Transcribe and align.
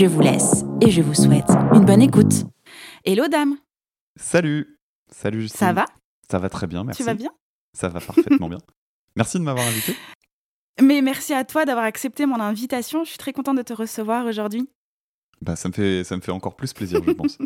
Je 0.00 0.06
vous 0.06 0.22
laisse 0.22 0.64
et 0.80 0.90
je 0.90 1.02
vous 1.02 1.12
souhaite 1.12 1.50
une 1.74 1.84
bonne 1.84 2.00
écoute. 2.00 2.46
Hello 3.04 3.28
dame 3.28 3.58
Salut 4.18 4.78
Salut 5.12 5.42
Justine. 5.42 5.58
Ça 5.58 5.74
va? 5.74 5.84
Ça 6.26 6.38
va 6.38 6.48
très 6.48 6.66
bien, 6.66 6.84
merci. 6.84 7.02
Tu 7.02 7.06
vas 7.06 7.12
bien? 7.12 7.30
Ça 7.76 7.90
va 7.90 8.00
parfaitement 8.00 8.48
bien. 8.48 8.60
Merci 9.16 9.38
de 9.38 9.42
m'avoir 9.42 9.66
invité. 9.66 9.94
Mais 10.80 11.02
merci 11.02 11.34
à 11.34 11.44
toi 11.44 11.66
d'avoir 11.66 11.84
accepté 11.84 12.24
mon 12.24 12.40
invitation. 12.40 13.04
Je 13.04 13.10
suis 13.10 13.18
très 13.18 13.34
contente 13.34 13.58
de 13.58 13.62
te 13.62 13.74
recevoir 13.74 14.24
aujourd'hui. 14.24 14.70
Bah, 15.42 15.54
ça, 15.54 15.68
me 15.68 15.74
fait, 15.74 16.02
ça 16.02 16.16
me 16.16 16.22
fait 16.22 16.32
encore 16.32 16.56
plus 16.56 16.72
plaisir, 16.72 17.02
je 17.04 17.10
pense. 17.10 17.36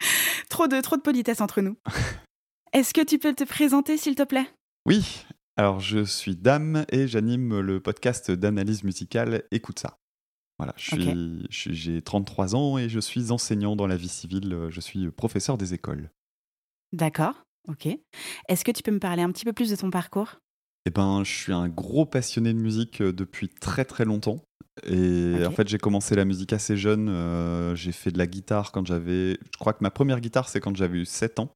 trop, 0.48 0.68
de, 0.68 0.80
trop 0.80 0.96
de 0.96 1.02
politesse 1.02 1.40
entre 1.40 1.62
nous. 1.62 1.76
Est-ce 2.72 2.94
que 2.94 3.04
tu 3.04 3.18
peux 3.18 3.34
te 3.34 3.42
présenter, 3.42 3.96
s'il 3.96 4.14
te 4.14 4.22
plaît? 4.22 4.46
Oui, 4.86 5.26
alors 5.56 5.80
je 5.80 6.04
suis 6.04 6.36
Dame 6.36 6.84
et 6.92 7.08
j'anime 7.08 7.58
le 7.58 7.80
podcast 7.80 8.30
d'analyse 8.30 8.84
musicale 8.84 9.42
Écoute 9.50 9.80
ça. 9.80 9.98
Voilà, 10.58 10.74
j'ai 10.76 11.14
je 11.50 11.72
suis, 11.72 12.02
33 12.02 12.54
ans 12.54 12.78
et 12.78 12.88
je 12.88 13.00
suis 13.00 13.32
enseignant 13.32 13.74
dans 13.74 13.86
la 13.86 13.96
vie 13.96 14.08
civile. 14.08 14.68
Je 14.70 14.80
suis 14.80 15.10
professeur 15.10 15.58
des 15.58 15.74
écoles. 15.74 16.10
D'accord, 16.92 17.34
ok. 17.68 17.88
Est-ce 18.48 18.64
que 18.64 18.70
tu 18.70 18.82
peux 18.82 18.92
me 18.92 19.00
parler 19.00 19.22
un 19.22 19.32
petit 19.32 19.44
peu 19.44 19.52
plus 19.52 19.70
de 19.70 19.76
ton 19.76 19.90
parcours? 19.90 20.36
Eh 20.86 20.90
ben, 20.90 21.24
je 21.24 21.32
suis 21.32 21.52
un 21.52 21.68
gros 21.68 22.06
passionné 22.06 22.52
de 22.52 22.58
musique 22.58 23.02
depuis 23.02 23.48
très 23.48 23.84
très 23.84 24.04
longtemps. 24.04 24.40
Et 24.84 25.44
en 25.46 25.50
fait, 25.50 25.66
j'ai 25.68 25.78
commencé 25.78 26.14
la 26.14 26.24
musique 26.24 26.52
assez 26.52 26.76
jeune. 26.76 27.74
j'ai 27.74 27.92
fait 27.92 28.10
de 28.10 28.18
la 28.18 28.26
guitare 28.26 28.70
quand 28.70 28.86
j'avais. 28.86 29.38
Je 29.52 29.58
crois 29.58 29.72
que 29.72 29.82
ma 29.82 29.90
première 29.90 30.20
guitare, 30.20 30.48
c'est 30.48 30.60
quand 30.60 30.76
j'avais 30.76 30.98
eu 30.98 31.06
7 31.06 31.40
ans. 31.40 31.50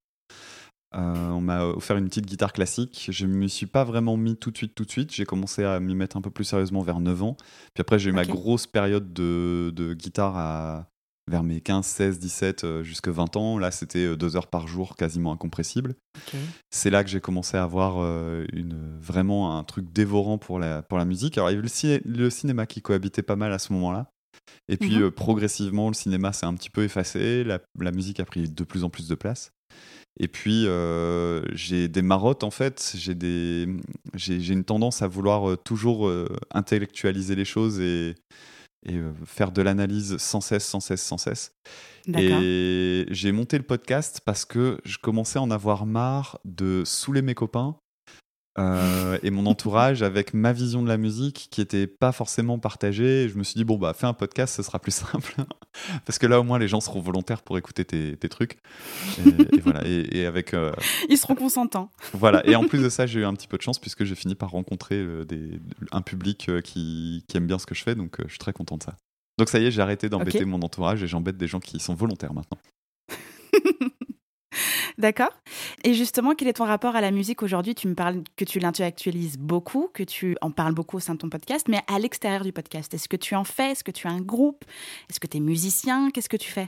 Euh, 0.95 1.29
on 1.29 1.41
m'a 1.41 1.65
offert 1.65 1.97
une 1.97 2.09
petite 2.09 2.27
guitare 2.27 2.53
classique. 2.53 3.09
Je 3.11 3.27
ne 3.27 3.35
me 3.35 3.47
suis 3.47 3.67
pas 3.67 3.85
vraiment 3.85 4.17
mis 4.17 4.37
tout 4.37 4.51
de 4.51 4.57
suite, 4.57 4.75
tout 4.75 4.85
de 4.85 4.91
suite. 4.91 5.13
J'ai 5.13 5.27
commencé 5.27 5.65
à 5.65 5.81
m'y 5.81 5.95
mettre 5.95 6.17
un 6.17 6.21
peu 6.21 6.31
plus 6.31 6.45
sérieusement 6.45 6.83
vers 6.83 7.01
9 7.01 7.23
ans. 7.23 7.37
Puis 7.75 7.81
après, 7.81 7.99
j'ai 7.99 8.11
eu 8.11 8.13
ma 8.13 8.25
grosse 8.25 8.67
période 8.67 9.13
de, 9.13 9.95
guitare 9.95 10.37
à, 10.37 10.91
vers 11.29 11.43
mes 11.43 11.61
15, 11.61 11.85
16, 11.85 12.19
17, 12.19 12.83
jusqu'à 12.83 13.11
20 13.11 13.37
ans. 13.37 13.59
Là, 13.59 13.71
c'était 13.71 14.07
euh, 14.07 14.17
deux 14.17 14.37
heures 14.37 14.47
par 14.47 14.67
jour, 14.67 14.97
quasiment 14.97 15.33
incompressible. 15.33 15.95
C'est 16.71 16.91
là 16.91 17.05
que 17.05 17.11
j'ai 17.11 17.21
commencé 17.21 17.59
à 17.59 17.65
avoir 17.65 17.97
euh, 17.99 18.47
une, 18.55 18.99
vraiment 18.99 19.59
un 19.59 19.65
truc 19.65 19.93
dévorant 19.93 20.39
pour 20.39 20.59
la, 20.59 20.81
pour 20.81 20.97
la 20.97 21.05
musique. 21.05 21.37
Alors, 21.37 21.51
il 21.51 21.55
y 21.55 21.59
avait 21.59 22.01
le, 22.05 22.31
cinéma 22.31 22.67
qui 22.67 22.81
cohabitait 22.81 23.23
pas 23.23 23.37
mal 23.37 23.53
à 23.53 23.59
ce 23.59 23.75
moment-là. 23.75 24.11
Et 24.71 24.79
puis, 24.79 24.99
mmh 24.99 25.11
progressivement, 25.11 25.89
le 25.89 25.95
cinéma 25.95 26.33
s'est 26.33 26.47
un 26.47 26.55
petit 26.55 26.71
peu 26.71 26.83
effacé. 26.83 27.45
la 27.45 27.93
musique 27.93 28.21
a 28.21 28.25
pris 28.25 28.49
de 28.49 28.65
plus 28.65 28.85
en 28.85 28.89
plus 28.89 29.09
de 29.09 29.15
place. 29.15 29.53
Et 30.19 30.29
puis, 30.29 30.67
euh, 30.67 31.43
j'ai 31.53 31.89
des 31.89 32.03
marottes, 32.03 32.43
en 32.43 32.51
fait. 32.51 32.95
J'ai, 32.97 33.15
des, 33.15 33.69
j'ai, 34.15 34.53
une 34.53 34.65
tendance 34.65 35.03
à 35.03 35.09
vouloir 35.09 35.51
euh, 35.51 35.57
toujours 35.57 36.09
euh, 36.09 36.27
intellectualiser 36.53 37.37
les 37.37 37.45
choses 37.45 37.81
et, 37.81 38.17
et 38.85 39.01
faire 39.25 39.53
de 39.53 39.63
l'analyse 39.63 40.17
sans 40.17 40.41
cesse, 40.41 40.67
sans 40.67 40.81
cesse, 40.81 41.03
sans 41.03 41.19
cesse. 41.19 41.53
Et 42.17 43.07
j'ai 43.11 43.33
monté 43.33 43.59
le 43.59 43.65
podcast 43.65 44.23
parce 44.25 44.45
que 44.45 44.79
je 44.85 44.97
commençais 44.99 45.39
à 45.39 45.43
en 45.43 45.51
avoir 45.51 45.85
marre 45.85 46.41
de 46.45 46.83
saouler 46.87 47.21
mes 47.21 47.35
copains 47.35 47.77
euh, 48.59 49.19
et 49.23 49.31
mon 49.31 49.47
entourage 49.47 50.03
avec 50.03 50.35
ma 50.35 50.53
vision 50.53 50.83
de 50.83 50.89
la 50.89 50.97
musique 50.97 51.49
qui 51.51 51.61
était 51.61 51.87
pas 51.87 52.11
forcément 52.11 52.59
partagée. 52.59 53.29
je 53.29 53.39
me 53.39 53.45
suis 53.45 53.55
dit, 53.55 53.65
bon, 53.65 53.79
bah, 53.79 53.95
fais 53.95 54.07
un 54.07 54.15
podcast, 54.15 54.57
ce 54.57 54.63
sera 54.63 54.81
plus 54.81 54.93
simple. 54.93 55.35
Parce 56.05 56.19
que 56.19 56.27
là, 56.27 56.41
au 56.41 56.43
moins, 56.43 56.59
les 56.59 56.67
gens 56.67 56.81
seront 56.81 57.01
volontaires 57.01 57.43
pour 57.43 57.57
écouter 57.57 57.85
tes, 57.85 58.29
trucs. 58.29 58.59
Et, 59.25 59.61
voilà. 59.61 59.83
Et, 59.87 60.27
avec. 60.27 60.55
Euh, 60.55 60.73
Ils 61.09 61.19
seront 61.19 61.37
consentants. 61.37 61.91
Voilà. 62.13 62.45
Et 62.47 62.57
en 62.57 62.67
plus 62.67 62.83
de 62.83 62.89
ça, 62.89 63.07
j'ai 63.07 63.21
eu 63.21 63.25
un 63.25 63.35
petit 63.35 63.47
peu 63.47 63.57
de 63.57 63.63
chance 63.63 63.79
puisque 63.79 64.05
j'ai 64.05 64.17
fini 64.17 64.35
par 64.35 64.51
rencontrer 64.51 64.97
euh, 64.97 65.25
des, 65.25 65.61
un 65.93 66.03
public 66.03 66.51
qui, 66.65 67.25
qui, 67.29 67.37
aime 67.37 67.47
bien 67.47 67.59
ce 67.59 67.67
que 67.67 67.77
je 67.77 67.83
fais. 67.85 67.95
Donc, 67.95 68.17
je 68.25 68.31
suis 68.31 68.39
très 68.39 68.53
content 68.53 68.77
de 68.77 68.83
ça. 68.83 68.97
Donc, 69.39 69.49
ça 69.49 69.61
y 69.61 69.67
est, 69.67 69.71
j'ai 69.71 69.83
arrêté 69.83 70.09
d'embêter 70.09 70.45
mon 70.45 70.61
entourage 70.63 71.03
et 71.03 71.07
j'embête 71.07 71.37
des 71.37 71.47
gens 71.47 71.61
qui 71.61 71.79
sont 71.79 71.95
volontaires 71.95 72.35
maintenant. 72.35 72.59
D'accord. 74.99 75.31
Et 75.85 75.95
justement, 75.95 76.35
quel 76.35 76.49
est 76.49 76.55
ton 76.55 76.65
rapport 76.65 76.97
à 76.97 77.01
la 77.01 77.13
musique 77.13 77.45
aujourd'hui? 77.45 77.77
Tu 77.77 77.87
me 77.87 77.95
parles 77.95 78.23
que 78.37 78.45
tu 78.45 78.59
l'intellectualises 78.59 79.39
beaucoup, 79.39 79.89
que 79.95 80.03
tu 80.03 80.37
en 80.41 80.51
parles 80.51 80.75
beaucoup 80.75 80.97
au 80.97 81.01
sein 81.01 81.15
de 81.15 81.19
ton 81.19 81.29
podcast, 81.29 81.69
mais 81.69 81.81
à 81.87 82.01
l'extérieur 82.01 82.43
du 82.43 82.53
podcast, 82.53 82.93
est-ce 82.93 83.09
que 83.09 83.17
tu 83.17 83.37
en 83.37 83.45
fais? 83.45 83.71
Est-ce 83.71 83.85
que 83.85 83.93
tu 83.93 84.09
as 84.09 84.11
un 84.11 84.21
groupe? 84.21 84.65
Est-ce 85.09 85.21
que 85.21 85.29
tu 85.29 85.37
es 85.37 85.41
musicien? 85.41 86.11
Qu'est-ce 86.11 86.29
que 86.29 86.37
tu 86.37 86.51
fais? 86.51 86.67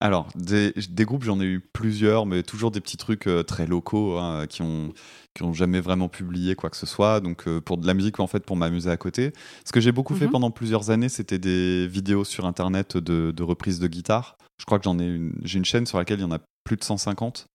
Alors, 0.00 0.28
des, 0.36 0.72
groupes, 1.00 1.24
j'en 1.24 1.40
ai 1.40 1.44
eu 1.44 1.60
plusieurs, 1.60 2.24
mais 2.24 2.44
toujours 2.44 2.70
des 2.70 2.80
petits 2.80 2.96
trucs 2.96 3.26
euh, 3.26 3.42
très 3.42 3.66
locaux 3.66 4.16
hein, 4.16 4.46
qui 4.46 4.62
ont 4.62 4.92
qui 5.34 5.42
ont 5.42 5.52
jamais 5.52 5.80
vraiment 5.80 6.08
publié 6.08 6.54
quoi 6.54 6.70
que 6.70 6.76
ce 6.76 6.86
soit. 6.86 7.20
Donc, 7.20 7.46
euh, 7.46 7.60
pour 7.60 7.78
de 7.78 7.86
la 7.86 7.94
musique, 7.94 8.18
en 8.18 8.26
fait, 8.26 8.44
pour 8.44 8.56
m'amuser 8.56 8.90
à 8.90 8.96
côté. 8.96 9.32
Ce 9.64 9.72
que 9.72 9.80
j'ai 9.80 9.92
beaucoup 9.92 10.14
fait 10.14 10.26
mhm. 10.26 10.32
pendant 10.32 10.50
plusieurs 10.50 10.90
années, 10.90 11.08
c'était 11.08 11.38
des 11.38 11.86
vidéos 11.86 12.24
sur 12.24 12.46
Internet 12.46 12.96
de, 12.96 13.32
de 13.32 13.42
reprises 13.42 13.78
de 13.78 13.88
guitare. 13.88 14.38
Je 14.58 14.64
crois 14.64 14.78
que 14.78 14.84
j'en 14.84 14.98
ai 14.98 15.04
une, 15.04 15.32
j'ai 15.42 15.58
une 15.58 15.64
chaîne 15.64 15.86
sur 15.86 15.98
laquelle 15.98 16.20
il 16.20 16.22
y 16.22 16.26
en 16.26 16.32
a 16.32 16.40
plus 16.64 16.76
de 16.76 16.84
150. 16.84 17.46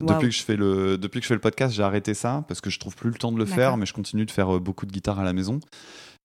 Depuis, 0.00 0.28
que 0.28 0.34
je 0.34 0.42
fais 0.42 0.54
le, 0.54 0.96
depuis 0.96 1.18
que 1.18 1.24
je 1.24 1.28
fais 1.28 1.34
le 1.34 1.40
podcast, 1.40 1.74
j'ai 1.74 1.82
arrêté 1.82 2.14
ça 2.14 2.44
parce 2.46 2.60
que 2.60 2.70
je 2.70 2.78
trouve 2.78 2.94
plus 2.94 3.10
le 3.10 3.16
temps 3.16 3.32
de 3.32 3.38
le 3.38 3.46
faire, 3.46 3.76
mais 3.76 3.84
je 3.84 3.92
continue 3.92 4.24
de 4.24 4.30
faire 4.30 4.56
euh, 4.56 4.60
beaucoup 4.60 4.86
de 4.86 4.92
guitare 4.92 5.18
à 5.18 5.24
la 5.24 5.32
maison. 5.32 5.58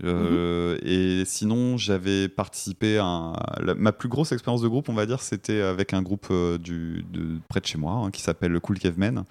Euh, 0.03 0.75
mhm. 0.75 0.79
Et 0.83 1.25
sinon, 1.25 1.77
j'avais 1.77 2.29
participé 2.29 2.99
à. 2.99 3.33
ma 3.75 3.91
plus 3.91 4.09
grosse 4.09 4.31
expérience 4.31 4.61
de 4.61 4.67
groupe, 4.67 4.89
on 4.89 4.93
va 4.93 5.07
dire, 5.07 5.21
c'était 5.21 5.61
avec 5.61 5.93
un 5.93 6.03
groupe 6.03 6.27
euh, 6.29 6.59
du, 6.59 7.03
de, 7.11 7.39
près 7.49 7.61
de 7.61 7.65
chez 7.65 7.79
moi 7.79 7.93
hein, 7.93 8.11
qui 8.11 8.21
s'appelle 8.21 8.59
Cool 8.59 8.77
Cavemen. 8.77 9.23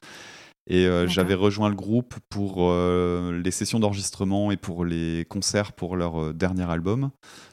Et 0.68 0.88
j'avais 1.08 1.34
rejoint 1.34 1.68
le 1.68 1.74
groupe 1.74 2.14
pour 2.30 2.72
les 2.72 3.50
sessions 3.50 3.80
d'enregistrement 3.80 4.52
et 4.52 4.56
pour 4.56 4.84
les 4.84 5.26
concerts 5.28 5.72
pour 5.72 5.96
leur 5.96 6.32
dernier 6.32 6.70
album. 6.70 7.10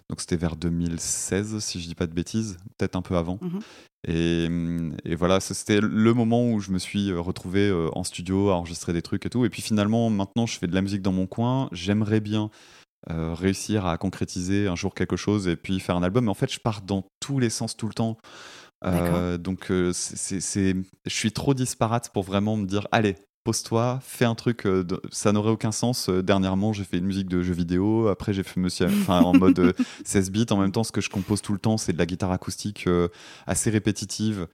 Donc 0.10 0.22
c'était 0.22 0.38
vers 0.38 0.56
2016, 0.56 1.60
si 1.60 1.82
je 1.82 1.88
dis 1.88 1.96
pas 1.96 2.06
de 2.06 2.14
bêtises, 2.14 2.58
peut-être 2.78 2.96
un 2.96 3.02
peu 3.02 3.16
avant. 3.16 3.40
Mhm. 3.42 3.50
Mmh, 3.50 3.60
et, 4.08 5.16
voilà, 5.16 5.40
c'était 5.40 5.82
le 5.82 6.14
moment 6.14 6.50
où 6.50 6.60
je 6.60 6.72
me 6.72 6.80
suis 6.80 7.12
euh, 7.12 7.20
retrouvé 7.20 7.70
euh, 7.70 7.90
en 7.94 8.04
studio 8.04 8.50
à 8.50 8.56
enregistrer 8.56 8.94
des 8.94 9.02
trucs 9.02 9.26
et 9.26 9.30
tout. 9.30 9.46
Et 9.46 9.50
puis 9.50 9.62
finalement, 9.62 10.10
maintenant, 10.10 10.46
je 10.46 10.58
fais 10.58 10.68
de 10.68 10.76
la 10.76 10.82
musique 10.82 11.02
dans 11.02 11.12
mon 11.12 11.28
coin. 11.28 11.68
J'aimerais 11.72 12.22
bien 12.22 12.50
euh, 13.10 13.34
réussir 13.34 13.86
à 13.86 13.98
concrétiser 13.98 14.68
un 14.68 14.76
jour 14.76 14.94
quelque 14.94 15.18
chose 15.18 15.48
et 15.48 15.56
puis 15.56 15.80
faire 15.80 15.98
un 15.98 16.04
album. 16.04 16.26
Mais 16.26 16.32
en 16.32 16.36
fait, 16.36 16.52
je 16.52 16.60
pars 16.60 16.82
dans 16.82 17.06
tous 17.20 17.40
les 17.40 17.50
sens 17.50 17.76
tout 17.76 17.88
le 17.88 17.94
temps. 17.94 18.18
donc, 19.40 19.72
c'est, 19.92 20.40
je 20.40 21.14
suis 21.14 21.32
trop 21.34 21.54
disparate 21.54 22.10
pour 22.14 22.24
vraiment 22.24 22.56
me 22.56 22.66
dire, 22.66 22.88
allez, 22.92 23.16
pose-toi, 23.50 23.98
fais 24.04 24.26
un 24.26 24.36
truc, 24.36 24.68
euh, 24.68 24.86
ça 25.12 25.32
n'aurait 25.32 25.50
aucun 25.50 25.72
sens. 25.72 26.08
Euh, 26.08 26.22
dernièrement, 26.22 26.72
j'ai 26.72 26.84
fait 26.84 27.00
une 27.00 27.08
musique 27.08 27.28
de 27.28 27.42
jeu 27.42 27.56
vidéo, 27.56 28.08
après 28.08 28.32
j'ai 28.32 28.44
fait 28.44 28.60
monsieur, 28.60 28.86
enfin, 28.86 29.22
en 29.22 29.34
mode 29.34 29.74
16 30.06 30.28
euh, 30.28 30.32
bits. 30.32 30.46
En 30.52 30.58
même 30.58 30.72
temps, 30.72 30.84
ce 30.84 30.92
que 30.92 31.02
je 31.02 31.10
compose 31.10 31.42
tout 31.42 31.54
le 31.54 31.58
temps, 31.58 31.78
c'est 31.78 31.92
de 31.92 31.98
la 31.98 32.06
guitare 32.06 32.32
acoustique 32.32 32.88
assez 33.48 33.72
répétitive, 33.72 34.46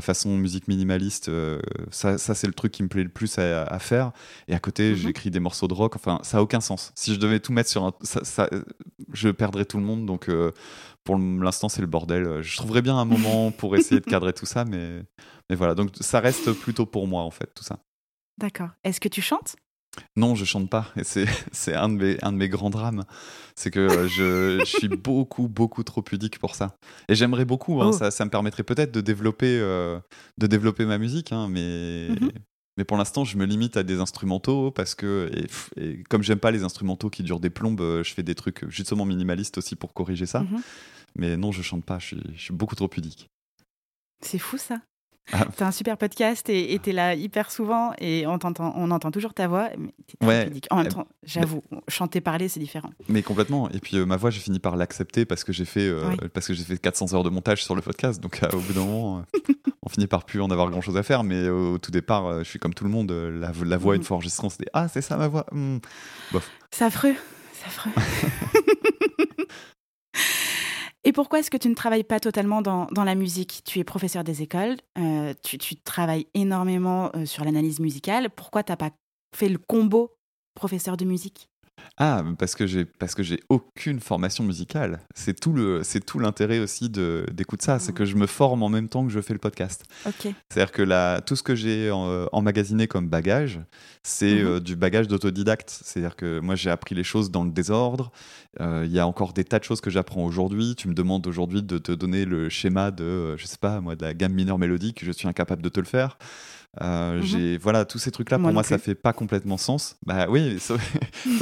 façon 0.00 0.36
musique 0.36 0.68
minimaliste. 0.68 1.28
ça, 1.90 2.18
ça 2.18 2.34
c'est 2.36 2.46
le 2.46 2.52
truc 2.52 2.70
qui 2.70 2.84
me 2.84 2.88
plaît 2.88 3.02
le 3.02 3.08
plus 3.08 3.36
à, 3.38 3.78
faire. 3.80 4.12
Et 4.46 4.54
à 4.54 4.60
côté, 4.60 4.90
mhm. 4.90 4.96
j'écris 4.96 5.30
des 5.32 5.40
morceaux 5.40 5.66
de 5.66 5.74
rock. 5.74 5.96
Enfin, 5.96 6.20
ça 6.22 6.38
a 6.38 6.40
aucun 6.40 6.60
sens. 6.60 6.92
Si 6.94 7.14
je 7.14 7.18
devais 7.18 7.40
tout 7.40 7.52
mettre 7.52 7.70
sur 7.70 7.82
un. 7.82 7.92
Ça, 8.02 8.48
je 9.12 9.28
perdrais 9.30 9.64
tout 9.64 9.78
le 9.78 9.84
monde. 9.84 10.06
Donc, 10.06 10.30
pour 11.02 11.18
l'instant, 11.18 11.68
c'est 11.68 11.80
le 11.80 11.88
bordel. 11.88 12.42
Je 12.42 12.56
trouverais 12.58 12.82
bien 12.82 12.96
un 12.96 13.04
moment 13.04 13.50
pour 13.50 13.74
essayer 13.74 14.00
de 14.00 14.06
cadrer 14.06 14.32
tout 14.32 14.46
ça, 14.46 14.64
mais, 14.64 15.02
mais 15.50 15.56
voilà. 15.56 15.74
Donc, 15.74 15.90
ça 16.00 16.20
reste 16.20 16.52
plutôt 16.52 16.86
pour 16.86 17.08
moi, 17.08 17.22
en 17.22 17.32
fait, 17.32 17.50
tout 17.52 17.64
ça. 17.64 17.80
D'accord. 18.38 18.70
Est-ce 18.84 19.00
que 19.00 19.08
tu 19.08 19.22
chantes? 19.22 19.56
Non, 20.16 20.34
je 20.34 20.44
chante 20.44 20.68
pas. 20.68 20.92
Et 20.96 21.02
c'est 21.52 21.74
un, 21.74 21.88
de 21.88 21.94
mes, 21.94 22.24
un 22.24 22.32
de 22.32 22.36
mes 22.36 22.48
grands 22.48 22.70
drames. 22.70 23.04
C'est 23.54 23.70
que 23.70 24.08
je, 24.08 24.62
suis 24.64 24.88
beaucoup, 24.88 25.48
beaucoup 25.48 25.82
trop 25.82 26.02
pudique 26.02 26.38
pour 26.38 26.54
ça. 26.54 26.76
Et 27.08 27.14
j'aimerais 27.14 27.44
beaucoup. 27.44 27.82
Hein, 27.82 27.90
oh. 27.90 27.92
ça, 27.92 28.10
ça, 28.10 28.24
me 28.24 28.30
permettrait 28.30 28.62
peut-être 28.62 28.92
de, 28.92 29.00
développer 29.00 29.58
euh, 29.58 29.98
de 30.38 30.46
développer 30.46 30.84
ma 30.84 30.98
musique. 30.98 31.32
Hein, 31.32 31.48
mais, 31.48 32.08
mmh 32.10 32.30
mais 32.78 32.84
pour 32.84 32.98
l'instant, 32.98 33.24
je 33.24 33.38
me 33.38 33.46
limite 33.46 33.78
à 33.78 33.82
des 33.82 34.00
instrumentaux 34.00 34.70
parce 34.70 34.94
que, 34.94 35.30
et, 35.78 36.02
comme 36.10 36.22
j'aime 36.22 36.38
pas 36.38 36.50
les 36.50 36.62
instrumentaux 36.62 37.08
qui 37.08 37.22
durent 37.22 37.40
des 37.40 37.48
plombes, 37.48 37.80
euh, 37.80 38.04
je 38.04 38.12
fais 38.12 38.22
des 38.22 38.34
trucs 38.34 38.68
justement 38.68 39.06
minimalistes 39.06 39.56
aussi 39.56 39.76
pour 39.76 39.94
corriger 39.94 40.26
ça. 40.26 40.40
Mmh 40.40 40.60
mais 41.18 41.38
non, 41.38 41.50
je 41.50 41.62
chante 41.62 41.82
pas. 41.82 41.98
Je 41.98 42.06
suis, 42.08 42.22
je 42.34 42.42
suis 42.42 42.52
beaucoup 42.52 42.74
trop 42.74 42.88
pudique. 42.88 43.30
C'est 44.20 44.38
fou 44.38 44.58
ça. 44.58 44.82
Ah. 45.32 45.46
T'as 45.56 45.66
un 45.66 45.72
super 45.72 45.96
podcast 45.96 46.48
et 46.48 46.78
t'es 46.80 46.92
là 46.92 47.14
hyper 47.14 47.50
souvent 47.50 47.92
et 47.98 48.26
on, 48.26 48.38
on 48.58 48.90
entend 48.90 49.10
toujours 49.10 49.34
ta 49.34 49.48
voix. 49.48 49.70
Mais 50.20 50.26
ouais. 50.26 50.50
En 50.70 50.76
même 50.76 50.88
temps, 50.88 51.08
j'avoue, 51.24 51.62
chanter, 51.88 52.20
parler, 52.20 52.48
c'est 52.48 52.60
différent. 52.60 52.90
Mais 53.08 53.22
complètement. 53.22 53.68
Et 53.70 53.80
puis 53.80 53.96
ma 54.04 54.16
voix, 54.16 54.30
j'ai 54.30 54.40
fini 54.40 54.60
par 54.60 54.76
l'accepter 54.76 55.24
parce 55.24 55.42
que 55.42 55.52
j'ai 55.52 55.64
fait, 55.64 55.92
parce 56.32 56.46
que 56.46 56.54
j'ai 56.54 56.62
fait 56.62 56.78
400 56.78 57.14
heures 57.14 57.24
de 57.24 57.30
montage 57.30 57.64
sur 57.64 57.74
le 57.74 57.82
podcast. 57.82 58.20
Donc 58.20 58.40
au 58.52 58.58
bout 58.58 58.72
d'un 58.72 58.84
moment, 58.84 59.24
on 59.82 59.88
finit 59.88 60.06
par 60.06 60.24
plus 60.24 60.40
en 60.40 60.50
avoir 60.50 60.70
grand 60.70 60.80
chose 60.80 60.96
à 60.96 61.02
faire. 61.02 61.24
Mais 61.24 61.48
au, 61.48 61.78
tout 61.78 61.90
départ, 61.90 62.44
je 62.44 62.48
suis 62.48 62.58
comme 62.58 62.74
tout 62.74 62.84
le 62.84 62.90
monde. 62.90 63.10
La, 63.10 63.50
la 63.64 63.76
voix, 63.76 63.96
une 63.96 64.04
fois 64.04 64.18
enregistrée, 64.18 64.48
c'était 64.50 64.70
Ah, 64.72 64.86
c'est 64.88 65.02
ça 65.02 65.16
ma 65.16 65.28
voix. 65.28 65.46
Hmm. 65.50 65.78
Bof. 66.32 66.48
C'est 66.70 66.84
affreux. 66.84 67.14
C'est 67.52 67.66
affreux. 67.66 67.90
Et 71.06 71.12
pourquoi 71.12 71.38
est-ce 71.38 71.52
que 71.52 71.56
tu 71.56 71.68
ne 71.68 71.74
travailles 71.76 72.02
pas 72.02 72.18
totalement 72.18 72.62
dans, 72.62 72.88
la 72.92 73.14
musique? 73.14 73.62
Tu 73.64 73.78
es 73.78 73.84
professeur 73.84 74.24
des 74.24 74.42
écoles, 74.42 74.76
euh, 74.98 75.34
tu, 75.44 75.76
travailles 75.76 76.26
énormément 76.34 77.12
euh, 77.14 77.26
sur 77.26 77.44
l'analyse 77.44 77.78
musicale. 77.78 78.28
Pourquoi 78.28 78.64
tu 78.64 78.72
n'as 78.72 78.76
pas 78.76 78.90
fait 79.32 79.48
le 79.48 79.58
combo 79.58 80.16
professeur 80.56 80.96
de 80.96 81.04
musique? 81.04 81.48
Ah, 81.98 82.22
parce 82.38 82.54
que 82.54 82.66
j'ai 82.66 82.84
parce 82.84 83.14
que 83.14 83.22
j'ai 83.22 83.40
aucune 83.48 84.00
formation 84.00 84.44
musicale. 84.44 85.00
C'est 85.14 85.38
tout 85.38 85.52
le 85.52 85.82
c'est 85.82 86.04
tout 86.04 86.18
l'intérêt 86.18 86.58
aussi 86.58 86.90
de 86.90 87.26
d'écouter 87.32 87.64
ça, 87.64 87.78
c'est 87.78 87.94
que 87.94 88.04
je 88.04 88.16
me 88.16 88.26
forme 88.26 88.62
en 88.62 88.68
même 88.68 88.88
temps 88.88 89.06
que 89.06 89.10
je 89.10 89.20
fais 89.20 89.32
le 89.32 89.38
podcast. 89.38 89.84
C'est-à-dire 90.48 90.72
que 90.72 90.82
la, 90.82 91.22
tout 91.24 91.36
ce 91.36 91.42
que 91.42 91.54
j'ai 91.54 91.90
emmagasiné 92.32 92.86
comme 92.86 93.08
bagage, 93.08 93.60
c'est 94.02 94.34
mhm. 94.34 94.46
euh, 94.46 94.60
du 94.60 94.76
bagage 94.76 95.08
d'autodidacte. 95.08 95.70
C'est-à-dire 95.70 96.16
que 96.16 96.38
moi 96.40 96.54
j'ai 96.54 96.70
appris 96.70 96.94
les 96.94 97.04
choses 97.04 97.30
dans 97.30 97.44
le 97.44 97.50
désordre. 97.50 98.12
Euh, 98.60 98.84
il 98.84 98.92
y 98.92 98.98
a 98.98 99.06
encore 99.06 99.32
des 99.32 99.44
tas 99.44 99.58
de 99.58 99.64
choses 99.64 99.80
que 99.80 99.90
j'apprends 99.90 100.24
aujourd'hui. 100.24 100.74
Tu 100.76 100.88
me 100.88 100.94
demandes 100.94 101.26
aujourd'hui 101.26 101.62
de 101.62 101.78
te 101.78 101.92
donner 101.92 102.26
le 102.26 102.50
schéma 102.50 102.90
de 102.90 103.04
euh, 103.04 103.36
je 103.38 103.46
sais 103.46 103.58
pas 103.58 103.80
moi 103.80 103.96
de 103.96 104.04
la 104.04 104.12
gamme 104.12 104.34
mineure 104.34 104.58
mélodique, 104.58 105.02
je 105.02 105.12
suis 105.12 105.28
incapable 105.28 105.62
de 105.62 105.68
te 105.70 105.80
le 105.80 105.86
faire. 105.86 106.18
Euh, 106.82 107.16
mhm. 107.16 107.22
J'ai 107.22 107.58
voilà 107.58 107.84
tous 107.84 107.98
ces 107.98 108.10
trucs 108.10 108.30
là 108.30 108.38
pour 108.38 108.52
moi, 108.52 108.62
ça 108.62 108.78
fait 108.78 108.94
pas 108.94 109.12
complètement 109.12 109.56
sens. 109.56 109.96
Bah 110.04 110.26
oui, 110.28 110.58
sauf, 110.60 110.80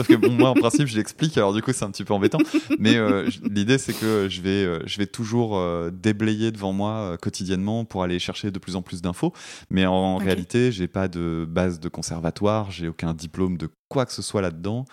que 0.06 0.14
bon 0.14 0.32
moi 0.32 0.50
en 0.50 0.54
principe 0.54 0.86
je 0.86 0.96
l'explique 0.96 1.36
alors 1.36 1.52
du 1.52 1.62
coup 1.62 1.72
c'est 1.72 1.84
un 1.84 1.90
petit 1.90 2.04
peu 2.04 2.14
embêtant. 2.14 2.38
Mais 2.78 2.96
euh, 2.96 3.28
l'idée 3.50 3.78
c'est 3.78 3.94
que 3.94 4.28
je 4.28 4.40
vais 4.40 4.64
euh, 4.64 4.81
je 4.86 4.98
vais 4.98 5.06
toujours 5.06 5.60
déblayer 5.90 6.52
devant 6.52 6.72
moi 6.72 7.16
quotidiennement 7.20 7.84
pour 7.84 8.02
aller 8.02 8.19
chercher 8.19 8.50
de 8.50 8.58
plus 8.58 8.76
en 8.76 8.82
plus 8.82 9.02
d'infos. 9.02 9.32
Mais 9.70 9.86
en, 9.86 10.16
réalité 10.16 10.70
j'ai 10.70 10.88
pas 10.88 11.08
de 11.08 11.46
base 11.48 11.80
de 11.80 11.88
conservatoire, 11.88 12.70
j'ai 12.70 12.88
aucun 12.88 13.14
diplôme 13.14 13.56
de 13.56 13.69
quoi 13.88 14.06
que 14.06 14.12
ce 14.12 14.22
soit 14.22 14.42
là-dedans. 14.42 14.84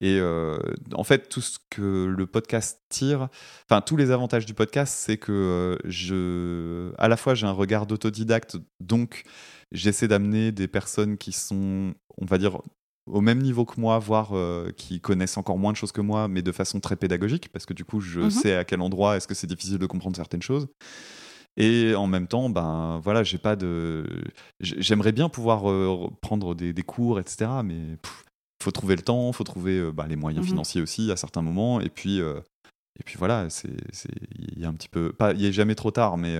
Et 0.00 0.20
en 0.92 1.04
fait, 1.04 1.28
tout 1.28 1.40
ce 1.40 1.58
que 1.70 2.04
le 2.06 2.26
podcast 2.26 2.80
tire, 2.90 3.28
enfin 3.66 3.80
tous 3.80 3.96
les 3.96 4.10
avantages 4.10 4.44
du 4.44 4.52
podcast, 4.52 4.94
c'est 4.94 5.16
que 5.16 5.78
je, 5.84 6.92
à 6.98 7.08
la 7.08 7.16
fois 7.16 7.34
j'ai 7.34 7.46
un 7.46 7.52
regard 7.52 7.86
d'autodidacte, 7.86 8.58
donc 8.80 9.24
j'essaie 9.74 10.08
d'amener 10.08 10.52
des 10.52 10.68
personnes 10.68 11.18
qui 11.18 11.32
sont, 11.32 11.94
on 12.16 12.24
va 12.24 12.38
dire, 12.38 12.60
au 13.06 13.20
même 13.20 13.42
niveau 13.42 13.64
que 13.64 13.78
moi, 13.78 13.98
voire 13.98 14.30
euh, 14.32 14.70
qui 14.76 15.00
connaissent 15.00 15.36
encore 15.36 15.58
moins 15.58 15.72
de 15.72 15.76
choses 15.76 15.92
que 15.92 16.00
moi, 16.00 16.28
mais 16.28 16.40
de 16.40 16.52
façon 16.52 16.80
très 16.80 16.96
pédagogique, 16.96 17.50
parce 17.52 17.66
que 17.66 17.74
du 17.74 17.84
coup, 17.84 18.00
je 18.00 18.20
mhm. 18.20 18.30
sais 18.30 18.56
à 18.56 18.64
quel 18.64 18.80
endroit 18.80 19.16
est-ce 19.16 19.28
que 19.28 19.34
c'est 19.34 19.46
difficile 19.46 19.78
de 19.78 19.86
comprendre 19.86 20.16
certaines 20.16 20.42
choses. 20.42 20.68
Et 21.56 21.94
en 21.94 22.06
même 22.06 22.26
temps, 22.26 22.48
ben 22.48 23.00
voilà, 23.04 23.22
j'ai 23.22 23.38
pas 23.38 23.56
de. 23.56 24.06
J'aimerais 24.60 25.12
bien 25.12 25.28
pouvoir 25.28 25.70
euh, 25.70 26.08
prendre 26.20 26.54
des, 26.54 26.74
cours, 26.82 27.20
etc. 27.20 27.50
Mais 27.64 27.76
il 27.76 27.98
faut 28.62 28.72
trouver 28.72 28.96
le 28.96 29.02
temps, 29.02 29.28
il 29.28 29.34
faut 29.34 29.44
trouver 29.44 29.78
euh, 29.78 29.92
ben, 29.92 30.06
les 30.06 30.16
moyens 30.16 30.44
mhm. 30.44 30.50
financiers 30.50 30.80
aussi 30.80 31.12
à 31.12 31.16
certains 31.16 31.42
moments. 31.42 31.80
Et 31.80 31.90
puis, 31.90 32.18
et 32.18 33.02
puis 33.04 33.16
voilà, 33.18 33.50
c'est 33.50 33.76
il 34.36 34.58
y 34.58 34.64
a 34.64 34.68
un 34.68 34.74
petit 34.74 34.88
peu. 34.88 35.12
Pas, 35.12 35.32
il 35.32 35.46
a 35.46 35.52
jamais 35.52 35.76
trop 35.76 35.92
tard, 35.92 36.16
mais 36.16 36.36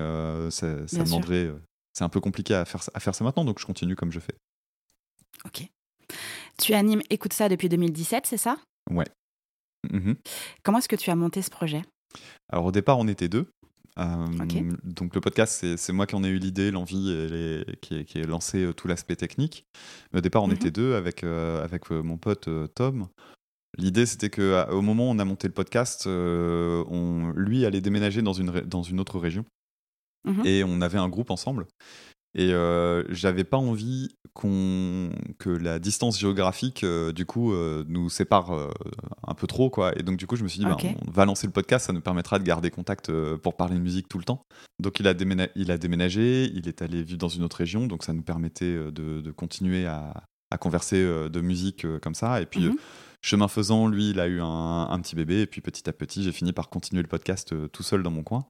ça, 0.50 0.88
ça 0.88 1.04
demanderait 1.04 1.52
c'est 1.94 2.05
un 2.05 2.08
peu 2.08 2.20
compliqué 2.20 2.55
à 2.55 2.64
faire, 2.64 2.82
à 2.93 3.00
faire 3.00 3.14
ça 3.14 3.25
maintenant, 3.25 3.44
donc 3.44 3.58
je 3.58 3.67
continue 3.67 3.96
comme 3.96 4.12
je 4.12 4.20
fais. 4.20 4.35
Ok. 5.44 5.69
Tu 6.58 6.75
animes 6.75 7.02
Écoute 7.11 7.32
ça 7.32 7.49
depuis 7.49 7.69
2017, 7.69 8.26
c'est 8.26 8.37
ça? 8.37 8.58
Ouais. 8.91 9.06
Mhm. 9.91 10.17
Comment 10.62 10.79
est-ce 10.79 10.88
que 10.88 10.96
tu 10.96 11.11
as 11.11 11.17
monté 11.17 11.43
ce 11.43 11.50
projet? 11.50 11.82
Alors 12.50 12.67
au 12.67 12.73
départ, 12.73 12.99
on 12.99 13.08
était 13.08 13.29
deux. 13.29 13.49
Euh, 13.99 14.26
donc 14.82 15.14
le 15.14 15.20
podcast, 15.20 15.76
c'est 15.76 15.93
moi 15.93 16.06
qui 16.06 16.17
en 16.17 16.25
ai 16.25 16.29
eu 16.29 16.38
l'idée, 16.38 16.70
l'envie, 16.70 17.12
et 17.12 17.64
qui, 17.81 18.05
qui, 18.05 18.19
est 18.19 18.26
lancé 18.26 18.64
euh, 18.64 18.73
tout 18.73 18.88
l'aspect 18.88 19.17
technique. 19.17 19.64
Mais 20.12 20.19
au 20.19 20.23
départ, 20.23 20.43
on 20.43 20.49
mhm. 20.49 20.55
était 20.55 20.70
deux 20.70 20.94
avec, 20.94 21.23
euh, 21.23 21.62
avec 21.62 21.91
mon 21.91 22.17
pote 22.17 22.49
Tom. 22.75 23.08
L'idée, 23.79 24.06
c'était 24.06 24.31
qu'au 24.31 24.82
moment 24.82 25.08
où 25.08 25.12
on 25.12 25.19
a 25.19 25.25
monté 25.25 25.49
le 25.49 25.55
podcast, 25.55 26.06
on, 26.06 27.32
lui 27.37 27.64
allait 27.67 27.81
déménager 27.81 28.23
dans 28.23 28.32
une, 28.32 28.50
dans 28.61 28.82
une 28.82 29.00
autre 29.00 29.19
région. 29.19 29.44
Mhm. 30.24 30.46
Et 30.46 30.64
on 30.64 30.80
avait 30.80 30.98
un 30.98 31.08
groupe 31.08 31.30
ensemble. 31.30 31.66
Et 32.36 32.52
euh, 32.52 33.04
j'avais 33.10 33.44
pas 33.44 33.58
envie 33.58 34.08
qu'on 34.32 35.10
que 35.38 35.48
la 35.48 35.78
distance 35.78 36.18
géographique, 36.18 36.82
euh, 36.82 37.12
du 37.12 37.24
coup, 37.24 37.52
euh, 37.52 37.84
nous 37.86 38.10
sépare 38.10 38.52
euh, 38.52 38.70
un 39.26 39.34
peu 39.34 39.46
trop, 39.46 39.70
quoi. 39.70 39.96
Et 39.96 40.02
donc, 40.02 40.16
du 40.16 40.26
coup, 40.26 40.34
je 40.34 40.42
me 40.42 40.48
suis 40.48 40.58
dit, 40.58 40.64
bah, 40.64 40.76
on 41.06 41.10
va 41.10 41.24
lancer 41.24 41.46
le 41.46 41.52
podcast, 41.52 41.86
ça 41.86 41.92
nous 41.92 42.00
permettra 42.00 42.40
de 42.40 42.44
garder 42.44 42.70
contact 42.70 43.12
pour 43.36 43.56
parler 43.56 43.76
de 43.76 43.80
musique 43.80 44.08
tout 44.08 44.18
le 44.18 44.24
temps. 44.24 44.44
Donc, 44.80 44.98
il 44.98 45.06
a, 45.06 45.14
il 45.54 45.70
a 45.70 45.78
déménagé, 45.78 46.50
il 46.52 46.66
est 46.66 46.82
allé 46.82 47.04
vivre 47.04 47.18
dans 47.18 47.28
une 47.28 47.44
autre 47.44 47.56
région, 47.56 47.86
donc 47.86 48.02
ça 48.02 48.12
nous 48.12 48.22
permettait 48.22 48.74
de, 48.74 49.20
de 49.20 49.30
continuer 49.30 49.86
à, 49.86 50.24
à 50.50 50.58
converser 50.58 51.00
de 51.00 51.40
musique 51.40 51.86
comme 52.00 52.16
ça. 52.16 52.40
Et 52.40 52.46
puis, 52.46 52.64
mhm. 52.64 52.76
chemin 53.22 53.46
faisant, 53.46 53.86
lui, 53.86 54.10
il 54.10 54.18
a 54.18 54.26
eu 54.26 54.40
un, 54.40 54.88
un, 54.90 55.00
petit 55.00 55.14
bébé, 55.14 55.42
et 55.42 55.46
puis 55.46 55.60
petit 55.60 55.88
à 55.88 55.92
petit, 55.92 56.24
j'ai 56.24 56.32
fini 56.32 56.52
par 56.52 56.68
continuer 56.68 57.02
le 57.02 57.08
podcast 57.08 57.54
tout 57.70 57.82
seul 57.84 58.02
dans 58.02 58.10
mon 58.10 58.24
coin. 58.24 58.46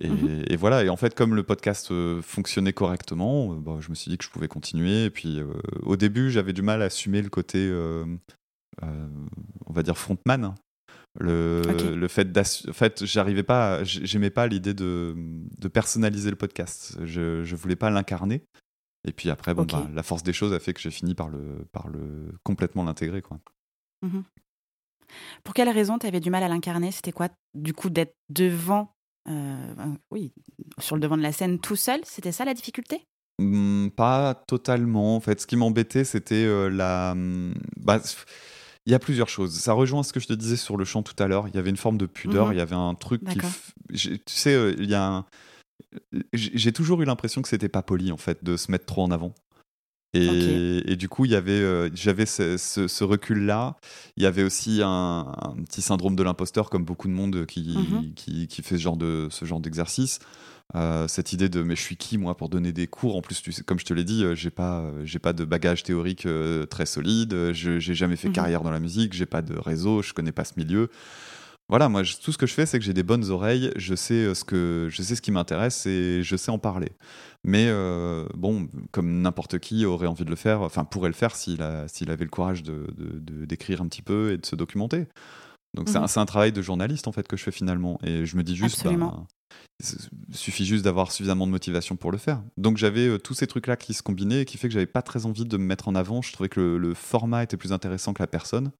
Mhm. 0.00 0.44
Et, 0.48 0.56
voilà, 0.56 0.84
et 0.84 0.88
en 0.88 0.96
fait, 0.96 1.14
comme 1.14 1.34
le 1.34 1.42
podcast 1.42 1.90
euh, 1.90 2.22
fonctionnait 2.22 2.72
correctement, 2.72 3.52
euh, 3.52 3.56
bah, 3.56 3.78
je 3.80 3.90
me 3.90 3.94
suis 3.94 4.10
dit 4.10 4.18
que 4.18 4.24
je 4.24 4.30
pouvais 4.30 4.48
continuer. 4.48 5.04
Et 5.04 5.10
puis, 5.10 5.40
euh, 5.40 5.52
au 5.82 5.96
début, 5.96 6.30
j'avais 6.30 6.52
du 6.52 6.62
mal 6.62 6.82
à 6.82 6.86
assumer 6.86 7.22
le 7.22 7.30
côté, 7.30 7.70
on 8.82 9.72
va 9.72 9.82
dire, 9.82 9.98
frontman. 9.98 10.54
Le, 11.18 11.62
le 11.96 12.06
fait 12.06 12.28
en 12.68 12.72
fait 12.72 13.04
j'arrivais 13.04 13.42
pas 13.42 13.82
j'aimais 13.82 14.30
pas 14.30 14.46
l'idée 14.46 14.74
de, 14.74 15.16
de, 15.16 15.66
personnaliser 15.66 16.30
le 16.30 16.36
podcast 16.36 16.96
je, 17.02 17.42
je 17.42 17.56
voulais 17.56 17.74
pas 17.74 17.90
l'incarner 17.90 18.44
et 19.04 19.12
puis 19.12 19.28
après 19.28 19.52
bon 19.52 19.64
bah, 19.64 19.88
la 19.92 20.04
force 20.04 20.22
des 20.22 20.34
choses 20.34 20.52
a 20.52 20.60
fait 20.60 20.74
que 20.74 20.80
j'ai 20.80 20.92
fini 20.92 21.16
par 21.16 21.28
le 21.28 21.66
par 21.72 21.88
le 21.88 22.32
complètement 22.44 22.84
l'intégrer 22.84 23.20
quoi 23.20 23.40
mhm. 24.02 24.22
pour 25.42 25.54
quelle 25.54 25.70
raison 25.70 25.98
tu 25.98 26.06
avais 26.06 26.20
du 26.20 26.30
mal 26.30 26.44
à 26.44 26.48
l'incarner? 26.48 26.92
C'était 26.92 27.10
quoi 27.10 27.30
du 27.54 27.72
coup 27.72 27.90
d'être 27.90 28.14
devant 28.28 28.82
euh, 28.82 28.97
ben, 29.28 29.96
oui, 30.10 30.32
sur 30.78 30.96
le 30.96 31.00
devant 31.00 31.16
de 31.16 31.22
la 31.22 31.32
scène 31.32 31.58
tout 31.58 31.76
seul 31.76 32.00
C'était 32.04 32.32
ça 32.32 32.44
la 32.44 32.54
difficulté? 32.54 33.06
Mmh, 33.38 33.90
Pas 33.90 34.34
totalement. 34.46 35.16
En 35.16 35.20
fait, 35.20 35.40
ce 35.40 35.46
qui 35.46 35.56
m'embêtait, 35.56 36.04
c'était 36.04 36.44
euh, 36.44 36.68
la. 36.68 37.14
Mmh, 37.14 37.54
bah, 37.76 38.00
il 38.86 38.92
y 38.92 38.94
a 38.94 38.98
plusieurs 38.98 39.28
choses. 39.28 39.54
Ça 39.54 39.74
rejoint 39.74 40.02
ce 40.02 40.12
que 40.12 40.20
je 40.20 40.26
te 40.26 40.32
disais 40.32 40.56
sur 40.56 40.76
le 40.76 40.84
chant 40.84 41.02
tout 41.02 41.22
à 41.22 41.28
l'heure. 41.28 41.46
Il 41.48 41.54
y 41.54 41.58
avait 41.58 41.70
une 41.70 41.76
forme 41.76 41.98
de 41.98 42.06
pudeur. 42.06 42.48
Mmh 42.48 42.52
il 42.54 42.58
y 42.58 42.60
avait 42.62 42.74
un 42.74 42.94
truc 42.94 43.22
qui. 43.28 43.38
Tu 43.94 44.18
sais, 44.26 44.54
euh, 44.54 44.74
il 44.78 44.88
y 44.88 44.94
a 44.94 45.06
un. 45.06 45.26
J'ai 46.32 46.72
toujours 46.72 47.02
eu 47.02 47.04
l'impression 47.04 47.42
que 47.42 47.48
c'était 47.48 47.68
pas 47.68 47.82
poli 47.82 48.10
en 48.12 48.16
fait 48.16 48.42
de 48.42 48.56
se 48.56 48.70
mettre 48.70 48.86
trop 48.86 49.02
en 49.02 49.10
avant. 49.10 49.34
Et, 50.14 50.96
du 50.96 51.08
coup, 51.08 51.24
il 51.26 51.32
y 51.32 51.34
avait, 51.34 51.52
euh, 51.52 51.90
j'avais 51.94 52.26
ce, 52.26 53.04
recul-là. 53.04 53.76
Il 54.16 54.22
y 54.22 54.26
avait 54.26 54.42
aussi 54.42 54.80
un, 54.82 55.54
petit 55.66 55.82
syndrome 55.82 56.16
de 56.16 56.22
l'imposteur, 56.22 56.70
comme 56.70 56.84
beaucoup 56.84 57.08
de 57.08 57.12
monde 57.12 57.46
qui, 57.46 57.76
qui, 58.16 58.62
fait 58.62 58.76
ce 58.76 58.82
genre 58.82 58.96
de 58.96 59.28
ce 59.30 59.44
genre 59.44 59.60
d'exercice. 59.60 60.18
Euh, 60.74 61.08
cette 61.08 61.32
idée 61.32 61.48
de 61.48 61.62
mais 61.62 61.76
je 61.76 61.80
suis 61.80 61.96
qui 61.96 62.18
moi 62.18 62.36
pour 62.36 62.50
donner 62.50 62.72
des 62.72 62.86
cours? 62.86 63.16
En 63.16 63.22
plus 63.22 63.40
tu 63.40 63.52
sais, 63.52 63.62
comme 63.62 63.78
je 63.78 63.86
te 63.86 63.94
l'ai 63.94 64.04
dit 64.04 64.22
euh, 64.22 64.34
j'ai 64.34 64.50
pas 64.50 64.84
j'ai 65.02 65.18
pas 65.18 65.32
de 65.32 65.46
bagage 65.46 65.82
théorique 65.82 66.28
très 66.68 66.84
solide. 66.84 67.52
Je 67.52 67.78
j'ai 67.78 67.94
jamais 67.94 68.16
fait 68.16 68.28
mmh 68.28 68.32
carrière 68.32 68.62
dans 68.62 68.70
la 68.70 68.80
musique. 68.80 69.14
J'ai 69.14 69.26
pas 69.26 69.40
de 69.40 69.56
réseau. 69.58 70.02
Je 70.02 70.12
connais 70.12 70.32
pas 70.32 70.44
ce 70.44 70.54
milieu 70.58 70.90
voilà, 71.68 71.88
moi, 71.88 72.02
tout 72.02 72.32
ce 72.32 72.38
que 72.38 72.46
je 72.46 72.54
fais, 72.54 72.64
c'est 72.64 72.78
que 72.78 72.84
j'ai 72.84 72.94
des 72.94 73.02
bonnes 73.02 73.30
oreilles, 73.30 73.70
je 73.76 73.94
sais 73.94 74.14
euh, 74.14 74.34
ce 74.34 74.44
que 74.44 74.88
je 74.90 75.02
sais 75.02 75.14
ce 75.14 75.22
qui 75.22 75.30
m'intéresse 75.30 75.84
et 75.86 76.22
je 76.22 76.36
sais 76.36 76.50
en 76.50 76.58
parler. 76.58 76.92
Mais 77.44 77.66
euh, 77.68 78.26
bon, 78.34 78.68
comme 78.90 79.20
n'importe 79.20 79.58
qui 79.58 79.84
aurait 79.84 80.06
envie 80.06 80.24
de 80.24 80.30
le 80.30 80.36
faire, 80.36 80.62
enfin 80.62 80.84
pourrait 80.84 81.10
le 81.10 81.14
faire 81.14 81.36
s'il 81.36 81.64
s'il 81.88 82.10
avait 82.10 82.24
le 82.24 82.30
courage 82.30 82.62
de, 82.62 82.86
d'écrire 83.44 83.82
un 83.82 83.88
petit 83.88 84.02
peu 84.02 84.32
et 84.32 84.38
de 84.38 84.46
se 84.46 84.56
documenter. 84.56 85.06
Donc 85.74 85.88
c'est, 85.88 85.98
un, 85.98 86.02
mhm. 86.02 86.08
un, 86.16 86.26
travail 86.26 86.52
de 86.52 86.62
journaliste 86.62 87.06
en 87.08 87.12
fait 87.12 87.28
que 87.28 87.36
je 87.36 87.44
fais 87.44 87.52
finalement. 87.52 87.98
Et 88.02 88.24
je 88.24 88.36
me 88.36 88.42
dis 88.42 88.56
juste, 88.56 88.86
il 90.30 90.36
suffit 90.36 90.64
juste 90.64 90.84
d'avoir 90.84 91.12
suffisamment 91.12 91.46
de 91.46 91.52
motivation 91.52 91.96
pour 91.96 92.10
le 92.10 92.18
faire. 92.18 92.42
Donc 92.56 92.78
j'avais 92.78 93.06
euh, 93.06 93.18
tous 93.18 93.34
ces 93.34 93.46
trucs-là 93.46 93.76
qui 93.76 93.94
se 93.94 94.02
combinaient 94.02 94.42
et 94.42 94.44
qui 94.44 94.58
fait 94.58 94.68
que 94.68 94.74
j'avais 94.74 94.86
pas 94.86 95.02
très 95.02 95.26
envie 95.26 95.44
de 95.44 95.56
me 95.56 95.64
mettre 95.64 95.88
en 95.88 95.94
avant. 95.94 96.22
Je 96.22 96.32
trouvais 96.32 96.48
que 96.48 96.60
le 96.60 96.94
format 96.94 97.44
était 97.44 97.56
plus 97.56 97.72
intéressant 97.72 98.12
que 98.12 98.22
la 98.22 98.26
personne. 98.26 98.72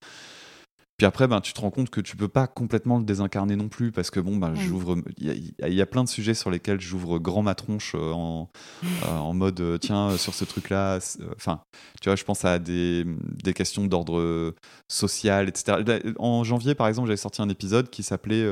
Puis 0.99 1.07
après, 1.07 1.29
ben, 1.29 1.41
tu 1.41 1.53
te 1.53 1.61
rends 1.61 1.71
compte 1.71 1.91
que 1.91 2.01
tu 2.01 2.17
peux 2.17 2.27
pas 2.27 2.49
complètement 2.49 2.99
le 2.99 3.05
désincarner 3.05 3.55
non 3.55 3.69
plus, 3.69 3.93
parce 3.93 4.11
que 4.11 4.19
bon, 4.19 4.37
ben, 4.37 4.53
j'ouvre. 4.57 4.97
Il 5.17 5.55
y, 5.61 5.81
a 5.81 5.87
plein 5.87 6.03
de 6.03 6.09
sujets 6.09 6.35
sur 6.35 6.51
lesquels 6.51 6.81
j'ouvre 6.81 7.21
grand 7.21 7.43
ma 7.43 7.55
tronche 7.55 7.93
euh, 7.95 8.11
en, 8.11 8.51
euh, 8.83 9.17
en 9.17 9.33
mode 9.33 9.61
euh, 9.61 9.79
tiens, 9.79 10.17
sur 10.17 10.35
ce 10.35 10.45
truc-là. 10.45 10.99
Enfin, 11.37 11.61
tu 12.01 12.09
vois, 12.09 12.17
je 12.17 12.25
pense 12.25 12.45
à 12.45 12.59
des, 12.59 13.05
des 13.45 13.55
questions 13.55 13.87
d'ordre 13.87 14.53
social, 14.89 15.49
etc. 15.49 16.01
En 16.19 16.43
janvier, 16.43 16.75
par 16.75 16.89
exemple, 16.89 17.07
j'avais 17.07 17.17
sorti 17.17 17.43
un 17.43 17.49
épisode 17.49 17.91
qui 17.91 18.03
s'appelait 18.03 18.45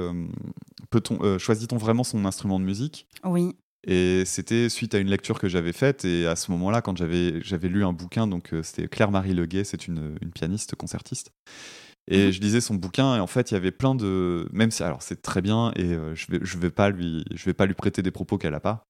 Peut-on 0.91 1.39
choisit-on 1.39 1.79
vraiment 1.79 2.05
son 2.05 2.25
instrument 2.27 2.61
de 2.61 2.65
musique? 2.65 3.09
Oui. 3.25 3.57
Et 3.89 4.25
c'était 4.25 4.69
suite 4.69 4.95
à 4.95 4.99
une 4.99 5.09
lecture 5.09 5.41
que 5.41 5.49
j'avais 5.49 5.73
faite. 5.73 6.05
Et 6.05 6.29
à 6.29 6.37
ce 6.37 6.53
moment-là, 6.53 6.81
quand 6.81 6.97
j'avais, 6.97 7.43
j'avais 7.43 7.69
lu 7.69 7.85
un 7.85 7.93
bouquin, 7.93 8.29
donc 8.29 8.53
c'était 8.63 8.87
Claire-Marie 8.87 9.35
Leguet, 9.35 9.65
c'est 9.65 9.89
une, 9.89 10.17
une, 10.23 10.31
pianiste 10.31 10.77
concertiste. 10.77 11.33
Et 12.09 12.27
mhm. 12.27 12.33
je 12.33 12.41
lisais 12.41 12.61
son 12.61 12.75
bouquin 12.75 13.17
et 13.17 13.21
en 13.21 13.27
fait 13.27 13.51
il 13.51 13.55
y 13.55 13.57
avait 13.57 13.73
plein 13.73 13.95
de 13.95 14.49
même 14.53 14.71
si 14.71 14.83
alors 14.83 15.03
c'est 15.03 15.23
très 15.23 15.43
bien 15.43 15.73
et 15.75 15.93
euh, 15.93 16.15
je 16.15 16.31
vais 16.31 16.39
je 16.41 16.57
vais 16.59 16.71
pas 16.71 16.91
lui 16.91 17.25
je 17.35 17.45
vais 17.45 17.55
pas 17.55 17.67
lui 17.67 17.75
prêter 17.75 18.03
des 18.03 18.11
propos 18.11 18.39
qu'elle 18.39 18.55
a 18.55 18.61
pas. 18.61 18.85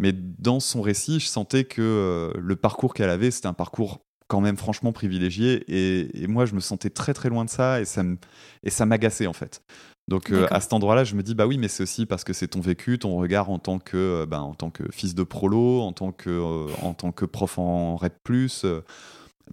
Mais 0.00 0.12
dans 0.12 0.60
son 0.60 0.82
récit 0.82 1.20
je 1.20 1.26
sentais 1.26 1.64
que 1.64 1.82
euh, 1.82 2.32
le 2.40 2.56
parcours 2.56 2.94
qu'elle 2.94 3.10
avait 3.10 3.30
c'était 3.30 3.46
un 3.46 3.54
parcours 3.54 4.00
quand 4.26 4.40
même 4.40 4.56
franchement 4.56 4.92
privilégié 4.92 5.64
et, 5.68 6.22
et, 6.22 6.26
moi 6.26 6.44
je 6.44 6.54
me 6.54 6.60
sentais 6.60 6.90
très 6.90 7.14
très 7.14 7.30
loin 7.30 7.46
de 7.46 7.50
ça 7.50 7.80
et 7.80 7.86
ça 7.86 8.02
me 8.02 8.18
et 8.62 8.70
ça 8.70 8.86
m'agaçait 8.86 9.26
en 9.26 9.32
fait. 9.32 9.62
Donc 10.08 10.32
euh, 10.32 10.46
à 10.50 10.60
cet 10.60 10.72
endroit-là, 10.72 11.04
je 11.04 11.14
me 11.14 11.22
dis 11.22 11.34
bah 11.34 11.46
oui, 11.46 11.58
mais 11.58 11.68
c'est 11.68 11.82
aussi 11.82 12.06
parce 12.06 12.24
que 12.24 12.32
c'est 12.32 12.48
ton 12.48 12.60
vécu, 12.60 12.98
ton 12.98 13.16
regard 13.16 13.50
en 13.50 13.58
tant 13.58 13.78
que 13.78 14.24
ben, 14.24 14.40
en 14.40 14.54
tant 14.54 14.70
que 14.70 14.84
fils 14.90 15.14
de 15.14 15.22
prolo, 15.22 15.82
en 15.82 15.92
tant 15.92 16.12
que 16.12 16.66
en 16.82 16.94
tant 16.94 17.12
que 17.12 17.26
prof 17.26 17.58
en 17.58 17.96
rep 17.96 18.14
plus, 18.24 18.64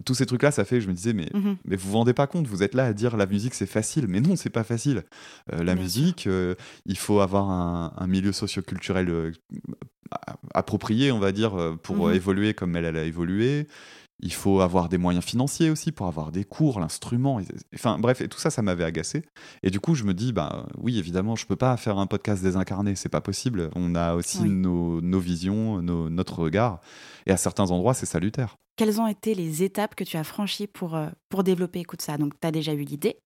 tous 0.04 0.14
ces 0.14 0.26
trucs-là, 0.26 0.50
ça 0.50 0.64
fait, 0.64 0.80
je 0.80 0.88
me 0.88 0.92
disais, 0.92 1.12
mais, 1.12 1.28
mhm. 1.32 1.56
mais 1.64 1.76
vous 1.76 1.90
vous 1.90 1.98
rendez 1.98 2.14
pas 2.14 2.26
compte, 2.26 2.46
vous 2.46 2.62
êtes 2.62 2.74
là 2.74 2.86
à 2.86 2.92
dire 2.92 3.16
la 3.16 3.26
musique 3.26 3.54
c'est 3.54 3.66
facile, 3.66 4.06
mais 4.08 4.20
non, 4.20 4.36
c'est 4.36 4.50
pas 4.50 4.64
facile. 4.64 5.04
Euh, 5.52 5.62
la 5.62 5.74
musique, 5.74 6.26
euh, 6.26 6.54
il 6.84 6.98
faut 6.98 7.20
avoir 7.20 7.50
un, 7.50 8.06
milieu 8.06 8.32
socioculturel 8.32 9.10
euh, 9.10 9.32
approprié, 10.54 11.10
on 11.12 11.18
va 11.18 11.32
dire, 11.32 11.76
pour 11.82 12.08
mhm. 12.08 12.14
évoluer 12.14 12.54
comme 12.54 12.76
elle, 12.76 12.84
elle 12.84 12.96
a 12.96 13.04
évolué. 13.04 13.66
Il 14.20 14.32
faut 14.32 14.62
avoir 14.62 14.88
des 14.88 14.96
moyens 14.96 15.24
financiers 15.24 15.68
aussi 15.68 15.92
pour 15.92 16.06
avoir 16.06 16.32
des 16.32 16.44
cours, 16.44 16.80
l'instrument. 16.80 17.38
Enfin 17.74 17.98
bref, 17.98 18.22
et 18.22 18.28
tout 18.28 18.38
ça, 18.38 18.48
ça 18.48 18.62
m'avait 18.62 18.84
agacé. 18.84 19.24
Et 19.62 19.70
du 19.70 19.78
coup, 19.78 19.94
je 19.94 20.04
me 20.04 20.14
dis, 20.14 20.32
bah 20.32 20.66
oui, 20.78 20.98
évidemment, 20.98 21.36
je 21.36 21.44
peux 21.44 21.56
pas 21.56 21.76
faire 21.76 21.98
un 21.98 22.06
podcast 22.06 22.42
désincarné, 22.42 22.94
c'est 22.94 23.10
pas 23.10 23.20
possible. 23.20 23.68
On 23.74 23.94
a 23.94 24.14
aussi 24.14 24.44
nos, 24.44 25.02
nos, 25.02 25.20
visions, 25.20 25.82
notre 25.82 26.38
regard. 26.38 26.80
Et 27.26 27.30
à 27.30 27.36
certains 27.36 27.70
endroits, 27.70 27.92
c'est 27.92 28.06
salutaire. 28.06 28.56
Quelles 28.76 29.00
ont 29.00 29.06
été 29.06 29.34
les 29.34 29.62
étapes 29.62 29.94
que 29.94 30.04
tu 30.04 30.18
as 30.18 30.24
franchies 30.24 30.66
pour, 30.66 30.94
euh, 30.94 31.08
pour 31.30 31.44
développer 31.44 31.80
Écoute 31.80 32.02
ça? 32.02 32.18
Donc, 32.18 32.38
tu 32.38 32.46
as 32.46 32.50
déjà 32.50 32.74
eu 32.74 32.82
l'idée. 32.82 33.18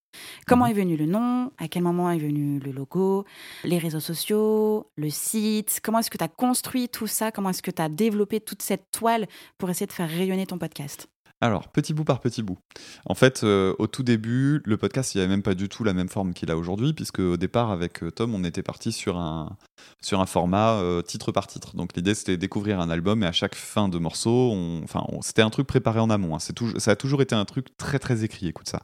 Comment 0.47 0.65
mhm. 0.67 0.71
est 0.71 0.75
venu 0.75 0.97
le 0.97 1.07
nom? 1.07 1.51
À 1.59 1.69
quel 1.69 1.83
moment 1.83 2.11
est 2.11 2.19
venu 2.19 2.59
le 2.61 2.71
logo? 2.71 3.25
Les 3.65 3.79
réseaux 3.79 4.01
sociaux? 4.01 4.91
Le 4.97 5.11
site? 5.11 5.81
Comment 5.83 5.99
est-ce 5.99 6.11
que 6.11 6.19
tu 6.19 6.25
as 6.25 6.29
construit 6.29 6.89
tout 6.89 7.07
ça? 7.07 7.33
Comment 7.33 7.51
est-ce 7.51 7.63
que 7.63 7.71
tu 7.71 7.83
as 7.83 7.89
développé 7.89 8.41
toute 8.41 8.63
cette 8.63 8.91
toile 8.93 9.27
pour 9.59 9.71
essayer 9.71 9.87
de 9.87 9.93
faire 9.93 10.09
rayonner 10.09 10.47
ton 10.47 10.59
podcast? 10.59 11.09
Alors, 11.43 11.69
petit 11.69 11.95
bout 11.95 12.05
par 12.05 12.21
petit 12.21 12.43
bout. 12.43 12.59
En 13.07 13.15
fait, 13.15 13.45
euh, 13.45 13.75
au 13.79 13.87
tout 13.87 14.03
début, 14.03 14.61
le 14.67 14.77
podcast, 14.77 15.15
il 15.15 15.19
n'y 15.19 15.25
avait 15.25 15.31
même 15.31 15.43
pas 15.43 15.55
du 15.55 15.71
tout 15.71 15.85
la 15.85 15.95
même 15.95 16.11
forme 16.11 16.35
qu'il 16.35 16.51
a 16.51 16.57
aujourd'hui, 16.57 16.93
puisque 16.93 17.21
au 17.21 17.39
départ, 17.39 17.71
avec 17.71 18.03
euh, 18.03 18.11
Tom, 18.11 18.35
on 18.35 18.45
était 18.45 18.63
parti 18.63 18.93
sur 18.93 19.17
un, 19.17 19.57
sur 20.03 20.21
un 20.21 20.27
format 20.27 20.75
euh, 20.75 21.01
titre 21.01 21.33
par 21.33 21.47
titre. 21.47 21.75
Donc, 21.77 21.97
l'idée, 21.97 22.15
c'était 22.15 22.37
découvrir 22.37 22.79
un 22.79 22.91
album, 22.91 23.23
et 23.23 23.27
à 23.27 23.33
chaque 23.33 23.55
fin 23.55 23.89
de 23.89 23.99
morceau, 23.99 24.53
enfin, 24.85 25.03
c'était 25.23 25.41
un 25.41 25.49
truc 25.49 25.67
préparé 25.67 25.99
en 25.99 26.11
amont. 26.11 26.37
Hein. 26.37 26.53
Tout, 26.55 26.79
ça 26.79 26.91
a 26.91 26.97
toujours 26.97 27.23
été 27.23 27.35
un 27.35 27.47
truc 27.47 27.75
très, 27.79 27.99
très 27.99 28.23
écrit, 28.23 28.47
écoute 28.47 28.69
ça. 28.69 28.83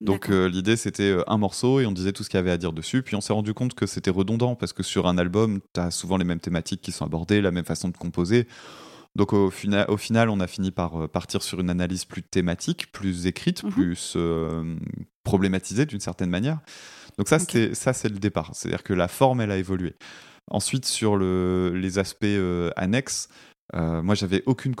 Donc 0.00 0.26
l'idée 0.26 0.76
c'était 0.76 1.16
un 1.28 1.38
morceau 1.38 1.78
et 1.78 1.86
on 1.86 1.92
disait 1.92 2.10
tout 2.10 2.24
ce 2.24 2.28
qu'il 2.28 2.36
y 2.36 2.40
avait 2.40 2.50
à 2.50 2.56
dire 2.56 2.72
dessus. 2.72 3.04
Puis 3.04 3.14
on 3.14 3.20
s'est 3.20 3.32
rendu 3.32 3.54
compte 3.54 3.74
que 3.74 3.86
c'était 3.86 4.10
redondant 4.10 4.56
parce 4.56 4.72
que 4.72 4.82
sur 4.82 5.06
un 5.06 5.16
album, 5.16 5.60
tu 5.72 5.80
as 5.80 5.92
souvent 5.92 6.16
les 6.16 6.24
mêmes 6.24 6.40
thématiques 6.40 6.80
qui 6.80 6.90
sont 6.90 7.04
abordées, 7.04 7.40
la 7.40 7.52
même 7.52 7.64
façon 7.64 7.88
de 7.88 7.96
composer. 7.96 8.48
Donc 9.14 9.32
au, 9.32 9.46
au, 9.46 9.96
final, 9.96 10.30
on 10.30 10.40
a 10.40 10.46
fini 10.46 10.70
par 10.70 11.02
euh, 11.02 11.08
partir 11.08 11.42
sur 11.42 11.60
une 11.60 11.70
analyse 11.70 12.04
plus 12.04 12.22
thématique, 12.22 12.90
plus 12.92 13.26
écrite, 13.26 13.62
mhm. 13.62 13.70
plus 13.70 14.14
euh, 14.16 14.76
problématisée 15.22 15.86
d'une 15.86 16.00
certaine 16.00 16.30
manière. 16.30 16.60
Donc 17.18 17.28
ça, 17.28 17.38
ça 17.38 17.92
c'est 17.92 18.08
le 18.08 18.18
départ. 18.18 18.50
C'est-à-dire 18.54 18.82
que 18.82 18.94
la 18.94 19.08
forme, 19.08 19.42
elle 19.42 19.50
a 19.50 19.58
évolué. 19.58 19.94
Ensuite, 20.50 20.86
sur 20.86 21.16
le, 21.16 21.72
les 21.74 21.98
aspects 21.98 22.24
euh, 22.24 22.70
annexes, 22.76 23.28
moi, 23.74 24.14
j'avais 24.14 24.42
aucune 24.44 24.74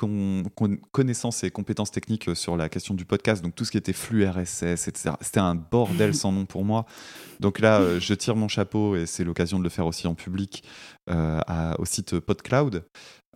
connaissance 0.90 1.44
et 1.44 1.50
compétences 1.50 1.90
techniques 1.90 2.36
sur 2.36 2.58
la 2.58 2.68
question 2.68 2.92
du 2.92 3.06
podcast, 3.06 3.42
donc 3.42 3.54
tout 3.54 3.64
ce 3.64 3.70
qui 3.70 3.78
était 3.78 3.94
flux 3.94 4.28
RSS, 4.28 4.86
etc. 4.86 5.12
C'était 5.22 5.40
un 5.40 5.54
bordel 5.54 6.14
sans 6.22 6.30
nom 6.30 6.44
pour 6.44 6.62
moi. 6.62 6.84
Donc 7.40 7.58
là, 7.58 7.98
je 7.98 8.12
tire 8.12 8.36
mon 8.36 8.48
chapeau, 8.48 8.94
et 8.94 9.06
c'est 9.06 9.24
l'occasion 9.24 9.58
de 9.58 9.64
le 9.64 9.70
faire 9.70 9.86
aussi 9.86 10.06
en 10.06 10.14
public, 10.14 10.62
au 11.08 11.84
site 11.86 12.20
PodCloud, 12.20 12.84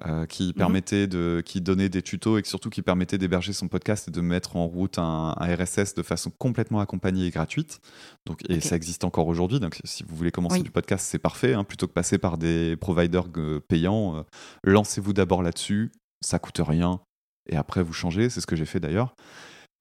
euh, 0.05 0.27
qui 0.27 0.49
mhm. 0.49 0.53
permettait 0.53 1.07
de, 1.07 1.43
qui 1.43 1.63
donnait 1.63 1.89
des 1.89 2.03
tutos 2.03 2.37
et 2.37 2.45
surtout 2.45 2.69
qui 2.69 2.83
permettait 2.83 3.17
d'héberger 3.17 3.55
son 3.55 3.67
podcast 3.67 4.09
et 4.09 4.11
de 4.11 4.21
mettre 4.21 4.57
en 4.57 4.67
route 4.67 4.99
un, 4.99 5.35
RSS 5.41 5.95
de 5.95 6.03
façon 6.03 6.31
complètement 6.37 6.81
accompagnée 6.81 7.25
et 7.25 7.31
gratuite. 7.31 7.81
Donc, 8.27 8.43
et 8.51 8.61
ça 8.61 8.77
existe 8.77 9.05
encore 9.05 9.27
aujourd'hui. 9.27 9.59
Donc, 9.59 9.81
si 9.85 10.05
vous 10.05 10.15
voulez 10.15 10.31
commencer 10.31 10.61
du 10.61 10.71
podcast, 10.71 11.07
c'est 11.09 11.19
parfait. 11.19 11.55
Hein. 11.55 11.65
plutôt 11.65 11.87
que 11.87 11.95
passer 11.95 12.19
par 12.19 12.37
des 12.37 12.77
providers 12.77 13.25
euh, 13.39 13.61
payants, 13.61 14.17
euh, 14.17 14.23
lancez-vous 14.65 15.15
d'abord 15.15 15.43
là-dessus. 15.43 15.93
Ça 16.21 16.39
coûte 16.39 16.61
rien. 16.61 17.01
Et 17.49 17.57
après, 17.57 17.83
vous 17.83 17.95
changez. 17.95 18.29
C'est 18.29 18.43
ce 18.43 18.47
que 18.47 18.57
j'ai 18.57 18.67
fait 18.67 18.81
d'ailleurs. 18.81 19.15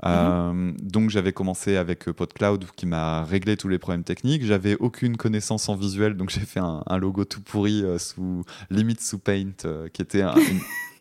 Mhm. 0.03 0.11
Euh, 0.11 0.71
donc 0.81 1.09
j'avais 1.09 1.31
commencé 1.31 1.77
avec 1.77 2.09
euh, 2.09 2.13
PodCloud 2.13 2.65
qui 2.75 2.85
m'a 2.85 3.23
réglé 3.23 3.55
tous 3.55 3.69
les 3.69 3.79
problèmes 3.79 4.03
techniques. 4.03 4.43
J'avais 4.45 4.75
aucune 4.75 5.15
connaissance 5.15 5.69
en 5.69 5.75
visuel, 5.75 6.15
donc 6.15 6.29
j'ai 6.29 6.41
fait 6.41 6.59
un, 6.59 6.97
logo 6.97 7.23
tout 7.23 7.41
pourri 7.41 7.81
euh, 7.83 7.97
sous 7.97 8.43
limite 8.69 9.01
sous 9.01 9.19
Paint, 9.19 9.53
qui 9.93 10.01
était 10.01 10.21
un, 10.21 10.35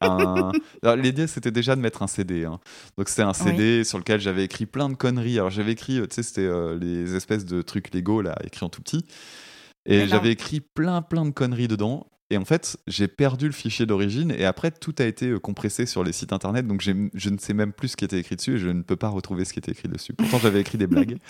L'idée 0.97 1.27
c'était 1.27 1.51
déjà 1.51 1.75
de 1.75 1.81
mettre 1.81 2.03
un 2.03 2.07
CD. 2.07 2.45
Hein. 2.45 2.61
Donc 2.97 3.09
c'était 3.09 3.23
un 3.23 3.33
CD 3.33 3.85
sur 3.85 3.99
lequel 3.99 4.21
j'avais 4.21 4.45
écrit 4.45 4.67
plein 4.67 4.89
de 4.89 4.95
conneries. 4.95 5.39
Alors 5.39 5.51
j'avais 5.51 5.73
écrit, 5.73 6.01
tu 6.03 6.07
sais, 6.11 6.23
c'était 6.23 6.51
les 6.79 7.17
espèces 7.17 7.45
de 7.45 7.63
trucs 7.63 7.93
Lego 7.95 8.21
là, 8.21 8.37
écrits 8.45 8.65
en 8.65 8.69
tout 8.69 8.83
petit. 8.83 9.05
Et 9.87 10.07
j'avais 10.07 10.31
écrit 10.31 10.61
plein 10.61 11.03
plein 11.03 11.25
de 11.25 11.31
conneries 11.31 11.69
dedans. 11.69 12.07
Et 12.31 12.39
en 12.39 12.45
fait, 12.45 12.79
j'ai 12.87 13.07
perdu 13.07 13.47
le 13.47 13.53
fichier 13.53 13.87
d'origine 13.87 14.31
et 14.31 14.45
après, 14.45 14.71
tout 14.71 14.95
a 14.99 15.05
été 15.05 15.29
euh, 15.29 15.39
compressé 15.39 15.85
sur 15.87 16.03
les 16.03 16.13
sites 16.13 16.33
internet. 16.33 16.67
Donc, 16.67 16.81
je 16.81 16.91
ne 16.91 17.39
sais 17.39 17.55
même 17.55 17.73
plus 17.73 17.89
ce 17.89 17.97
qui 17.97 18.05
était 18.05 18.19
écrit 18.19 18.37
dessus 18.37 18.55
et 18.55 18.59
je 18.59 18.69
ne 18.69 18.83
peux 18.83 18.97
pas 18.97 19.09
retrouver 19.09 19.45
ce 19.45 19.53
qui 19.53 19.59
était 19.59 19.73
écrit 19.73 19.89
dessus. 19.89 20.15
Pourtant, 20.15 20.39
j'avais 20.39 20.61
écrit 20.61 20.79
des 20.79 20.87
blagues. 20.87 21.19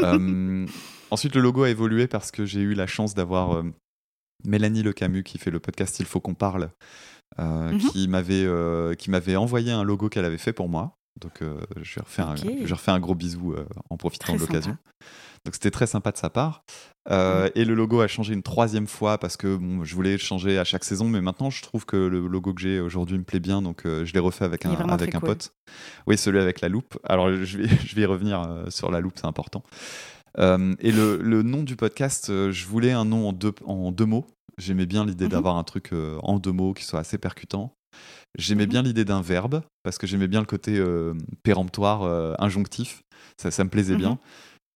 Euh, 0.00 0.66
ensuite, 1.10 1.34
le 1.34 1.40
logo 1.40 1.62
a 1.62 1.70
évolué 1.70 2.06
parce 2.06 2.30
que 2.30 2.44
j'ai 2.44 2.60
eu 2.60 2.74
la 2.74 2.86
chance 2.86 3.14
d'avoir 3.14 3.56
euh, 3.56 3.62
Mélanie 4.44 4.82
Le 4.82 4.92
Camus 4.92 5.22
qui 5.22 5.38
fait 5.38 5.50
le 5.50 5.58
podcast 5.58 5.98
Il 6.00 6.04
faut 6.04 6.20
qu'on 6.20 6.34
parle, 6.34 6.68
mhm. 7.38 7.78
qui 7.78 8.06
m'avait 8.06 9.36
envoyé 9.36 9.72
un 9.72 9.84
logo 9.84 10.10
qu'elle 10.10 10.26
avait 10.26 10.36
fait 10.36 10.52
pour 10.52 10.68
moi. 10.68 10.98
Donc, 11.20 11.40
je, 11.40 11.94
lui 11.94 12.00
refais 12.72 12.90
un, 12.90 12.94
un 12.94 13.00
gros 13.00 13.14
bisou 13.14 13.54
en 13.90 13.96
profitant 13.96 14.34
de 14.34 14.38
l'occasion. 14.38 14.76
Donc 15.46 15.54
c'était 15.54 15.70
très 15.70 15.86
sympa 15.86 16.10
de 16.10 16.16
sa 16.16 16.28
part. 16.28 16.64
Euh, 17.08 17.48
et 17.54 17.64
le 17.64 17.74
logo 17.74 18.00
a 18.00 18.08
changé 18.08 18.34
une 18.34 18.42
troisième 18.42 18.88
fois 18.88 19.16
parce 19.16 19.36
que 19.36 19.54
bon, 19.54 19.84
je 19.84 19.94
voulais 19.94 20.18
changer 20.18 20.58
à 20.58 20.64
chaque 20.64 20.82
saison, 20.82 21.08
mais 21.08 21.20
maintenant 21.20 21.50
je 21.50 21.62
trouve 21.62 21.86
que 21.86 21.96
le 21.96 22.26
logo 22.26 22.52
que 22.52 22.60
j'ai 22.60 22.80
aujourd'hui 22.80 23.16
me 23.16 23.22
plaît 23.22 23.38
bien, 23.38 23.62
donc 23.62 23.86
euh, 23.86 24.04
je 24.04 24.12
l'ai 24.12 24.18
refait 24.18 24.44
avec 24.44 24.66
un, 24.66 24.72
avec 24.88 25.14
un 25.14 25.20
pote. 25.20 25.52
Oui, 26.08 26.18
celui 26.18 26.40
avec 26.40 26.60
la 26.60 26.68
loupe. 26.68 26.98
Alors 27.04 27.30
je 27.30 27.58
vais, 27.58 27.68
je 27.86 27.94
vais 27.94 28.02
y 28.02 28.06
revenir 28.06 28.42
euh, 28.42 28.64
sur 28.70 28.90
la 28.90 29.00
loupe, 29.00 29.14
c'est 29.14 29.26
important. 29.26 29.62
et 30.36 30.92
le, 30.92 31.18
le, 31.22 31.42
nom 31.44 31.62
du 31.62 31.76
podcast, 31.76 32.26
je 32.26 32.66
voulais 32.66 32.90
un 32.90 33.04
nom 33.04 33.28
en 33.28 33.32
deux, 33.32 33.54
en 33.64 33.92
deux 33.92 34.04
mots. 34.04 34.26
J'aimais 34.58 34.86
bien 34.86 35.04
l'idée 35.04 35.26
mhm. 35.26 35.30
d'avoir 35.30 35.58
un 35.58 35.64
truc 35.64 35.92
en 36.22 36.40
deux 36.40 36.52
mots 36.52 36.74
qui 36.74 36.84
soit 36.84 36.98
assez 36.98 37.18
percutant. 37.18 37.75
J'aimais 38.38 38.64
mhm. 38.64 38.70
bien 38.70 38.82
l'idée 38.82 39.04
d'un 39.04 39.22
verbe 39.22 39.62
parce 39.82 39.98
que 39.98 40.06
j'aimais 40.06 40.28
bien 40.28 40.40
le 40.40 40.46
côté 40.46 40.82
péremptoire, 41.42 42.02
injonctif. 42.40 43.02
Ça, 43.40 43.50
ça 43.50 43.64
me 43.64 43.70
plaisait 43.70 43.94
mhm. 43.94 43.98
bien. 43.98 44.18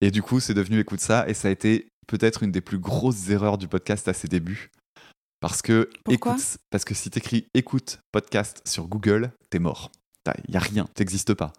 Et 0.00 0.10
du 0.10 0.22
coup, 0.22 0.40
c'est 0.40 0.54
devenu 0.54 0.78
écoute 0.78 1.00
ça, 1.00 1.28
et 1.28 1.34
ça 1.34 1.48
a 1.48 1.50
été 1.50 1.88
peut-être 2.06 2.42
une 2.42 2.50
des 2.50 2.60
plus 2.60 2.78
grosses 2.78 3.28
erreurs 3.28 3.58
du 3.58 3.68
podcast 3.68 4.08
à 4.08 4.14
ses 4.14 4.28
débuts. 4.28 4.70
Parce 5.40 5.62
que, 5.62 5.88
écoute, 6.08 6.58
parce 6.70 6.84
que 6.84 6.94
si 6.94 7.10
t'écris 7.10 7.46
écoute 7.54 8.00
podcast 8.12 8.62
sur 8.66 8.88
Google, 8.88 9.32
t'es 9.48 9.58
mort. 9.58 9.90
Il 10.26 10.50
n'y 10.50 10.56
a 10.56 10.60
rien, 10.60 10.86
t'existes 10.94 11.34
pas. 11.34 11.52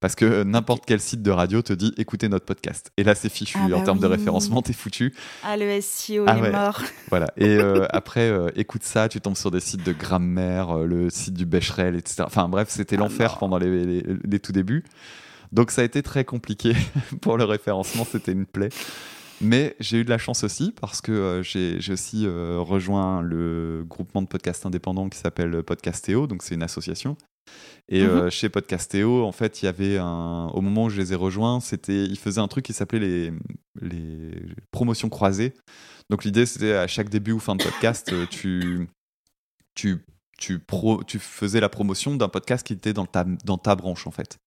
Parce 0.00 0.14
que 0.14 0.42
n'importe 0.42 0.84
quel 0.86 1.00
site 1.00 1.22
de 1.22 1.30
radio 1.30 1.60
te 1.60 1.72
dit 1.72 1.92
écoutez 1.98 2.28
notre 2.28 2.46
podcast. 2.46 2.90
Et 2.96 3.04
là, 3.04 3.14
c'est 3.14 3.28
fichu. 3.28 3.58
Ah 3.60 3.66
en 3.66 3.68
bah 3.68 3.84
termes 3.84 3.98
de 3.98 4.06
référencement, 4.06 4.62
t'es 4.62 4.72
foutu. 4.72 5.14
Ah, 5.44 5.56
le 5.56 5.80
SEO 5.80 6.24
ah 6.26 6.38
est 6.38 6.50
mort. 6.50 6.80
Voilà. 7.10 7.28
Et 7.36 7.56
euh, 7.56 7.86
après, 7.90 8.28
euh, 8.28 8.48
écoute 8.56 8.82
ça, 8.82 9.08
tu 9.08 9.20
tombes 9.20 9.36
sur 9.36 9.50
des 9.50 9.60
sites 9.60 9.84
de 9.84 9.92
grammaire, 9.92 10.78
euh, 10.78 10.86
le 10.86 11.10
site 11.10 11.34
du 11.34 11.44
Becherel, 11.44 11.94
etc. 11.94 12.24
Enfin 12.26 12.48
bref, 12.48 12.68
c'était 12.70 12.96
ah 12.96 13.00
l'enfer 13.00 13.38
pendant 13.38 13.58
les, 13.58 14.02
les, 14.02 14.40
tout 14.40 14.52
débuts. 14.52 14.84
Donc 15.52 15.70
ça 15.70 15.82
a 15.82 15.84
été 15.84 16.02
très 16.02 16.24
compliqué 16.24 16.72
pour 17.20 17.36
le 17.36 17.44
référencement, 17.44 18.06
c'était 18.10 18.32
une 18.32 18.46
plaie. 18.46 18.70
Mais 19.40 19.76
j'ai 19.80 19.98
eu 19.98 20.04
de 20.04 20.10
la 20.10 20.18
chance 20.18 20.44
aussi 20.44 20.72
parce 20.80 21.00
que 21.00 21.12
euh, 21.12 21.42
j'ai 21.42 21.92
aussi 21.92 22.26
euh, 22.26 22.58
rejoint 22.60 23.20
le 23.20 23.84
groupement 23.86 24.22
de 24.22 24.26
podcasts 24.26 24.64
indépendants 24.64 25.08
qui 25.08 25.18
s'appelle 25.18 25.62
Podcastéo, 25.62 26.26
donc 26.26 26.42
c'est 26.42 26.54
une 26.54 26.62
association. 26.62 27.16
Et 27.88 28.02
euh, 28.02 28.24
mhm. 28.24 28.30
chez 28.30 28.48
Podcastéo, 28.48 29.24
en 29.24 29.32
fait, 29.32 29.62
il 29.62 29.66
y 29.66 29.68
avait 29.68 29.98
un. 29.98 30.50
Au 30.52 30.60
moment 30.60 30.84
où 30.84 30.90
je 30.90 31.00
les 31.00 31.12
ai 31.12 31.16
rejoints, 31.16 31.60
c'était, 31.60 32.04
ils 32.04 32.18
faisaient 32.18 32.40
un 32.40 32.48
truc 32.48 32.64
qui 32.64 32.72
s'appelait 32.72 32.98
les, 32.98 33.32
les 33.80 34.32
promotions 34.72 35.08
croisées. 35.08 35.54
Donc 36.10 36.24
l'idée, 36.24 36.46
c'était 36.46 36.72
à 36.72 36.86
chaque 36.86 37.08
début 37.08 37.32
ou 37.32 37.38
fin 37.38 37.54
de 37.54 37.62
podcast, 37.62 38.12
tu, 38.30 38.88
tu, 39.74 39.98
tu, 40.38 40.58
pro, 40.58 41.04
tu 41.04 41.18
faisais 41.18 41.60
la 41.60 41.68
promotion 41.68 42.16
d'un 42.16 42.28
podcast 42.28 42.66
qui 42.66 42.72
était 42.72 42.92
dans 42.92 43.06
ta, 43.06 43.24
dans 43.44 43.58
ta 43.58 43.76
branche, 43.76 44.06
en 44.06 44.10
fait. 44.10 44.38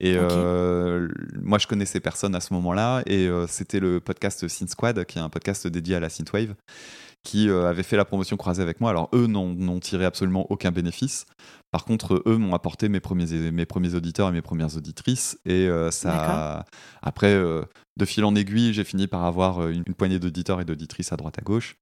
Et 0.00 0.16
euh, 0.16 1.08
moi, 1.40 1.58
je 1.58 1.68
connaissais 1.68 2.00
personne 2.00 2.34
à 2.34 2.40
ce 2.40 2.52
moment-là. 2.54 3.02
Et 3.06 3.28
euh, 3.28 3.46
c'était 3.46 3.80
le 3.80 4.00
podcast 4.00 4.48
Synth 4.48 4.70
Squad, 4.70 5.04
qui 5.04 5.18
est 5.18 5.22
un 5.22 5.28
podcast 5.28 5.66
dédié 5.68 5.94
à 5.96 6.00
la 6.00 6.08
synthwave, 6.08 6.54
qui 7.22 7.48
avaient 7.48 7.84
fait 7.84 7.96
la 7.96 8.04
promotion 8.04 8.36
croisée 8.36 8.62
avec 8.62 8.80
moi. 8.80 8.90
Alors 8.90 9.08
eux 9.14 9.26
n'ont 9.26 9.80
tiré 9.80 10.04
absolument 10.04 10.50
aucun 10.50 10.72
bénéfice. 10.72 11.26
Par 11.74 11.84
contre, 11.84 12.22
eux 12.26 12.36
m'ont 12.36 12.54
apporté 12.54 12.88
mes 12.88 13.00
premiers, 13.00 13.50
mes 13.50 13.66
premiers 13.66 13.96
auditeurs 13.96 14.28
et 14.28 14.32
mes 14.32 14.42
premières 14.42 14.76
auditrices. 14.76 15.38
Et 15.44 15.68
ça, 15.90 16.64
après, 17.02 17.34
de 17.96 18.04
fil 18.04 18.24
en 18.24 18.34
aiguille, 18.34 18.72
j'ai 18.72 18.82
fini 18.82 19.06
par 19.06 19.24
avoir 19.24 19.60
euh, 19.60 19.70
une, 19.70 19.84
poignée 19.84 20.18
d'auditeurs 20.18 20.60
et 20.60 20.64
d'auditrices 20.64 21.12
à 21.12 21.16
droite 21.16 21.38
à 21.38 21.42
gauche. 21.42 21.76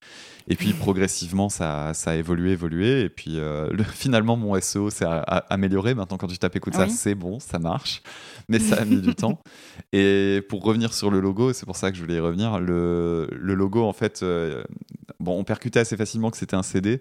Et 0.47 0.57
puis 0.57 0.75
progressivement, 0.75 1.49
ça, 1.49 1.95
ça 1.95 2.11
a 2.11 2.15
évolué, 2.17 2.53
évolué. 2.53 3.01
Et 3.03 3.09
puis 3.09 3.39
euh, 3.39 3.71
finalement, 3.95 4.37
mon 4.37 4.59
SEO 4.61 4.91
s'est 4.91 5.07
amélioré. 5.49 5.95
Maintenant, 5.95 6.19
quand 6.19 6.27
tu 6.27 6.39
tapes 6.39 6.57
écoute 6.57 6.75
ça, 6.75 6.89
c'est 6.89 7.15
bon, 7.15 7.41
ça 7.41 7.59
marche. 7.59 8.03
Mais 8.49 8.59
ça 8.59 8.83
a 8.83 8.85
mis 8.85 9.01
du 9.01 9.15
temps. 9.15 9.41
Et 9.93 10.43
pour 10.49 10.63
revenir 10.63 10.93
sur 10.93 11.11
le 11.11 11.21
logo, 11.21 11.55
c'est 11.55 11.67
pour 11.67 11.77
ça 11.77 11.91
que 11.91 11.97
je 11.97 12.03
voulais 12.03 12.17
y 12.17 12.21
revenir. 12.21 12.61
Le, 12.61 13.29
le 13.33 13.55
logo, 13.55 13.83
en 13.83 13.95
fait, 13.95 14.23
euh, 14.23 14.63
bon, 15.19 15.39
on 15.39 15.45
percutait 15.45 15.81
assez 15.81 15.97
facilement 15.97 16.31
que 16.31 16.37
c'était 16.37 16.57
un 16.57 16.63
CD. 16.63 17.01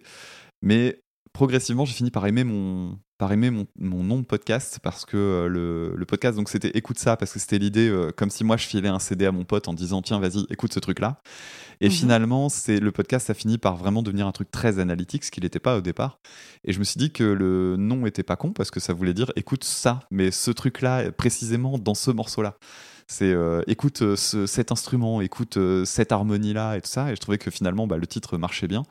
Mais 0.62 1.02
progressivement, 1.34 1.86
j'ai 1.86 1.94
fini 1.94 2.12
par 2.12 2.26
aimer 2.28 2.44
mon, 2.44 2.98
par 3.22 3.32
aimer 3.32 3.52
mon, 3.52 4.04
nom 4.04 4.20
de 4.20 4.26
podcast 4.26 4.80
parce 4.82 5.06
que 5.06 5.16
euh, 5.16 5.48
le, 5.48 5.94
le, 5.96 6.06
podcast, 6.06 6.36
donc 6.36 6.50
c'était 6.50 6.72
écoute 6.74 6.98
ça, 6.98 7.18
parce 7.18 7.32
que 7.32 7.40
c'était 7.40 7.60
l'idée, 7.60 7.88
euh, 7.88 8.10
comme 8.16 8.32
si 8.32 8.44
moi 8.44 8.58
je 8.58 8.66
filais 8.66 8.90
un 8.90 8.98
CD 8.98 9.28
à 9.28 9.32
mon 9.32 9.44
pote 9.44 9.68
en 9.68 9.74
disant 9.74 10.02
tiens, 10.02 10.20
vas-y, 10.20 10.44
écoute 10.50 10.74
ce 10.74 10.80
truc-là. 10.80 11.22
Et 11.82 11.86
mhm. 11.86 11.92
finalement, 11.92 12.50
c'est 12.50 12.80
le 12.80 12.92
podcast 12.92 13.30
a 13.30 13.36
fini 13.36 13.60
par 13.60 13.78
vraiment 13.78 14.02
devenir 14.02 14.26
un 14.26 14.32
truc 14.32 14.50
très 14.50 14.80
analytique, 14.80 15.24
ce 15.24 15.30
qu'il 15.30 15.44
n'était 15.44 15.60
pas 15.60 15.78
au 15.78 15.82
départ. 15.82 16.20
Et 16.64 16.74
je 16.74 16.80
me 16.80 16.84
suis 16.84 16.98
dit 16.98 17.12
que 17.12 17.24
le 17.24 17.76
nom 17.78 18.08
était 18.08 18.24
pas 18.24 18.38
con 18.38 18.54
parce 18.54 18.72
que 18.72 18.80
ça 18.80 18.94
voulait 18.94 19.14
dire 19.14 19.32
écoute 19.36 19.64
ça, 19.64 20.00
mais 20.10 20.32
ce 20.32 20.50
truc-là, 20.50 21.12
précisément 21.12 21.78
dans 21.78 21.96
ce 21.96 22.10
morceau-là. 22.10 22.58
C'est 23.08 23.34
euh, 23.34 23.62
écoute 23.68 24.16
cet 24.16 24.72
instrument, 24.72 25.20
écoute 25.20 25.60
cette 25.84 26.12
harmonie-là 26.12 26.78
et 26.78 26.82
tout 26.82 26.90
ça. 26.90 27.12
Et 27.12 27.16
je 27.16 27.20
trouvais 27.20 27.38
que 27.38 27.52
finalement, 27.52 27.86
bah, 27.86 27.98
le 27.98 28.08
titre 28.08 28.38
marchait 28.38 28.68
bien. 28.68 28.84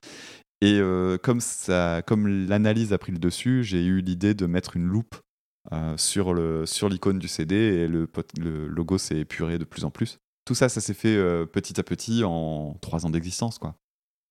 Et 0.61 0.79
euh, 0.79 1.17
comme, 1.17 1.41
ça, 1.41 2.03
comme 2.07 2.27
l'analyse 2.47 2.93
a 2.93 2.99
pris 2.99 3.13
le 3.13 3.19
dessus, 3.19 3.65
j'ai 3.65 3.85
eu 3.85 4.01
l'idée 4.01 4.35
de 4.35 4.47
mettre 4.47 4.77
une 4.77 4.87
loupe 4.87 5.17
euh, 5.73 5.97
sur 5.97 6.35
l'icône 6.35 6.67
sur 6.67 7.21
du 7.21 7.29
CD 7.29 7.55
et 7.55 7.89
le, 7.89 8.09
le 8.39 8.67
logo 8.67 8.99
s'est 8.99 9.19
épuré 9.19 9.59
de 9.59 9.65
plus 9.65 9.85
en 9.85 9.91
plus. 9.91 10.19
Tout 10.45 10.55
ça, 10.55 10.69
ça 10.69 10.81
s'est 10.81 10.95
fait 10.95 11.17
euh, 11.17 11.47
petit 11.47 11.81
à 11.81 11.83
petit 11.83 12.25
en 12.25 12.75
trois 12.83 13.07
ans 13.07 13.11
d'existence. 13.11 13.59
quoi. 13.59 13.75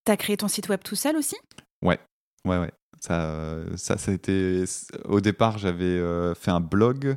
T'as 0.06 0.18
créé 0.18 0.38
ton 0.38 0.48
site 0.48 0.70
web 0.70 0.82
tout 0.84 0.96
seul 0.96 1.16
aussi? 1.16 1.36
Ouais, 1.84 2.00
ouais, 2.46 2.60
ouais. 2.60 2.72
Ça, 3.00 3.64
ça, 3.78 3.98
ça 3.98 4.12
a 4.12 4.14
été... 4.14 4.66
Au 5.06 5.22
départ, 5.22 5.58
j'avais 5.58 6.00
fait 6.36 6.52
un 6.52 6.60
blog, 6.60 7.16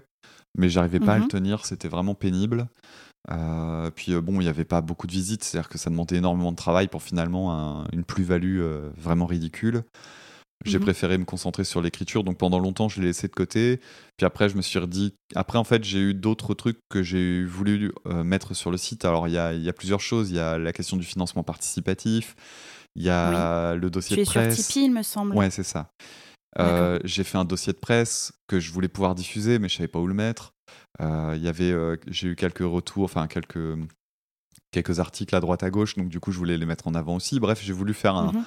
mais 0.57 0.69
j'arrivais 0.69 1.00
pas 1.00 1.14
à 1.14 1.19
le 1.19 1.25
mhm. 1.25 1.28
tenir, 1.28 1.66
c'était 1.66 1.88
vraiment 1.88 2.14
pénible. 2.14 2.69
Euh, 3.30 3.90
puis 3.90 4.12
euh, 4.12 4.20
bon, 4.20 4.40
il 4.40 4.44
n'y 4.44 4.48
avait 4.48 4.64
pas 4.64 4.80
beaucoup 4.80 5.06
de 5.06 5.12
visites, 5.12 5.44
c'est-à-dire 5.44 5.68
que 5.68 5.78
ça 5.78 5.90
demandait 5.90 6.16
énormément 6.16 6.50
de 6.50 6.56
travail 6.56 6.88
pour 6.88 7.02
finalement 7.02 7.86
une 7.92 8.04
plus-value 8.04 8.60
euh, 8.60 8.90
vraiment 8.96 9.26
ridicule. 9.26 9.84
J'ai 10.64 10.78
mhm. 10.78 10.84
préféré 10.84 11.18
me 11.18 11.24
concentrer 11.24 11.64
sur 11.64 11.82
l'écriture, 11.82 12.22
donc 12.22 12.38
pendant 12.38 12.60
longtemps 12.60 12.88
je 12.88 13.00
l'ai 13.00 13.08
laissé 13.08 13.26
de 13.26 13.32
côté. 13.32 13.80
Puis 14.16 14.24
après, 14.24 14.48
je 14.48 14.56
me 14.56 14.62
suis 14.62 14.78
redit. 14.78 15.12
Après, 15.34 15.58
en 15.58 15.64
fait, 15.64 15.82
j'ai 15.82 15.98
eu 15.98 16.14
d'autres 16.14 16.54
trucs 16.54 16.78
que 16.88 17.02
j'ai 17.02 17.44
voulu 17.44 17.92
mettre 18.06 18.54
sur 18.54 18.70
le 18.70 18.76
site. 18.76 19.04
Alors, 19.04 19.26
il 19.26 19.34
y 19.34 19.38
a, 19.38 19.52
y 19.54 19.68
a, 19.68 19.72
plusieurs 19.72 20.00
choses. 20.00 20.30
Il 20.30 20.36
y 20.36 20.40
a 20.40 20.58
la 20.58 20.72
question 20.72 20.96
du 20.96 21.04
financement 21.04 21.42
participatif. 21.42 22.36
Il 22.94 23.02
y 23.02 23.10
a 23.10 23.74
le 23.74 23.90
dossier 23.90 24.16
de 24.16 24.24
presse. 24.24 24.54
sur 24.54 24.64
Tipeee, 24.64 24.84
il 24.84 24.92
me 24.92 25.02
semble. 25.02 25.34
Ouais, 25.34 25.50
c'est 25.50 25.64
ça. 25.64 25.90
j'ai 27.02 27.24
fait 27.24 27.38
un 27.38 27.44
dossier 27.44 27.72
de 27.72 27.78
presse 27.78 28.32
que 28.46 28.60
je 28.60 28.70
voulais 28.70 28.88
pouvoir 28.88 29.16
diffuser, 29.16 29.58
mais 29.58 29.68
je 29.68 29.78
savais 29.78 29.88
pas 29.88 29.98
où 29.98 30.06
le 30.06 30.14
mettre. 30.14 30.51
Euh, 31.00 31.35
il 31.37 31.42
y 31.42 31.49
avait, 31.49 31.73
euh, 31.73 31.97
j'ai 32.07 32.28
eu 32.28 32.37
quelques 32.37 32.59
retours, 32.61 33.04
enfin 33.04 33.26
quelques 33.26 33.76
quelques 34.71 35.00
articles 35.00 35.35
à 35.37 35.40
droite 35.40 35.62
à 35.62 35.71
gauche, 35.71 35.97
donc 35.97 36.09
du 36.09 36.19
coup 36.19 36.33
je 36.33 36.38
voulais 36.38 36.57
les 36.57 36.66
mettre 36.66 36.88
en 36.88 36.95
avant 36.95 37.16
aussi. 37.16 37.40
Bref, 37.40 37.61
j'ai 37.62 37.75
voulu 37.75 37.92
faire 37.92 38.16
un, 38.16 38.33
mhm. 38.33 38.45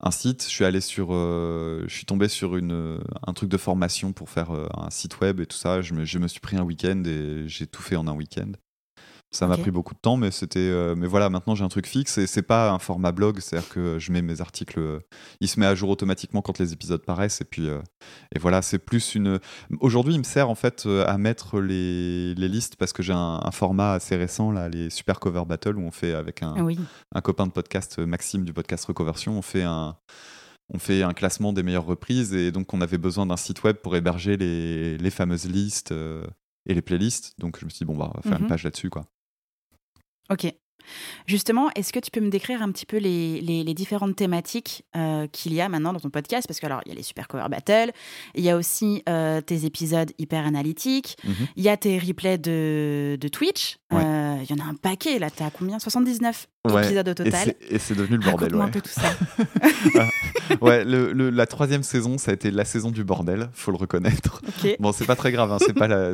un, 0.00 0.10
site. 0.10 0.42
Je 0.44 0.48
suis 0.48 0.64
allé 0.64 0.80
sur, 0.80 1.08
euh, 1.12 1.84
je 1.86 1.94
suis 1.94 2.04
tombé 2.04 2.26
sur 2.26 2.56
une, 2.56 3.00
un 3.26 3.32
truc 3.32 3.48
de 3.48 3.56
formation 3.56 4.12
pour 4.12 4.28
faire 4.28 4.50
un 4.50 4.90
site 4.90 5.20
web 5.20 5.40
et 5.40 5.46
tout 5.46 5.56
ça. 5.56 5.80
Je 5.80 5.94
me, 5.94 6.04
je 6.04 6.18
me 6.18 6.26
suis 6.26 6.40
pris 6.40 6.56
un 6.56 6.62
week-end 6.62 7.02
et 7.06 7.44
j'ai 7.46 7.66
tout 7.66 7.82
fait 7.82 7.96
en 7.96 8.08
un 8.08 8.14
week-end. 8.14 8.50
Ça 9.30 9.46
m'a 9.46 9.58
pris 9.58 9.70
beaucoup 9.70 9.92
de 9.92 9.98
temps, 9.98 10.16
mais 10.16 10.30
c'était, 10.30 10.58
euh, 10.58 10.94
mais 10.96 11.06
voilà, 11.06 11.28
maintenant 11.28 11.54
j'ai 11.54 11.62
un 11.62 11.68
truc 11.68 11.86
fixe 11.86 12.16
et 12.16 12.26
c'est 12.26 12.40
pas 12.40 12.70
un 12.70 12.78
format 12.78 13.12
blog, 13.12 13.40
c'est-à-dire 13.40 13.68
que 13.68 13.98
je 13.98 14.10
mets 14.10 14.22
mes 14.22 14.40
articles, 14.40 14.80
euh, 14.80 15.00
il 15.40 15.48
se 15.48 15.60
met 15.60 15.66
à 15.66 15.74
jour 15.74 15.90
automatiquement 15.90 16.40
quand 16.40 16.58
les 16.58 16.72
épisodes 16.72 17.04
paraissent 17.04 17.42
et 17.42 17.44
puis 17.44 17.68
euh, 17.68 17.82
et 18.34 18.38
voilà, 18.38 18.62
c'est 18.62 18.78
plus 18.78 19.14
une. 19.14 19.38
Aujourd'hui, 19.80 20.14
il 20.14 20.18
me 20.18 20.24
sert 20.24 20.48
en 20.48 20.54
fait 20.54 20.86
à 21.06 21.18
mettre 21.18 21.60
les, 21.60 22.34
les 22.36 22.48
listes 22.48 22.76
parce 22.76 22.94
que 22.94 23.02
j'ai 23.02 23.12
un, 23.12 23.50
format 23.52 23.92
assez 23.92 24.16
récent 24.16 24.50
là, 24.50 24.70
les 24.70 24.88
super 24.88 25.20
cover 25.20 25.42
battle 25.46 25.76
où 25.76 25.82
on 25.82 25.90
fait 25.90 26.14
avec 26.14 26.42
un, 26.42 26.54
un 27.14 27.20
copain 27.20 27.46
de 27.46 27.52
podcast, 27.52 27.98
Maxime 27.98 28.44
du 28.44 28.54
podcast 28.54 28.86
Reconversion, 28.86 29.36
on 29.36 29.42
fait 29.42 29.62
un 29.62 29.96
on 30.72 30.78
fait 30.78 31.02
un 31.02 31.12
classement 31.12 31.52
des 31.52 31.62
meilleures 31.62 31.86
reprises 31.86 32.32
et 32.32 32.50
donc 32.50 32.72
on 32.72 32.80
avait 32.80 32.98
besoin 32.98 33.26
d'un 33.26 33.36
site 33.36 33.62
web 33.62 33.76
pour 33.76 33.94
héberger 33.94 34.38
les, 34.38 34.96
les 34.96 35.10
fameuses 35.10 35.48
listes 35.48 35.92
et 35.92 36.74
les 36.74 36.82
playlists. 36.82 37.34
Donc 37.38 37.58
je 37.58 37.64
me 37.64 37.70
suis 37.70 37.80
dit, 37.80 37.84
bon, 37.84 37.96
bah, 37.96 38.10
on 38.14 38.16
va 38.16 38.22
faire 38.22 38.38
une 38.38 38.44
mhm. 38.44 38.50
page 38.50 38.64
là-dessus. 38.64 38.90
quoi. 38.90 39.04
Ok. 40.30 40.52
Justement, 41.26 41.68
est-ce 41.74 41.92
que 41.92 41.98
tu 41.98 42.10
peux 42.10 42.20
me 42.20 42.30
décrire 42.30 42.62
un 42.62 42.70
petit 42.72 42.86
peu 42.86 42.96
les, 42.96 43.40
les, 43.40 43.74
différentes 43.74 44.16
thématiques 44.16 44.84
euh, 44.96 45.26
qu'il 45.30 45.54
y 45.54 45.60
a 45.60 45.68
maintenant 45.68 45.92
dans 45.92 46.00
ton 46.00 46.10
podcast? 46.10 46.46
Parce 46.46 46.60
que 46.60 46.66
alors, 46.66 46.80
il 46.86 46.90
y 46.90 46.92
a 46.92 46.94
les 46.94 47.02
super 47.02 47.28
cover 47.28 47.46
battles, 47.50 47.92
il 48.34 48.44
y 48.44 48.50
a 48.50 48.56
aussi 48.56 49.02
euh, 49.08 49.40
tes 49.40 49.64
épisodes 49.64 50.10
hyper 50.18 50.46
analytiques, 50.46 51.16
mhm. 51.24 51.34
il 51.56 51.62
y 51.62 51.68
a 51.68 51.76
tes 51.76 51.98
replays 51.98 52.38
de, 52.38 53.18
de 53.20 53.28
Twitch. 53.28 53.78
Euh, 53.92 54.36
il 54.42 54.50
y 54.50 54.60
en 54.60 54.64
a 54.64 54.68
un 54.68 54.74
paquet 54.74 55.18
là. 55.18 55.30
T'as 55.30 55.50
combien? 55.50 55.78
79 55.78 56.46
épisodes 56.68 57.08
au 57.08 57.14
total. 57.14 57.54
Et 57.70 57.78
c'est 57.78 57.94
devenu 57.94 58.16
le 58.16 58.24
bordel. 58.24 58.54
Ouais. 58.54 58.62
un 58.62 58.68
peu 58.68 58.80
tout 58.80 58.90
ça. 58.90 59.14
ouais, 60.60 60.84
le, 60.84 61.12
la 61.30 61.46
troisième 61.46 61.82
saison, 61.82 62.18
ça 62.18 62.30
a 62.30 62.34
été 62.34 62.50
la 62.50 62.64
saison 62.64 62.90
du 62.90 63.04
bordel, 63.04 63.50
faut 63.52 63.70
le 63.70 63.76
reconnaître. 63.76 64.42
Bon, 64.80 64.92
c'est 64.92 65.06
pas 65.06 65.16
très 65.16 65.32
grave, 65.32 65.52
hein, 65.52 65.58
c'est 65.60 65.72
pas 65.72 65.88
la, 65.88 66.12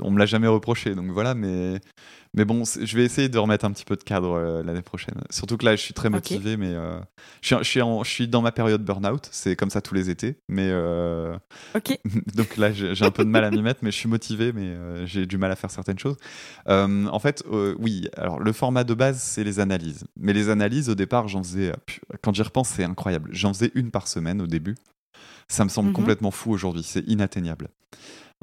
on 0.00 0.10
me 0.10 0.18
l'a 0.18 0.26
jamais 0.26 0.46
reproché, 0.46 0.94
donc 0.94 1.10
voilà, 1.10 1.34
mais 1.34 1.80
mais 2.32 2.44
bon, 2.44 2.62
je 2.64 2.96
vais 2.96 3.04
essayer 3.04 3.28
de 3.28 3.38
remettre 3.38 3.64
un 3.64 3.72
petit 3.72 3.84
peu 3.84 3.96
de 3.96 4.04
cadre 4.04 4.34
euh, 4.34 4.62
l'année 4.62 4.82
prochaine. 4.82 5.16
Surtout 5.30 5.56
que 5.56 5.64
là, 5.64 5.74
je 5.74 5.82
suis 5.82 5.94
très 5.94 6.10
motivé, 6.10 6.56
mais 6.56 6.72
euh, 6.74 7.00
je, 7.42 7.56
suis, 7.64 7.80
je, 7.80 8.08
suis 8.08 8.28
dans 8.28 8.40
ma 8.40 8.52
période 8.52 8.84
burn-out. 8.84 9.28
C'est 9.32 9.56
comme 9.56 9.70
ça 9.70 9.80
tous 9.80 9.94
les 9.94 10.10
étés. 10.10 10.36
Mais 10.48 10.68
euh, 10.70 11.36
donc 12.34 12.56
là, 12.56 12.72
j'ai 12.72 13.04
un 13.04 13.10
peu 13.10 13.24
de 13.24 13.30
mal 13.30 13.42
à 13.42 13.50
m'y 13.50 13.62
mettre, 13.62 13.80
mais 13.82 13.90
je 13.90 13.96
suis 13.96 14.08
motivé, 14.08 14.52
mais 14.52 14.76
j'ai 15.06 15.26
du 15.26 15.38
mal 15.38 15.50
à 15.50 15.56
faire 15.56 15.70
certaines 15.70 15.98
choses. 15.98 16.16
en 16.66 17.18
fait, 17.18 17.44
oui. 17.78 18.08
Alors, 18.16 18.38
le 18.38 18.52
format 18.52 18.84
de 18.84 18.94
base, 18.94 19.20
c'est 19.20 19.42
les 19.42 19.58
analyses. 19.58 20.04
Mais 20.16 20.32
les 20.32 20.50
analyses, 20.50 20.88
au 20.88 20.94
départ, 20.94 21.26
j'en 21.26 21.42
faisais. 21.42 21.72
Quand 22.22 22.32
j'y 22.32 22.42
repense, 22.42 22.68
c'est 22.68 22.84
incroyable. 22.84 23.30
J'en 23.32 23.52
faisais 23.52 23.72
une 23.74 23.90
par 23.90 24.06
semaine 24.06 24.40
au 24.40 24.46
début. 24.46 24.76
Ça 25.48 25.64
me 25.64 25.68
semble 25.68 25.88
mhm. 25.88 25.96
complètement 25.96 26.30
fou 26.30 26.52
aujourd'hui. 26.52 26.84
C'est 26.84 27.04
inatteignable. 27.08 27.70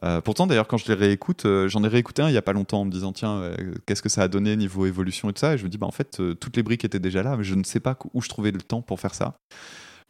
Euh, 0.03 0.21
pourtant, 0.21 0.45
d'ailleurs, 0.45 0.67
quand 0.67 0.77
je 0.77 0.87
les 0.87 0.93
réécoute, 0.93 1.45
euh, 1.45 1.67
j'en 1.67 1.83
ai 1.83 1.87
réécouté 1.87 2.21
un 2.21 2.29
il 2.29 2.33
y 2.33 2.37
a 2.37 2.41
pas 2.41 2.53
longtemps 2.53 2.81
en 2.81 2.85
me 2.85 2.91
disant 2.91 3.13
tiens, 3.13 3.37
euh, 3.37 3.55
qu'est-ce 3.85 4.01
que 4.01 4.09
ça 4.09 4.21
a 4.21 4.27
donné 4.27 4.55
niveau 4.55 4.85
évolution 4.85 5.29
et 5.29 5.33
tout 5.33 5.39
ça. 5.39 5.55
Et 5.55 5.57
je 5.57 5.63
me 5.63 5.69
dis 5.69 5.77
bah 5.77 5.87
en 5.87 5.91
fait, 5.91 6.21
toutes 6.39 6.55
les 6.55 6.63
briques 6.63 6.85
étaient 6.85 6.99
déjà 6.99 7.23
là, 7.23 7.35
mais 7.35 7.43
je 7.43 7.55
ne 7.55 7.63
sais 7.63 7.79
pas 7.79 7.97
où 8.13 8.21
je 8.21 8.29
trouvais 8.29 8.51
le 8.51 8.61
temps 8.61 8.81
pour 8.81 8.99
faire 8.99 9.15
ça. 9.15 9.39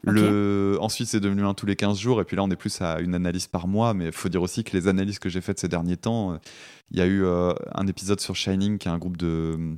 Le... 0.04 0.78
Ensuite, 0.80 1.08
c'est 1.08 1.20
devenu 1.20 1.44
un 1.44 1.56
tous 1.56 1.66
les 1.66 1.76
15 1.76 1.98
jours, 1.98 2.22
et 2.22 2.24
puis 2.24 2.38
là, 2.38 2.44
on 2.44 2.52
est 2.52 2.56
plus 2.56 2.82
à 2.82 3.00
une 3.00 3.16
analyse 3.16 3.48
par 3.48 3.68
mois. 3.68 3.94
Mais 3.94 4.06
il 4.08 4.12
faut 4.12 4.30
dire 4.30 4.44
aussi 4.44 4.64
que 4.64 4.78
les 4.78 4.88
analyses 4.88 5.18
que 5.20 5.30
j'ai 5.30 5.42
faites 5.42 5.60
ces 5.60 5.68
derniers 5.68 5.98
temps, 5.98 6.38
il 6.92 7.00
y 7.00 7.02
a 7.02 7.08
eu 7.08 7.26
un 7.26 7.88
épisode 7.88 8.20
sur 8.20 8.36
Shining, 8.36 8.78
qui 8.78 8.88
est 8.88 8.92
un 8.92 9.00
groupe 9.00 9.18
de, 9.18 9.76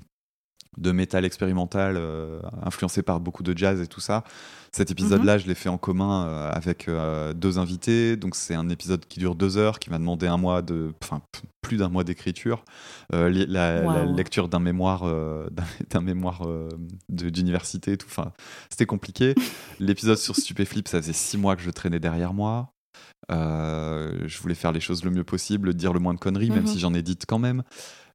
de 0.77 0.91
métal 0.91 1.25
expérimental 1.25 1.95
euh, 1.97 2.39
influencé 2.63 3.01
par 3.01 3.19
beaucoup 3.19 3.43
de 3.43 3.57
jazz 3.57 3.81
et 3.81 3.87
tout 3.87 3.99
ça. 3.99 4.23
Cet 4.71 4.91
épisode-là, 4.91 5.35
mhm. 5.35 5.39
je 5.41 5.47
l'ai 5.47 5.55
fait 5.55 5.69
en 5.69 5.79
commun 5.79 6.25
euh, 6.25 6.51
avec 6.51 6.87
euh, 6.87 7.33
deux 7.33 7.57
invités. 7.57 8.15
Donc 8.17 8.35
c'est 8.35 8.53
un 8.53 8.69
épisode 8.69 9.05
qui 9.05 9.19
dure 9.19 9.35
deux 9.35 9.57
heures, 9.57 9.79
qui 9.79 9.89
m'a 9.89 9.97
demandé 9.97 10.27
un 10.27 10.37
mois 10.37 10.61
de, 10.61 10.93
enfin 11.03 11.21
plus 11.61 11.77
d'un 11.77 11.89
mois 11.89 12.03
d'écriture, 12.03 12.63
la, 13.11 14.05
lecture 14.05 14.47
d'un 14.47 14.59
mémoire, 14.59 15.03
d'un 15.89 16.01
mémoire 16.01 16.47
d'université, 17.09 17.97
tout. 17.97 18.07
Enfin, 18.09 18.31
c'était 18.69 18.85
compliqué. 18.85 19.35
L'épisode 19.79 20.17
sur 20.17 20.35
Stupéflip, 20.35 20.87
ça 20.87 21.01
faisait 21.01 21.13
six 21.13 21.37
mois 21.37 21.55
que 21.55 21.61
je 21.61 21.69
traînais 21.69 21.99
derrière 21.99 22.33
moi. 22.33 22.71
je 23.29 24.41
voulais 24.41 24.55
faire 24.55 24.71
les 24.71 24.79
choses 24.79 25.03
le 25.03 25.11
mieux 25.11 25.23
possible, 25.23 25.73
dire 25.73 25.93
le 25.93 25.99
moins 25.99 26.13
de 26.13 26.19
conneries, 26.19 26.49
même 26.49 26.61
mhm. 26.61 26.67
si 26.67 26.79
j'en 26.79 26.93
ai 26.93 27.01
dites 27.01 27.25
quand 27.27 27.39
même. 27.39 27.63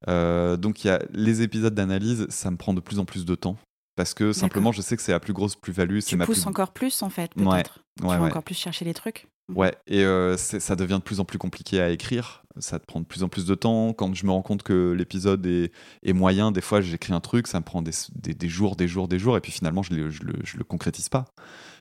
Euh, 0.09 0.57
donc 0.57 0.85
il 0.85 0.89
y 0.89 0.91
a 0.91 1.01
les 1.13 1.43
épisodes 1.43 1.75
d'analyse, 1.75 2.27
ça 2.29 2.51
me 2.51 2.57
prend 2.57 2.75
de 2.75 2.81
plus 2.81 2.99
en 2.99 3.05
plus 3.05 3.25
de 3.25 3.35
temps 3.35 3.57
parce 3.97 4.15
que 4.15 4.33
simplement 4.33 4.73
je 4.73 4.83
sais 4.83 4.97
que 4.97 5.03
c'est 5.03 5.13
la 5.13 5.21
plus 5.21 5.33
grosse 5.33 5.57
plus-value. 5.57 6.01
Tu 6.01 6.17
ma 6.17 6.27
pousses 6.27 6.47
encore 6.47 6.73
plus 6.73 7.03
en 7.03 7.11
fait, 7.11 7.33
peut-être. 7.35 7.81
tu 7.99 8.07
vas 8.07 8.21
encore 8.21 8.43
plus 8.43 8.57
chercher 8.59 8.85
les 8.85 8.95
trucs. 8.95 9.29
Mhm. 9.49 9.59
Ouais, 9.59 9.75
et 9.87 10.05
euh, 10.05 10.39
ça 10.39 10.75
devient 10.75 10.95
de 10.95 11.03
plus 11.03 11.21
en 11.21 11.25
plus 11.25 11.39
compliqué 11.39 11.81
à 11.81 11.91
écrire. 11.91 12.45
Ça 12.59 12.79
te 12.79 12.87
prend 12.87 13.01
de 13.01 13.05
plus 13.05 13.23
en 13.23 13.29
plus 13.29 13.45
de 13.45 13.55
temps. 13.55 13.93
Quand 13.93 14.15
je 14.15 14.25
me 14.25 14.31
rends 14.31 14.43
compte 14.43 14.63
que 14.63 14.93
l'épisode 14.93 15.45
est, 15.45 15.73
est, 16.03 16.13
moyen, 16.13 16.51
des 16.51 16.61
fois 16.61 16.81
j'écris 16.81 17.13
un 17.13 17.21
truc, 17.21 17.47
ça 17.47 17.59
me 17.61 17.65
prend 17.65 17.83
des, 17.83 17.93
des, 18.15 18.49
jours, 18.49 18.77
des 18.77 18.89
jours, 18.89 19.07
des 19.07 19.19
jours, 19.19 19.37
et 19.37 19.41
puis 19.41 19.53
finalement 19.53 19.83
je, 19.83 19.93
le, 19.93 20.11
je, 20.11 20.23
le, 20.23 20.35
je 20.45 20.57
le 20.57 20.65
concrétise 20.65 21.09
pas. 21.09 21.27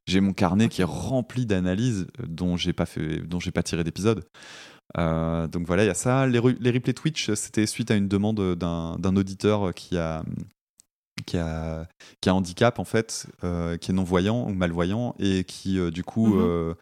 J'ai 0.08 0.20
mon 0.20 0.34
carnet 0.34 0.68
qui 0.68 0.82
est 0.82 0.86
rempli 0.86 1.46
d'analyses 1.46 2.08
dont 2.28 2.58
j'ai 2.58 2.74
pas 2.74 2.86
fait, 2.86 3.20
dont 3.20 3.40
j'ai 3.40 3.52
pas 3.52 3.64
tiré 3.64 3.84
d'épisode. 3.84 4.26
Euh, 4.98 5.48
donc 5.48 5.66
voilà, 5.66 5.84
il 5.84 5.88
y 5.88 5.90
a 5.90 5.96
ça. 5.96 6.28
Les, 6.28 6.40
les 6.60 6.72
replays 6.72 6.94
Twitch, 6.94 7.32
c'était 7.34 7.66
suite 7.66 7.92
à 7.92 7.96
une 7.96 8.08
demande 8.08 8.56
d'un 8.56 9.16
auditeur 9.16 9.74
qui 9.74 9.98
a, 9.98 10.24
qui 11.26 11.38
a, 11.38 11.88
qui 12.22 12.30
a 12.30 12.32
un 12.32 12.36
handicap 12.36 12.80
en 12.80 12.86
fait, 12.86 13.28
qui 13.82 13.92
est 13.92 13.94
non-voyant 13.94 14.48
ou 14.48 14.54
malvoyant 14.54 15.16
et 15.20 15.44
qui 15.44 15.80
du 15.92 16.04
coup 16.04 16.28
mhm. 16.28 16.76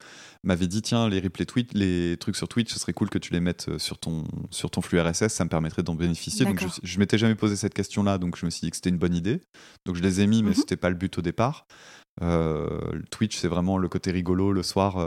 m'avait 0.44 0.68
dit 0.68 0.82
tiens 0.82 1.08
les 1.10 1.20
replays 1.20 1.46
Twitch, 1.46 1.70
les 1.74 2.18
trucs 2.18 2.36
sur 2.36 2.48
Twitch, 2.48 2.74
ce 2.74 2.80
serait 2.80 2.94
cool 2.94 3.10
que 3.10 3.18
tu 3.18 3.34
les 3.34 3.40
mettes 3.40 3.78
sur 3.78 3.98
ton, 3.98 4.24
sur 4.50 4.72
ton 4.72 4.82
flux 4.82 5.00
RSS, 5.00 5.28
ça 5.28 5.44
me 5.44 5.50
permettrait 5.50 5.84
d'en 5.84 5.96
bénéficier. 5.96 6.46
Donc 6.46 6.60
je, 6.60 6.68
je 6.84 7.00
m'étais 7.00 7.18
jamais 7.18 7.36
posé 7.36 7.56
cette 7.56 7.74
question 7.74 8.04
là, 8.04 8.18
donc 8.18 8.38
je 8.38 8.46
me 8.46 8.50
suis 8.50 8.62
dit 8.62 8.72
que 8.72 8.76
c'était 8.76 8.90
une 8.90 8.98
bonne 8.98 9.16
idée. 9.16 9.42
Donc 9.86 9.96
je 9.96 10.02
les 10.02 10.22
ai 10.22 10.28
mis, 10.28 10.44
mais 10.44 10.52
ce 10.52 10.58
mhm. 10.58 10.62
c'était 10.62 10.78
pas 10.78 10.90
le 10.90 10.96
but 10.96 11.18
au 11.18 11.22
départ. 11.22 11.66
Twitch 13.10 13.38
c'est 13.38 13.48
vraiment 13.48 13.78
le 13.78 13.88
côté 13.88 14.12
rigolo 14.12 14.52
le 14.52 14.64
soir 14.64 14.98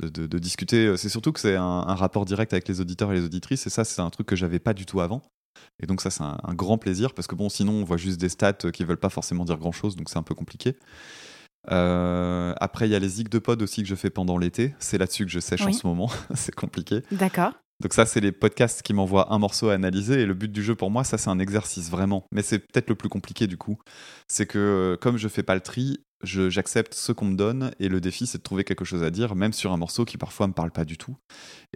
de, 0.00 0.38
discuter. 0.38 0.96
C'est 0.96 1.08
surtout 1.08 1.32
que 1.32 1.40
c'est 1.40 1.56
un, 1.56 1.82
rapport 1.82 2.24
direct 2.24 2.52
avec 2.52 2.68
les 2.68 2.80
auditeurs 2.80 3.12
et 3.12 3.16
les 3.16 3.24
auditrices, 3.24 3.66
et 3.66 3.70
ça, 3.70 3.84
c'est 3.84 4.02
un 4.02 4.10
truc 4.10 4.26
que 4.26 4.36
j'avais 4.36 4.58
pas 4.58 4.74
du 4.74 4.86
tout 4.86 5.00
avant. 5.00 5.22
Et 5.82 5.86
donc 5.86 6.00
ça, 6.00 6.10
c'est 6.10 6.22
un, 6.22 6.54
grand 6.54 6.78
plaisir, 6.78 7.14
parce 7.14 7.26
que 7.26 7.34
bon, 7.34 7.48
sinon, 7.48 7.72
on 7.72 7.84
voit 7.84 7.96
juste 7.96 8.20
des 8.20 8.28
stats 8.28 8.70
qui 8.72 8.84
veulent 8.84 8.96
pas 8.96 9.10
forcément 9.10 9.44
dire 9.44 9.58
grand-chose, 9.58 9.96
donc 9.96 10.08
c'est 10.08 10.18
un 10.18 10.22
peu 10.22 10.34
compliqué. 10.34 10.76
Euh, 11.70 12.52
après, 12.60 12.88
il 12.88 12.92
y 12.92 12.94
a 12.94 12.98
les 12.98 13.08
zig 13.08 13.28
de 13.28 13.38
pod 13.38 13.60
aussi 13.62 13.82
que 13.82 13.88
je 13.88 13.94
fais 13.94 14.10
pendant 14.10 14.36
l'été. 14.36 14.74
C'est 14.78 14.98
là-dessus 14.98 15.24
que 15.24 15.30
je 15.30 15.40
sèche 15.40 15.62
en 15.62 15.72
ce 15.72 15.86
moment. 15.86 16.10
c'est 16.34 16.54
compliqué. 16.54 17.02
D'accord. 17.10 17.52
Donc 17.80 17.92
ça, 17.92 18.06
c'est 18.06 18.20
les 18.20 18.32
podcasts 18.32 18.82
qui 18.82 18.92
m'envoient 18.94 19.32
un 19.32 19.38
morceau 19.38 19.68
à 19.68 19.74
analyser. 19.74 20.20
Et 20.20 20.26
le 20.26 20.34
but 20.34 20.50
du 20.50 20.62
jeu 20.62 20.74
pour 20.74 20.90
moi, 20.90 21.04
ça, 21.04 21.18
c'est 21.18 21.30
un 21.30 21.38
exercice 21.38 21.90
vraiment. 21.90 22.26
Mais 22.32 22.42
c'est 22.42 22.58
peut-être 22.58 22.88
le 22.88 22.94
plus 22.94 23.08
compliqué 23.08 23.46
du 23.46 23.56
coup. 23.56 23.78
C'est 24.28 24.46
que 24.46 24.58
euh, 24.58 24.96
comme 24.96 25.16
je 25.16 25.28
fais 25.28 25.42
pas 25.42 25.54
le 25.54 25.60
tri, 25.60 26.04
j'accepte 26.22 26.94
ce 26.94 27.12
qu'on 27.12 27.26
me 27.26 27.36
donne. 27.36 27.72
Et 27.80 27.88
le 27.88 28.00
défi, 28.00 28.26
c'est 28.26 28.38
de 28.38 28.42
trouver 28.42 28.64
quelque 28.64 28.84
chose 28.84 29.02
à 29.02 29.10
dire, 29.10 29.34
même 29.34 29.52
sur 29.52 29.72
un 29.72 29.76
morceau 29.76 30.04
qui 30.04 30.16
parfois 30.16 30.46
me 30.46 30.52
parle 30.52 30.70
pas 30.70 30.84
du 30.84 30.96
tout. 30.96 31.16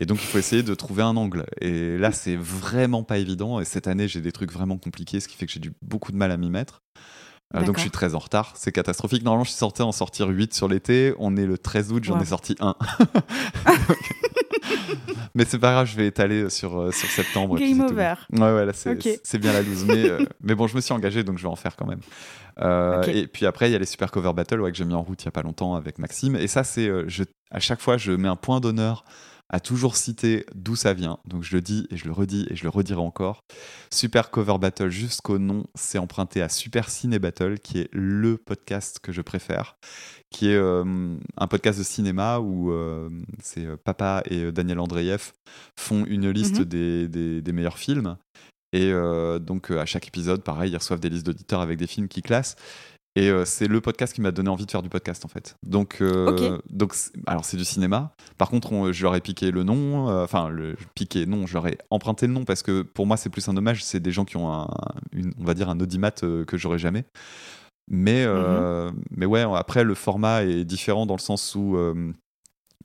Et 0.00 0.06
donc, 0.06 0.18
il 0.18 0.26
faut 0.26 0.38
essayer 0.38 0.62
de 0.62 0.74
trouver 0.74 1.02
un 1.02 1.16
angle. 1.16 1.46
Et 1.60 1.98
là, 1.98 2.12
c'est 2.12 2.36
vraiment 2.36 3.02
pas 3.02 3.18
évident. 3.18 3.60
Et 3.60 3.64
cette 3.64 3.88
année, 3.88 4.08
j'ai 4.08 4.20
des 4.20 4.32
trucs 4.32 4.52
vraiment 4.52 4.78
compliqués, 4.78 5.20
ce 5.20 5.28
qui 5.28 5.36
fait 5.36 5.46
que 5.46 5.52
j'ai 5.52 5.60
du 5.60 5.72
beaucoup 5.82 6.12
de 6.12 6.16
mal 6.16 6.30
à 6.30 6.36
m'y 6.36 6.50
mettre. 6.50 6.82
Euh, 7.54 7.64
donc 7.64 7.76
je 7.76 7.80
suis 7.80 7.90
très 7.90 8.14
en 8.14 8.18
retard, 8.18 8.52
c'est 8.56 8.72
catastrophique. 8.72 9.22
Normalement, 9.22 9.44
je 9.44 9.50
suis 9.50 9.58
sorti 9.58 9.80
en 9.80 9.92
sortir 9.92 10.28
8 10.28 10.52
sur 10.52 10.68
l'été. 10.68 11.14
On 11.18 11.36
est 11.36 11.46
le 11.46 11.56
13 11.56 11.92
août, 11.92 12.04
j'en 12.04 12.20
ai 12.20 12.26
sorti 12.26 12.56
1. 12.60 12.76
mais 15.34 15.44
c'est 15.44 15.58
pas 15.58 15.72
grave, 15.72 15.86
je 15.86 15.96
vais 15.96 16.06
étaler 16.06 16.50
sur, 16.50 16.80
euh, 16.80 16.92
sur 16.92 17.08
septembre. 17.08 17.58
Game 17.58 17.80
over. 17.80 18.14
Ouais, 18.32 18.40
ouais, 18.40 18.66
là, 18.66 18.72
c'est 18.72 19.38
bien 19.38 19.52
la 19.52 19.62
12. 19.62 19.84
Mais, 19.86 20.10
euh, 20.10 20.24
mais 20.42 20.54
bon, 20.54 20.66
je 20.66 20.76
me 20.76 20.80
suis 20.80 20.92
engagé, 20.92 21.24
donc 21.24 21.38
je 21.38 21.42
vais 21.42 21.48
en 21.48 21.56
faire 21.56 21.76
quand 21.76 21.86
même. 21.86 22.00
Et 23.08 23.26
puis 23.26 23.46
après, 23.46 23.68
il 23.68 23.72
y 23.72 23.76
a 23.76 23.78
les 23.78 23.86
super 23.86 24.10
cover 24.10 24.32
battle 24.32 24.60
ouais, 24.60 24.72
que 24.72 24.76
j'ai 24.76 24.84
mis 24.84 24.94
en 24.94 25.02
route 25.02 25.22
il 25.22 25.26
y 25.26 25.28
a 25.28 25.32
pas 25.32 25.42
longtemps 25.42 25.74
avec 25.74 25.98
Maxime. 25.98 26.36
Et 26.36 26.48
ça, 26.48 26.64
c'est. 26.64 26.90
à 27.50 27.60
chaque 27.60 27.80
fois, 27.80 27.96
je 27.96 28.12
mets 28.12 28.28
un 28.28 28.36
point 28.36 28.60
d'honneur 28.60 29.04
a 29.50 29.60
toujours 29.60 29.96
cité 29.96 30.44
d'où 30.54 30.76
ça 30.76 30.92
vient. 30.92 31.18
Donc 31.26 31.42
je 31.42 31.54
le 31.56 31.62
dis 31.62 31.86
et 31.90 31.96
je 31.96 32.04
le 32.04 32.12
redis 32.12 32.46
et 32.50 32.56
je 32.56 32.64
le 32.64 32.68
redirai 32.68 33.00
encore. 33.00 33.44
Super 33.92 34.30
Cover 34.30 34.58
Battle 34.58 34.90
jusqu'au 34.90 35.38
nom, 35.38 35.64
c'est 35.74 35.98
emprunté 35.98 36.42
à 36.42 36.48
Super 36.48 36.90
Ciné 36.90 37.18
Battle, 37.18 37.58
qui 37.58 37.78
est 37.78 37.88
le 37.92 38.36
podcast 38.36 38.98
que 39.02 39.12
je 39.12 39.22
préfère, 39.22 39.78
qui 40.30 40.48
est 40.48 40.56
euh, 40.56 41.16
un 41.36 41.46
podcast 41.46 41.78
de 41.78 41.84
cinéma 41.84 42.40
où 42.40 42.70
euh, 42.70 43.08
c'est 43.42 43.64
euh, 43.64 43.76
Papa 43.76 44.22
et 44.26 44.52
Daniel 44.52 44.80
Andreev 44.80 45.32
font 45.78 46.04
une 46.04 46.30
liste 46.30 46.60
mhm. 46.60 46.64
des, 46.64 47.40
des, 47.40 47.52
meilleurs 47.52 47.78
films. 47.78 48.16
Et 48.74 48.92
donc 49.40 49.70
à 49.70 49.86
chaque 49.86 50.08
épisode, 50.08 50.44
pareil, 50.44 50.72
ils 50.72 50.76
reçoivent 50.76 51.00
des 51.00 51.08
listes 51.08 51.24
d'auditeurs 51.24 51.62
avec 51.62 51.78
des 51.78 51.86
films 51.86 52.06
qui 52.06 52.20
classent. 52.20 52.54
Et 53.18 53.30
euh, 53.30 53.44
c'est 53.44 53.66
le 53.66 53.80
podcast 53.80 54.14
qui 54.14 54.20
m'a 54.20 54.30
donné 54.30 54.48
envie 54.48 54.64
de 54.64 54.70
faire 54.70 54.80
du 54.80 54.88
podcast 54.88 55.24
en 55.24 55.28
fait. 55.28 55.56
Donc, 55.66 55.98
euh, 56.00 56.60
donc 56.70 56.94
alors 57.26 57.44
c'est 57.44 57.56
du 57.56 57.64
cinéma. 57.64 58.14
Par 58.36 58.48
contre, 58.48 58.92
je 58.92 59.02
leur 59.02 59.16
ai 59.16 59.20
piqué 59.20 59.50
le 59.50 59.64
nom. 59.64 60.08
Euh, 60.08 60.22
enfin, 60.22 60.48
le 60.48 60.76
piqué, 60.94 61.26
non, 61.26 61.44
je 61.44 61.54
leur 61.54 61.66
ai 61.66 61.78
emprunté 61.90 62.28
le 62.28 62.32
nom 62.32 62.44
parce 62.44 62.62
que 62.62 62.82
pour 62.82 63.06
moi 63.06 63.16
c'est 63.16 63.28
plus 63.28 63.48
un 63.48 63.56
hommage. 63.56 63.82
C'est 63.82 63.98
des 63.98 64.12
gens 64.12 64.24
qui 64.24 64.36
ont 64.36 64.52
un, 64.52 64.68
on 65.36 65.44
va 65.44 65.54
dire 65.54 65.68
un 65.68 65.80
audimat 65.80 66.12
que 66.12 66.46
j'aurais 66.52 66.78
jamais. 66.78 67.06
Mais, 67.90 68.24
mhm. 68.24 68.92
mais 69.10 69.26
ouais, 69.26 69.44
après 69.56 69.82
le 69.82 69.96
format 69.96 70.44
est 70.44 70.64
différent 70.64 71.04
dans 71.04 71.16
le 71.16 71.20
sens 71.20 71.56
où 71.56 71.76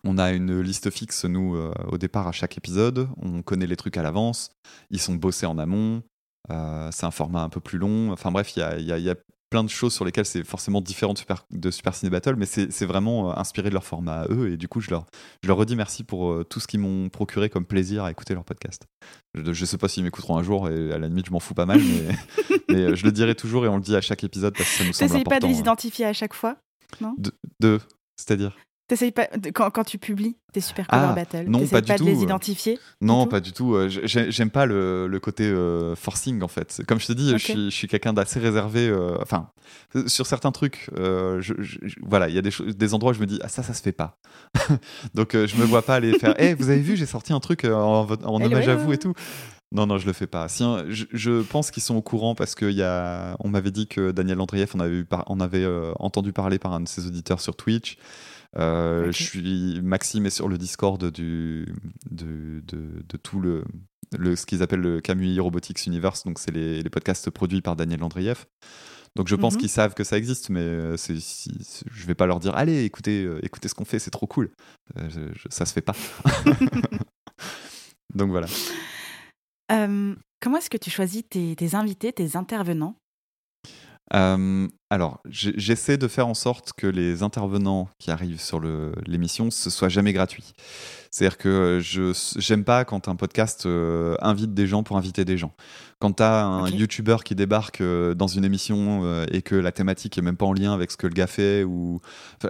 on 0.03 0.17
a 0.17 0.31
une 0.31 0.61
liste 0.61 0.89
fixe, 0.89 1.25
nous, 1.25 1.55
au 1.91 1.99
départ, 1.99 2.27
à 2.27 2.31
chaque 2.31 2.57
épisode. 2.57 3.07
On 3.21 3.43
connaît 3.43 3.67
les 3.67 3.75
trucs 3.75 3.97
à 3.97 4.01
l'avance. 4.01 4.49
Ils 4.89 4.99
sont 4.99 5.13
bossés 5.13 5.45
en 5.45 5.59
amont. 5.59 6.01
c'est 6.49 7.05
un 7.05 7.11
format 7.11 7.43
un 7.43 7.49
peu 7.49 7.59
plus 7.59 7.77
long. 7.77 8.11
Enfin 8.11 8.31
bref, 8.31 8.55
il 8.55 8.61
y 8.61 8.63
a, 8.63 8.79
y, 8.79 9.03
y 9.03 9.09
a, 9.11 9.15
plein 9.53 9.63
de 9.63 9.69
choses 9.69 9.93
sur 9.93 10.03
lesquelles 10.03 10.25
c'est 10.25 10.43
forcément 10.43 10.81
différent 10.81 11.13
de 11.13 11.19
Super, 11.19 11.45
de 11.51 11.69
Super 11.69 11.93
Ciné 11.93 12.09
Battle, 12.09 12.35
mais 12.35 12.47
c'est 12.47 12.85
vraiment 12.85 13.29
euh, 13.29 13.33
inspiré 13.35 13.69
de 13.69 13.75
leur 13.75 13.83
format 13.83 14.21
à 14.21 14.27
eux. 14.29 14.51
Et 14.51 14.57
du 14.57 14.67
coup, 14.67 14.81
je 14.81 14.89
leur, 14.89 15.05
je 15.43 15.47
leur 15.47 15.57
redis 15.57 15.75
merci 15.75 16.03
pour 16.03 16.31
euh, 16.31 16.43
tout 16.43 16.59
ce 16.59 16.65
qu'ils 16.65 16.79
m'ont 16.79 17.09
procuré 17.09 17.51
comme 17.51 17.63
plaisir 17.63 18.03
à 18.03 18.09
écouter 18.09 18.33
leur 18.33 18.45
podcast. 18.45 18.87
Je, 19.35 19.53
je 19.53 19.65
sais 19.65 19.77
pas 19.77 19.87
s'ils 19.87 20.03
m'écouteront 20.03 20.37
un 20.37 20.41
jour, 20.41 20.69
et 20.69 20.91
à 20.91 20.97
la 20.97 21.07
limite, 21.07 21.27
je 21.27 21.31
m'en 21.31 21.39
fous 21.39 21.53
pas 21.53 21.67
mal, 21.67 21.79
mais, 21.79 22.57
mais 22.69 22.75
euh, 22.77 22.95
je 22.95 23.05
le 23.05 23.11
dirai 23.11 23.35
toujours 23.35 23.63
et 23.63 23.67
on 23.67 23.75
le 23.75 23.83
dit 23.83 23.95
à 23.95 24.01
chaque 24.01 24.23
épisode 24.23 24.57
parce 24.57 24.71
que 24.71 24.77
ça 24.77 24.85
nous 24.85 24.93
semble 24.93 25.11
important. 25.11 25.29
pas 25.29 25.39
de 25.39 25.45
les 25.45 25.59
identifier 25.59 26.05
à 26.05 26.13
chaque 26.13 26.33
fois 26.33 26.57
non? 26.99 27.15
De 27.59 27.79
c'est-à-dire? 28.17 28.57
T'essayes 28.87 29.11
pas 29.11 29.27
quand, 29.53 29.69
quand, 29.69 29.85
tu 29.85 29.97
publies 29.97 30.35
tes 30.51 30.59
super 30.59 30.87
cover 30.87 31.07
ah, 31.11 31.13
battles 31.13 31.45
Non, 31.47 31.65
pas, 31.65 31.81
pas 31.81 31.97
de 31.97 32.03
les 32.03 32.21
identifier 32.21 32.77
Non, 32.99 33.27
pas 33.27 33.39
du 33.39 33.53
tout. 33.53 33.75
Euh, 33.75 33.87
j'aime 33.87 34.49
pas 34.49 34.65
le, 34.65 35.07
le 35.07 35.19
côté 35.21 35.45
euh, 35.45 35.95
forcing 35.95 36.41
en 36.43 36.49
fait. 36.49 36.81
Comme 36.85 36.99
je 36.99 37.07
te 37.07 37.13
dis, 37.13 37.37
je 37.37 37.69
suis, 37.69 37.87
quelqu'un 37.87 38.11
d'assez 38.11 38.41
réservé. 38.41 38.89
Euh, 38.89 39.17
enfin, 39.21 39.51
sur 40.07 40.25
certains 40.25 40.51
trucs, 40.51 40.89
je, 40.97 41.53
voilà, 42.01 42.27
il 42.27 42.35
y 42.35 42.37
a 42.37 42.41
des, 42.41 42.51
des 42.73 42.93
endroits 42.93 43.11
où 43.11 43.15
je 43.15 43.21
me 43.21 43.25
dis 43.25 43.39
ah 43.41 43.47
ça, 43.47 43.63
ça 43.63 43.73
se 43.73 43.81
fait 43.81 43.93
pas. 43.93 44.17
Donc 45.13 45.31
je 45.31 45.55
me 45.55 45.63
vois 45.63 45.81
pas 45.81 45.95
aller 45.95 46.19
faire. 46.19 46.35
Eh, 46.37 46.53
vous 46.53 46.69
avez 46.69 46.81
vu, 46.81 46.97
j'ai 46.97 47.05
sorti 47.05 47.31
un 47.31 47.39
truc 47.39 47.63
en, 47.63 48.05
en 48.05 48.41
hommage 48.41 48.67
à 48.67 48.75
vous 48.75 48.91
et 48.91 48.97
tout. 48.97 49.13
Non, 49.71 49.87
non, 49.87 49.97
je 49.97 50.05
le 50.05 50.13
fais 50.13 50.27
pas. 50.27 50.49
Si, 50.49 50.63
je, 50.89 51.05
je, 51.13 51.41
pense 51.41 51.71
qu'ils 51.71 51.81
sont 51.81 51.95
au 51.95 52.01
courant 52.01 52.35
parce 52.35 52.53
qu'on 52.53 53.47
m'avait 53.47 53.71
dit 53.71 53.87
que 53.87 54.11
Daniel 54.11 54.41
Andrieff, 54.41 54.75
on 54.75 54.81
avait, 54.81 55.05
on 55.27 55.39
avait 55.39 55.65
entendu 55.99 56.33
parler 56.33 56.59
par 56.59 56.73
un 56.73 56.81
de 56.81 56.87
ses 56.89 57.07
auditeurs 57.07 57.39
sur 57.39 57.55
Twitch. 57.55 57.97
Euh, 58.57 59.11
je 59.11 59.23
suis 59.23 59.81
Maxime 59.81 60.25
est 60.25 60.31
sur 60.31 60.47
le 60.47 60.57
Discord 60.57 61.03
du, 61.11 61.65
de, 62.09 62.61
de, 62.65 63.17
tout 63.17 63.39
le, 63.39 63.63
le 64.17 64.35
ce 64.35 64.45
qu'ils 64.45 64.61
appellent 64.61 64.81
le 64.81 65.01
Camus 65.01 65.39
Robotics 65.39 65.85
Universe. 65.85 66.23
Donc 66.23 66.39
c'est 66.39 66.51
les, 66.51 66.83
les, 66.83 66.89
podcasts 66.89 67.29
produits 67.29 67.61
par 67.61 67.75
Daniel 67.75 67.99
Landrieff. 68.01 68.45
Donc 69.15 69.27
je 69.27 69.35
pense 69.35 69.55
mhm. 69.55 69.61
qu'ils 69.61 69.69
savent 69.69 69.93
que 69.93 70.03
ça 70.03 70.17
existe, 70.17 70.49
mais 70.49 70.59
euh, 70.59 70.97
c'est, 70.97 71.15
je 71.15 72.05
vais 72.05 72.15
pas 72.15 72.25
leur 72.25 72.39
dire 72.39 72.55
allez 72.55 72.83
écoutez 72.83 73.23
euh, 73.23 73.39
écoutez 73.43 73.67
ce 73.67 73.75
qu'on 73.75 73.85
fait, 73.85 73.99
c'est 73.99 74.11
trop 74.11 74.27
cool. 74.27 74.51
ça 75.49 75.65
se 75.65 75.73
fait 75.73 75.81
pas. 75.81 75.95
Donc 78.13 78.29
voilà. 78.29 78.47
comment 79.67 80.57
est-ce 80.57 80.69
que 80.69 80.77
tu 80.77 80.91
choisis 80.91 81.23
tes, 81.27 81.55
tes 81.55 81.75
invités, 81.75 82.13
tes 82.13 82.35
intervenants? 82.35 82.95
Euh, 84.13 84.67
alors, 84.89 85.21
j'essaie 85.27 85.97
de 85.97 86.07
faire 86.07 86.27
en 86.27 86.33
sorte 86.33 86.73
que 86.73 86.85
les 86.85 87.23
intervenants 87.23 87.89
qui 87.97 88.11
arrivent 88.11 88.41
sur 88.41 88.61
l'émission, 89.07 89.49
ce 89.49 89.69
soit 89.69 89.89
jamais 89.89 90.13
gratuit. 90.13 90.53
C'est-à-dire 91.09 91.37
que 91.37 91.79
je 91.81 92.11
j'aime 92.37 92.63
pas 92.63 92.85
quand 92.85 93.07
un 93.07 93.15
podcast 93.15 93.65
euh, 93.65 94.15
invite 94.19 94.53
des 94.53 94.67
gens 94.67 94.83
pour 94.83 94.97
inviter 94.97 95.25
des 95.25 95.37
gens. 95.37 95.53
Quand 95.99 96.13
tu 96.13 96.23
as 96.23 96.43
un 96.43 96.69
YouTuber 96.69 97.17
qui 97.23 97.33
débarque 97.33 97.81
euh, 97.81 98.13
dans 98.13 98.27
une 98.27 98.45
émission 98.45 99.23
et 99.31 99.41
que 99.41 99.55
la 99.55 99.71
thématique 99.71 100.17
est 100.17 100.21
même 100.21 100.37
pas 100.37 100.45
en 100.45 100.53
lien 100.53 100.73
avec 100.73 100.91
ce 100.91 100.97
que 100.97 101.07
le 101.07 101.13
gars 101.13 101.27
fait, 101.27 101.63
ou 101.63 101.99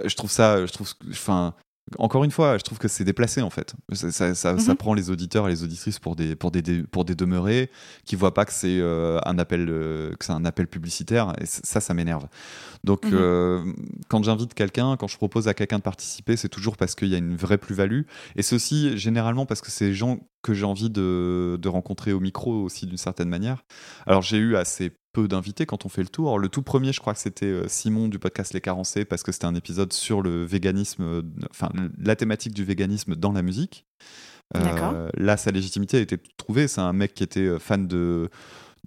je 0.04 0.14
trouve 0.16 0.30
ça, 0.30 0.66
je 0.66 0.72
trouve, 0.72 0.92
enfin, 1.10 1.54
encore 1.98 2.24
une 2.24 2.30
fois, 2.30 2.56
je 2.56 2.62
trouve 2.62 2.78
que 2.78 2.88
c'est 2.88 3.04
déplacé 3.04 3.42
en 3.42 3.50
fait. 3.50 3.74
Ça, 3.92 4.54
mhm. 4.54 4.74
prend 4.76 4.94
les 4.94 5.10
auditeurs 5.10 5.46
et 5.48 5.50
les 5.50 5.62
auditrices 5.62 5.98
pour 5.98 6.16
des, 6.16 6.34
pour 6.34 6.50
des, 6.50 6.82
pour 6.82 7.04
des 7.04 7.14
demeurés 7.14 7.70
qui 8.04 8.16
voient 8.16 8.32
pas 8.32 8.46
que 8.46 8.52
c'est 8.52 8.78
euh, 8.80 9.20
un 9.26 9.38
appel, 9.38 9.68
euh, 9.68 10.14
que 10.14 10.24
c'est 10.24 10.32
un 10.32 10.46
appel 10.46 10.66
publicitaire. 10.66 11.34
Et 11.40 11.46
ça, 11.46 11.80
ça 11.80 11.92
m'énerve. 11.92 12.26
Donc, 12.84 13.04
mhm. 13.04 13.12
euh, 13.14 13.72
quand 14.08 14.22
j'invite 14.22 14.54
quelqu'un, 14.54 14.96
quand 14.96 15.08
je 15.08 15.16
propose 15.18 15.46
à 15.46 15.54
quelqu'un 15.54 15.78
de 15.78 15.82
participer, 15.82 16.36
c'est 16.36 16.48
toujours 16.48 16.76
parce 16.78 16.94
qu'il 16.94 17.08
y 17.08 17.14
a 17.14 17.18
une 17.18 17.36
vraie 17.36 17.58
plus-value. 17.58 18.02
Et 18.36 18.42
c'est 18.42 18.56
aussi 18.56 18.96
généralement 18.96 19.44
parce 19.44 19.60
que 19.60 19.70
c'est 19.70 19.86
les 19.86 19.94
gens 19.94 20.20
que 20.42 20.54
j'ai 20.54 20.64
envie 20.64 20.90
de, 20.90 21.58
de, 21.60 21.68
rencontrer 21.68 22.12
au 22.12 22.20
micro 22.20 22.52
aussi 22.62 22.86
d'une 22.86 22.98
certaine 22.98 23.28
manière. 23.28 23.64
Alors, 24.06 24.22
j'ai 24.22 24.38
eu 24.38 24.56
assez 24.56 24.92
peu 25.14 25.28
d'invités 25.28 25.64
quand 25.64 25.86
on 25.86 25.88
fait 25.88 26.02
le 26.02 26.08
tour. 26.08 26.38
Le 26.38 26.50
tout 26.50 26.60
premier, 26.60 26.92
je 26.92 27.00
crois 27.00 27.14
que 27.14 27.20
c'était 27.20 27.46
euh, 27.46 27.68
Simon 27.68 28.08
du 28.08 28.18
podcast 28.18 28.52
Les 28.52 28.60
Carencés, 28.60 29.06
parce 29.06 29.22
que 29.22 29.32
c'était 29.32 29.46
un 29.46 29.54
épisode 29.54 29.94
sur 29.94 30.20
le 30.20 30.44
véganisme, 30.44 31.02
euh, 31.02 31.22
enfin 31.50 31.70
la 31.98 32.16
thématique 32.16 32.52
du 32.52 32.64
véganisme 32.64 33.14
dans 33.14 33.32
la 33.32 33.40
musique. 33.40 33.86
Euh, 34.56 35.08
là, 35.14 35.36
sa 35.38 35.50
légitimité 35.52 35.96
a 35.96 36.00
été 36.00 36.18
trouvée. 36.36 36.68
C'est 36.68 36.82
un 36.82 36.92
mec 36.92 37.14
qui 37.14 37.22
était 37.22 37.58
fan 37.58 37.88
de, 37.88 38.28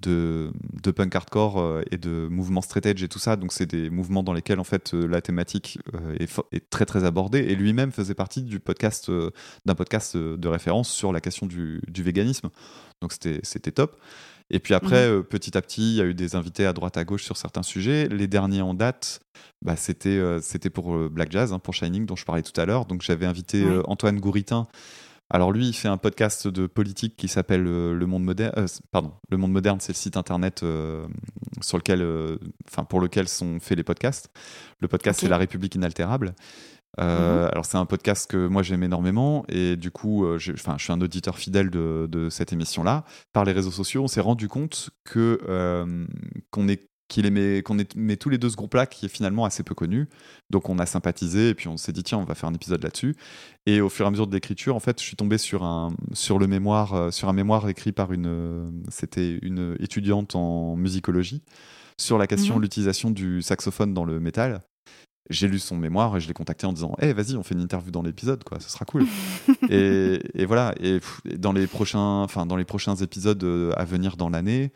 de, 0.02 0.52
de 0.84 0.92
punk 0.92 1.16
hardcore 1.16 1.82
et 1.90 1.98
de 1.98 2.28
mouvements 2.30 2.62
straight 2.62 2.86
edge 2.86 3.02
et 3.02 3.08
tout 3.08 3.20
ça. 3.20 3.36
Donc, 3.38 3.52
c'est 3.52 3.66
des 3.66 3.90
mouvements 3.90 4.22
dans 4.22 4.34
lesquels, 4.34 4.60
en 4.60 4.64
fait, 4.64 4.94
la 4.94 5.20
thématique 5.20 5.80
est, 6.20 6.30
est, 6.52 6.70
très, 6.70 6.86
très 6.86 7.04
abordée. 7.06 7.40
Et 7.40 7.56
lui-même 7.56 7.92
faisait 7.92 8.14
partie 8.14 8.44
du 8.44 8.60
podcast, 8.60 9.12
d'un 9.66 9.76
podcast 9.76 10.16
de 10.16 10.48
référence 10.48 10.90
sur 10.90 11.12
la 11.12 11.22
question 11.22 11.48
du, 11.48 11.82
du 11.88 12.04
véganisme. 12.04 12.50
Donc, 13.02 13.12
c'était 13.14 13.72
top. 13.72 13.98
Et 14.50 14.60
puis 14.60 14.74
après, 14.74 15.08
mhm. 15.08 15.20
euh, 15.20 15.24
petit 15.24 15.58
à 15.58 15.62
petit, 15.62 15.94
il 15.94 15.96
y 15.96 16.02
a 16.02 16.06
eu 16.06 16.14
des 16.14 16.36
invités 16.36 16.66
à 16.66 16.74
droite 16.74 16.98
à 16.98 17.04
gauche 17.04 17.24
sur 17.24 17.38
certains 17.38 17.64
sujets. 17.64 18.08
Les 18.08 18.28
derniers 18.28 18.62
en 18.62 18.74
date, 18.74 19.20
bah, 19.62 19.76
c'était 19.76 20.10
euh, 20.10 20.40
c'était 20.42 20.70
pour 20.70 20.96
euh, 20.96 21.10
Black 21.10 21.32
Jazz, 21.32 21.52
hein, 21.52 21.60
pour 21.60 21.74
Shining, 21.74 22.06
dont 22.06 22.16
je 22.16 22.26
parlais 22.26 22.44
tout 22.44 22.60
à 22.60 22.66
l'heure. 22.66 22.86
Donc 22.86 23.02
j'avais 23.02 23.26
invité 23.26 23.66
Antoine 23.86 24.20
Gouritin, 24.20 24.68
Alors 25.30 25.52
lui, 25.52 25.68
il 25.68 25.74
fait 25.74 25.90
un 25.90 25.98
podcast 25.98 26.48
de 26.48 26.66
politique 26.66 27.18
qui 27.18 27.28
s'appelle 27.28 27.64
Le 27.64 28.06
Monde 28.06 28.24
moderne. 28.24 28.68
pardon, 28.92 29.12
Le 29.30 29.38
Monde 29.38 29.52
moderne, 29.52 29.80
c'est 29.82 29.92
le 29.92 29.98
site 29.98 30.16
internet 30.16 30.64
sur 31.62 31.78
lequel, 31.78 32.40
enfin 32.70 32.86
pour 32.86 33.02
lequel 33.02 33.28
sont 33.28 33.60
faits 33.60 33.78
les 33.78 33.84
podcasts. 33.84 34.30
Le 34.80 34.88
podcast, 34.88 35.20
c'est 35.20 35.28
La 35.28 35.38
République 35.38 35.76
inaltérable. 35.76 36.34
Euh, 37.00 37.44
mhm. 37.44 37.50
Alors 37.52 37.66
c'est 37.66 37.78
un 37.78 37.86
podcast 37.86 38.30
que 38.30 38.48
moi 38.48 38.64
j'aime 38.64 38.84
énormément 38.84 39.46
et 39.50 39.76
du 39.76 39.92
coup, 39.92 40.26
euh, 40.26 40.38
je 40.38 40.54
suis 40.56 40.92
un 40.92 41.02
auditeur 41.02 41.38
fidèle 41.38 41.70
de, 41.70 42.28
cette 42.30 42.54
émission-là. 42.54 43.06
Par 43.34 43.46
les 43.46 43.52
réseaux 43.52 43.72
sociaux, 43.72 44.04
on 44.04 44.08
s'est 44.08 44.22
rendu 44.22 44.48
compte 44.48 44.90
que 45.04 45.40
euh, 45.48 46.06
qu'on 46.52 46.68
est 46.68 46.88
qu'il 47.08 47.26
aimait 47.26 47.62
qu'on 47.64 47.78
met 47.96 48.18
tous 48.18 48.30
les 48.30 48.38
deux 48.38 48.50
ce 48.50 48.58
groupe-là 48.58 48.86
qui 48.86 49.06
est 49.06 49.10
finalement 49.10 49.46
assez 49.46 49.64
peu 49.64 49.74
connu. 49.74 50.10
Donc 50.50 50.68
on 50.68 50.78
a 50.78 50.86
sympathisé 50.86 51.50
et 51.50 51.54
puis 51.54 51.70
on 51.70 51.78
s'est 51.78 51.94
dit 51.94 52.04
tiens 52.04 52.18
on 52.18 52.26
va 52.26 52.36
faire 52.36 52.50
un 52.50 52.54
épisode 52.54 52.84
là-dessus. 52.84 53.16
Et 53.66 53.80
au 53.80 53.88
fur 53.88 54.06
et 54.06 54.08
à 54.08 54.12
mesure 54.12 54.28
de 54.28 54.34
l'écriture, 54.34 54.76
en 54.76 54.82
fait, 54.82 55.00
je 55.00 55.06
suis 55.06 55.16
tombé 55.16 55.38
sur 55.38 55.64
un 55.64 55.90
sur 56.12 56.38
le 56.38 56.48
mémoire 56.48 57.14
sur 57.14 57.30
un 57.30 57.34
mémoire 57.34 57.70
écrit 57.70 57.94
par 57.94 58.12
une 58.12 58.84
c'était 58.90 59.40
une 59.42 59.78
étudiante 59.80 60.36
en 60.36 60.76
musicologie 60.76 61.44
sur 61.98 62.18
la 62.18 62.28
question 62.28 62.56
de 62.56 62.60
mhm. 62.60 62.64
l'utilisation 62.64 63.10
du 63.10 63.42
saxophone 63.42 63.94
dans 63.94 64.04
le 64.04 64.20
métal 64.20 64.62
j'ai 65.30 65.48
lu 65.48 65.60
son 65.60 65.76
mémoire 65.76 66.16
et 66.16 66.20
je 66.20 66.28
l'ai 66.28 66.34
contacté 66.34 66.66
en 66.66 66.74
disant 66.74 66.96
Eh, 67.02 67.14
vas-y, 67.14 67.36
on 67.36 67.44
fait 67.44 67.56
une 67.56 67.62
interview 67.62 67.92
dans 67.92 68.02
l'épisode, 68.02 68.44
quoi, 68.44 68.60
ce 68.60 68.70
sera 68.70 68.86
cool. 68.86 69.06
et, 69.70 70.46
voilà, 70.46 70.74
et 70.80 71.00
dans 71.38 71.52
les 71.52 71.68
prochains, 71.68 72.24
enfin, 72.24 72.46
dans 72.46 72.56
les 72.56 72.66
prochains 72.66 72.96
épisodes 72.96 73.44
euh, 73.44 73.72
à 73.76 73.86
venir 73.86 74.18
dans 74.18 74.30
l'année, 74.30 74.72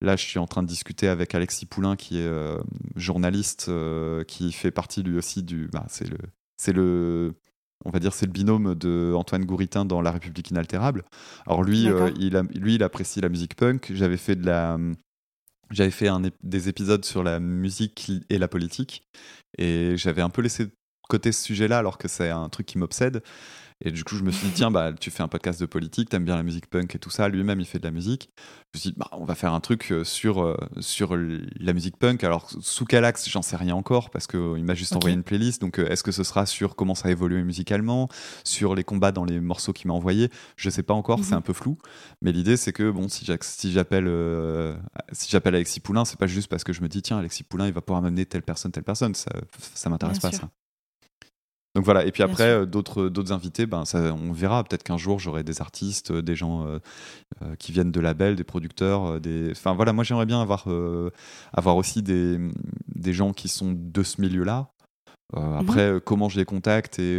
là, 0.00 0.16
je 0.16 0.24
suis 0.24 0.38
en 0.38 0.46
train 0.46 0.62
de 0.62 0.68
discuter 0.68 1.08
avec 1.08 1.34
Alexis 1.34 1.66
Poulain, 1.66 1.96
qui 1.96 2.18
est 2.18 2.26
euh, 2.26 2.58
journaliste, 2.96 3.66
euh, 3.68 4.24
qui 4.24 4.52
fait 4.52 4.70
partie 4.70 5.02
lui 5.02 5.16
aussi 5.16 5.42
du. 5.42 5.68
Bah, 5.72 5.84
c'est 5.88 6.08
le. 6.08 6.18
C'est 6.56 6.72
le 6.72 7.34
on 7.86 7.90
va 7.90 7.98
dire 7.98 8.14
c'est 8.14 8.24
le 8.24 8.32
binôme 8.32 8.74
de 8.74 9.12
Antoine 9.14 9.44
Gouritin 9.44 9.84
dans 9.84 10.00
La 10.00 10.10
République 10.10 10.50
inaltérable. 10.50 11.04
Alors 11.46 11.62
lui, 11.62 11.86
il, 12.18 12.36
a, 12.36 12.42
lui, 12.54 12.76
il 12.76 12.82
apprécie 12.82 13.20
la 13.20 13.28
musique 13.28 13.56
punk. 13.56 13.90
J'avais 13.92 14.16
fait 14.16 14.36
de 14.36 14.46
la, 14.46 14.78
j'avais 15.70 15.90
fait 15.90 16.08
des 16.42 16.68
épisodes 16.68 17.04
sur 17.04 17.22
la 17.22 17.40
musique 17.40 18.10
et 18.30 18.38
la 18.38 18.48
politique 18.48 19.06
et 19.58 19.96
j'avais 19.96 20.22
un 20.22 20.30
peu 20.30 20.42
laissé 20.42 20.66
de 20.66 20.72
côté 21.08 21.32
ce 21.32 21.42
sujet-là 21.42 21.78
alors 21.78 21.98
que 21.98 22.08
c'est 22.08 22.30
un 22.30 22.48
truc 22.48 22.66
qui 22.66 22.78
m'obsède. 22.78 23.22
Et 23.84 23.90
du 23.90 24.02
coup, 24.02 24.16
je 24.16 24.22
me 24.22 24.30
suis 24.30 24.48
dit, 24.48 24.54
tiens, 24.54 24.70
bah, 24.70 24.92
tu 24.98 25.10
fais 25.10 25.22
un 25.22 25.28
podcast 25.28 25.60
de 25.60 25.66
politique, 25.66 26.08
t'aimes 26.08 26.24
bien 26.24 26.36
la 26.36 26.42
musique 26.42 26.68
punk 26.68 26.94
et 26.94 26.98
tout 26.98 27.10
ça. 27.10 27.28
Lui-même, 27.28 27.60
il 27.60 27.66
fait 27.66 27.78
de 27.78 27.84
la 27.84 27.90
musique. 27.90 28.30
Je 28.72 28.78
me 28.78 28.80
suis 28.80 28.90
dit, 28.90 28.96
bah, 28.98 29.08
on 29.12 29.24
va 29.24 29.34
faire 29.34 29.52
un 29.52 29.60
truc 29.60 29.92
euh, 29.92 30.04
sur, 30.04 30.42
euh, 30.42 30.56
sur 30.80 31.16
la 31.16 31.72
musique 31.74 31.98
punk. 31.98 32.24
Alors, 32.24 32.50
sous 32.60 32.86
quel 32.86 33.04
axe, 33.04 33.28
j'en 33.28 33.42
sais 33.42 33.56
rien 33.56 33.74
encore 33.74 34.08
parce 34.08 34.26
qu'il 34.26 34.40
euh, 34.40 34.62
m'a 34.62 34.74
juste 34.74 34.96
envoyé 34.96 35.14
une 35.14 35.22
playlist. 35.22 35.60
Donc, 35.60 35.78
est-ce 35.78 36.02
que 36.02 36.12
ce 36.12 36.24
sera 36.24 36.46
sur 36.46 36.76
comment 36.76 36.94
ça 36.94 37.08
a 37.08 37.10
évolué 37.10 37.42
musicalement, 37.42 38.08
sur 38.42 38.74
les 38.74 38.84
combats 38.84 39.12
dans 39.12 39.26
les 39.26 39.38
morceaux 39.38 39.74
qu'il 39.74 39.88
m'a 39.88 39.94
envoyés? 39.94 40.30
Je 40.56 40.70
sais 40.70 40.82
pas 40.82 40.94
encore, 40.94 41.18
c'est 41.22 41.32
mhm. 41.32 41.38
un 41.38 41.42
peu 41.42 41.52
flou. 41.52 41.76
Mais 42.22 42.32
l'idée, 42.32 42.56
c'est 42.56 42.72
que, 42.72 42.90
bon, 42.90 43.08
si 43.08 43.26
j'appelle 43.26 44.08
si 45.12 45.30
j'appelle 45.30 45.56
Alexis 45.56 45.80
Poulain, 45.80 46.06
c'est 46.06 46.18
pas 46.18 46.26
juste 46.26 46.48
parce 46.48 46.64
que 46.64 46.72
je 46.72 46.80
me 46.80 46.88
dis, 46.88 47.02
tiens, 47.02 47.18
Alexis 47.18 47.42
Poulain, 47.42 47.66
il 47.66 47.74
va 47.74 47.82
pouvoir 47.82 48.00
m'amener 48.00 48.24
telle 48.24 48.42
personne, 48.42 48.72
telle 48.72 48.82
personne. 48.82 49.14
Ça, 49.14 49.30
ça 49.74 49.90
m'intéresse 49.90 50.20
pas, 50.20 50.32
ça. 50.32 50.48
Donc 51.74 51.84
voilà, 51.84 52.06
et 52.06 52.12
puis 52.12 52.22
après, 52.22 52.50
euh, 52.50 52.66
d'autres, 52.66 53.08
d'autres 53.08 53.32
invités, 53.32 53.66
ben, 53.66 53.84
ça, 53.84 54.14
on 54.14 54.32
verra. 54.32 54.62
Peut-être 54.62 54.84
qu'un 54.84 54.96
jour, 54.96 55.18
j'aurai 55.18 55.42
des 55.42 55.60
artistes, 55.60 56.12
euh, 56.12 56.22
des 56.22 56.36
gens 56.36 56.66
euh, 56.66 56.78
qui 57.58 57.72
viennent 57.72 57.90
de 57.90 58.00
labels, 58.00 58.36
des 58.36 58.44
producteurs. 58.44 59.20
des... 59.20 59.50
Enfin 59.50 59.74
voilà, 59.74 59.92
moi 59.92 60.04
j'aimerais 60.04 60.26
bien 60.26 60.40
avoir, 60.40 60.68
avoir 61.52 61.76
aussi 61.76 62.02
des, 62.02 62.38
des 62.94 63.12
gens 63.12 63.32
qui 63.32 63.48
sont 63.48 63.72
de 63.76 64.02
ce 64.02 64.20
milieu-là. 64.20 64.70
Mhm. 65.34 65.56
Après, 65.58 66.00
comment 66.04 66.28
je 66.28 66.38
les 66.38 66.44
contacte 66.44 67.00
et 67.00 67.16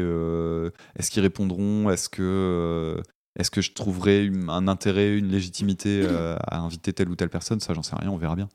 est-ce 0.96 1.12
qu'ils 1.12 1.24
répondront? 1.24 1.90
Est-ce 1.90 2.08
que, 2.08 3.02
est-ce 3.38 3.52
que 3.52 3.62
je 3.62 3.74
trouverai 3.74 4.32
un 4.48 4.70
intérêt, 4.70 5.18
une 5.18 5.28
légitimité 5.28 6.08
à 6.48 6.60
inviter 6.60 6.94
telle 6.94 7.10
ou 7.10 7.16
telle 7.18 7.30
personne? 7.30 7.60
Ça, 7.60 7.74
j'en 7.74 7.84
sais 7.84 7.96
rien, 7.98 8.10
on 8.10 8.18
verra 8.18 8.38
bien. 8.38 8.48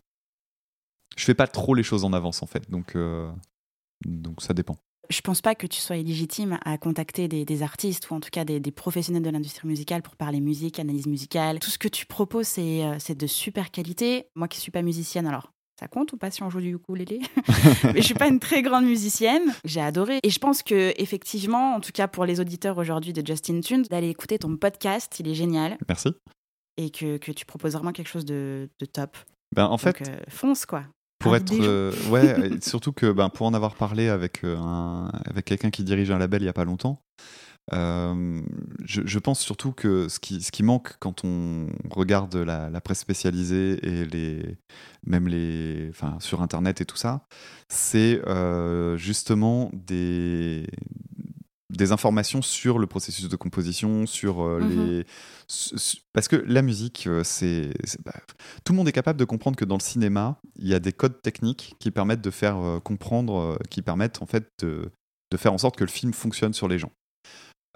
Je 1.16 1.24
fais 1.24 1.34
pas 1.34 1.46
trop 1.46 1.74
les 1.74 1.82
choses 1.82 2.04
en 2.04 2.14
avance 2.14 2.42
en 2.42 2.46
fait, 2.46 2.70
donc, 2.70 2.96
donc 4.06 4.40
ça 4.40 4.54
dépend 4.54 4.78
je 5.10 5.20
pense 5.20 5.42
pas 5.42 5.54
que 5.54 5.66
tu 5.66 5.80
sois 5.80 5.96
illégitime 5.96 6.58
à 6.64 6.78
contacter 6.78 7.28
des, 7.28 7.62
artistes 7.62 8.10
ou 8.10 8.14
en 8.14 8.20
tout 8.20 8.30
cas 8.30 8.44
des, 8.44 8.60
professionnels 8.70 9.22
de 9.22 9.30
l'industrie 9.30 9.68
musicale 9.68 10.02
pour 10.02 10.16
parler 10.16 10.40
musique, 10.40 10.78
analyse 10.78 11.06
musicale. 11.06 11.58
Tout 11.58 11.70
ce 11.70 11.78
que 11.78 11.88
tu 11.88 12.06
proposes, 12.06 12.54
euh, 12.58 12.94
c'est 12.98 13.18
de 13.18 13.26
super 13.26 13.70
qualité. 13.70 14.28
Moi 14.34 14.48
qui 14.48 14.60
suis 14.60 14.70
pas 14.70 14.82
musicienne, 14.82 15.26
alors 15.26 15.52
ça 15.78 15.88
compte 15.88 16.12
ou 16.12 16.16
pas 16.16 16.30
si 16.30 16.42
on 16.42 16.50
joue 16.50 16.60
du 16.60 16.74
ukulélé? 16.74 17.20
Mais 17.84 18.00
je 18.00 18.06
suis 18.06 18.14
pas 18.14 18.28
une 18.28 18.38
très 18.38 18.62
grande 18.62 18.84
musicienne. 18.84 19.52
J'ai 19.64 19.80
adoré 19.80 20.20
et 20.22 20.30
je 20.30 20.38
pense 20.38 20.62
que 20.62 20.92
effectivement, 20.96 21.74
en 21.74 21.80
tout 21.80 21.92
cas 21.92 22.06
pour 22.06 22.24
les 22.24 22.38
auditeurs 22.38 22.78
aujourd'hui 22.78 23.12
de 23.12 23.26
Justin 23.26 23.60
Tunes, 23.60 23.82
d'aller 23.90 24.10
écouter 24.10 24.38
ton 24.38 24.56
podcast, 24.56 25.18
il 25.18 25.28
est 25.28 25.34
génial. 25.34 25.76
Merci. 25.88 26.10
Et 26.76 26.90
que, 26.90 27.16
tu 27.32 27.44
proposes 27.44 27.72
vraiment 27.72 27.92
quelque 27.92 28.08
chose 28.08 28.24
de, 28.24 28.68
top. 28.92 29.16
Ben 29.54 29.66
en 29.66 29.78
fait, 29.78 30.08
euh, 30.08 30.20
fonce 30.28 30.66
quoi. 30.66 30.84
Pour 31.20 31.36
être, 31.36 31.52
euh, 31.52 31.92
ouais, 32.08 32.50
surtout 32.62 32.92
que 32.92 33.12
ben, 33.12 33.28
pour 33.28 33.46
en 33.46 33.52
avoir 33.52 33.74
parlé 33.74 34.08
avec, 34.08 34.42
euh, 34.42 34.56
un, 34.56 35.10
avec 35.26 35.44
quelqu'un 35.44 35.68
qui 35.68 35.84
dirige 35.84 36.10
un 36.10 36.18
label 36.18 36.40
il 36.40 36.46
n'y 36.46 36.48
a 36.48 36.54
pas 36.54 36.64
longtemps, 36.64 37.02
euh, 37.74 38.40
je, 38.86 39.18
pense 39.18 39.40
surtout 39.40 39.72
que 39.72 40.08
ce 40.08 40.18
qui, 40.18 40.40
ce 40.40 40.50
qui 40.50 40.62
manque 40.62 40.96
quand 40.98 41.22
on 41.24 41.66
regarde 41.90 42.34
la, 42.36 42.80
presse 42.80 43.00
spécialisée 43.00 43.78
et 43.86 44.06
les, 44.06 44.56
même 45.06 45.28
les, 45.28 45.88
enfin, 45.90 46.16
sur 46.20 46.40
Internet 46.40 46.80
et 46.80 46.86
tout 46.86 46.96
ça, 46.96 47.26
c'est 47.68 48.22
justement 48.96 49.70
des, 49.74 50.66
des 51.70 51.92
informations 51.92 52.42
sur 52.42 52.78
le 52.78 52.86
processus 52.86 53.28
de 53.28 53.36
composition, 53.36 54.06
sur 54.06 54.42
euh, 54.42 54.60
mhm. 54.60 54.86
les. 54.86 55.04
Parce 56.12 56.28
que 56.28 56.36
la 56.36 56.62
musique, 56.62 57.06
euh, 57.06 57.22
c'est. 57.24 57.72
Bah, 58.04 58.12
tout 58.64 58.72
le 58.72 58.76
monde 58.76 58.88
est 58.88 58.92
capable 58.92 59.18
de 59.18 59.24
comprendre 59.24 59.56
que 59.56 59.64
dans 59.64 59.76
le 59.76 59.82
cinéma, 59.82 60.40
il 60.56 60.68
y 60.68 60.74
a 60.74 60.80
des 60.80 60.92
codes 60.92 61.22
techniques 61.22 61.74
qui 61.78 61.90
permettent 61.90 62.20
de 62.20 62.30
faire 62.30 62.58
euh, 62.58 62.80
comprendre, 62.80 63.58
qui 63.70 63.82
permettent 63.82 64.20
en 64.22 64.26
fait 64.26 64.48
de, 64.62 64.90
de, 65.30 65.36
faire 65.36 65.52
en 65.52 65.58
sorte 65.58 65.76
que 65.76 65.84
le 65.84 65.90
film 65.90 66.12
fonctionne 66.12 66.52
sur 66.52 66.68
les 66.68 66.78
gens. 66.78 66.92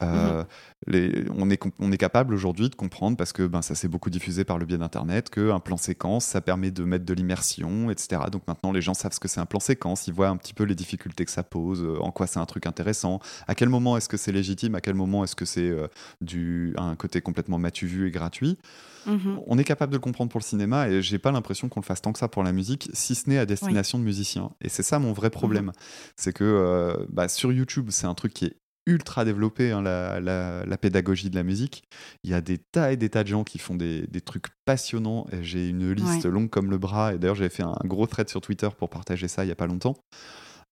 Euh, 0.03 0.43
les, 0.87 1.25
on, 1.37 1.51
est, 1.51 1.61
on 1.79 1.93
est 1.93 1.97
capable 1.97 2.35
aujourd'hui 2.35 2.69
de 2.69 2.75
comprendre, 2.75 3.17
parce 3.17 3.33
que 3.33 3.47
ben, 3.47 3.63
ça 3.63 3.75
s'est 3.75 3.89
beaucoup 3.89 4.11
diffusé 4.11 4.45
par 4.45 4.59
le 4.59 4.67
biais 4.67 4.77
d'Internet, 4.77 5.31
qu'un 5.31 5.61
plan 5.61 5.77
séquence, 5.77 6.25
ça 6.25 6.41
permet 6.41 6.71
de 6.71 6.85
mettre 6.85 7.05
de 7.05 7.15
l'immersion, 7.15 7.91
etc. 7.91 8.23
Donc 8.31 8.43
maintenant, 8.49 8.73
les 8.73 8.83
gens 8.83 8.95
savent 8.95 9.13
ce 9.13 9.21
que 9.21 9.29
c'est 9.29 9.41
un 9.41 9.47
plan 9.47 9.61
séquence, 9.61 10.07
ils 10.09 10.15
voient 10.15 10.29
un 10.29 10.37
petit 10.37 10.53
peu 10.53 10.65
les 10.65 10.75
difficultés 10.75 11.25
que 11.25 11.31
ça 11.31 11.45
pose, 11.45 11.83
euh, 11.83 11.99
en 12.01 12.11
quoi 12.11 12.27
c'est 12.27 12.41
un 12.41 12.47
truc 12.47 12.67
intéressant, 12.67 13.21
à 13.47 13.55
quel 13.55 13.69
moment 13.69 13.97
est-ce 13.97 14.09
que 14.09 14.17
c'est 14.17 14.33
légitime, 14.33 14.75
à 14.75 14.81
quel 14.81 14.95
moment 14.95 15.23
est-ce 15.23 15.37
que 15.37 15.45
c'est 15.45 15.71
euh, 15.71 15.87
du 16.21 16.75
un 16.77 16.97
côté 16.97 17.21
complètement 17.21 17.59
matu 17.59 17.87
vu 17.87 18.09
et 18.09 18.11
gratuit. 18.11 18.59
Mhm. 19.07 19.41
On 19.47 19.59
est 19.59 19.65
capable 19.65 19.93
de 19.93 19.97
le 19.97 20.01
comprendre 20.01 20.31
pour 20.31 20.41
le 20.41 20.45
cinéma 20.45 20.89
et 20.89 21.03
j'ai 21.03 21.19
pas 21.19 21.31
l'impression 21.31 21.69
qu'on 21.69 21.81
le 21.81 21.85
fasse 21.85 22.01
tant 22.01 22.13
que 22.13 22.19
ça 22.19 22.27
pour 22.29 22.43
la 22.43 22.53
musique, 22.53 22.89
si 22.95 23.15
ce 23.15 23.29
n'est 23.29 23.39
à 23.39 23.47
destination 23.47 23.99
de 23.99 24.05
musiciens. 24.05 24.51
Et 24.61 24.69
c'est 24.69 24.83
ça 24.83 24.99
mon 24.99 25.13
vrai 25.13 25.31
problème. 25.31 25.67
Mhm. 25.67 25.73
C'est 26.17 26.33
que 26.33 27.07
bah, 27.11 27.29
sur 27.29 27.53
YouTube, 27.53 27.89
c'est 27.91 28.07
un 28.07 28.15
truc 28.15 28.33
qui 28.33 28.47
est 28.47 28.57
ultra 28.87 29.25
développé, 29.25 29.73
hein, 29.73 29.83
la, 29.83 30.79
pédagogie 30.79 31.31
de 31.31 31.37
la 31.37 31.43
musique. 31.43 31.85
Il 32.23 32.31
y 32.31 32.35
a 32.35 32.41
des 32.41 32.59
tas 32.59 32.93
et 32.93 32.97
des 32.97 33.09
tas 33.09 33.23
de 33.23 33.29
gens 33.29 33.45
qui 33.45 33.59
font 33.59 33.75
des, 33.75 34.07
trucs 34.25 34.47
passionnants. 34.65 35.27
J'ai 35.41 35.69
une 35.69 35.93
liste 35.93 36.27
longue 36.27 36.51
comme 36.51 36.71
le 36.71 36.79
bras. 36.79 37.15
Et 37.15 37.19
d'ailleurs, 37.19 37.37
j'avais 37.37 37.51
fait 37.51 37.63
un 37.63 37.77
gros 37.85 38.07
thread 38.07 38.29
sur 38.29 38.41
Twitter 38.41 38.69
pour 38.77 38.91
partager 38.91 39.29
ça 39.29 39.45
il 39.45 39.47
n'y 39.47 39.53
a 39.53 39.57
pas 39.57 39.67
longtemps. 39.67 39.97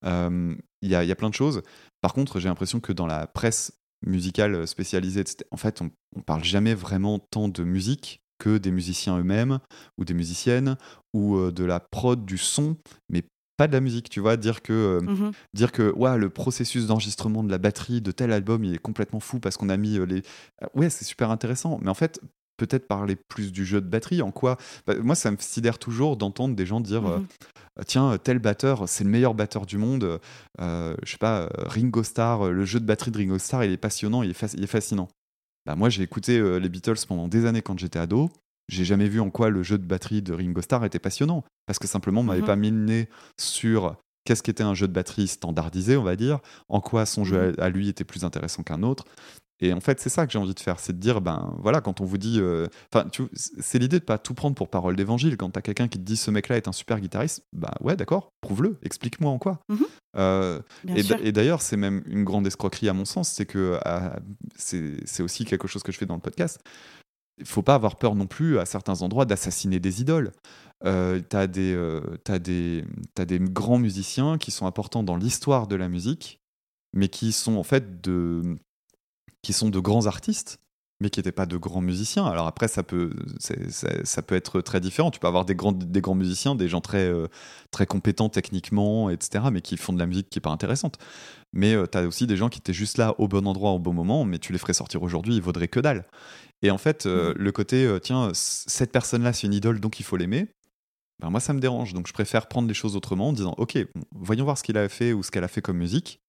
Euh, 0.04 0.54
il 0.82 0.90
y, 0.90 0.94
a, 0.94 1.16
plein 1.16 1.30
de 1.30 1.34
choses. 1.34 1.62
Par 2.00 2.12
contre, 2.12 2.40
j'ai 2.40 2.48
l'impression 2.48 2.80
que 2.80 2.92
dans 2.92 3.06
la 3.06 3.26
presse 3.26 3.72
musicale 4.04 4.66
spécialisée, 4.66 5.24
en 5.52 5.56
fait, 5.56 5.80
on, 5.80 5.90
on 6.16 6.22
parle 6.22 6.42
jamais 6.42 6.74
vraiment 6.74 7.20
tant 7.20 7.48
de 7.48 7.62
musique 7.62 8.22
que 8.42 8.58
des 8.58 8.72
musiciens 8.72 9.18
eux-mêmes 9.18 9.60
ou 9.98 10.04
des 10.04 10.14
musiciennes 10.14 10.76
ou 11.14 11.36
euh, 11.36 11.52
de 11.52 11.64
la 11.64 11.78
prod 11.78 12.24
du 12.24 12.38
son, 12.38 12.76
mais 13.08 13.22
pas 13.56 13.68
de 13.68 13.72
la 13.72 13.80
musique, 13.80 14.08
tu 14.08 14.20
vois, 14.20 14.36
dire 14.36 14.62
que, 14.62 14.72
euh, 14.72 15.00
mmh 15.00 15.32
dire 15.54 15.72
que 15.72 15.92
ouais, 15.92 16.18
le 16.18 16.30
processus 16.30 16.86
d'enregistrement 16.86 17.44
de 17.44 17.50
la 17.50 17.58
batterie 17.58 18.00
de 18.00 18.10
tel 18.10 18.32
album, 18.32 18.64
il 18.64 18.74
est 18.74 18.78
complètement 18.78 19.20
fou 19.20 19.40
parce 19.40 19.56
qu'on 19.56 19.68
a 19.68 19.76
mis 19.76 19.98
euh, 19.98 20.04
les... 20.04 20.22
Euh, 20.62 20.66
ouais, 20.74 20.90
c'est 20.90 21.04
super 21.04 21.30
intéressant, 21.30 21.78
mais 21.82 21.90
en 21.90 21.94
fait, 21.94 22.20
peut-être 22.56 22.86
parler 22.86 23.16
plus 23.16 23.52
du 23.52 23.64
jeu 23.64 23.80
de 23.80 23.88
batterie, 23.88 24.22
en 24.22 24.30
quoi 24.30 24.56
bah, 24.86 24.94
Moi, 25.02 25.14
ça 25.14 25.30
me 25.30 25.36
sidère 25.38 25.78
toujours 25.78 26.16
d'entendre 26.16 26.54
des 26.56 26.66
gens 26.66 26.80
dire 26.80 27.02
mmh 27.02 27.26
Tiens, 27.86 28.18
tel 28.18 28.38
batteur, 28.38 28.86
c'est 28.86 29.02
le 29.02 29.08
meilleur 29.08 29.32
batteur 29.32 29.64
du 29.64 29.78
monde. 29.78 30.20
je 30.58 30.94
sais 31.06 31.16
pas, 31.16 31.48
Ringo 31.56 32.02
Starr, 32.02 32.50
le 32.50 32.66
jeu 32.66 32.78
de 32.80 32.84
batterie 32.84 33.10
de 33.10 33.16
Ringo 33.16 33.38
Starr, 33.38 33.64
il 33.64 33.72
est 33.72 33.78
passionnant, 33.78 34.22
il 34.22 34.28
est, 34.28 34.54
il 34.54 34.62
est 34.62 34.66
fascinant. 34.66 35.08
Bah, 35.64 35.74
moi, 35.74 35.88
j'ai 35.88 36.02
écouté 36.02 36.38
les 36.60 36.68
Beatles 36.68 37.06
pendant 37.08 37.28
des 37.28 37.46
années 37.46 37.62
quand 37.62 37.78
j'étais 37.78 37.98
ado 37.98 38.30
j'ai 38.68 38.84
jamais 38.84 39.08
vu 39.08 39.20
en 39.20 39.30
quoi 39.30 39.50
le 39.50 39.62
jeu 39.62 39.78
de 39.78 39.84
batterie 39.84 40.22
de 40.22 40.32
Ringo 40.32 40.62
Starr 40.62 40.84
était 40.84 40.98
passionnant. 40.98 41.44
Parce 41.66 41.78
que 41.78 41.86
simplement, 41.86 42.20
on 42.20 42.24
m'avait 42.24 42.40
mhm. 42.40 42.46
pas 42.46 42.56
mis 42.56 42.70
le 42.70 42.76
nez 42.76 43.08
sur 43.38 43.96
qu'est-ce 44.24 44.42
qu'était 44.42 44.62
un 44.62 44.74
jeu 44.74 44.88
de 44.88 44.92
batterie 44.92 45.28
standardisé, 45.28 45.96
on 45.96 46.02
va 46.02 46.16
dire, 46.16 46.38
en 46.68 46.80
quoi 46.80 47.06
son 47.06 47.24
jeu 47.24 47.50
mhm. 47.50 47.54
à, 47.58 47.68
lui 47.68 47.88
était 47.88 48.04
plus 48.04 48.24
intéressant 48.24 48.62
qu'un 48.62 48.82
autre. 48.82 49.04
Et 49.62 49.72
en 49.72 49.80
fait, 49.80 50.00
c'est 50.00 50.08
ça 50.08 50.26
que 50.26 50.32
j'ai 50.32 50.40
envie 50.40 50.54
de 50.54 50.60
faire, 50.60 50.80
c'est 50.80 50.92
de 50.92 50.98
dire, 50.98 51.20
ben 51.20 51.54
voilà, 51.60 51.80
quand 51.80 52.00
on 52.00 52.04
vous 52.04 52.18
dit. 52.18 52.40
Euh, 52.40 52.66
enfin, 52.92 53.08
c'est 53.60 53.78
l'idée 53.78 54.00
de 54.00 54.04
pas 54.04 54.18
tout 54.18 54.34
prendre 54.34 54.56
pour 54.56 54.68
parole 54.68 54.96
d'évangile. 54.96 55.36
Quand 55.36 55.50
tu 55.50 55.58
as 55.58 55.62
quelqu'un 55.62 55.86
qui 55.86 55.98
te 55.98 56.02
dit 56.02 56.16
ce 56.16 56.32
mec-là 56.32 56.56
est 56.56 56.66
un 56.66 56.72
super 56.72 56.98
guitariste, 56.98 57.44
bah 57.52 57.72
ouais, 57.80 57.94
d'accord. 57.94 58.30
prouve-le, 58.40 58.78
explique-moi 58.82 59.30
en 59.30 59.38
quoi. 59.38 59.60
Mhm. 59.68 59.86
Euh, 60.16 60.60
et, 60.88 61.30
d'ailleurs, 61.30 61.62
c'est 61.62 61.76
même 61.76 62.02
une 62.06 62.24
grande 62.24 62.44
escroquerie 62.46 62.88
à 62.88 62.92
mon 62.92 63.04
sens, 63.04 63.28
c'est 63.28 63.46
que 63.46 63.78
euh, 63.86 64.10
c'est 64.56 64.96
c'est 65.06 65.22
aussi 65.22 65.44
quelque 65.44 65.68
chose 65.68 65.84
que 65.84 65.92
je 65.92 65.98
fais 65.98 66.06
dans 66.06 66.16
le 66.16 66.20
podcast. 66.20 66.60
Il 67.38 67.46
faut 67.46 67.62
pas 67.62 67.74
avoir 67.74 67.96
peur 67.96 68.14
non 68.14 68.26
plus 68.26 68.58
à 68.58 68.66
certains 68.66 69.02
endroits 69.02 69.24
d'assassiner 69.24 69.80
des 69.80 70.00
idoles. 70.00 70.32
Euh, 70.84 71.20
t'as 71.20 71.46
des, 71.46 71.74
euh, 71.74 72.18
des, 72.38 72.84
des 73.16 73.38
grands 73.38 73.78
musiciens 73.78 74.38
qui 74.38 74.50
sont 74.50 74.66
importants 74.66 75.02
dans 75.02 75.16
l'histoire 75.16 75.66
de 75.66 75.76
la 75.76 75.88
musique, 75.88 76.40
mais 76.92 77.08
qui 77.08 77.32
sont 77.32 77.56
en 77.56 77.62
fait 77.62 78.00
de, 78.00 78.56
qui 79.42 79.52
sont 79.52 79.68
de 79.68 79.78
grands 79.78 80.06
artistes, 80.06 80.58
mais 81.02 81.10
qui 81.10 81.20
n'étaient 81.20 81.32
pas 81.32 81.46
de 81.46 81.56
grands 81.56 81.82
musiciens. 81.82 82.24
Alors 82.24 82.46
après, 82.46 82.68
ça 82.68 82.82
peut, 82.82 83.10
ça 83.38 84.22
peut 84.22 84.34
être 84.34 84.60
très 84.62 84.80
différent. 84.80 85.10
Tu 85.10 85.20
peux 85.20 85.26
avoir 85.26 85.44
des 85.44 85.54
grands, 85.54 85.72
des 85.72 86.00
grands 86.00 86.14
musiciens, 86.14 86.54
des 86.54 86.68
gens 86.68 86.80
très, 86.80 87.06
euh, 87.06 87.26
très 87.70 87.86
compétents 87.86 88.28
techniquement, 88.30 89.10
etc., 89.10 89.44
mais 89.52 89.60
qui 89.60 89.76
font 89.76 89.92
de 89.92 89.98
la 89.98 90.06
musique 90.06 90.30
qui 90.30 90.38
est 90.38 90.40
pas 90.40 90.50
intéressante. 90.50 90.98
Mais 91.52 91.74
tu 91.90 91.98
as 91.98 92.06
aussi 92.06 92.26
des 92.26 92.38
gens 92.38 92.48
qui 92.48 92.60
étaient 92.60 92.72
juste 92.72 92.96
là 92.96 93.14
au 93.18 93.28
bon 93.28 93.46
endroit 93.46 93.72
au 93.72 93.78
bon 93.78 93.92
moment, 93.92 94.24
mais 94.24 94.38
tu 94.38 94.52
les 94.52 94.58
ferais 94.58 94.72
sortir 94.72 95.02
aujourd'hui, 95.02 95.36
ils 95.36 95.42
vaudraient 95.42 95.68
que 95.68 95.80
dalle. 95.80 96.06
Et 96.62 96.70
en 96.70 96.78
fait, 96.78 97.06
euh, 97.06 97.34
le 97.36 97.52
côté, 97.52 97.84
euh, 97.84 97.98
tiens, 97.98 98.30
cette 98.34 98.92
personne-là, 98.92 99.32
c'est 99.32 99.46
une 99.46 99.54
idole, 99.54 99.80
donc 99.80 100.00
il 100.00 100.04
faut 100.04 100.16
l'aimer. 100.16 100.46
Ben 101.20 101.30
moi, 101.30 101.40
ça 101.40 101.52
me 101.52 101.60
dérange. 101.60 101.92
Donc, 101.92 102.06
je 102.06 102.12
préfère 102.12 102.46
prendre 102.46 102.68
les 102.68 102.74
choses 102.74 102.96
autrement 102.96 103.28
en 103.28 103.32
disant, 103.32 103.54
ok, 103.58 103.78
voyons 104.12 104.44
voir 104.44 104.56
ce 104.56 104.62
qu'il 104.62 104.78
a 104.78 104.88
fait 104.88 105.12
ou 105.12 105.22
ce 105.22 105.30
qu'elle 105.30 105.44
a 105.44 105.48
fait 105.48 105.60
comme 105.60 105.76
musique. 105.76 106.21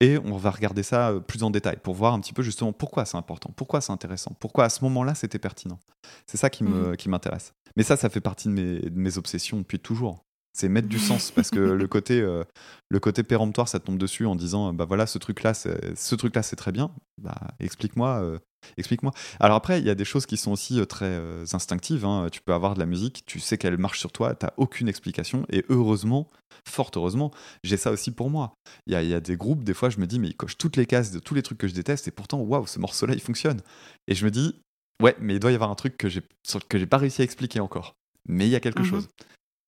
Et 0.00 0.18
on 0.18 0.36
va 0.36 0.50
regarder 0.50 0.82
ça 0.82 1.10
euh, 1.10 1.20
plus 1.20 1.42
en 1.42 1.50
détail 1.50 1.78
pour 1.82 1.94
voir 1.94 2.12
un 2.12 2.20
petit 2.20 2.32
peu 2.32 2.42
justement 2.42 2.72
pourquoi 2.72 3.04
c'est 3.04 3.16
important, 3.16 3.50
pourquoi 3.56 3.80
c'est 3.80 3.92
intéressant, 3.92 4.32
pourquoi 4.38 4.64
à 4.64 4.68
ce 4.68 4.84
moment-là 4.84 5.14
c'était 5.14 5.38
pertinent. 5.38 5.78
C'est 6.26 6.36
ça 6.36 6.50
qui 6.50 6.64
qui 6.98 7.08
m'intéresse. 7.08 7.54
Mais 7.76 7.82
ça, 7.82 7.96
ça 7.96 8.08
fait 8.08 8.20
partie 8.20 8.48
de 8.48 8.54
mes, 8.54 8.78
de 8.80 8.98
mes 8.98 9.18
obsessions 9.18 9.58
depuis 9.58 9.78
toujours. 9.78 10.24
C'est 10.56 10.70
mettre 10.70 10.88
du 10.88 10.98
sens 10.98 11.30
parce 11.30 11.50
que 11.50 11.58
le 11.58 11.86
côté, 11.88 12.18
euh, 12.18 12.42
le 12.88 12.98
côté 12.98 13.22
péremptoire, 13.22 13.68
ça 13.68 13.78
tombe 13.78 13.98
dessus 13.98 14.24
en 14.24 14.34
disant 14.34 14.72
bah 14.72 14.86
voilà 14.86 15.06
ce 15.06 15.18
truc 15.18 15.42
là, 15.42 15.52
ce 15.52 16.14
truc 16.14 16.34
là 16.34 16.42
c'est 16.42 16.56
très 16.56 16.72
bien. 16.72 16.90
Bah 17.18 17.36
explique-moi, 17.60 18.22
euh, 18.22 18.38
explique-moi. 18.76 19.12
Alors 19.40 19.56
après, 19.56 19.78
il 19.80 19.86
y 19.86 19.90
a 19.90 19.94
des 19.94 20.04
choses 20.04 20.26
qui 20.26 20.36
sont 20.36 20.52
aussi 20.52 20.80
euh, 20.80 20.84
très 20.84 21.06
euh, 21.06 21.44
instinctives. 21.52 22.04
hein. 22.04 22.28
Tu 22.30 22.40
peux 22.40 22.52
avoir 22.52 22.74
de 22.74 22.78
la 22.80 22.86
musique, 22.86 23.24
tu 23.26 23.40
sais 23.40 23.58
qu'elle 23.58 23.78
marche 23.78 23.98
sur 24.00 24.12
toi, 24.12 24.34
t'as 24.34 24.50
aucune 24.56 24.88
explication 24.88 25.46
et 25.50 25.64
heureusement, 25.68 26.28
fort 26.68 26.90
heureusement, 26.96 27.30
j'ai 27.64 27.76
ça 27.76 27.90
aussi 27.90 28.10
pour 28.10 28.30
moi. 28.30 28.54
Il 28.86 28.92
y 28.92 28.96
a, 28.96 29.02
il 29.02 29.08
y 29.08 29.14
a 29.14 29.20
des 29.20 29.36
groupes, 29.36 29.64
des 29.64 29.74
fois, 29.74 29.90
je 29.90 29.98
me 29.98 30.06
dis 30.06 30.18
mais 30.18 30.28
ils 30.28 30.36
cochent 30.36 30.58
toutes 30.58 30.76
les 30.76 30.86
cases 30.86 31.10
de 31.12 31.18
tous 31.18 31.34
les 31.34 31.42
trucs 31.42 31.58
que 31.58 31.68
je 31.68 31.74
déteste 31.74 32.08
et 32.08 32.10
pourtant 32.10 32.40
waouh 32.40 32.66
ce 32.66 32.78
morceau 32.78 33.06
là 33.06 33.14
il 33.14 33.20
fonctionne. 33.20 33.60
Et 34.08 34.14
je 34.14 34.24
me 34.24 34.30
dis 34.30 34.54
ouais 35.02 35.14
mais 35.20 35.34
il 35.34 35.40
doit 35.40 35.52
y 35.52 35.54
avoir 35.54 35.70
un 35.70 35.74
truc 35.74 35.96
que 35.96 36.08
j'ai 36.08 36.22
que 36.68 36.78
j'ai 36.78 36.86
pas 36.86 36.98
réussi 36.98 37.22
à 37.22 37.24
expliquer 37.24 37.60
encore. 37.60 37.94
Mais 38.28 38.46
il 38.46 38.50
y 38.50 38.56
a 38.56 38.60
quelque 38.60 38.80
Mhm. 38.82 38.86
chose. 38.88 39.08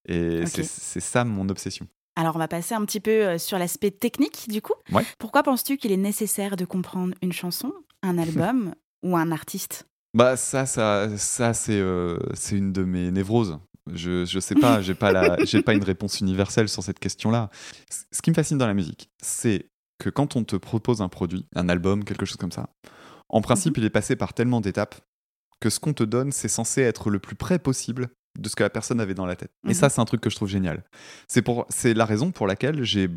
Et 0.09 0.44
c'est 0.46 1.01
ça 1.01 1.24
mon 1.24 1.48
obsession. 1.48 1.87
Alors, 2.18 2.35
on 2.35 2.40
va 2.40 2.48
passer 2.48 2.74
un 2.74 2.85
petit 2.85 2.98
peu 2.98 3.11
euh, 3.12 3.38
sur 3.38 3.59
l'aspect 3.61 3.92
technique, 3.92 4.48
du 4.48 4.61
coup. 4.61 4.74
Ouais. 4.90 5.04
Pourquoi 5.20 5.44
penses-tu 5.44 5.76
qu'il 5.76 5.92
est 5.92 5.96
nécessaire 5.96 6.57
de 6.57 6.64
comprendre 6.64 7.14
une 7.22 7.33
chanson, 7.33 7.72
un 8.02 8.18
album 8.18 8.74
ou 9.04 9.16
un 9.16 9.31
artiste? 9.31 9.87
Bah 10.14 10.37
ça, 10.37 10.66
ça, 10.66 11.16
ça 11.16 11.54
c'est 11.54 11.78
euh, 11.78 12.18
c'est 12.35 12.57
une 12.57 12.72
de 12.72 12.83
mes 12.83 13.12
névroses. 13.12 13.61
Je, 13.92 14.24
je 14.24 14.40
sais 14.40 14.57
pas, 14.57 14.83
j'ai 14.83 14.96
pas 14.96 15.12
la, 15.12 15.37
pas 15.64 15.74
une 15.74 15.85
réponse 15.85 16.18
universelle 16.18 16.68
sur 16.68 16.83
cette 16.83 16.98
question-là. 16.98 17.50
Ce 18.11 18.20
qui 18.20 18.31
me 18.31 18.35
fascine 18.35 18.59
dans 18.59 18.66
la 18.66 18.74
musique, 18.74 19.11
c'est 19.22 19.66
que 20.00 20.11
quand 20.11 20.35
on 20.35 20.42
te 20.42 20.57
propose 20.57 21.02
un 21.02 21.09
produit, 21.09 21.46
un 21.54 21.68
album, 21.68 22.02
quelque 22.02 22.26
chose 22.26 22.37
comme 22.37 22.50
ça, 22.50 22.68
en 23.28 23.42
principe, 23.42 23.78
il 23.78 23.85
est 23.85 23.90
passé 23.90 24.16
par 24.16 24.35
tellement 24.35 24.61
d'étapes 24.61 24.96
que 25.61 25.70
ce 25.70 25.78
qu'on 25.78 25.92
te 25.92 26.02
donne, 26.02 26.33
c'est 26.33 26.48
censé 26.48 26.83
être 26.83 27.11
le 27.11 27.20
plus 27.20 27.37
près 27.37 27.61
possible 27.61 28.09
de 28.38 28.48
ce 28.48 28.57
que 28.57 28.62
la 28.62 28.70
personne 28.70 29.01
avait 29.01 29.14
dans 29.14 29.27
la 29.27 29.37
tête. 29.37 29.51
Et 29.64 29.68
Mhm. 29.68 29.74
ça, 29.74 29.88
c'est 29.90 30.01
un 30.01 30.05
truc 30.05 30.20
que 30.20 30.31
je 30.31 30.37
trouve 30.37 30.48
génial. 30.48 30.83
C'est 31.29 31.42
pour, 31.42 31.66
c'est 31.68 31.94
la 31.94 32.05
raison 32.05 32.31
pour 32.31 32.46
laquelle 32.46 32.83
j'ai 32.85 33.09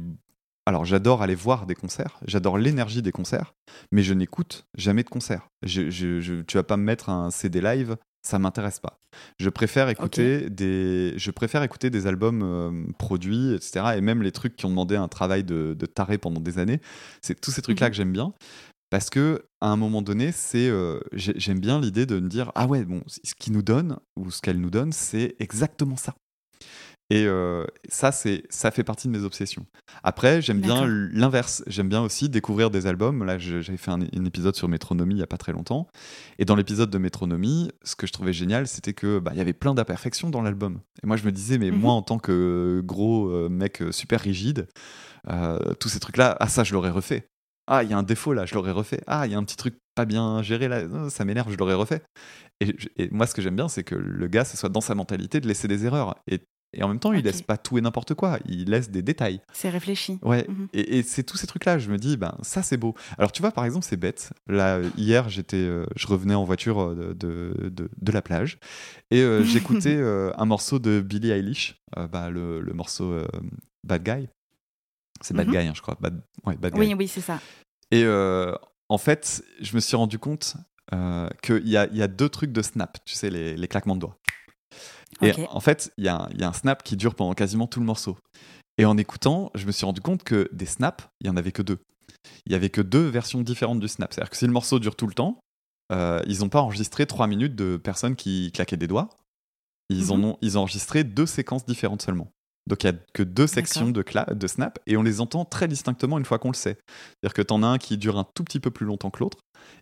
alors 0.68 0.86
j'adore 0.86 1.24
aller 1.24 1.34
voir 1.34 1.66
des 1.66 1.74
concerts, 1.74 2.20
j'adore 2.28 2.60
l'énergie 2.60 3.02
des 3.02 3.12
concerts, 3.12 3.56
mais 3.92 4.04
je 4.04 4.14
n'écoute 4.14 4.68
jamais 4.78 5.02
de 5.04 5.10
concerts. 5.10 5.48
Je, 5.64 5.90
je- 5.90 6.22
je- 6.22 6.42
tu 6.44 6.56
vas 6.58 6.64
pas 6.64 6.78
me 6.78 6.84
mettre 6.84 7.10
un 7.10 7.32
CD 7.32 7.62
live, 7.62 7.98
ça 8.24 8.38
m'intéresse 8.38 8.80
pas. 8.80 9.00
Je 9.40 9.50
préfère 9.50 9.90
écouter 9.90 10.52
des, 10.52 11.16
je 11.18 11.32
préfère 11.32 11.64
écouter 11.64 11.90
des 11.90 12.06
albums 12.06 12.44
euh, 12.44 12.84
produits, 13.00 13.56
etc. 13.56 13.96
Et 13.98 14.02
même 14.02 14.22
les 14.22 14.32
trucs 14.32 14.56
qui 14.56 14.68
ont 14.68 14.70
demandé 14.70 14.96
un 14.96 15.08
travail 15.08 15.44
de, 15.44 15.76
de 15.78 15.86
taré 15.88 16.20
pendant 16.20 16.40
des 16.40 16.60
années. 16.60 16.80
C'est 17.24 17.42
tous 17.42 17.50
ces 17.50 17.64
trucs-là 17.64 17.88
Mhm. 17.88 17.92
que 17.92 17.98
j'aime 17.98 18.12
bien. 18.14 18.32
Parce 18.92 19.10
que 19.10 19.46
à 19.62 19.70
un 19.70 19.78
moment 19.78 20.02
donné, 20.04 20.32
c'est 20.32 20.68
euh, 20.70 21.00
j'ai- 21.14 21.34
j'aime 21.40 21.60
bien 21.60 21.80
l'idée 21.82 22.06
de 22.06 22.20
me 22.20 22.28
dire 22.30 22.52
ah 22.56 22.68
ouais 22.68 22.84
bon 22.86 23.02
ce 23.08 23.34
qu'ils 23.34 23.54
nous 23.54 23.64
donne 23.64 23.98
ou 24.16 24.30
ce 24.30 24.42
qu'elle 24.42 24.60
nous 24.62 24.70
donne 24.70 24.92
c'est 24.92 25.36
exactement 25.40 25.96
ça. 25.98 26.14
Et 27.10 27.26
euh, 27.26 27.66
ça 27.90 28.12
c'est 28.14 28.44
ça 28.50 28.72
fait 28.72 28.84
partie 28.86 29.08
de 29.10 29.14
mes 29.14 29.24
obsessions. 29.24 29.66
Après 30.04 30.42
j'aime 30.42 30.62
bien 30.62 30.86
l'inverse. 30.88 31.62
J'aime 31.68 31.90
bien 31.90 32.02
aussi 32.02 32.30
découvrir 32.30 32.70
des 32.70 32.86
albums. 32.88 33.24
Là 33.26 33.38
j'avais 33.38 33.76
fait 33.78 33.92
un, 33.92 34.02
un 34.02 34.26
épisode 34.26 34.56
sur 34.56 34.68
Métronomie 34.70 35.16
il 35.16 35.20
y 35.20 35.24
a 35.24 35.28
pas 35.28 35.38
très 35.38 35.52
longtemps. 35.52 35.88
Et 36.40 36.46
dans 36.46 36.56
l'épisode 36.56 36.90
de 36.90 36.98
Métronomie, 36.98 37.70
ce 37.84 37.96
que 37.96 38.08
je 38.08 38.14
trouvais 38.14 38.32
génial, 38.34 38.66
c'était 38.68 38.94
que 38.94 39.20
bah, 39.20 39.32
il 39.34 39.38
y 39.38 39.42
avait 39.42 39.52
plein 39.54 39.74
d'imperfections 39.74 40.30
dans 40.30 40.42
l'album. 40.42 40.80
Et 41.04 41.08
moi 41.08 41.18
je 41.18 41.26
me 41.26 41.32
disais 41.34 41.58
mais 41.58 41.72
Mhm. 41.72 41.80
moi 41.80 41.94
en 41.94 42.02
tant 42.02 42.18
que 42.20 42.82
gros 42.86 43.28
euh, 43.30 43.50
mec 43.50 43.84
super 43.92 44.22
rigide, 44.22 44.68
euh, 45.30 45.60
tous 45.80 45.90
ces 45.90 46.00
trucs 46.00 46.18
là, 46.18 46.38
ah 46.40 46.48
ça 46.48 46.64
je 46.64 46.74
l'aurais 46.74 46.92
refait. 46.92 47.28
Ah, 47.68 47.84
il 47.84 47.90
y 47.90 47.94
a 47.94 47.98
un 47.98 48.04
défaut 48.04 48.34
là, 48.34 48.46
je 48.46 48.54
l'aurais 48.56 48.72
refait. 48.72 49.02
Ah, 49.08 49.26
il 49.28 49.32
y 49.32 49.36
a 49.36 49.38
un 49.38 49.44
petit 49.44 49.56
truc 49.58 49.76
pas 49.96 50.06
bien 50.06 50.42
géré 50.42 50.68
là, 50.68 51.10
ça 51.10 51.26
m'énerve, 51.26 51.52
je 51.52 51.58
l'aurais 51.58 51.74
refait. 51.76 52.02
Et, 52.60 53.10
moi, 53.12 53.26
ce 53.28 53.34
que 53.34 53.42
j'aime 53.42 53.56
bien, 53.56 53.68
c'est 53.68 53.84
que 53.84 53.96
le 53.96 54.28
gars, 54.28 54.46
ce 54.46 54.56
soit 54.58 54.70
dans 54.70 54.82
sa 54.82 54.94
mentalité 54.96 55.40
de 55.42 55.48
laisser 55.48 55.68
des 55.68 55.86
erreurs. 55.86 56.16
Et, 56.28 56.42
et 56.74 56.84
en 56.84 56.88
même 56.88 57.00
temps, 57.00 57.12
il 57.12 57.20
Ok. 57.20 57.26
laisse 57.26 57.42
pas 57.42 57.58
tout 57.58 57.78
et 57.78 57.82
n'importe 57.82 58.14
quoi, 58.14 58.38
il 58.48 58.70
laisse 58.70 58.90
des 58.92 59.02
détails. 59.02 59.42
C'est 59.52 59.70
réfléchi. 59.70 60.20
Ouais, 60.22 60.46
Mhm. 60.48 60.68
et, 60.74 61.00
et 61.00 61.04
c'est 61.04 61.24
tous 61.24 61.38
ces 61.38 61.48
trucs-là, 61.48 61.80
je 61.80 61.90
me 61.90 61.98
dis, 61.98 62.18
ben 62.18 62.38
ça 62.44 62.62
c'est 62.64 62.78
beau. 62.78 62.94
Alors 63.18 63.32
tu 63.32 63.42
vois, 63.42 63.52
par 63.52 63.66
exemple, 63.66 63.86
c'est 63.86 63.98
bête. 63.98 64.32
Là, 64.48 64.80
hier, 64.96 65.28
j'étais, 65.30 65.58
euh, 65.58 65.86
je 65.96 66.08
revenais 66.08 66.36
en 66.36 66.44
voiture 66.46 66.80
euh, 66.82 66.96
de, 66.96 67.14
de, 67.14 67.70
de- 67.70 67.90
de 68.00 68.12
la 68.12 68.22
plage 68.22 68.58
et 69.10 69.22
euh, 69.22 69.44
j'écoutais 69.44 69.98
euh, 69.98 70.32
un 70.38 70.46
morceau 70.46 70.80
de 70.80 71.02
Billie 71.02 71.32
Eilish, 71.32 71.82
bah, 72.12 72.30
le, 72.30 72.62
le 72.62 72.74
morceau 72.74 73.18
Bad 73.84 74.04
Guy. 74.04 74.30
C'est 75.24 75.34
Bad 75.36 75.48
Mhm. 75.48 75.54
Guy, 75.54 75.68
hein, 75.68 75.74
je 75.76 75.82
crois. 75.82 75.98
Bad, 76.00 76.22
ouais, 76.46 76.56
Bad 76.58 76.74
Guy. 76.74 76.80
Oui, 76.80 76.94
oui, 76.94 77.08
c'est 77.08 77.22
ça. 77.22 77.40
Et 77.92 78.04
euh, 78.04 78.54
en 78.90 78.98
fait, 78.98 79.44
je 79.60 79.76
me 79.76 79.80
suis 79.80 79.96
rendu 79.96 80.18
compte 80.20 80.56
euh, 80.94 81.30
qu'il 81.42 81.68
y 81.68 81.78
a, 81.78 81.88
il 81.88 81.98
y 81.98 82.02
a 82.02 82.08
deux 82.08 82.30
trucs 82.30 82.52
de 82.52 82.62
snap, 82.62 82.98
tu 83.06 83.16
sais, 83.16 83.30
les, 83.30 83.56
les 83.56 83.68
claquements 83.68 83.96
de 83.96 84.02
doigts. 84.02 84.18
Et 85.22 85.34
en 85.50 85.60
fait, 85.60 85.92
il 85.98 86.06
y, 86.06 86.08
a 86.08 86.16
un- 86.16 86.30
il 86.32 86.42
y 86.42 86.44
a 86.44 86.50
un 86.50 86.54
snap 86.54 86.84
qui 86.84 86.96
dure 86.98 87.14
pendant 87.16 87.34
quasiment 87.34 87.68
tout 87.68 87.80
le 87.80 87.86
morceau. 87.86 88.18
Et 88.78 88.86
en 88.86 88.98
écoutant, 88.98 89.52
je 89.54 89.66
me 89.68 89.72
suis 89.72 89.86
rendu 89.86 90.02
compte 90.02 90.24
que 90.24 90.50
des 90.52 90.66
snaps, 90.66 91.06
il 91.20 91.28
y 91.28 91.30
en 91.30 91.38
avait 91.38 91.52
que 91.52 91.62
deux. 91.62 91.78
Il 92.46 92.52
y 92.54 92.56
avait 92.56 92.70
que 92.70 92.82
deux 92.82 93.08
versions 93.08 93.42
différentes 93.42 93.80
du 93.80 93.88
snap. 93.88 94.14
C'est-à-dire 94.14 94.30
que 94.32 94.38
si 94.38 94.46
le 94.48 94.52
morceau 94.52 94.80
dure 94.80 94.96
tout 94.96 95.08
le 95.08 95.14
temps, 95.14 95.40
euh, 95.92 96.22
ils 96.28 96.40
n'ont 96.40 96.50
pas 96.50 96.62
enregistré 96.62 97.06
trois 97.06 97.28
minutes 97.28 97.56
de 97.56 97.78
personnes 97.78 98.16
qui 98.16 98.52
claquaient 98.54 98.78
des 98.78 98.88
doigts. 98.88 99.10
Ils, 99.90 100.12
en 100.12 100.18
Mhm. 100.18 100.24
ont, 100.26 100.38
ils 100.42 100.58
ont 100.58 100.62
enregistré 100.62 101.04
deux 101.04 101.26
séquences 101.26 101.66
différentes 101.66 102.02
seulement. 102.02 102.32
Donc 102.68 102.84
il 102.84 102.92
n'y 102.92 102.96
a 102.96 103.00
que 103.14 103.24
deux 103.24 103.48
sections 103.48 103.90
de, 103.90 104.34
de 104.34 104.48
snap 104.48 104.80
et 104.86 104.96
on 104.98 105.04
les 105.04 105.20
entend 105.20 105.46
très 105.46 105.68
distinctement 105.68 106.18
une 106.20 106.26
fois 106.26 106.38
qu'on 106.40 106.52
le 106.52 106.56
sait. 106.56 106.78
C'est-à-dire 107.20 107.34
que 107.34 107.42
tu 107.42 107.54
en 107.54 107.64
as 107.64 107.68
un 107.68 107.78
qui 107.78 107.98
dure 107.98 108.18
un 108.18 108.26
tout 108.36 108.44
petit 108.44 108.60
peu 108.60 108.70
plus 108.72 108.86
longtemps 108.86 109.10
que 109.10 109.20
l'autre 109.20 109.40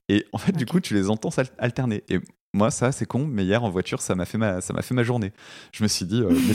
et 0.07 0.25
en 0.33 0.37
fait 0.37 0.53
du 0.53 0.65
coup 0.65 0.79
tu 0.79 0.93
les 0.93 1.09
entends 1.09 1.29
alterner. 1.57 2.03
Et 2.09 2.19
moi 2.53 2.71
ça 2.71 2.91
c'est 2.91 3.05
con 3.05 3.27
mais 3.27 3.43
hier 3.43 3.63
en 3.63 3.69
voiture 3.69 4.01
ça 4.01 4.15
m'a 4.15 4.25
fait 4.25 4.37
ma 4.37 4.61
ça 4.61 4.73
m'a 4.73 4.81
fait 4.81 4.93
ma 4.95 5.03
journée. 5.03 5.33
Je 5.73 5.83
me 5.83 5.89
suis 5.89 6.05
dit 6.05 6.21
euh, 6.21 6.29
mais 6.31 6.53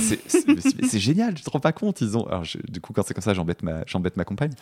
c'est 0.88 0.98
génial, 0.98 1.34
tu 1.34 1.42
te 1.44 1.50
rends 1.50 1.60
pas 1.60 1.72
compte 1.72 2.00
ils 2.00 2.16
ont 2.16 2.26
alors 2.26 2.42
je- 2.44 2.58
du 2.68 2.80
coup 2.80 2.92
quand 2.94 3.02
c'est 3.04 3.12
comme 3.14 3.22
ça 3.22 3.34
j'embête 3.34 3.62
ma 3.62 3.84
j'embête 3.86 4.16
ma 4.16 4.24
compagne. 4.24 4.52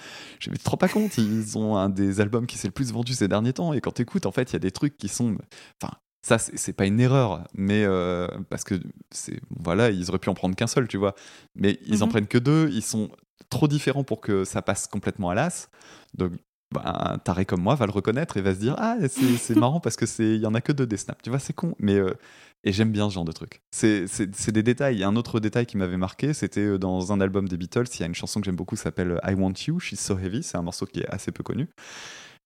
Je 0.40 0.50
me 0.50 0.54
dis, 0.56 0.58
tu 0.58 0.64
te 0.64 0.70
rends 0.70 0.76
pas 0.76 0.88
compte 0.88 1.16
ils 1.16 1.56
ont 1.56 1.76
un 1.76 1.88
des 1.88 2.20
albums 2.20 2.46
qui 2.46 2.58
s'est 2.58 2.68
le 2.68 2.72
plus 2.72 2.92
vendu 2.92 3.14
ces 3.14 3.28
derniers 3.28 3.52
temps 3.52 3.72
et 3.72 3.80
quand 3.80 3.92
tu 3.92 4.02
écoutes 4.02 4.26
en 4.26 4.32
fait 4.32 4.50
il 4.50 4.54
y 4.54 4.56
a 4.56 4.60
des 4.60 4.72
trucs 4.72 4.96
qui 4.98 5.08
sont 5.08 5.36
enfin 5.80 5.94
ça 6.26 6.38
c'est 6.38 6.72
pas 6.72 6.86
une 6.86 7.00
erreur 7.00 7.48
mais 7.54 7.82
euh, 7.84 8.28
parce 8.48 8.62
que 8.64 8.76
c'est 9.10 9.40
voilà 9.50 9.90
ils 9.90 10.08
auraient 10.08 10.18
pu 10.20 10.28
en 10.28 10.34
prendre 10.34 10.54
qu'un 10.54 10.66
seul 10.68 10.86
tu 10.88 10.96
vois. 10.96 11.14
Mais 11.56 11.78
ils 11.86 12.02
en 12.02 12.06
Mhm. 12.06 12.10
prennent 12.12 12.26
que 12.28 12.38
deux 12.38 12.68
ils 12.72 12.82
sont 12.82 13.10
trop 13.50 13.68
différents 13.68 14.04
pour 14.04 14.20
que 14.20 14.44
ça 14.44 14.62
passe 14.62 14.86
complètement 14.86 15.30
à 15.30 15.34
l'as. 15.34 15.68
Donc 16.14 16.32
bah, 16.72 17.10
un 17.12 17.18
taré 17.18 17.44
comme 17.44 17.60
moi 17.60 17.74
va 17.74 17.84
le 17.86 17.92
reconnaître 17.92 18.36
et 18.38 18.40
va 18.40 18.54
se 18.54 18.60
dire 18.60 18.74
ah 18.78 18.96
c'est 19.08 19.36
c'est 19.36 19.56
marrant 19.56 19.80
parce 19.80 19.96
que 19.96 20.06
c'est 20.06 20.36
il 20.36 20.40
y 20.40 20.46
en 20.46 20.54
a 20.54 20.60
que 20.60 20.72
deux 20.72 20.86
des 20.86 20.96
snaps. 20.96 21.20
Tu 21.22 21.30
vois 21.30 21.38
c'est 21.38 21.52
con 21.52 21.74
mais 21.78 21.96
euh, 21.96 22.14
et 22.64 22.72
j'aime 22.72 22.92
bien 22.92 23.08
ce 23.10 23.14
genre 23.14 23.24
de 23.24 23.32
truc. 23.32 23.60
C'est 23.72 24.06
c'est 24.06 24.32
c'est 24.34 24.52
des 24.52 24.62
détails. 24.62 24.94
Il 24.94 25.00
y 25.00 25.04
a 25.04 25.08
un 25.08 25.16
autre 25.16 25.40
détail 25.40 25.66
qui 25.66 25.76
m'avait 25.76 25.96
marqué 25.96 26.32
c'était 26.32 26.60
euh, 26.60 26.78
dans 26.78 27.12
un 27.12 27.20
album 27.20 27.48
des 27.48 27.56
Beatles 27.56 27.86
il 27.94 28.00
y 28.00 28.02
a 28.04 28.06
une 28.06 28.14
chanson 28.14 28.38
que 28.40 28.44
j'aime 28.46 28.56
beaucoup 28.56 28.76
s'appelle 28.76 29.20
I 29.24 29.34
Want 29.34 29.54
You 29.66 29.80
She's 29.80 30.00
So 30.00 30.16
Heavy. 30.16 30.44
C'est 30.44 30.56
un 30.56 30.62
morceau 30.62 30.86
qui 30.86 31.00
est 31.00 31.08
assez 31.08 31.32
peu 31.32 31.42
connu. 31.42 31.68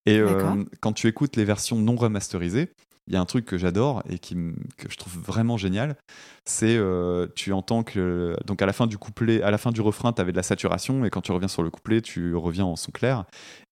Et 0.07 0.19
euh, 0.21 0.65
quand 0.81 0.93
tu 0.93 1.09
écoutes 1.09 1.37
les 1.37 1.45
versions 1.45 1.77
non 1.79 1.97
remasterisées 1.97 2.71
il 3.07 3.15
y 3.15 3.17
a 3.17 3.21
un 3.21 3.25
truc 3.25 3.45
que 3.45 3.59
j'adore 3.59 4.03
et 4.09 4.19
qui, 4.19 4.35
que 4.77 4.91
je 4.91 4.97
trouve 4.97 5.19
vraiment 5.19 5.57
génial, 5.57 5.97
c'est 6.45 6.77
euh, 6.77 7.27
tu 7.35 7.53
entends 7.53 7.83
que 7.83 8.37
donc 8.47 8.63
à 8.63 8.67
la 8.67 8.73
fin 8.73 8.87
du 8.87 8.99
couplet, 8.99 9.43
à 9.43 9.51
la 9.51 9.59
fin 9.59 9.71
du 9.71 9.81
refrain, 9.81 10.13
tu 10.13 10.21
avais 10.21 10.33
de 10.33 10.37
la 10.37 10.43
saturation 10.43 11.05
et 11.05 11.11
quand 11.11 11.21
tu 11.21 11.33
reviens 11.33 11.49
sur 11.49 11.63
le 11.63 11.71
couplet, 11.71 12.01
tu 12.01 12.35
reviens 12.35 12.65
en 12.65 12.77
son 12.77 12.91
clair. 12.91 13.25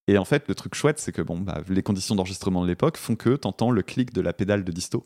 Et 0.07 0.19
en 0.19 0.25
fait, 0.25 0.47
le 0.49 0.55
truc 0.55 0.75
chouette, 0.75 0.99
c'est 0.99 1.13
que 1.13 1.23
bon, 1.23 1.41
bah, 1.41 1.63
les 1.69 1.83
conditions 1.83 2.15
d'enregistrement 2.15 2.63
de 2.63 2.67
l'époque 2.67 2.99
font 2.99 3.17
que 3.17 3.37
tu 3.37 3.49
entends 3.49 3.71
le 3.71 3.83
clic 3.83 4.13
de 4.13 4.21
la 4.21 4.33
pédale 4.33 4.63
de 4.65 4.73
disto 4.73 5.05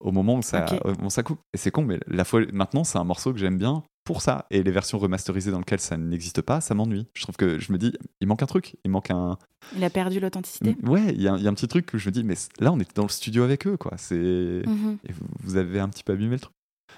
au 0.00 0.10
moment 0.10 0.34
où 0.34 0.42
ça, 0.42 0.66
où 1.02 1.10
ça 1.10 1.22
coupe. 1.22 1.40
Et 1.54 1.56
c'est 1.56 1.70
con, 1.70 1.84
mais 1.84 2.00
la 2.08 2.24
fois, 2.24 2.40
maintenant, 2.52 2.82
c'est 2.82 2.98
un 2.98 3.04
morceau 3.04 3.32
que 3.32 3.38
j'aime 3.38 3.56
bien 3.56 3.84
pour 4.04 4.22
ça. 4.22 4.46
Et 4.50 4.62
les 4.62 4.70
versions 4.70 4.98
remasterisées 4.98 5.50
dans 5.50 5.58
lesquelles 5.58 5.80
ça 5.80 5.96
n'existe 5.96 6.42
pas, 6.42 6.60
ça 6.60 6.74
m'ennuie. 6.74 7.06
Je 7.14 7.22
trouve 7.22 7.36
que 7.36 7.58
je 7.58 7.72
me 7.72 7.78
dis, 7.78 7.92
il 8.20 8.26
manque 8.26 8.42
un 8.42 8.46
truc, 8.46 8.76
il 8.84 8.90
manque 8.90 9.10
un. 9.10 9.38
Il 9.76 9.84
a 9.84 9.90
perdu 9.90 10.20
l'authenticité. 10.20 10.76
Ouais, 10.82 11.12
il 11.14 11.22
y, 11.22 11.28
a 11.28 11.34
un 11.34 11.54
petit 11.54 11.68
truc 11.68 11.88
où 11.94 11.98
je 11.98 12.08
me 12.08 12.12
dis, 12.12 12.24
mais 12.24 12.34
là, 12.58 12.72
on 12.72 12.80
était 12.80 12.94
dans 12.94 13.04
le 13.04 13.08
studio 13.08 13.42
avec 13.44 13.66
eux, 13.66 13.76
quoi. 13.76 13.92
C'est. 13.96 14.62
Mhm. 14.66 14.98
vous 15.42 15.56
avez 15.56 15.80
un 15.80 15.88
petit 15.88 16.04
peu 16.04 16.12
abîmé 16.12 16.34
le 16.34 16.40
truc. 16.40 16.54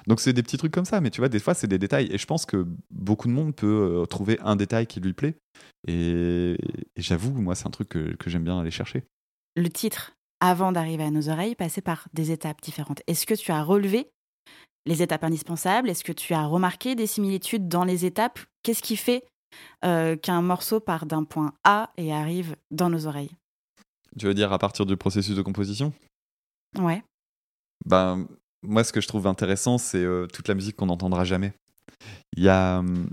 Donc 0.07 0.21
c'est 0.21 0.33
des 0.33 0.43
petits 0.43 0.57
trucs 0.57 0.73
comme 0.73 0.85
ça, 0.85 1.01
mais 1.01 1.11
tu 1.11 1.21
vois, 1.21 1.29
des 1.29 1.39
fois 1.39 1.55
c'est 1.55 1.67
des 1.67 1.79
détails. 1.79 2.09
Et 2.11 2.19
je 2.19 2.27
pense 2.27 2.47
que 2.47 2.67
beaucoup 2.91 3.29
de 3.29 3.33
monde 3.33 3.55
peut 3.55 4.01
euh, 4.03 4.07
trouver 4.07 4.39
un 4.43 4.57
détail 4.57 4.87
qui 4.87 5.01
lui 5.01 5.13
plaît. 5.13 5.37
Et, 5.87 6.57
j'avoue, 6.97 7.33
moi 7.41 7.55
c'est 7.55 7.67
un 7.67 7.71
truc 7.71 7.89
que, 7.89 8.15
que 8.17 8.31
j'aime 8.31 8.45
bien 8.45 8.59
aller 8.59 8.71
chercher. 8.71 9.05
Le 9.57 9.69
titre, 9.69 10.13
avant 10.41 10.73
d'arriver 10.73 11.05
à 11.05 11.11
nos 11.11 11.29
oreilles, 11.29 11.55
passait 11.55 11.81
par 11.81 12.09
des 12.13 12.33
étapes 12.33 12.61
différentes. 12.61 13.03
Est-ce 13.07 13.27
que 13.27 13.35
tu 13.35 13.53
as 13.53 13.63
relevé 13.63 14.11
les 14.87 15.03
étapes 15.03 15.25
indispensables? 15.25 15.89
Est-ce 15.91 16.05
que 16.05 16.13
tu 16.13 16.35
as 16.35 16.47
remarqué 16.47 16.95
des 16.95 17.07
similitudes 17.07 17.69
dans 17.69 17.85
les 17.85 18.05
étapes? 18.05 18.39
Qu'est-ce 18.63 18.83
qui 18.83 18.97
fait 18.97 19.25
euh, 19.85 20.17
qu'un 20.17 20.43
morceau 20.43 20.81
part 20.81 21.07
d'un 21.07 21.25
point 21.25 21.53
A 21.65 21.93
et 21.97 22.13
arrive 22.13 22.57
dans 22.71 22.91
nos 22.91 23.07
oreilles? 23.07 23.33
Tu 24.19 24.27
veux 24.27 24.35
dire 24.35 24.53
à 24.53 24.59
partir 24.59 24.87
du 24.87 24.97
processus 24.97 25.37
de 25.37 25.43
composition? 25.43 25.93
Ouais. 26.79 27.03
Ben, 27.85 28.27
moi, 28.63 28.85
ce 28.85 28.93
que 28.93 29.01
je 29.01 29.09
trouve 29.09 29.27
intéressant, 29.27 29.79
c'est 29.79 30.03
euh, 30.03 30.27
toute 30.27 30.49
la 30.49 30.55
musique 30.55 30.77
qu'on 30.77 30.87
n'entendra 30.87 31.25
jamais. 31.25 31.53
Il 32.37 32.43
y 32.43 32.49
a 32.49 32.79
hum, 32.79 33.09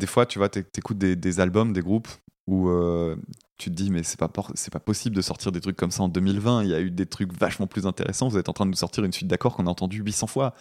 des 0.00 0.06
fois, 0.06 0.26
tu 0.26 0.38
vois, 0.38 0.48
tu 0.48 0.64
écoutes 0.76 0.98
des, 0.98 1.40
albums, 1.40 1.72
des 1.72 1.82
groupes 1.82 2.08
où 2.46 2.68
euh, 2.68 3.14
tu 3.58 3.70
te 3.70 3.74
dis, 3.76 3.90
mais 3.90 4.02
c'est 4.02 4.18
pas, 4.18 4.30
c'est 4.54 4.72
pas 4.72 4.80
possible 4.80 5.14
de 5.14 5.20
sortir 5.20 5.52
des 5.52 5.60
trucs 5.60 5.76
comme 5.76 5.90
ça 5.90 6.02
en 6.02 6.08
2020. 6.08 6.64
Il 6.64 6.70
y 6.70 6.74
a 6.74 6.80
eu 6.80 6.90
des 6.90 7.06
trucs 7.06 7.32
vachement 7.32 7.66
plus 7.66 7.86
intéressants. 7.86 8.28
Vous 8.28 8.38
êtes 8.38 8.48
en 8.48 8.52
train 8.52 8.64
de 8.64 8.70
nous 8.70 8.76
sortir 8.76 9.04
une 9.04 9.12
suite 9.12 9.28
d'accords 9.28 9.54
qu'on 9.54 9.66
a 9.66 9.70
entendu 9.70 10.02
800 10.02 10.26
fois. 10.26 10.54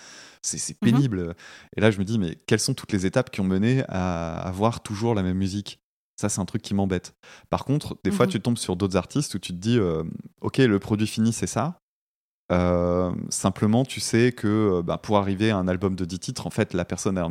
C'est, 0.43 0.59
mhm. 0.81 0.91
pénible. 0.91 1.35
Et 1.75 1.81
là, 1.81 1.89
je 1.89 1.97
me 1.97 2.03
dis, 2.03 2.19
mais 2.19 2.37
quelles 2.45 2.59
sont 2.59 2.73
toutes 2.73 2.91
les 2.91 3.05
étapes 3.05 3.31
qui 3.31 3.41
ont 3.41 3.45
mené 3.45 3.83
à 3.87 4.37
avoir 4.41 4.83
toujours 4.83 5.15
la 5.15 5.23
même 5.23 5.37
musique? 5.37 5.79
Ça, 6.19 6.27
c'est 6.27 6.41
un 6.41 6.45
truc 6.45 6.61
qui 6.61 6.73
m'embête. 6.73 7.13
Par 7.49 7.63
contre, 7.63 7.97
des 8.03 8.11
fois, 8.11 8.25
mhm. 8.25 8.31
tu 8.33 8.41
tombes 8.41 8.57
sur 8.57 8.75
d'autres 8.75 8.97
artistes 8.97 9.33
où 9.35 9.39
tu 9.39 9.53
te 9.53 9.57
dis, 9.57 9.79
euh, 9.79 10.03
OK, 10.41 10.57
le 10.57 10.79
produit 10.79 11.07
fini, 11.07 11.31
c'est 11.31 11.47
ça. 11.47 11.79
Euh, 12.51 13.11
simplement, 13.29 13.85
tu 13.85 14.01
sais 14.01 14.33
que 14.33 14.81
bah, 14.81 14.97
pour 14.97 15.17
arriver 15.17 15.51
à 15.51 15.57
un 15.57 15.69
album 15.69 15.95
de 15.95 16.03
10 16.03 16.19
titres, 16.19 16.45
en 16.45 16.49
fait, 16.49 16.73
la 16.73 16.83
personne 16.83 17.17
a 17.17 17.23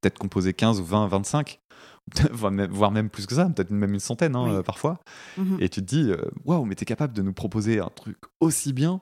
peut-être 0.00 0.18
composé 0.18 0.54
15 0.54 0.80
ou 0.80 0.84
20, 0.84 1.08
25, 1.08 1.60
voire 2.32 2.90
même 2.90 3.10
plus 3.10 3.26
que 3.26 3.34
ça, 3.34 3.46
peut-être 3.46 3.70
même 3.70 3.94
une 3.94 4.00
centaine 4.00 4.36
hein, 4.36 4.48
euh, 4.48 4.62
parfois. 4.62 5.00
Mhm. 5.36 5.58
Et 5.60 5.68
tu 5.68 5.80
te 5.80 5.86
dis, 5.86 6.10
waouh, 6.44 6.64
mais 6.64 6.74
t'es 6.74 6.84
capable 6.84 7.12
de 7.12 7.22
nous 7.22 7.32
proposer 7.32 7.80
un 7.80 7.90
truc 7.94 8.16
aussi 8.40 8.72
bien? 8.72 9.00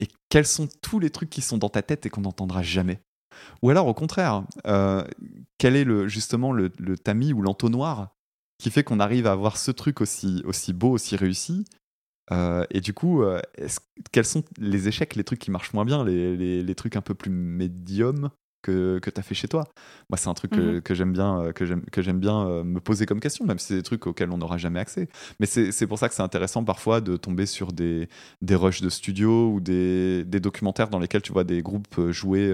Et 0.00 0.08
quels 0.28 0.46
sont 0.46 0.68
tous 0.82 0.98
les 0.98 1.10
trucs 1.10 1.30
qui 1.30 1.40
sont 1.40 1.58
dans 1.58 1.70
ta 1.70 1.82
tête 1.82 2.04
et 2.06 2.10
qu'on 2.10 2.20
n'entendra 2.22 2.62
jamais? 2.62 3.00
Ou 3.62 3.70
alors, 3.70 3.86
au 3.86 3.94
contraire, 3.94 4.44
quel 5.58 5.76
est 5.76 5.84
le, 5.84 6.08
justement 6.08 6.52
le, 6.52 6.70
le 6.78 6.98
tamis 6.98 7.32
ou 7.32 7.42
l'entonnoir 7.42 8.10
qui 8.58 8.70
fait 8.70 8.84
qu'on 8.84 9.00
arrive 9.00 9.26
à 9.26 9.32
avoir 9.32 9.56
ce 9.56 9.70
truc 9.70 10.00
aussi, 10.00 10.42
aussi 10.46 10.72
beau, 10.72 10.90
aussi 10.90 11.16
réussi? 11.16 11.64
Euh, 12.32 12.64
et 12.70 12.80
du 12.80 12.92
coup, 12.92 13.22
euh, 13.22 13.40
quels 14.12 14.24
sont 14.24 14.42
les 14.58 14.88
échecs, 14.88 15.14
les 15.14 15.24
trucs 15.24 15.38
qui 15.38 15.50
marchent 15.50 15.72
moins 15.72 15.84
bien, 15.84 16.04
les, 16.04 16.36
les, 16.36 16.62
les 16.62 16.74
trucs 16.74 16.96
un 16.96 17.02
peu 17.02 17.14
plus 17.14 17.30
médiums? 17.30 18.30
Que, 18.62 18.98
que 18.98 19.10
tu 19.10 19.20
as 19.20 19.22
fait 19.22 19.34
chez 19.34 19.48
toi 19.48 19.64
Moi, 20.10 20.16
c'est 20.16 20.28
un 20.28 20.34
truc 20.34 20.52
que, 20.52 20.76
mhm. 20.76 20.82
j'aime 20.90 21.12
bien, 21.12 21.40
euh, 21.40 21.52
que 21.52 22.02
j'aime 22.02 22.18
bien 22.18 22.64
me 22.64 22.80
poser 22.80 23.06
comme 23.06 23.20
question, 23.20 23.44
même 23.46 23.58
si 23.58 23.68
c'est 23.68 23.76
des 23.76 23.82
trucs 23.82 24.06
auxquels 24.06 24.30
on 24.30 24.38
n'aura 24.38 24.58
jamais 24.58 24.80
accès. 24.80 25.08
Mais 25.40 25.46
c'est 25.46 25.86
pour 25.86 25.98
ça 25.98 26.08
que 26.08 26.14
c'est 26.14 26.22
intéressant 26.22 26.64
parfois 26.64 27.00
de 27.00 27.16
tomber 27.16 27.46
sur 27.46 27.72
des, 27.72 28.08
des 28.42 28.54
rushs 28.54 28.82
de 28.82 28.88
studio 28.88 29.52
ou 29.52 29.60
des, 29.60 30.24
des, 30.24 30.40
documentaires 30.40 30.88
dans 30.88 30.98
lesquels 30.98 31.22
tu 31.22 31.32
vois 31.32 31.44
des 31.44 31.62
groupes 31.62 32.10
jouer 32.10 32.52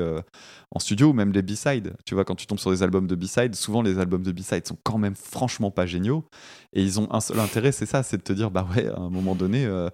en 0.75 0.79
studio 0.79 1.11
ou 1.11 1.13
même 1.13 1.33
des 1.33 1.43
B-sides. 1.43 1.95
Tu 2.05 2.15
vois, 2.15 2.25
quand 2.25 2.35
tu 2.35 2.47
tombes 2.47 2.59
sur 2.59 2.71
des 2.71 2.83
albums 2.83 3.07
de 3.07 3.15
B-sides, 3.15 3.55
souvent 3.55 3.83
les 3.83 3.99
albums 3.99 4.23
de 4.23 4.33
B-sides 4.33 4.67
sont 4.67 4.79
quand 4.83 4.99
même 4.99 5.15
franchement 5.15 5.71
pas 5.71 5.87
géniaux. 5.87 6.25
Et 6.73 6.83
ils 6.83 6.99
ont 6.99 7.13
un 7.13 7.21
seul 7.21 7.39
intérêt, 7.39 7.71
c'est 7.71 7.85
ça, 7.85 8.03
c'est 8.03 8.17
de 8.17 8.23
te 8.23 8.33
dire, 8.33 8.51
bah 8.51 8.67
ouais, 8.75 8.89
à 8.89 8.99
un 8.99 9.11
moment 9.11 9.35
donné, 9.35 9.67
euh, 9.67 9.91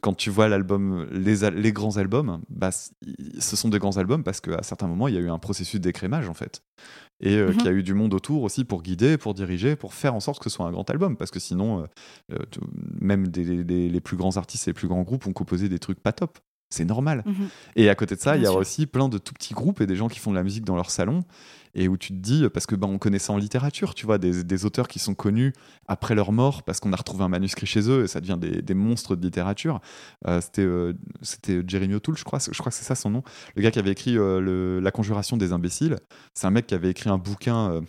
quand 0.00 0.14
tu 0.14 0.30
vois 0.30 0.48
l'album, 0.48 1.06
les, 1.12 1.48
les, 1.50 1.72
grands 1.72 1.96
albums, 1.96 2.40
bah, 2.48 2.70
ce 2.72 3.56
sont 3.56 3.68
des 3.68 3.78
grands 3.78 3.96
albums 3.96 4.24
parce 4.24 4.40
qu'à 4.40 4.62
certains 4.62 4.88
moments, 4.88 5.06
il 5.06 5.14
y 5.14 5.18
a 5.18 5.20
eu 5.20 5.30
un 5.30 5.38
processus 5.48 5.80
d'écrémage, 5.80 6.28
en 6.28 6.34
fait. 6.34 6.62
Et 7.20 7.36
euh, 7.36 7.52
qu'il 7.52 7.64
y 7.64 7.68
a 7.68 7.72
mhm. 7.72 7.78
eu 7.78 7.82
du 7.82 7.94
monde 7.94 8.12
autour 8.12 8.42
aussi 8.42 8.64
pour 8.64 8.82
guider, 8.82 9.16
pour 9.16 9.32
diriger, 9.32 9.76
pour 9.76 9.94
faire 9.94 10.14
en 10.14 10.20
sorte 10.20 10.42
que 10.42 10.50
ce 10.50 10.56
soit 10.56 10.66
un 10.66 10.72
grand 10.72 10.88
album. 10.90 11.16
Parce 11.16 11.30
que 11.30 11.40
sinon, 11.40 11.88
euh, 12.30 12.36
même 13.00 13.28
des, 13.28 13.64
les 13.64 14.00
plus 14.00 14.18
grands 14.18 14.36
artistes 14.36 14.68
et 14.68 14.70
les 14.70 14.74
plus 14.74 14.88
grands 14.88 15.02
groupes 15.02 15.26
ont 15.26 15.32
composé 15.32 15.70
des 15.70 15.78
trucs 15.78 16.00
pas 16.00 16.12
top. 16.12 16.38
C'est 16.70 16.84
normal. 16.84 17.22
Mhm. 17.24 17.48
Et 17.76 17.88
à 17.88 17.94
côté 17.94 18.14
de 18.14 18.20
ça, 18.20 18.36
il 18.36 18.42
y 18.42 18.46
a 18.46 18.52
aussi 18.52 18.86
plein 18.86 19.08
de 19.08 19.18
tout 19.18 19.32
petits 19.32 19.54
groupes 19.54 19.80
et 19.80 19.86
des 19.86 19.96
gens 19.96 20.08
qui 20.08 20.18
font 20.18 20.30
de 20.30 20.36
la 20.36 20.42
musique 20.42 20.64
dans 20.64 20.76
leur 20.76 20.90
salon 20.90 21.24
et 21.74 21.88
où 21.88 21.96
tu 21.96 22.08
te 22.08 22.18
dis, 22.18 22.48
parce 22.52 22.66
que 22.66 22.74
ben, 22.74 22.88
on 22.88 22.98
connaît 22.98 23.18
ça 23.18 23.32
en 23.32 23.36
littérature, 23.36 23.94
tu 23.94 24.06
vois, 24.06 24.18
des, 24.18 24.64
auteurs 24.64 24.88
qui 24.88 24.98
sont 24.98 25.14
connus 25.14 25.52
après 25.86 26.14
leur 26.14 26.32
mort 26.32 26.62
parce 26.64 26.80
qu'on 26.80 26.92
a 26.92 26.96
retrouvé 26.96 27.24
un 27.24 27.28
manuscrit 27.28 27.66
chez 27.66 27.88
eux 27.88 28.04
et 28.04 28.08
ça 28.08 28.20
devient 28.20 28.38
des, 28.38 28.74
monstres 28.74 29.16
de 29.16 29.22
littérature. 29.22 29.80
Euh, 30.26 30.40
c'était, 30.40 30.62
euh, 30.62 30.94
c'était 31.22 31.62
Jeremy 31.66 31.94
O'Toole, 31.94 32.16
je 32.16 32.24
crois, 32.24 32.38
je 32.40 32.58
crois 32.58 32.70
que 32.70 32.76
c'est 32.76 32.84
ça 32.84 32.94
son 32.94 33.10
nom, 33.10 33.22
le 33.54 33.62
gars 33.62 33.70
qui 33.70 33.78
avait 33.78 33.92
écrit 33.92 34.18
euh, 34.18 34.80
La 34.80 34.90
Conjuration 34.90 35.36
des 35.36 35.52
imbéciles. 35.52 35.96
C'est 36.34 36.46
un 36.46 36.50
mec 36.50 36.66
qui 36.66 36.74
avait 36.74 36.90
écrit 36.90 37.10
un 37.10 37.18
bouquin 37.18 37.82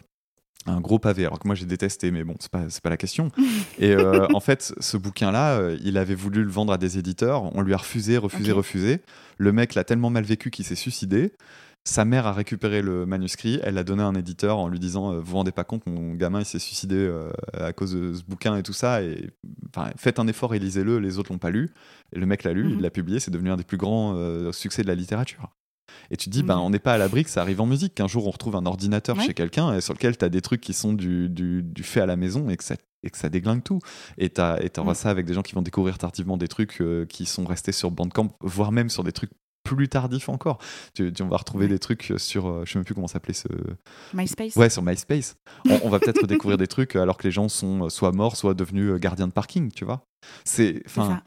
un 0.69 0.81
gros 0.81 0.99
pavé, 0.99 1.25
alors 1.25 1.39
que 1.39 1.47
moi 1.47 1.55
j'ai 1.55 1.65
détesté, 1.65 2.11
mais 2.11 2.23
bon, 2.23 2.35
c'est 2.39 2.51
pas, 2.51 2.65
pas 2.83 2.89
la 2.89 2.97
question. 2.97 3.31
Et 3.79 3.95
en 3.95 4.39
fait, 4.39 4.73
ce 4.79 4.97
bouquin-là, 4.97 5.71
il 5.83 5.97
avait 5.97 6.15
voulu 6.15 6.43
le 6.43 6.49
vendre 6.49 6.73
à 6.73 6.77
des 6.77 6.97
éditeurs, 6.97 7.55
on 7.55 7.61
lui 7.61 7.73
a 7.73 7.77
refusé, 7.77 8.17
refusé, 8.17 8.51
refusé. 8.51 9.01
Le 9.37 9.51
mec 9.51 9.75
l'a 9.75 9.83
tellement 9.83 10.09
mal 10.09 10.23
vécu 10.23 10.49
qu'il 10.49 10.65
s'est 10.65 10.75
suicidé. 10.75 11.33
Sa 11.85 12.05
mère 12.05 12.27
a 12.27 12.33
récupéré 12.33 12.81
le 12.81 13.05
manuscrit, 13.05 13.59
elle 13.63 13.75
l'a 13.75 13.83
donné 13.83 14.03
à 14.03 14.05
un 14.05 14.13
éditeur 14.13 14.57
en 14.59 14.67
lui 14.67 14.79
disant 14.79 15.11
euh, 15.13 15.19
Vous 15.19 15.31
vous 15.31 15.37
rendez 15.37 15.51
pas 15.51 15.63
compte, 15.63 15.87
mon 15.87 16.13
gamin 16.13 16.41
il 16.41 16.45
s'est 16.45 16.59
suicidé 16.59 16.95
euh, 16.95 17.31
à 17.53 17.73
cause 17.73 17.93
de 17.93 18.13
ce 18.13 18.23
bouquin 18.23 18.57
et 18.57 18.63
tout 18.63 18.73
ça, 18.73 19.01
et 19.01 19.29
faites 19.95 20.19
un 20.19 20.27
effort 20.27 20.53
et 20.53 20.59
lisez-le, 20.59 20.99
les 20.99 21.17
autres 21.17 21.31
l'ont 21.31 21.39
pas 21.39 21.51
lu. 21.51 21.69
Et 22.13 22.19
le 22.19 22.25
mec 22.25 22.43
l'a 22.43 22.53
lu, 22.53 22.69
il 22.69 22.75
mhm. 22.75 22.81
l'a 22.81 22.89
publié, 22.89 23.19
c'est 23.19 23.31
devenu 23.31 23.49
un 23.49 23.57
des 23.57 23.63
plus 23.63 23.77
grands 23.77 24.13
euh, 24.15 24.51
succès 24.51 24.83
de 24.83 24.87
la 24.87 24.95
littérature. 24.95 25.49
Et 26.11 26.17
tu 26.17 26.25
te 26.25 26.29
dis, 26.31 26.43
ben, 26.43 26.57
on 26.57 26.69
n'est 26.69 26.79
pas 26.79 26.93
à 26.93 26.97
l'abri 26.97 27.23
que 27.23 27.29
ça 27.29 27.41
arrive 27.41 27.61
en 27.61 27.65
musique, 27.65 27.95
qu'un 27.95 28.07
jour 28.07 28.27
on 28.27 28.31
retrouve 28.31 28.55
un 28.55 28.65
ordinateur 28.65 29.19
chez 29.21 29.33
quelqu'un 29.33 29.79
sur 29.81 29.93
lequel 29.93 30.17
tu 30.17 30.25
as 30.25 30.29
des 30.29 30.41
trucs 30.41 30.61
qui 30.61 30.73
sont 30.73 30.93
du, 30.93 31.29
du, 31.29 31.83
fait 31.83 32.01
à 32.01 32.05
la 32.05 32.15
maison 32.15 32.49
et 32.49 32.57
que 32.57 32.63
ça, 32.63 32.75
et 33.03 33.09
que 33.09 33.17
ça 33.17 33.29
déglingue 33.29 33.63
tout. 33.63 33.79
Et 34.17 34.29
tu 34.29 34.41
auras 34.41 34.91
mm. 34.91 34.95
ça 34.95 35.09
avec 35.09 35.25
des 35.25 35.33
gens 35.33 35.41
qui 35.41 35.55
vont 35.55 35.61
découvrir 35.61 35.97
tardivement 35.97 36.37
des 36.37 36.47
trucs 36.47 36.81
qui 37.09 37.25
sont 37.25 37.45
restés 37.45 37.71
sur 37.71 37.91
Bandcamp, 37.91 38.29
voire 38.41 38.71
même 38.71 38.89
sur 38.89 39.03
des 39.03 39.11
trucs 39.11 39.31
plus 39.63 39.89
tardif 39.89 40.29
encore. 40.29 40.57
Tu, 40.93 41.11
on 41.21 41.27
va 41.27 41.37
retrouver 41.37 41.67
des 41.67 41.79
trucs 41.79 42.13
sur, 42.17 42.47
euh, 42.47 42.63
je 42.65 42.71
sais 42.71 42.79
même 42.79 42.85
plus 42.85 42.95
comment 42.95 43.07
s'appelait 43.07 43.33
ce. 43.33 43.47
MySpace. 44.13 44.55
Ouais, 44.55 44.69
sur 44.69 44.81
MySpace. 44.81 45.35
on, 45.83 45.89
va 45.89 45.99
peut-être 45.99 46.25
découvrir 46.27 46.57
des 46.57 46.67
trucs 46.67 46.95
alors 46.95 47.17
que 47.17 47.23
les 47.23 47.31
gens 47.31 47.49
sont 47.49 47.85
euh, 47.85 47.89
soit 47.89 48.11
morts, 48.11 48.35
soit 48.35 48.53
devenus 48.53 48.91
euh, 48.91 48.97
gardiens 48.97 49.27
de 49.27 49.33
parking, 49.33 49.71
tu 49.71 49.85
vois. 49.85 50.01
C'est, 50.43 50.81
enfin, 50.85 51.21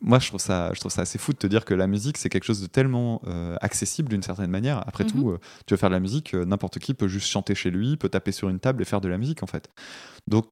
moi 0.00 0.18
je 0.18 0.28
trouve 0.28 0.40
ça, 0.40 0.70
je 0.74 0.80
trouve 0.80 0.92
ça 0.92 1.02
assez 1.02 1.18
fou 1.18 1.32
de 1.32 1.38
te 1.38 1.46
dire 1.46 1.64
que 1.64 1.74
la 1.74 1.86
musique 1.86 2.18
c'est 2.18 2.28
quelque 2.28 2.44
chose 2.44 2.60
de 2.60 2.66
tellement 2.66 3.22
accessible 3.60 4.08
d'une 4.08 4.22
certaine 4.22 4.50
manière. 4.50 4.86
Après 4.86 5.04
tout, 5.04 5.30
mhm. 5.30 5.38
tu 5.66 5.74
veux 5.74 5.78
faire 5.78 5.88
de 5.88 5.94
la 5.94 6.00
musique, 6.00 6.34
n'importe 6.34 6.78
qui 6.78 6.94
peut 6.94 7.08
juste 7.08 7.28
chanter 7.28 7.54
chez 7.54 7.70
lui, 7.70 7.96
peut 7.96 8.08
taper 8.08 8.32
sur 8.32 8.48
une 8.48 8.60
table 8.60 8.82
et 8.82 8.84
faire 8.84 9.00
de 9.00 9.08
la 9.08 9.18
musique 9.18 9.42
en 9.42 9.46
fait. 9.46 9.68
Donc 10.26 10.46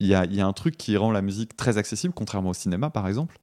il 0.00 0.06
y 0.08 0.14
a, 0.14 0.24
y 0.26 0.40
a, 0.40 0.46
un 0.46 0.52
truc 0.52 0.76
qui 0.76 0.96
rend 0.96 1.10
la 1.10 1.22
musique 1.22 1.56
très 1.56 1.78
accessible, 1.78 2.12
contrairement 2.14 2.50
au 2.50 2.54
cinéma 2.54 2.90
par 2.90 3.08
exemple, 3.08 3.38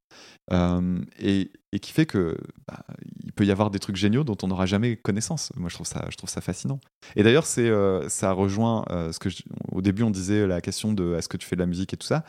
euh, 0.51 0.99
et, 1.19 1.51
et, 1.71 1.79
qui 1.79 1.91
fait 1.91 2.05
que 2.05 2.37
bah, 2.67 2.85
il 3.23 3.31
peut 3.31 3.45
y 3.45 3.51
avoir 3.51 3.71
des 3.71 3.79
trucs 3.79 3.95
géniaux 3.95 4.23
dont 4.23 4.37
on 4.43 4.47
n'aura 4.47 4.65
jamais 4.65 4.95
connaissance. 4.95 5.51
Moi, 5.55 5.69
je 5.69 5.75
trouve 5.75 5.87
ça, 5.87 6.05
je 6.11 6.15
trouve 6.15 6.29
ça 6.29 6.41
fascinant. 6.41 6.79
Et 7.15 7.23
d'ailleurs, 7.23 7.45
c'est, 7.45 7.69
euh, 7.69 8.07
ça 8.09 8.31
rejoint 8.33 8.85
euh, 8.91 9.11
ce 9.11 9.19
que 9.19 9.29
au 9.71 9.81
début 9.81 10.03
on 10.03 10.11
disait 10.11 10.45
la 10.45 10.61
question 10.61 10.93
de 10.93 11.15
est-ce 11.15 11.27
que 11.27 11.37
tu 11.37 11.47
fais 11.47 11.55
de 11.55 11.61
la 11.61 11.67
musique 11.67 11.93
et 11.93 11.97
tout 11.97 12.07
ça. 12.07 12.23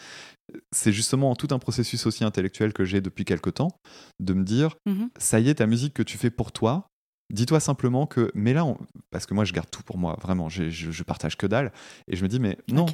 C'est 0.73 0.93
justement 0.93 1.35
tout 1.35 1.49
un 1.51 1.59
processus 1.59 2.07
aussi 2.07 2.25
intellectuel 2.25 2.73
que 2.73 2.85
j'ai 2.85 3.01
depuis 3.01 3.25
quelque 3.25 3.51
temps 3.51 3.81
de 4.21 4.33
me 4.33 4.45
dire 4.45 4.77
mmh 4.87 5.07
ça 5.19 5.41
y 5.41 5.49
est, 5.49 5.57
ta 5.57 5.67
musique 5.67 5.95
que 5.95 6.03
tu 6.03 6.19
fais 6.19 6.31
pour 6.31 6.53
toi, 6.53 6.89
Dis-toi 7.33 7.59
simplement 7.59 8.07
que, 8.07 8.31
mais 8.35 8.53
là, 8.53 8.67
parce 9.11 9.25
que 9.25 9.33
moi 9.33 9.45
je 9.45 9.53
garde 9.53 9.71
tout 9.71 9.83
pour 9.83 9.97
moi, 9.97 10.19
vraiment, 10.21 10.51
je, 10.51 10.69
je, 10.69 11.03
partage 11.03 11.39
que 11.39 11.47
dalle, 11.47 11.73
et 12.07 12.17
je 12.17 12.23
me 12.23 12.29
dis, 12.29 12.39
mais 12.39 12.59
non, 12.71 12.85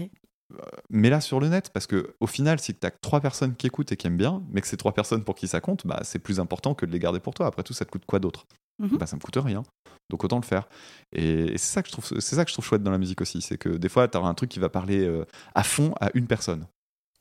là 0.91 1.21
sur 1.21 1.41
le 1.41 1.49
net 1.49 1.71
parce 1.73 1.87
que 1.87 2.15
au 2.21 2.27
final 2.27 2.61
si 2.61 2.75
tu 2.75 2.87
as 2.87 2.91
trois 2.91 3.21
personnes 3.21 3.55
qui 3.55 3.67
écoutent 3.67 3.93
et 3.93 3.97
qui 3.97 4.07
aiment 4.07 4.17
bien 4.17 4.43
mais 4.51 4.61
que 4.61 4.67
c'est 4.67 4.77
trois 4.77 4.93
personnes 4.93 5.25
pour 5.25 5.35
qui 5.35 5.49
ça 5.49 5.61
compte 5.61 5.87
bah 5.87 6.01
c'est 6.03 6.19
plus 6.19 6.41
important 6.41 6.75
que 6.75 6.87
de 6.87 6.93
les 6.93 6.99
garder 6.99 7.21
pour 7.21 7.35
toi. 7.35 7.47
Après 7.47 7.63
tout 7.63 7.73
ça 7.73 7.85
te 7.85 7.91
coûte 7.91 8.05
quoi 8.07 8.19
d'autre? 8.19 8.47
Mhm. 8.79 8.97
bah 8.97 9.07
ça 9.07 9.17
me 9.17 9.21
coûte 9.21 9.37
rien. 9.37 9.63
Donc 10.09 10.25
autant 10.25 10.39
le 10.39 10.45
faire. 10.45 10.69
Et, 11.13 11.53
c'est 11.59 11.73
ça 11.73 11.83
que 11.83 11.89
je 11.89 11.93
trouve 11.93 12.07
c'est 12.07 12.37
ça 12.37 12.45
que 12.45 12.51
je 12.51 12.55
trouve 12.55 12.65
chouette 12.65 12.83
dans 12.83 12.91
la 12.91 12.99
musique 12.99 13.21
aussi. 13.21 13.41
C'est 13.43 13.59
que 13.59 13.69
des 13.69 13.89
fois 13.89 14.09
tu 14.09 14.17
as 14.17 14.21
un 14.21 14.35
truc 14.35 14.51
qui 14.51 14.59
va 14.59 14.69
parler 14.69 15.05
euh, 15.05 15.25
à 15.55 15.63
fond 15.63 15.95
à 16.01 16.11
une 16.15 16.27
personne. 16.27 16.67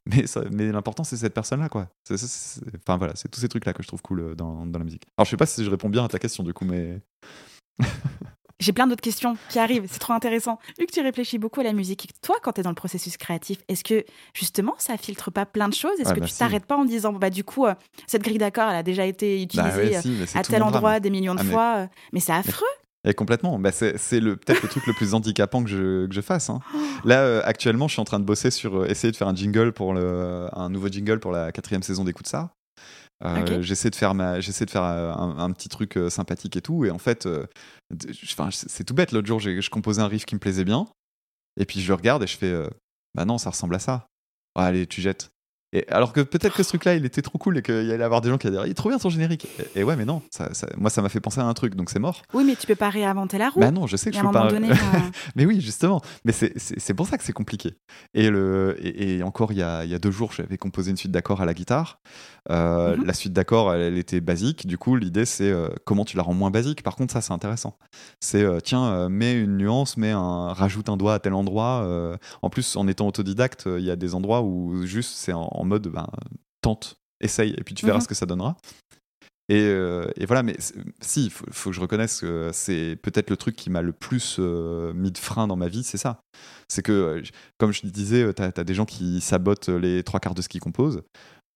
Mais, 0.06 0.24
mais 0.50 0.72
l'important 0.72 1.04
c'est 1.04 1.18
cette 1.18 1.34
personne 1.34 1.60
là 1.60 1.70
quoi 1.70 1.90
enfin 2.10 2.98
voilà 2.98 3.16
c'est 3.16 3.30
tous 3.30 3.42
ces 3.42 3.50
trucs 3.50 3.66
là 3.66 3.74
que 3.74 3.84
je 3.84 3.88
trouve 3.88 4.02
cool 4.02 4.22
euh, 4.22 4.36
dans, 4.36 4.66
dans 4.66 4.80
la 4.80 4.86
musique. 4.86 5.04
Alors 5.18 5.26
je 5.26 5.32
sais 5.32 5.38
pas 5.38 5.46
si 5.46 5.64
je 5.64 5.70
réponds 5.70 5.90
bien 5.90 6.04
à 6.04 6.08
ta 6.08 6.18
question 6.18 6.44
du 6.44 6.54
coup 6.54 6.66
mais 6.66 7.02
J'ai 8.60 8.74
plein 8.74 8.88
d'autres 8.88 9.02
questions 9.02 9.38
qui 9.48 9.58
arrivent, 9.58 9.86
c'est 9.90 10.00
trop 10.00 10.12
intéressant. 10.12 10.60
Vu 10.78 10.86
que 10.86 10.92
tu 10.92 11.00
réfléchis 11.00 11.38
beaucoup 11.38 11.62
à 11.62 11.64
la 11.64 11.72
musique, 11.72 12.10
toi, 12.22 12.36
quand 12.44 12.54
tu 12.54 12.60
es 12.60 12.64
dans 12.64 12.72
le 12.72 12.76
processus 12.76 13.16
créatif, 13.16 13.60
est-ce 13.70 13.86
que 13.86 14.04
justement 14.34 14.76
ça 14.78 14.98
filtre 14.98 15.32
pas 15.32 15.46
plein 15.46 15.70
de 15.70 15.74
choses? 15.74 15.98
Est-ce 16.00 16.14
que 16.14 16.20
tu 16.20 16.34
t'arrêtes 16.34 16.66
pas 16.66 16.76
en 16.76 16.84
disant, 16.84 17.14
bah 17.14 17.30
du 17.30 17.46
coup, 17.46 17.66
euh, 17.66 17.74
cette 18.06 18.22
grille 18.22 18.38
d'accord, 18.38 18.70
elle 18.70 18.76
a 18.76 18.84
déjà 18.84 19.06
été 19.06 19.38
bah 19.54 19.70
utilisée 19.70 20.12
à 20.36 20.44
tel 20.44 20.62
endroit 20.62 21.00
des 21.00 21.10
millions 21.10 21.36
de 21.36 21.42
ah, 21.42 21.46
fois, 21.46 21.76
euh, 21.78 21.88
mais 22.12 22.20
c'est 22.20 22.34
affreux 22.34 22.66
Et 23.06 23.14
complètement. 23.14 23.60
Bah, 23.60 23.72
c'est 23.72 23.94
peut-être 23.94 24.62
le 24.62 24.68
truc 24.68 24.86
le 24.88 24.94
plus 24.94 25.14
handicapant 25.14 25.64
que 25.64 25.70
je, 25.70 26.08
que 26.08 26.14
je 26.14 26.22
fasse. 26.22 26.50
Hein. 26.50 26.60
Là, 27.06 27.22
euh, 27.22 27.42
actuellement, 27.46 27.88
je 27.88 27.94
suis 27.94 28.02
en 28.02 28.06
train 28.06 28.20
de 28.20 28.26
bosser 28.26 28.52
sur 28.52 28.86
essayer 28.86 29.12
de 29.12 29.18
faire 29.18 29.30
un 29.30 29.36
jingle 29.36 29.72
pour 29.72 29.94
le, 29.94 30.48
un 30.52 30.70
nouveau 30.70 30.90
jingle 30.90 31.22
pour 31.22 31.32
la 31.32 31.54
quatrième 31.54 31.84
saison 31.84 32.04
d'Écoute 32.04 32.28
ça. 32.28 32.52
Euh, 33.26 33.62
J'essaie 33.62 33.90
de 33.90 33.96
faire, 33.96 34.14
ma, 34.14 34.40
j'essaie 34.40 34.66
de 34.66 34.72
faire 34.72 34.84
un, 34.84 35.38
un, 35.40 35.52
petit 35.52 35.68
truc 35.70 36.00
sympathique 36.10 36.56
et 36.56 36.62
tout. 36.62 36.86
Et 36.86 36.92
en 36.92 37.00
fait, 37.00 37.28
c'est 38.52 38.84
tout 38.84 38.94
bête. 38.94 39.12
L'autre 39.12 39.28
jour, 39.28 39.40
je 39.40 39.70
composais 39.70 40.02
un 40.02 40.08
riff 40.08 40.26
qui 40.26 40.36
me 40.36 40.40
plaisait 40.40 40.66
bien. 40.66 40.88
Et 41.60 41.66
puis 41.66 41.82
je 41.82 41.88
le 41.90 41.96
regarde 41.96 42.24
et 42.24 42.28
je 42.28 42.38
fais 42.38 42.54
Bah 43.16 43.26
non, 43.26 43.38
ça 43.38 43.50
ressemble 43.50 43.76
à 43.76 43.80
ça. 43.80 44.08
allez, 44.56 44.88
tu 44.88 45.02
jettes. 45.02 45.32
Et 45.72 45.88
alors 45.90 46.14
que 46.14 46.22
peut-être 46.22 46.56
que 46.56 46.64
ce 46.64 46.70
truc-là, 46.70 46.96
il 46.96 47.06
était 47.06 47.22
trop 47.22 47.38
cool 47.38 47.58
et 47.60 47.62
qu'il 47.62 47.74
allait 47.74 48.04
avoir 48.04 48.22
des 48.22 48.30
gens 48.30 48.38
qui 48.38 48.48
allaient 48.48 48.58
dire 48.58 48.66
il 48.66 48.72
est 48.72 48.76
trop 48.76 48.90
bien 48.90 48.98
son 48.98 49.10
générique. 49.10 49.48
Et, 49.76 49.84
ouais, 49.84 49.96
mais 49.96 50.06
non, 50.06 50.22
ça, 50.32 50.50
moi 50.78 50.90
ça 50.90 51.02
m'a 51.02 51.10
fait 51.10 51.20
penser 51.20 51.40
à 51.40 51.46
un 51.46 51.54
truc, 51.54 51.76
donc 51.76 51.90
c'est 51.90 52.00
mort. 52.00 52.24
Oui, 52.34 52.44
mais 52.44 52.56
tu 52.56 52.66
peux 52.66 52.76
pas 52.76 52.90
réinventer 52.90 53.38
la 53.38 53.50
roue. 53.50 53.60
Bah 53.60 53.72
non, 53.72 53.86
je 53.86 53.96
sais 53.96 54.10
que 54.10 54.18
je 54.18 54.22
peux 54.22 54.32
pas. 54.32 54.48
Donné, 54.50 54.70
mais 55.36 55.46
oui, 55.46 55.62
justement. 55.62 56.02
Mais 56.26 56.32
c'est 56.32 56.94
pour 56.94 57.08
ça 57.08 57.18
que 57.18 57.24
c'est 57.24 57.34
compliqué. 57.34 57.76
Et, 58.14 58.30
le, 58.30 58.78
et, 58.82 59.22
encore, 59.22 59.52
il 59.52 59.60
y, 59.60 59.64
a, 59.64 59.84
il 59.86 59.92
y, 59.92 59.96
a, 59.96 60.00
deux 60.00 60.12
jours, 60.12 60.32
j'avais 60.32 60.58
composé 60.58 60.92
une 60.92 60.98
suite 60.98 61.12
d'accords 61.12 61.42
à 61.42 61.46
la 61.46 61.54
guitare. 61.54 62.00
Euh, 62.50 62.96
mhm. 62.96 63.06
La 63.06 63.14
suite 63.14 63.34
d'accords, 63.34 63.74
elle, 63.74 63.98
était 63.98 64.22
basique. 64.22 64.66
Du 64.66 64.78
coup, 64.78 64.96
l'idée, 64.96 65.26
c'est 65.26 65.50
euh, 65.50 65.70
comment 65.86 66.06
tu 66.06 66.18
la 66.18 66.24
rends 66.24 66.34
moins 66.34 66.52
basique. 66.52 66.84
Par 66.84 66.96
contre, 66.96 67.14
ça, 67.14 67.22
c'est 67.22 67.34
intéressant. 67.34 67.78
C'est 68.20 68.44
euh, 68.44 68.60
tiens, 68.60 69.10
mets 69.10 69.34
une 69.34 69.58
nuance, 69.58 69.98
mets 69.98 70.12
un, 70.12 70.54
rajoute 70.54 70.90
un 70.90 70.98
doigt 70.98 71.16
à 71.16 71.20
tel 71.20 71.34
endroit. 71.34 71.88
en 72.42 72.50
plus, 72.50 72.76
en 72.76 72.88
étant 72.88 73.08
autodidacte, 73.08 73.68
il 73.68 73.84
y 73.84 73.92
a 73.92 73.96
des 73.96 74.16
endroits 74.16 74.42
où 74.42 74.86
juste 74.86 75.12
c'est 75.16 75.34
en, 75.34 75.59
mode 75.66 75.88
ben, 75.88 76.08
tente, 76.62 76.98
essaye, 77.22 77.54
et 77.58 77.64
puis 77.64 77.76
tu 77.76 77.86
verras 77.86 78.00
mhm. 78.00 78.04
ce 78.04 78.08
que 78.08 78.16
ça 78.16 78.26
donnera. 78.26 78.58
Et, 79.52 79.64
et, 79.64 80.26
voilà, 80.28 80.44
mais 80.44 80.56
si, 81.02 81.26
il 81.26 81.32
faut, 81.32 81.72
que 81.72 81.76
je 81.76 81.82
reconnaisse 81.82 82.22
que 82.22 82.52
c'est 82.54 82.96
peut-être 83.02 83.32
le 83.32 83.36
truc 83.36 83.56
qui 83.56 83.72
m'a 83.72 83.82
le 83.82 83.94
plus 83.94 84.38
mis 84.38 85.12
de 85.12 85.18
frein 85.18 85.48
dans 85.48 85.56
ma 85.56 85.68
vie, 85.68 85.82
c'est 85.82 85.98
ça. 85.98 86.22
C'est 86.68 86.84
que, 86.84 87.24
comme 87.58 87.74
je 87.74 87.88
disais, 87.88 88.32
tu 88.36 88.44
as, 88.44 88.52
as, 88.56 88.64
des 88.64 88.76
gens 88.76 88.86
qui 88.86 89.22
sabotent 89.22 89.70
les 89.70 90.04
trois 90.04 90.20
quarts 90.20 90.36
de 90.36 90.44
ce 90.44 90.50
qu'ils 90.50 90.62
composent. 90.62 91.02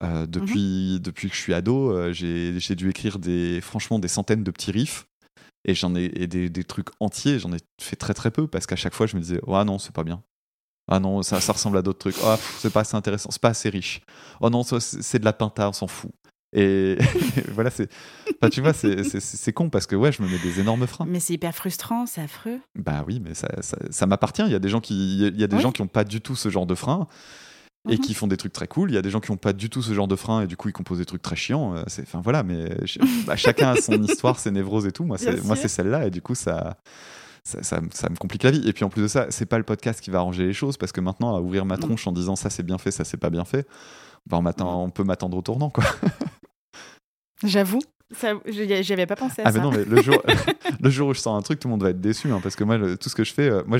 Euh, 0.02 0.24
mmh 0.24 0.26
depuis, 0.26 1.00
depuis 1.00 1.28
que 1.28 1.36
je 1.36 1.40
suis 1.40 1.54
ado, 1.54 1.92
euh, 1.92 2.12
j'ai 2.12 2.74
dû 2.74 2.90
écrire 2.90 3.18
des, 3.18 3.60
franchement 3.60 3.98
des 3.98 4.08
centaines 4.08 4.44
de 4.44 4.50
petits 4.50 4.72
riffs. 4.72 5.06
Et 5.66 5.74
j'en 5.74 5.94
ai 5.94 6.08
des, 6.26 6.50
des, 6.50 6.64
trucs 6.64 6.88
entiers, 7.00 7.38
j'en 7.38 7.52
ai 7.54 7.58
fait 7.80 7.96
très 7.96 8.12
très 8.12 8.30
peu 8.30 8.46
parce 8.46 8.66
qu'à 8.66 8.76
chaque 8.76 8.92
fois 8.92 9.06
je 9.06 9.16
me 9.16 9.22
disais, 9.22 9.40
oh 9.46 9.64
non, 9.64 9.78
c'est 9.78 9.94
pas 9.94 10.04
bien. 10.04 10.22
Ah 10.90 11.00
non, 11.00 11.22
ça, 11.22 11.40
ça 11.40 11.52
ressemble 11.52 11.78
à 11.78 11.82
d'autres 11.82 11.98
trucs. 11.98 12.16
Oh, 12.22 12.34
c'est 12.58 12.72
pas 12.72 12.80
assez 12.80 12.96
intéressant, 12.96 13.30
c'est 13.30 13.40
pas 13.40 13.50
assez 13.50 13.70
riche. 13.70 14.02
Oh 14.40 14.50
non, 14.50 14.62
c'est 14.62 15.18
de 15.18 15.24
la 15.24 15.32
pinta, 15.32 15.68
on 15.68 15.72
s'en 15.72 15.86
fout. 15.86 16.10
Et 16.54 16.96
voilà, 17.52 17.70
c'est. 17.70 17.90
Enfin, 18.40 18.48
tu 18.48 18.60
vois, 18.60 18.72
c'est 18.72 19.52
con 19.52 19.70
parce 19.70 19.86
que 19.86 19.96
ouais, 19.96 20.12
je 20.12 20.22
me 20.22 20.28
mets 20.28 20.38
des 20.38 20.60
énormes 20.60 20.86
freins. 20.86 21.06
Mais 21.08 21.20
c'est 21.20 21.34
hyper 21.34 21.54
frustrant, 21.54 22.06
c'est 22.06 22.22
affreux. 22.22 22.60
Bah 22.76 23.04
oui, 23.06 23.20
mais 23.20 23.34
ça, 23.34 23.48
ça, 23.62 24.06
m'appartient. 24.06 24.44
Il 24.46 24.52
y 24.52 24.54
a 24.54 24.60
des 24.60 24.68
gens 24.68 24.80
qui, 24.80 25.18
il 25.18 25.40
y 25.40 25.44
a 25.44 25.48
des 25.48 25.60
gens 25.60 25.72
qui 25.72 25.82
n'ont 25.82 25.88
pas 25.88 26.04
du 26.04 26.20
tout 26.20 26.36
ce 26.36 26.48
genre 26.48 26.66
de 26.66 26.74
freins 26.74 27.08
et 27.88 27.96
mhm. 27.96 28.00
qui 28.00 28.14
font 28.14 28.26
des 28.26 28.36
trucs 28.36 28.52
très 28.52 28.68
cool. 28.68 28.90
Il 28.90 28.94
y 28.94 28.98
a 28.98 29.02
des 29.02 29.10
gens 29.10 29.20
qui 29.20 29.32
n'ont 29.32 29.36
pas 29.36 29.52
du 29.52 29.68
tout 29.68 29.82
ce 29.82 29.92
genre 29.92 30.08
de 30.08 30.16
frein 30.16 30.42
et 30.42 30.46
du 30.46 30.56
coup 30.56 30.68
ils 30.68 30.72
composent 30.72 30.98
des 30.98 31.04
trucs 31.04 31.22
très 31.22 31.36
chiants. 31.36 31.74
Euh, 31.74 31.82
c'est, 31.88 32.02
enfin 32.02 32.20
voilà, 32.22 32.42
mais 32.42 32.68
bah, 33.26 33.36
chacun 33.36 33.72
a 33.72 33.76
son 33.76 34.00
histoire, 34.02 34.38
ses 34.38 34.52
névroses 34.52 34.86
et 34.86 34.92
tout. 34.92 35.04
Moi, 35.04 35.18
c'est, 35.18 35.42
moi, 35.44 35.56
c'est 35.56 35.68
celle-là 35.68 36.06
et 36.06 36.10
du 36.10 36.22
coup 36.22 36.34
ça, 36.34 36.76
ça, 37.44 37.62
ça, 37.62 37.80
me 37.80 38.16
complique 38.16 38.42
la 38.42 38.50
vie. 38.50 38.66
Et 38.66 38.72
puis 38.72 38.84
en 38.84 38.88
plus 38.88 39.02
de 39.02 39.08
ça, 39.08 39.26
c'est 39.30 39.46
pas 39.46 39.58
le 39.58 39.64
podcast 39.64 40.00
qui 40.00 40.10
va 40.10 40.18
arranger 40.18 40.46
les 40.46 40.52
choses 40.52 40.76
parce 40.76 40.92
que 40.92 41.00
maintenant 41.00 41.36
à 41.36 41.40
ouvrir 41.40 41.64
ma 41.64 41.76
tronche 41.76 42.06
en 42.06 42.12
disant 42.12 42.36
ça 42.36 42.50
c'est 42.50 42.62
bien 42.62 42.78
fait, 42.78 42.90
ça 42.90 43.04
c'est 43.04 43.18
pas 43.18 43.30
bien 43.30 43.44
fait, 43.44 43.68
bah, 44.26 44.40
on, 44.40 44.64
on 44.64 44.90
peut 44.90 45.04
m'attendre 45.04 45.36
au 45.36 45.42
tournant 45.42 45.70
quoi. 45.70 45.84
J'avoue. 47.44 47.80
J'y 48.46 48.92
avais 48.92 49.06
pas 49.06 49.16
pensé 49.16 49.42
à 49.42 49.46
ah, 49.46 49.52
ça. 49.52 49.58
Mais 49.58 49.64
non, 49.64 49.70
mais 49.70 49.84
le 49.84 50.00
jour, 50.02 50.22
le 50.80 50.90
jour 50.90 51.08
où 51.08 51.14
je 51.14 51.20
sens 51.20 51.38
un 51.38 51.42
truc, 51.42 51.58
tout 51.58 51.68
le 51.68 51.72
monde 51.72 51.82
va 51.82 51.90
être 51.90 52.00
déçu. 52.00 52.30
Hein, 52.30 52.40
parce 52.42 52.54
que 52.54 52.64
moi, 52.64 52.78
tout 52.96 53.08
ce 53.08 53.14
que 53.14 53.24
je 53.24 53.32
fais, 53.32 53.48
euh, 53.48 53.62
moi, 53.66 53.78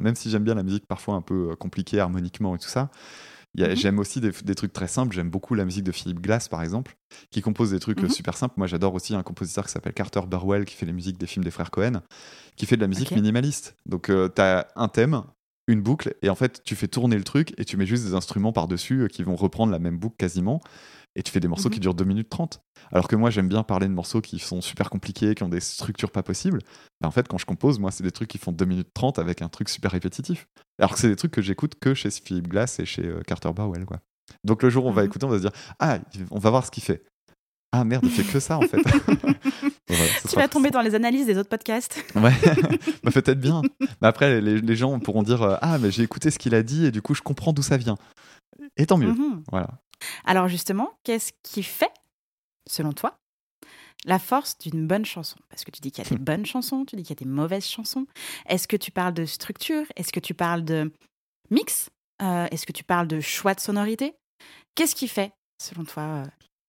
même 0.00 0.14
si 0.14 0.30
j'aime 0.30 0.42
bien 0.42 0.54
la 0.54 0.62
musique 0.62 0.86
parfois 0.86 1.14
un 1.14 1.20
peu 1.20 1.50
euh, 1.50 1.56
compliquée 1.56 2.00
harmoniquement 2.00 2.54
et 2.56 2.58
tout 2.58 2.68
ça, 2.68 2.90
mhm. 3.56 3.76
J'aime 3.76 3.98
aussi 3.98 4.20
des, 4.20 4.54
trucs 4.54 4.72
très 4.72 4.88
simples. 4.88 5.14
J'aime 5.14 5.30
beaucoup 5.30 5.54
la 5.54 5.64
musique 5.64 5.84
de 5.84 5.92
Philip 5.92 6.20
Glass, 6.20 6.48
par 6.48 6.62
exemple, 6.62 6.96
qui 7.30 7.40
compose 7.42 7.70
des 7.70 7.80
trucs 7.80 7.98
euh, 7.98 8.04
mhm. 8.04 8.10
super 8.10 8.36
simples. 8.36 8.54
Moi, 8.56 8.66
j'adore 8.66 8.94
aussi 8.94 9.14
un 9.14 9.22
compositeur 9.22 9.66
qui 9.66 9.72
s'appelle 9.72 9.94
Carter 9.94 10.22
Burwell, 10.26 10.64
qui 10.64 10.74
fait 10.74 10.86
les 10.86 10.92
musiques 10.92 11.18
des 11.18 11.26
films 11.26 11.44
des 11.44 11.50
frères 11.50 11.70
Cohen, 11.70 12.00
qui 12.56 12.66
fait 12.66 12.76
de 12.76 12.82
la 12.82 12.88
musique 12.88 13.10
minimaliste. 13.10 13.76
Donc, 13.86 14.06
tu 14.06 14.42
as 14.42 14.68
un 14.76 14.88
thème, 14.88 15.22
une 15.68 15.82
boucle, 15.82 16.14
et 16.22 16.28
en 16.28 16.34
fait, 16.34 16.62
tu 16.64 16.74
fais 16.74 16.88
tourner 16.88 17.16
le 17.16 17.24
truc 17.24 17.54
et 17.58 17.64
tu 17.64 17.76
mets 17.76 17.86
juste 17.86 18.04
des 18.04 18.14
instruments 18.14 18.52
par-dessus 18.52 19.08
qui 19.12 19.22
vont 19.22 19.36
reprendre 19.36 19.72
la 19.72 19.78
même 19.78 19.98
boucle 19.98 20.16
quasiment 20.16 20.60
et 21.14 21.22
tu 21.22 21.30
fais 21.30 21.40
des 21.40 21.48
morceaux 21.48 21.68
qui 21.68 21.76
mhm. 21.76 21.82
durent 21.82 21.94
2 21.94 22.04
minutes 22.04 22.28
30. 22.30 22.60
Alors 22.90 23.08
que 23.08 23.16
moi, 23.16 23.30
j'aime 23.30 23.48
bien 23.48 23.62
parler 23.62 23.86
de 23.86 23.92
morceaux 23.92 24.20
qui 24.20 24.38
sont 24.38 24.60
super 24.60 24.90
compliqués, 24.90 25.34
qui 25.34 25.42
ont 25.42 25.48
des 25.48 25.60
structures 25.60 26.10
pas 26.10 26.22
possibles. 26.22 26.60
Bah, 27.00 27.08
en 27.08 27.10
fait, 27.10 27.28
quand 27.28 27.38
je 27.38 27.46
compose, 27.46 27.78
moi, 27.78 27.90
c'est 27.90 28.02
des 28.02 28.12
trucs 28.12 28.28
qui 28.28 28.38
font 28.38 28.52
2 28.52 28.64
minutes 28.64 28.88
30 28.94 29.18
avec 29.18 29.42
un 29.42 29.48
truc 29.48 29.68
super 29.68 29.90
répétitif. 29.90 30.46
Alors 30.78 30.92
que 30.92 30.98
c'est 30.98 31.08
des 31.08 31.16
trucs 31.16 31.32
que 31.32 31.42
j'écoute 31.42 31.74
que 31.80 31.94
chez 31.94 32.10
Philip 32.10 32.48
Glass 32.48 32.80
et 32.80 32.86
chez 32.86 33.06
euh, 33.06 33.20
Carter 33.26 33.50
Bowell. 33.54 33.84
Quoi. 33.84 33.98
Donc 34.44 34.62
le 34.62 34.70
jour 34.70 34.86
où 34.86 34.88
on 34.88 34.92
va 34.92 35.02
mhm. 35.02 35.08
écouter, 35.08 35.26
on 35.26 35.30
va 35.30 35.36
se 35.36 35.42
dire 35.42 35.52
Ah, 35.78 35.98
on 36.30 36.38
va 36.38 36.50
voir 36.50 36.64
ce 36.64 36.70
qu'il 36.70 36.82
fait. 36.82 37.04
Ah 37.74 37.84
merde, 37.84 38.04
il 38.04 38.10
fait 38.10 38.30
que 38.30 38.38
ça 38.38 38.58
en 38.58 38.62
fait. 38.62 38.82
tu 40.28 40.36
vas 40.36 40.46
tomber 40.46 40.70
dans 40.70 40.82
les 40.82 40.94
analyses 40.94 41.24
des 41.24 41.38
autres 41.38 41.48
podcasts. 41.48 42.04
ouais, 42.14 42.34
bah, 43.02 43.10
peut-être 43.10 43.40
bien. 43.40 43.62
Mais 43.80 44.08
après, 44.08 44.42
les, 44.42 44.76
gens 44.76 44.98
pourront 45.00 45.22
dire 45.22 45.42
euh, 45.42 45.56
Ah, 45.62 45.78
mais 45.78 45.90
j'ai 45.90 46.02
écouté 46.02 46.30
ce 46.30 46.38
qu'il 46.38 46.54
a 46.54 46.62
dit 46.62 46.84
et 46.84 46.90
du 46.90 47.00
coup, 47.00 47.14
je 47.14 47.22
comprends 47.22 47.54
d'où 47.54 47.62
ça 47.62 47.78
vient. 47.78 47.96
Et 48.76 48.84
tant 48.84 48.98
mieux. 48.98 49.12
Mhm. 49.12 49.42
Voilà. 49.50 49.68
Alors 50.24 50.48
justement, 50.48 50.90
qu'est-ce 51.04 51.32
qui 51.42 51.62
fait, 51.62 51.92
selon 52.68 52.92
toi, 52.92 53.18
la 54.04 54.18
force 54.18 54.58
d'une 54.58 54.86
bonne 54.86 55.04
chanson? 55.04 55.36
Parce 55.48 55.64
que 55.64 55.70
tu 55.70 55.80
dis 55.80 55.92
qu'il 55.92 56.04
y 56.04 56.06
a 56.06 56.10
des 56.10 56.18
bonnes 56.18 56.46
chansons, 56.46 56.84
tu 56.84 56.96
dis 56.96 57.02
qu'il 57.02 57.16
y 57.16 57.20
a 57.20 57.24
des 57.24 57.30
mauvaises 57.30 57.66
chansons. 57.66 58.06
Est-ce 58.46 58.66
que 58.66 58.76
tu 58.76 58.90
parles 58.90 59.14
de 59.14 59.26
structure? 59.26 59.86
Est-ce 59.96 60.12
que 60.12 60.20
tu 60.20 60.34
parles 60.34 60.64
de 60.64 60.92
mix? 61.50 61.90
Euh, 62.20 62.46
Est-ce 62.50 62.66
que 62.66 62.72
tu 62.72 62.84
parles 62.84 63.08
de 63.08 63.20
choix 63.20 63.54
de 63.54 63.60
sonorité? 63.60 64.14
Qu'est-ce 64.74 64.94
qui 64.94 65.08
fait, 65.08 65.32
selon 65.60 65.84
toi, 65.84 66.02
euh, 66.02 66.24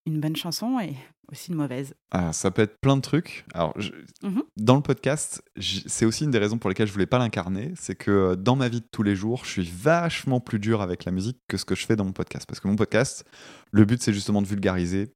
une 0.05 0.19
bonne 0.19 0.35
chanson 0.35 0.79
et 0.79 0.95
aussi 1.33 1.51
une 1.51 1.57
mauvaise 1.57 1.93
ah, 2.11 2.31
Ça 2.31 2.51
peut 2.51 2.61
être 2.61 2.79
plein 2.79 2.95
de 2.95 3.01
trucs. 3.01 3.45
Alors, 3.53 3.77
mmh 4.23 4.39
dans 4.55 4.75
le 4.75 4.81
podcast, 4.81 5.43
c'est 5.59 6.05
aussi 6.05 6.23
une 6.23 6.31
des 6.31 6.37
raisons 6.37 6.57
pour 6.57 6.69
lesquelles 6.69 6.87
je 6.87 6.93
voulais 6.93 7.07
pas 7.07 7.17
l'incarner. 7.17 7.73
C'est 7.75 7.95
que 7.95 8.11
euh, 8.11 8.35
dans 8.35 8.55
ma 8.55 8.69
vie 8.69 8.79
de 8.79 8.87
tous 8.91 9.03
les 9.03 9.15
jours, 9.15 9.43
je 9.43 9.49
suis 9.49 9.69
vachement 9.69 10.39
plus 10.39 10.59
dur 10.59 10.81
avec 10.81 11.05
la 11.05 11.11
musique 11.11 11.39
que 11.49 11.57
ce 11.57 11.65
que 11.65 11.75
je 11.75 11.85
fais 11.85 11.95
dans 11.95 12.05
mon 12.05 12.13
podcast. 12.13 12.45
Parce 12.47 12.59
que 12.59 12.67
mon 12.67 12.75
podcast, 12.75 13.25
le 13.71 13.83
but, 13.83 14.01
c'est 14.01 14.13
justement 14.13 14.41
de 14.41 14.47
vulgariser 14.47 15.11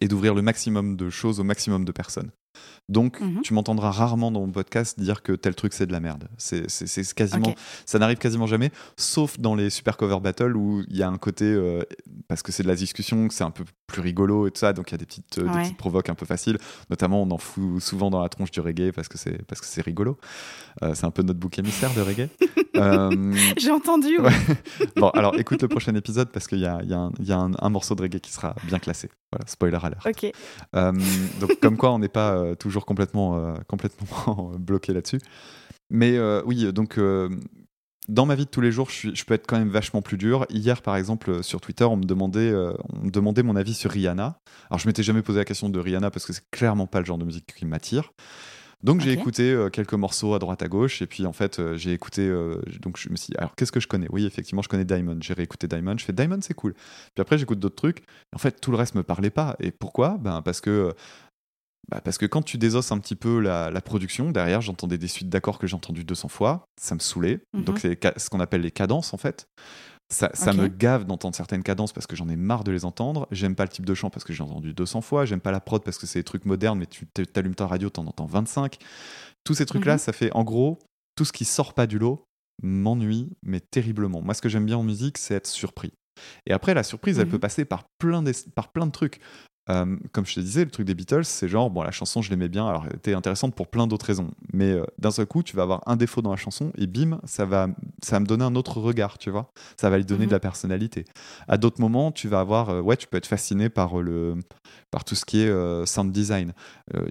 et 0.00 0.08
d'ouvrir 0.08 0.34
le 0.34 0.42
maximum 0.42 0.96
de 0.96 1.10
choses 1.10 1.38
au 1.38 1.44
maximum 1.44 1.84
de 1.84 1.92
personnes. 1.92 2.30
Donc, 2.88 3.20
mhm. 3.20 3.42
tu 3.42 3.54
m'entendras 3.54 3.90
rarement 3.90 4.30
dans 4.30 4.40
mon 4.40 4.52
podcast 4.52 4.98
dire 4.98 5.22
que 5.22 5.32
tel 5.32 5.54
truc 5.54 5.72
c'est 5.72 5.86
de 5.86 5.92
la 5.92 6.00
merde. 6.00 6.28
C'est 6.38 6.66
quasiment, 7.14 7.54
ça 7.84 7.98
n'arrive 7.98 8.18
quasiment 8.18 8.46
jamais, 8.46 8.70
sauf 8.96 9.38
dans 9.38 9.54
les 9.54 9.70
super 9.70 9.96
cover 9.96 10.20
battles 10.20 10.56
où 10.56 10.82
il 10.88 10.96
y 10.96 11.02
a 11.02 11.08
un 11.08 11.18
côté 11.18 11.44
euh, 11.44 11.82
parce 12.28 12.42
que 12.42 12.52
c'est 12.52 12.62
de 12.62 12.68
la 12.68 12.76
discussion, 12.76 13.28
c'est 13.30 13.44
un 13.44 13.50
peu 13.50 13.64
plus 13.86 14.00
rigolo 14.00 14.46
et 14.46 14.50
tout 14.50 14.58
ça, 14.58 14.72
donc 14.72 14.90
il 14.90 14.92
y 14.92 14.96
a 14.96 14.98
des 14.98 15.06
petites, 15.06 15.38
euh, 15.38 15.48
petites 15.48 15.76
provoques 15.76 16.08
un 16.08 16.14
peu 16.14 16.26
faciles. 16.26 16.58
Notamment, 16.90 17.22
on 17.22 17.30
en 17.30 17.38
fout 17.38 17.80
souvent 17.80 18.10
dans 18.10 18.22
la 18.22 18.28
tronche 18.28 18.50
du 18.50 18.60
reggae 18.60 18.92
parce 18.92 19.08
que 19.08 19.18
c'est 19.18 19.44
parce 19.46 19.60
que 19.60 19.66
c'est 19.66 19.82
rigolo. 19.82 20.18
Euh, 20.82 20.94
c'est 20.94 21.06
un 21.06 21.10
peu 21.10 21.22
notre 21.22 21.38
bouc 21.38 21.58
émissaire 21.58 21.92
de 21.94 22.00
reggae. 22.00 22.28
J'ai 23.58 23.70
entendu. 23.70 24.18
bon, 24.96 25.08
alors 25.10 25.38
écoute 25.38 25.62
le 25.62 25.68
prochain 25.68 25.94
épisode 25.94 26.30
parce 26.30 26.46
qu'il 26.46 26.58
y 26.58 26.66
a, 26.66 26.82
y 26.82 26.92
a, 26.92 26.98
un, 26.98 27.12
y 27.20 27.32
a 27.32 27.38
un, 27.38 27.68
morceau 27.70 27.94
de 27.94 28.02
reggae 28.02 28.20
qui 28.20 28.32
sera 28.32 28.54
bien 28.64 28.78
classé. 28.78 29.08
Voilà, 29.32 29.46
spoiler 29.46 29.78
alert. 29.82 30.06
Ok. 30.06 30.32
donc 31.40 31.60
comme 31.60 31.76
quoi, 31.76 31.92
on 31.92 31.98
n'est 31.98 32.08
pas 32.08 32.54
toujours 32.56 32.84
complètement, 32.86 33.36
euh, 33.36 33.54
complètement 33.68 34.52
bloqué 34.58 34.92
là-dessus. 34.92 35.20
Mais 35.90 36.16
euh, 36.16 36.42
oui, 36.44 36.72
donc 36.72 36.98
euh, 36.98 37.28
dans 38.08 38.26
ma 38.26 38.34
vie 38.34 38.44
de 38.44 38.50
tous 38.50 38.60
les 38.60 38.72
jours, 38.72 38.90
je, 38.90 39.14
je, 39.14 39.24
peux 39.24 39.34
être 39.34 39.46
quand 39.46 39.58
même 39.58 39.68
vachement 39.68 40.02
plus 40.02 40.16
dur. 40.16 40.46
Hier, 40.50 40.82
par 40.82 40.96
exemple, 40.96 41.42
sur 41.42 41.60
Twitter, 41.60 41.84
on 41.84 41.96
me 41.96 42.04
demandait, 42.04 42.54
on 42.54 43.06
me 43.06 43.10
demandait 43.10 43.42
mon 43.42 43.56
avis 43.56 43.74
sur 43.74 43.90
Rihanna. 43.90 44.38
Alors, 44.70 44.78
je 44.78 44.86
m'étais 44.86 45.02
jamais 45.02 45.22
posé 45.22 45.38
la 45.38 45.44
question 45.44 45.68
de 45.68 45.78
Rihanna 45.78 46.10
parce 46.10 46.26
que 46.26 46.32
c'est 46.32 46.48
clairement 46.50 46.86
pas 46.86 47.00
le 47.00 47.06
genre 47.06 47.18
de 47.18 47.24
musique 47.24 47.46
qui 47.46 47.66
m'attire. 47.66 48.12
Donc 48.82 49.00
j'ai 49.00 49.12
écouté 49.12 49.56
quelques 49.72 49.94
morceaux 49.94 50.34
à 50.34 50.38
droite 50.38 50.62
à 50.62 50.68
gauche 50.68 51.00
et 51.00 51.06
puis 51.06 51.24
en 51.24 51.32
fait 51.32 51.60
j'ai 51.76 51.92
écouté 51.92 52.28
donc 52.82 52.98
je 52.98 53.08
me 53.08 53.16
suis 53.16 53.32
dit, 53.32 53.36
alors 53.38 53.54
qu'est-ce 53.56 53.72
que 53.72 53.80
je 53.80 53.88
connais? 53.88 54.06
Oui 54.10 54.26
effectivement 54.26 54.60
je 54.62 54.68
connais 54.68 54.84
Diamond. 54.84 55.16
J'ai 55.20 55.32
réécouté 55.32 55.66
Diamond. 55.66 55.96
Je 55.96 56.04
fais 56.04 56.12
Diamond 56.12 56.38
c'est 56.42 56.54
cool. 56.54 56.74
Puis 56.74 57.20
après 57.20 57.38
j'écoute 57.38 57.58
d'autres 57.58 57.74
trucs. 57.74 58.04
En 58.34 58.38
fait 58.38 58.60
tout 58.60 58.70
le 58.70 58.76
reste 58.76 58.94
me 58.94 59.02
parlait 59.02 59.30
pas. 59.30 59.56
Et 59.60 59.70
pourquoi? 59.70 60.18
Ben 60.18 60.42
parce 60.42 60.60
que 60.60 60.94
bah 61.88 62.00
parce 62.00 62.18
que 62.18 62.26
quand 62.26 62.42
tu 62.42 62.58
désosses 62.58 62.90
un 62.90 62.98
petit 62.98 63.14
peu 63.14 63.38
la, 63.40 63.80
production, 63.80 64.30
derrière, 64.30 64.60
j'entendais 64.60 64.98
des 64.98 65.08
suites 65.08 65.28
d'accords 65.28 65.58
que 65.58 65.66
j'ai 65.66 65.76
entendues 65.76 66.04
200 66.04 66.28
fois, 66.28 66.66
ça 66.80 66.94
me 66.94 67.00
saoulait. 67.00 67.40
Mhm. 67.54 67.64
Donc, 67.64 67.78
c'est 67.78 67.98
ce 68.18 68.28
qu'on 68.28 68.40
appelle 68.40 68.62
les 68.62 68.70
cadences, 68.70 69.14
en 69.14 69.18
fait. 69.18 69.48
Ça, 70.08 70.30
ça 70.34 70.52
me 70.52 70.68
gave 70.68 71.04
d'entendre 71.04 71.34
certaines 71.34 71.64
cadences 71.64 71.92
parce 71.92 72.06
que 72.06 72.14
j'en 72.14 72.28
ai 72.28 72.36
marre 72.36 72.62
de 72.62 72.70
les 72.70 72.84
entendre. 72.84 73.26
J'aime 73.32 73.56
pas 73.56 73.64
le 73.64 73.70
type 73.70 73.84
de 73.84 73.94
chant 73.94 74.08
parce 74.08 74.24
que 74.24 74.32
j'ai 74.32 74.42
entendu 74.42 74.72
200 74.72 75.00
fois. 75.00 75.24
J'aime 75.24 75.40
pas 75.40 75.50
la 75.50 75.60
prod 75.60 75.82
parce 75.82 75.98
que 75.98 76.06
c'est 76.06 76.20
des 76.20 76.24
trucs 76.24 76.44
modernes, 76.44 76.78
mais 76.78 76.86
tu 76.86 77.06
t'allumes 77.06 77.56
ta 77.56 77.66
radio, 77.66 77.90
t'en 77.90 78.06
entends 78.06 78.26
25. 78.26 78.78
Tous 79.42 79.54
ces 79.54 79.66
trucs-là, 79.66 79.94
mhm. 79.94 79.98
ça 79.98 80.12
fait 80.12 80.30
en 80.32 80.44
gros, 80.44 80.78
tout 81.16 81.24
ce 81.24 81.32
qui 81.32 81.44
sort 81.44 81.74
pas 81.74 81.88
du 81.88 81.98
lot 81.98 82.24
m'ennuie, 82.62 83.30
mais 83.42 83.60
terriblement. 83.60 84.22
Moi, 84.22 84.34
ce 84.34 84.42
que 84.42 84.48
j'aime 84.48 84.64
bien 84.64 84.78
en 84.78 84.84
musique, 84.84 85.18
c'est 85.18 85.34
être 85.34 85.46
surpris. 85.46 85.92
Et 86.46 86.52
après, 86.52 86.72
la 86.72 86.82
surprise, 86.82 87.18
elle 87.18 87.26
mhm. 87.26 87.32
peut 87.32 87.38
passer 87.40 87.64
par 87.64 87.84
plein, 87.98 88.22
par 88.54 88.70
plein 88.72 88.86
de 88.86 88.92
trucs. 88.92 89.20
Euh, 89.68 89.96
comme 90.12 90.26
je 90.26 90.34
te 90.34 90.40
disais, 90.40 90.64
le 90.64 90.70
truc 90.70 90.86
des 90.86 90.94
Beatles, 90.94 91.24
c'est 91.24 91.48
genre, 91.48 91.70
bon, 91.70 91.82
la 91.82 91.90
chanson, 91.90 92.22
je 92.22 92.30
l'aimais 92.30 92.48
bien, 92.48 92.68
alors 92.68 92.84
elle 92.88 92.96
était 92.96 93.14
intéressante 93.14 93.54
pour 93.54 93.68
plein 93.68 93.86
d'autres 93.86 94.06
raisons. 94.06 94.30
Mais 94.52 94.70
euh, 94.70 94.84
d'un 94.98 95.10
seul 95.10 95.26
coup, 95.26 95.42
tu 95.42 95.56
vas 95.56 95.62
avoir 95.62 95.82
un 95.86 95.96
défaut 95.96 96.22
dans 96.22 96.30
la 96.30 96.36
chanson 96.36 96.72
et 96.78 96.86
bim, 96.86 97.20
ça 97.24 97.44
va, 97.44 97.68
ça 98.02 98.16
va 98.16 98.20
me 98.20 98.26
donner 98.26 98.44
un 98.44 98.54
autre 98.54 98.80
regard, 98.80 99.18
tu 99.18 99.30
vois. 99.30 99.52
Ça 99.76 99.90
va 99.90 99.98
lui 99.98 100.04
donner 100.04 100.26
de 100.26 100.30
la 100.30 100.36
mhm. 100.36 100.42
personnalité. 100.42 101.04
À 101.48 101.58
d'autres 101.58 101.80
moments, 101.80 102.12
tu 102.12 102.28
vas 102.28 102.40
avoir, 102.40 102.70
euh, 102.70 102.80
ouais, 102.80 102.96
tu 102.96 103.08
peux 103.08 103.16
être 103.16 103.26
fasciné 103.26 103.68
par, 103.68 104.00
le, 104.00 104.36
par 104.90 105.04
tout 105.04 105.16
ce 105.16 105.24
qui 105.24 105.40
est 105.40 105.86
sound 105.86 106.12
design. 106.12 106.52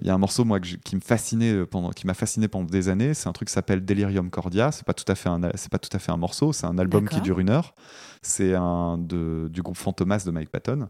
Il 0.00 0.06
y 0.06 0.10
a 0.10 0.14
un 0.14 0.18
morceau, 0.18 0.44
moi, 0.44 0.60
qui 0.60 0.96
me 0.96 1.00
fascinait 1.00 1.66
pendant, 1.66 1.90
qui 1.90 2.06
m'a 2.06 2.14
fasciné 2.14 2.48
pendant 2.48 2.64
des 2.64 2.88
années, 2.88 3.12
c'est 3.14 3.28
un 3.28 3.32
truc 3.32 3.48
qui 3.48 3.54
s'appelle 3.54 3.84
Delirium 3.84 4.30
Cordia. 4.30 4.72
C'est 4.72 4.86
pas 4.86 4.94
tout 4.94 5.04
à 5.08 5.14
fait 5.14 5.28
un, 5.28 5.40
c'est 5.54 5.70
pas 5.70 5.78
tout 5.78 5.94
à 5.94 5.98
fait 5.98 6.12
un 6.12 6.16
morceau, 6.16 6.52
c'est 6.52 6.66
un 6.66 6.78
album 6.78 7.08
qui 7.08 7.20
dure 7.20 7.38
une 7.38 7.50
heure. 7.50 7.74
C'est 8.22 8.54
un 8.54 8.98
de, 8.98 9.48
du 9.50 9.62
groupe 9.62 9.76
Fantomas 9.76 10.24
de 10.24 10.30
Mike 10.30 10.50
Patton. 10.50 10.88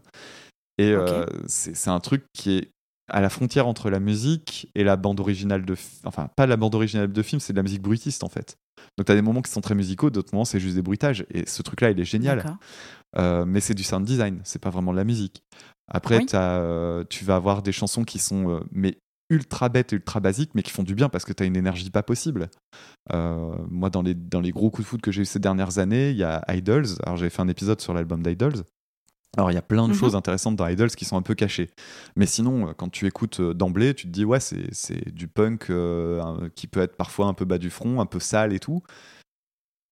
Et 0.77 0.91
euh, 0.91 1.25
c'est 1.47 1.89
un 1.89 1.99
truc 1.99 2.25
qui 2.33 2.57
est 2.57 2.71
à 3.09 3.21
la 3.21 3.29
frontière 3.29 3.67
entre 3.67 3.89
la 3.89 3.99
musique 3.99 4.69
et 4.75 4.83
la 4.83 4.97
bande 4.97 5.19
originale 5.19 5.65
de 5.65 5.75
enfin 6.03 6.29
pas 6.35 6.45
la 6.45 6.57
bande 6.57 6.75
originale 6.75 7.11
de 7.11 7.21
film 7.21 7.39
c'est 7.39 7.53
de 7.53 7.57
la 7.57 7.63
musique 7.63 7.81
bruitiste 7.81 8.23
en 8.23 8.29
fait. 8.29 8.57
Donc 8.97 9.07
tu 9.07 9.11
as 9.11 9.15
des 9.15 9.21
moments 9.21 9.41
qui 9.41 9.51
sont 9.51 9.61
très 9.61 9.75
musicaux 9.75 10.09
d'autres 10.09 10.33
moments 10.33 10.45
c'est 10.45 10.59
juste 10.59 10.75
des 10.75 10.81
bruitages. 10.81 11.25
Et 11.31 11.47
ce 11.47 11.61
truc 11.61 11.81
là 11.81 11.89
il 11.89 11.99
est 11.99 12.05
génial. 12.05 12.43
Euh, 13.17 13.45
mais 13.45 13.61
c'est 13.61 13.73
du 13.73 13.83
sound 13.83 14.05
design 14.05 14.41
c'est 14.43 14.61
pas 14.61 14.69
vraiment 14.69 14.91
de 14.91 14.97
la 14.97 15.05
musique. 15.05 15.41
Après 15.89 16.19
euh, 16.33 17.03
tu 17.09 17.23
vas 17.23 17.37
avoir 17.37 17.63
des 17.63 17.71
chansons 17.71 18.03
qui 18.03 18.19
sont 18.19 18.61
mais 18.71 18.97
ultra 19.29 19.69
bêtes 19.69 19.93
et 19.93 19.95
ultra 19.95 20.19
basiques 20.19 20.51
mais 20.53 20.61
qui 20.61 20.71
font 20.71 20.83
du 20.83 20.93
bien 20.93 21.09
parce 21.09 21.25
que 21.25 21.33
tu 21.33 21.41
as 21.43 21.45
une 21.45 21.55
énergie 21.55 21.89
pas 21.89 22.03
possible. 22.03 22.49
Moi 23.09 23.89
dans 23.89 24.01
les, 24.01 24.13
dans 24.13 24.41
les 24.41 24.51
gros 24.51 24.69
coups 24.69 24.85
de 24.85 24.89
foot 24.89 25.01
que 25.01 25.11
j'ai 25.13 25.21
eu 25.21 25.25
ces 25.25 25.39
dernières 25.39 25.79
années 25.79 26.11
il 26.11 26.17
y 26.17 26.23
a 26.23 26.43
Idols. 26.53 26.87
Alors 27.03 27.15
j'ai 27.15 27.29
fait 27.29 27.41
un 27.41 27.47
épisode 27.47 27.79
sur 27.79 27.93
l'album 27.93 28.21
d'Idols 28.21 28.63
alors, 29.35 29.51
il 29.51 29.55
y 29.55 29.57
a 29.57 29.61
plein 29.61 29.87
de 29.87 29.93
mhm. 29.93 29.99
choses 29.99 30.15
intéressantes 30.15 30.55
dans 30.55 30.67
Idols 30.67 30.91
qui 30.91 31.05
sont 31.05 31.17
un 31.17 31.21
peu 31.21 31.35
cachées. 31.35 31.69
Mais 32.15 32.25
sinon, 32.25 32.69
euh, 32.69 32.73
quand 32.73 32.89
tu 32.89 33.05
écoutes 33.05 33.39
euh, 33.39 33.53
d'emblée, 33.53 33.93
tu 33.93 34.07
te 34.07 34.11
dis, 34.11 34.25
ouais, 34.25 34.39
c'est 34.39 35.13
du 35.13 35.27
punk 35.27 35.69
euh, 35.69 36.49
qui 36.55 36.67
peut 36.67 36.81
être 36.81 36.95
parfois 36.95 37.27
un 37.27 37.33
peu 37.33 37.45
bas 37.45 37.57
du 37.57 37.69
front, 37.69 37.99
un 37.99 38.05
peu 38.05 38.19
sale 38.19 38.53
et 38.53 38.59
tout. 38.59 38.81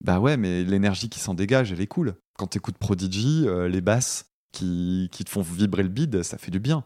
Bah 0.03 0.19
ouais, 0.19 0.37
mais 0.37 0.63
l'énergie 0.63 1.09
qui 1.09 1.19
s'en 1.19 1.33
dégage, 1.33 1.71
elle 1.71 1.81
est 1.81 1.87
cool. 1.87 2.15
Quand 2.37 2.47
tu 2.47 2.57
écoutes 2.57 2.77
Prodigy, 2.77 3.47
les 3.69 3.81
basses 3.81 4.34
qui, 4.55 5.09
qui, 5.11 5.23
te 5.23 5.29
font 5.29 5.41
vibrer 5.41 5.83
le 5.83 5.89
bide, 5.89 6.23
ça 6.23 6.37
fait 6.37 6.51
du 6.51 6.59
bien. 6.59 6.83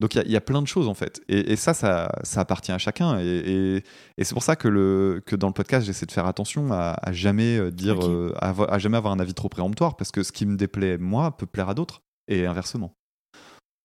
Donc 0.00 0.14
il 0.14 0.26
y, 0.26 0.32
y, 0.32 0.36
a 0.36 0.40
plein 0.40 0.62
de 0.62 0.66
choses 0.66 0.88
en 0.88 0.94
fait. 0.94 1.20
Et, 1.28 1.56
ça, 1.56 1.74
ça, 1.74 2.12
ça, 2.22 2.40
appartient 2.40 2.72
à 2.72 2.78
chacun. 2.78 3.18
Et, 3.18 3.82
et, 4.18 4.24
c'est 4.24 4.34
pour 4.34 4.42
ça 4.42 4.56
que, 4.56 4.68
le, 4.68 5.22
que 5.26 5.34
dans 5.34 5.48
le 5.48 5.52
podcast, 5.52 5.86
j'essaie 5.86 6.06
de 6.06 6.12
faire 6.12 6.26
attention 6.26 6.72
à, 6.72 6.96
jamais 7.12 7.70
dire, 7.72 7.98
à, 8.40 8.78
jamais 8.78 8.96
avoir 8.96 9.12
un 9.12 9.20
avis 9.20 9.34
trop 9.34 9.48
préemptoire, 9.48 9.96
parce 9.96 10.10
que 10.12 10.22
ce 10.22 10.32
qui 10.32 10.46
me 10.46 10.56
déplaît 10.56 10.98
moi 10.98 11.36
peut 11.36 11.46
plaire 11.46 11.68
à 11.68 11.74
d'autres 11.74 12.02
et 12.28 12.46
inversement. 12.46 12.92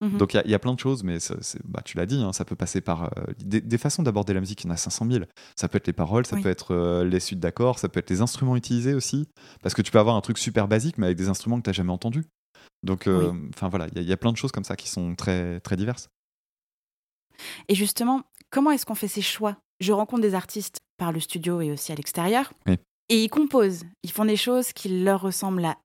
Mhm. 0.01 0.17
Donc 0.17 0.33
il 0.33 0.49
y, 0.49 0.55
a 0.55 0.59
plein 0.59 0.73
de 0.73 0.79
choses, 0.79 1.03
mais 1.03 1.19
bah, 1.63 1.81
tu 1.85 1.95
l'as 1.95 2.07
dit, 2.07 2.21
hein, 2.21 2.33
ça 2.33 2.43
peut 2.43 2.55
passer 2.55 2.81
par 2.81 3.03
euh, 3.03 3.07
des, 3.37 3.77
façons 3.77 4.01
d'aborder 4.01 4.33
la 4.33 4.39
musique, 4.39 4.63
il 4.63 4.67
y 4.67 4.69
en 4.69 4.73
a 4.73 4.77
500 4.77 5.05
000. 5.09 5.25
Ça 5.55 5.67
peut 5.67 5.77
être 5.77 5.85
les 5.85 5.93
paroles, 5.93 6.25
ça 6.25 6.37
peut 6.37 6.49
être 6.49 6.73
euh, 6.73 7.03
les 7.05 7.19
suites 7.19 7.39
d'accords, 7.39 7.77
ça 7.77 7.87
peut 7.87 7.99
être 7.99 8.09
les 8.09 8.21
instruments 8.21 8.55
utilisés 8.55 8.95
aussi. 8.95 9.27
Parce 9.61 9.75
que 9.75 9.83
tu 9.83 9.91
peux 9.91 9.99
avoir 9.99 10.15
un 10.15 10.21
truc 10.21 10.39
super 10.39 10.67
basique, 10.67 10.97
mais 10.97 11.05
avec 11.05 11.17
des 11.17 11.29
instruments 11.29 11.57
que 11.57 11.63
tu 11.63 11.69
n'as 11.69 11.73
jamais 11.73 11.91
entendus. 11.91 12.25
Donc 12.83 13.07
euh, 13.07 13.31
voilà, 13.61 13.87
il 13.95 14.03
y, 14.03 14.11
a 14.11 14.17
plein 14.17 14.31
de 14.31 14.37
choses 14.37 14.51
comme 14.51 14.63
ça 14.63 14.75
qui 14.75 14.89
sont 14.89 15.15
très, 15.15 15.59
très 15.59 15.75
diverses. 15.75 16.09
Et 17.67 17.75
justement, 17.75 18.23
comment 18.49 18.71
est-ce 18.71 18.85
qu'on 18.85 18.95
fait 18.95 19.07
ces 19.07 19.21
choix? 19.21 19.57
Je 19.79 19.91
rencontre 19.91 20.21
des 20.21 20.35
artistes 20.35 20.79
par 20.97 21.11
le 21.11 21.19
studio 21.19 21.61
et 21.61 21.71
aussi 21.71 21.91
à 21.91 21.95
l'extérieur. 21.95 22.53
Et 23.09 23.23
ils 23.23 23.29
composent, 23.29 23.83
ils 24.03 24.11
font 24.11 24.25
des 24.25 24.37
choses 24.37 24.73
qui 24.73 25.03
leur 25.03 25.21
ressemblent 25.21 25.65
à 25.65 25.77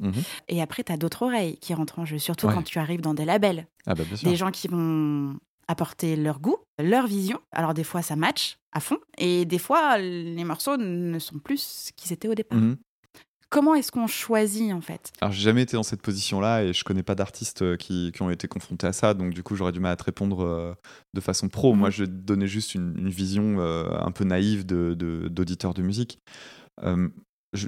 Mhm. 0.00 0.22
Et 0.48 0.62
après, 0.62 0.84
tu 0.84 0.92
as 0.92 0.96
d'autres 0.96 1.22
oreilles 1.22 1.56
qui 1.58 1.74
rentrent 1.74 1.98
en 1.98 2.04
jeu, 2.04 2.18
surtout 2.18 2.48
quand 2.48 2.62
tu 2.62 2.78
arrives 2.78 3.00
dans 3.00 3.14
des 3.14 3.24
labels. 3.24 3.66
Ah 3.86 3.94
bah, 3.94 4.04
des 4.22 4.36
gens 4.36 4.50
qui 4.50 4.68
vont 4.68 5.38
apporter 5.66 6.16
leur 6.16 6.40
goût, 6.40 6.58
leur 6.78 7.06
vision. 7.06 7.40
Alors 7.52 7.74
des 7.74 7.84
fois, 7.84 8.02
ça 8.02 8.16
match 8.16 8.58
à 8.72 8.80
fond, 8.80 8.98
et 9.18 9.44
des 9.44 9.58
fois, 9.58 9.98
les 9.98 10.44
morceaux 10.44 10.76
ne 10.76 11.18
sont 11.18 11.38
plus 11.38 11.62
ce 11.62 11.92
qu'ils 11.92 12.12
étaient 12.12 12.28
au 12.28 12.34
départ. 12.34 12.58
Mhm. 12.58 12.76
Comment 13.54 13.76
est-ce 13.76 13.92
qu'on 13.92 14.08
choisit 14.08 14.72
en 14.72 14.80
fait? 14.80 15.12
Alors 15.20 15.30
j'ai 15.30 15.42
jamais 15.42 15.62
été 15.62 15.76
dans 15.76 15.84
cette 15.84 16.02
position-là 16.02 16.64
et 16.64 16.72
je 16.72 16.82
connais 16.82 17.04
pas 17.04 17.14
d'artistes 17.14 17.62
euh, 17.62 17.76
qui, 17.76 18.10
qui, 18.10 18.20
ont 18.20 18.30
été 18.30 18.48
confrontés 18.48 18.88
à 18.88 18.92
ça, 18.92 19.14
donc 19.14 19.32
du 19.32 19.44
coup 19.44 19.54
j'aurais 19.54 19.70
du 19.70 19.78
mal 19.78 19.92
à 19.92 19.96
te 19.96 20.02
répondre 20.02 20.44
euh, 20.44 20.74
de 21.14 21.20
façon 21.20 21.48
pro. 21.48 21.72
Mhm. 21.72 21.78
Moi 21.78 21.90
je 21.90 22.04
donnais 22.04 22.48
juste 22.48 22.74
une, 22.74 23.08
vision 23.08 23.60
euh, 23.60 23.84
un 24.00 24.10
peu 24.10 24.24
naïve 24.24 24.66
d'auditeur 24.66 25.72
de, 25.72 25.76
de, 25.76 25.82
de 25.82 25.86
musique 25.86 26.18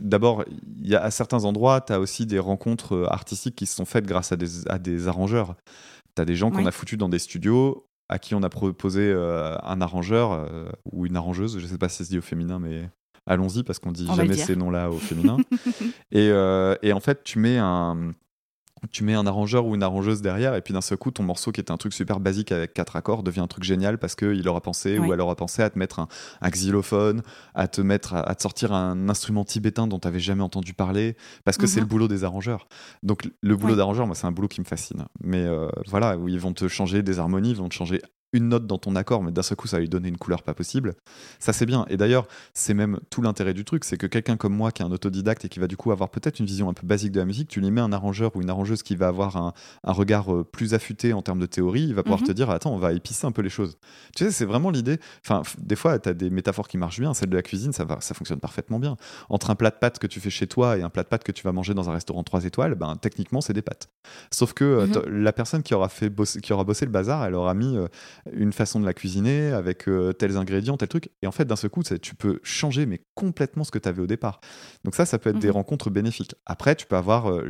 d'abord, 0.00 0.44
à 0.92 1.10
certains 1.12 1.44
endroits, 1.44 1.80
tu 1.80 1.92
as 1.92 2.00
aussi 2.00 2.26
des 2.26 2.40
rencontres 2.40 3.06
artistiques 3.08 3.54
qui 3.54 3.66
se 3.66 3.76
sont 3.76 3.84
faites 3.84 4.06
grâce 4.06 4.32
à 4.32 4.36
des, 4.36 4.66
à 4.66 4.80
des 4.80 5.06
arrangeurs. 5.06 5.54
Tu 6.16 6.22
as 6.22 6.24
des 6.24 6.34
gens 6.34 6.50
qu'on 6.50 6.66
a 6.66 6.72
foutus 6.72 6.98
dans 6.98 7.08
des 7.08 7.20
studios 7.20 7.86
à 8.08 8.18
qui 8.18 8.34
on 8.34 8.42
a 8.42 8.48
proposé 8.48 9.12
un 9.14 9.80
arrangeur 9.80 10.50
ou 10.90 11.06
une 11.06 11.16
arrangeuse, 11.16 11.60
je 11.60 11.66
sais 11.68 11.78
pas 11.78 11.88
si 11.88 11.98
ça 11.98 12.04
se 12.04 12.10
dit 12.10 12.18
au 12.18 12.22
féminin, 12.22 12.58
mais 12.58 12.90
allons-y 13.26 13.62
parce 13.62 13.78
qu'on 13.78 13.92
dit 13.92 14.06
jamais 14.14 14.36
ces 14.36 14.56
noms-là 14.56 14.90
au 14.90 14.98
féminin. 14.98 15.36
et, 16.12 16.28
et, 16.82 16.92
en 16.92 17.00
fait, 17.00 17.22
tu 17.24 17.38
mets 17.38 17.58
un, 17.58 18.12
tu 18.90 19.04
mets 19.04 19.14
un 19.14 19.26
arrangeur 19.26 19.66
ou 19.66 19.74
une 19.74 19.82
arrangeuse 19.82 20.22
derrière, 20.22 20.54
et 20.54 20.60
puis 20.60 20.74
d'un 20.74 20.80
seul 20.80 20.98
coup, 20.98 21.10
ton 21.10 21.22
morceau 21.22 21.50
qui 21.50 21.60
était 21.60 21.70
un 21.70 21.76
truc 21.76 21.92
super 21.92 22.20
basique 22.20 22.52
avec 22.52 22.74
quatre 22.74 22.96
accords 22.96 23.22
devient 23.22 23.40
un 23.40 23.46
truc 23.46 23.64
génial 23.64 23.98
parce 23.98 24.14
qu'il 24.14 24.46
aura 24.48 24.60
pensé 24.60 24.98
ou 24.98 25.12
elle 25.12 25.20
aura 25.20 25.34
pensé 25.34 25.62
à 25.62 25.70
te 25.70 25.78
mettre 25.78 25.98
un, 25.98 26.08
xylophone, 26.50 27.22
à 27.54 27.68
te 27.68 27.80
mettre, 27.80 28.14
à, 28.14 28.34
te 28.34 28.42
sortir 28.42 28.72
un 28.72 29.08
instrument 29.08 29.44
tibétain 29.44 29.86
dont 29.86 29.98
tu 29.98 30.06
n'avais 30.06 30.20
jamais 30.20 30.42
entendu 30.42 30.74
parler, 30.74 31.16
parce 31.44 31.56
que 31.56 31.66
c'est 31.66 31.80
le 31.80 31.86
mhm. 31.86 31.90
boulot 31.90 32.08
des 32.08 32.24
arrangeurs. 32.24 32.68
Donc 33.02 33.28
le 33.40 33.56
boulot 33.56 33.76
d'arrangeur, 33.76 34.06
moi, 34.06 34.14
c'est 34.14 34.26
un 34.26 34.32
boulot 34.32 34.48
qui 34.48 34.60
me 34.60 34.66
fascine. 34.66 35.06
Mais 35.22 35.44
euh, 35.44 35.68
voilà, 35.88 36.16
où 36.18 36.28
ils 36.28 36.40
vont 36.40 36.52
te 36.52 36.68
changer 36.68 37.02
des 37.02 37.18
harmonies, 37.18 37.50
ils 37.50 37.56
vont 37.56 37.68
te 37.68 37.74
changer 37.74 38.02
une 38.32 38.48
note 38.48 38.66
dans 38.66 38.78
ton 38.78 38.96
accord, 38.96 39.22
mais 39.22 39.32
d'un 39.32 39.42
seul 39.42 39.56
coup, 39.56 39.68
ça 39.68 39.76
va 39.76 39.80
lui 39.80 39.88
donner 39.88 40.08
une 40.08 40.18
couleur 40.18 40.42
pas 40.42 40.54
possible. 40.54 40.94
Ça, 41.38 41.52
c'est 41.52 41.66
bien. 41.66 41.86
Et 41.88 41.96
d'ailleurs, 41.96 42.26
c'est 42.54 42.74
même 42.74 42.98
tout 43.10 43.22
l'intérêt 43.22 43.54
du 43.54 43.64
truc, 43.64 43.84
c'est 43.84 43.96
que 43.96 44.06
quelqu'un 44.06 44.36
comme 44.36 44.54
moi, 44.54 44.72
qui 44.72 44.82
est 44.82 44.84
un 44.84 44.90
autodidacte 44.90 45.44
et 45.44 45.48
qui 45.48 45.60
va 45.60 45.66
du 45.66 45.76
coup 45.76 45.92
avoir 45.92 46.10
peut-être 46.10 46.40
une 46.40 46.46
vision 46.46 46.68
un 46.68 46.74
peu 46.74 46.86
basique 46.86 47.12
de 47.12 47.20
la 47.20 47.24
musique, 47.24 47.48
tu 47.48 47.60
lui 47.60 47.70
mets 47.70 47.80
un 47.80 47.92
arrangeur 47.92 48.34
ou 48.36 48.42
une 48.42 48.50
arrangeuse 48.50 48.82
qui 48.82 48.96
va 48.96 49.08
avoir 49.08 49.36
un, 49.36 49.52
regard 49.84 50.34
euh, 50.34 50.44
plus 50.44 50.74
affûté 50.74 51.12
en 51.12 51.22
termes 51.22 51.38
de 51.38 51.46
théorie, 51.46 51.84
il 51.84 51.94
va 51.94 52.02
pouvoir 52.02 52.20
mhm. 52.20 52.26
te 52.26 52.32
dire, 52.32 52.50
attends, 52.50 52.74
on 52.74 52.78
va 52.78 52.92
épicer 52.92 53.26
un 53.26 53.32
peu 53.32 53.42
les 53.42 53.48
choses. 53.48 53.78
Tu 54.14 54.24
sais, 54.24 54.30
c'est 54.30 54.44
vraiment 54.44 54.70
l'idée. 54.70 54.98
Enfin, 55.24 55.42
des 55.58 55.76
fois, 55.76 55.98
tu 55.98 56.08
as 56.08 56.14
des 56.14 56.30
métaphores 56.30 56.68
qui 56.68 56.78
marchent 56.78 57.00
bien. 57.00 57.14
Celle 57.14 57.30
de 57.30 57.36
la 57.36 57.42
cuisine, 57.42 57.72
ça, 57.72 57.84
va, 57.84 57.98
ça 58.00 58.14
fonctionne 58.14 58.40
parfaitement 58.40 58.78
bien. 58.78 58.96
Entre 59.28 59.50
un 59.50 59.54
plat 59.54 59.70
de 59.70 59.76
pâtes 59.76 59.98
que 59.98 60.06
tu 60.06 60.20
fais 60.20 60.30
chez 60.30 60.46
toi 60.46 60.76
et 60.76 60.82
un 60.82 60.90
plat 60.90 61.02
de 61.02 61.08
pâtes 61.08 61.24
que 61.24 61.32
tu 61.32 61.42
vas 61.44 61.52
manger 61.52 61.74
dans 61.74 61.88
un 61.88 61.92
restaurant 61.92 62.22
3 62.22 62.44
étoiles, 62.44 62.74
ben, 62.74 62.96
techniquement, 62.96 63.40
c'est 63.40 63.52
des 63.52 63.62
pâtes. 63.62 63.88
Sauf 64.30 64.52
que 64.52 64.64
euh, 64.64 64.86
mhm. 64.86 65.22
la 65.22 65.32
personne 65.32 65.62
qui 65.62 65.74
aura, 65.74 65.88
fait 65.88 66.12
qui 66.42 66.52
aura 66.52 66.64
bossé 66.64 66.84
le 66.84 66.90
bazar, 66.90 67.24
elle 67.24 67.34
aura 67.34 67.54
mis 67.54 67.76
euh, 67.76 67.86
une 68.32 68.52
façon 68.52 68.80
de 68.80 68.86
la 68.86 68.94
cuisiner 68.94 69.52
avec 69.52 69.88
euh, 69.88 70.12
tels 70.12 70.36
ingrédients, 70.36 70.76
tel 70.76 70.88
truc. 70.88 71.10
Et 71.22 71.26
en 71.26 71.32
fait, 71.32 71.44
d'un 71.44 71.56
seul 71.56 71.70
coup, 71.70 71.82
tu 71.82 72.14
peux 72.14 72.40
changer 72.42 72.86
mais 72.86 73.00
complètement 73.14 73.64
ce 73.64 73.70
que 73.70 73.78
tu 73.78 73.88
avais 73.88 74.02
au 74.02 74.06
départ. 74.06 74.40
Donc 74.84 74.94
ça, 74.94 75.06
ça 75.06 75.18
peut 75.18 75.30
être 75.30 75.38
des 75.38 75.48
mhm. 75.48 75.54
rencontres 75.54 75.90
bénéfiques. 75.90 76.34
Après, 76.46 76.74
tu 76.74 76.86
peux 76.86 76.96
avoir 76.96 77.30
euh, 77.30 77.42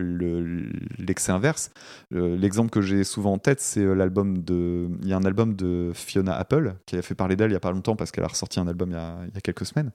l'excès 0.98 1.32
inverse. 1.32 1.70
Euh, 2.14 2.36
l'exemple 2.36 2.70
que 2.70 2.80
j'ai 2.80 3.04
souvent 3.04 3.32
en 3.32 3.38
tête, 3.38 3.60
c'est 3.60 3.84
l'album 3.94 4.42
de... 4.42 4.88
Il 5.02 5.08
y 5.08 5.12
a 5.12 5.16
un 5.16 5.24
album 5.24 5.54
de 5.54 5.92
Fiona 5.94 6.36
Apple 6.36 6.74
qui 6.86 6.96
a 6.96 7.02
fait 7.02 7.14
parler 7.14 7.36
d'elle 7.36 7.50
il 7.50 7.54
y 7.54 7.56
a 7.56 7.60
pas 7.60 7.72
longtemps 7.72 7.96
parce 7.96 8.10
qu'elle 8.10 8.24
a 8.24 8.28
ressorti 8.28 8.60
un 8.60 8.68
album 8.68 8.90
il 8.90 8.94
y 8.94 8.96
a, 8.96 9.18
il 9.28 9.34
y 9.34 9.38
a 9.38 9.40
quelques 9.40 9.66
semaines. 9.66 9.92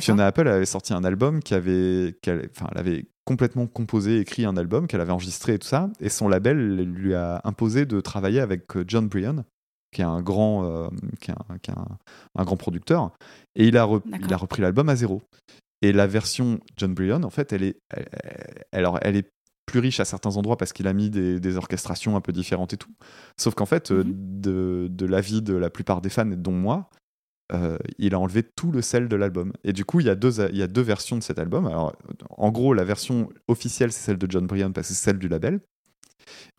Fiona 0.00 0.26
Apple 0.26 0.46
avait 0.46 0.66
sorti 0.66 0.94
un 0.94 1.02
album 1.02 1.42
qui 1.42 1.52
avait, 1.52 2.16
enfin, 2.52 2.68
elle 2.70 2.78
avait 2.78 3.08
complètement 3.24 3.66
composé, 3.66 4.20
écrit 4.20 4.44
un 4.44 4.56
album 4.56 4.86
qu'elle 4.86 5.00
avait 5.00 5.12
enregistré 5.12 5.54
et 5.54 5.58
tout 5.58 5.66
ça, 5.66 5.90
et 6.00 6.08
son 6.08 6.28
label 6.28 6.56
lui 6.84 7.14
a 7.14 7.40
imposé 7.44 7.86
de 7.86 8.00
travailler 8.00 8.40
avec 8.40 8.64
John 8.86 9.08
Bryan, 9.08 9.44
qui 9.94 10.02
est 10.02 10.04
un 10.04 10.20
grand, 10.20 10.64
euh, 10.64 10.88
qui 11.20 11.30
est 11.30 11.34
un, 11.70 12.44
grand 12.44 12.56
producteur, 12.56 13.12
et 13.54 13.66
il 13.66 13.78
a, 13.78 13.88
il 14.20 14.32
a 14.32 14.36
repris 14.36 14.60
l'album 14.60 14.88
à 14.90 14.96
zéro. 14.96 15.22
Et 15.80 15.92
la 15.92 16.06
version 16.06 16.60
John 16.76 16.94
Bryan, 16.94 17.24
en 17.24 17.30
fait, 17.30 17.52
elle 17.52 17.62
est, 17.62 17.78
alors, 18.72 18.98
elle 19.02 19.16
est 19.16 19.30
plus 19.66 19.80
riche 19.80 20.00
à 20.00 20.04
certains 20.04 20.36
endroits 20.36 20.56
parce 20.56 20.72
qu'il 20.72 20.86
a 20.86 20.92
mis 20.92 21.10
des, 21.10 21.56
orchestrations 21.56 22.16
un 22.16 22.20
peu 22.20 22.32
différentes 22.32 22.72
et 22.72 22.76
tout. 22.76 22.92
Sauf 23.38 23.54
qu'en 23.54 23.66
fait, 23.66 23.90
euh, 23.90 24.04
mhm. 24.04 24.40
de, 24.40 24.88
de 24.90 25.06
l'avis 25.06 25.42
de 25.42 25.54
la 25.54 25.70
plupart 25.70 26.00
des 26.00 26.10
fans, 26.10 26.26
dont 26.26 26.52
moi, 26.52 26.90
euh, 27.52 27.78
il 27.98 28.14
a 28.14 28.18
enlevé 28.18 28.42
tout 28.42 28.72
le 28.72 28.82
sel 28.82 29.08
de 29.08 29.16
l'album. 29.16 29.52
Et 29.64 29.72
du 29.72 29.84
coup, 29.84 30.00
il 30.00 30.06
y, 30.06 30.10
a 30.10 30.14
deux, 30.14 30.40
il 30.50 30.56
y 30.56 30.62
a 30.62 30.66
deux 30.66 30.82
versions 30.82 31.16
de 31.16 31.22
cet 31.22 31.38
album. 31.38 31.66
Alors, 31.66 31.94
en 32.30 32.50
gros, 32.50 32.74
la 32.74 32.84
version 32.84 33.28
officielle, 33.48 33.92
c'est 33.92 34.00
celle 34.00 34.18
de 34.18 34.30
John 34.30 34.46
Bryan 34.46 34.72
parce 34.72 34.88
que 34.88 34.94
c'est 34.94 35.04
celle 35.04 35.18
du 35.18 35.28
label. 35.28 35.60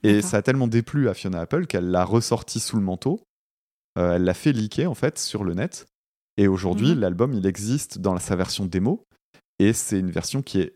Et 0.03 0.21
ça 0.21 0.37
a 0.37 0.41
tellement 0.41 0.67
déplu 0.67 1.09
à 1.09 1.13
Fiona 1.13 1.41
Apple 1.41 1.65
qu'elle 1.65 1.89
l'a 1.89 2.05
ressorti 2.05 2.59
sous 2.59 2.77
le 2.77 2.83
manteau. 2.83 3.21
Euh, 3.97 4.15
elle 4.15 4.23
l'a 4.23 4.33
fait 4.33 4.51
leaker 4.51 4.89
en 4.89 4.95
fait 4.95 5.17
sur 5.17 5.43
le 5.43 5.53
net. 5.53 5.87
Et 6.37 6.47
aujourd'hui, 6.47 6.93
mhm. 6.93 6.99
l'album, 6.99 7.33
il 7.33 7.45
existe 7.45 7.99
dans 7.99 8.17
sa 8.19 8.35
version 8.35 8.65
démo. 8.65 9.05
Et 9.59 9.73
c'est 9.73 9.99
une 9.99 10.11
version 10.11 10.41
qui 10.41 10.59
est 10.59 10.75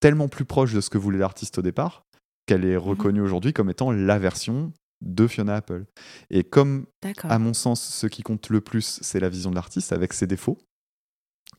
tellement 0.00 0.28
plus 0.28 0.44
proche 0.44 0.72
de 0.72 0.80
ce 0.80 0.90
que 0.90 0.98
voulait 0.98 1.18
l'artiste 1.18 1.58
au 1.58 1.62
départ 1.62 2.04
qu'elle 2.46 2.64
est 2.64 2.76
mhm. 2.76 2.82
reconnue 2.82 3.20
aujourd'hui 3.20 3.52
comme 3.52 3.70
étant 3.70 3.92
la 3.92 4.18
version 4.18 4.72
de 5.00 5.26
Fiona 5.26 5.56
Apple. 5.56 5.84
Et 6.30 6.42
comme, 6.42 6.86
à 7.22 7.38
mon 7.38 7.54
sens, 7.54 7.80
ce 7.82 8.06
qui 8.06 8.22
compte 8.22 8.48
le 8.50 8.60
plus, 8.60 8.98
c'est 9.02 9.20
la 9.20 9.28
vision 9.28 9.50
de 9.50 9.54
l'artiste 9.54 9.92
avec 9.92 10.12
ses 10.12 10.26
défauts, 10.26 10.58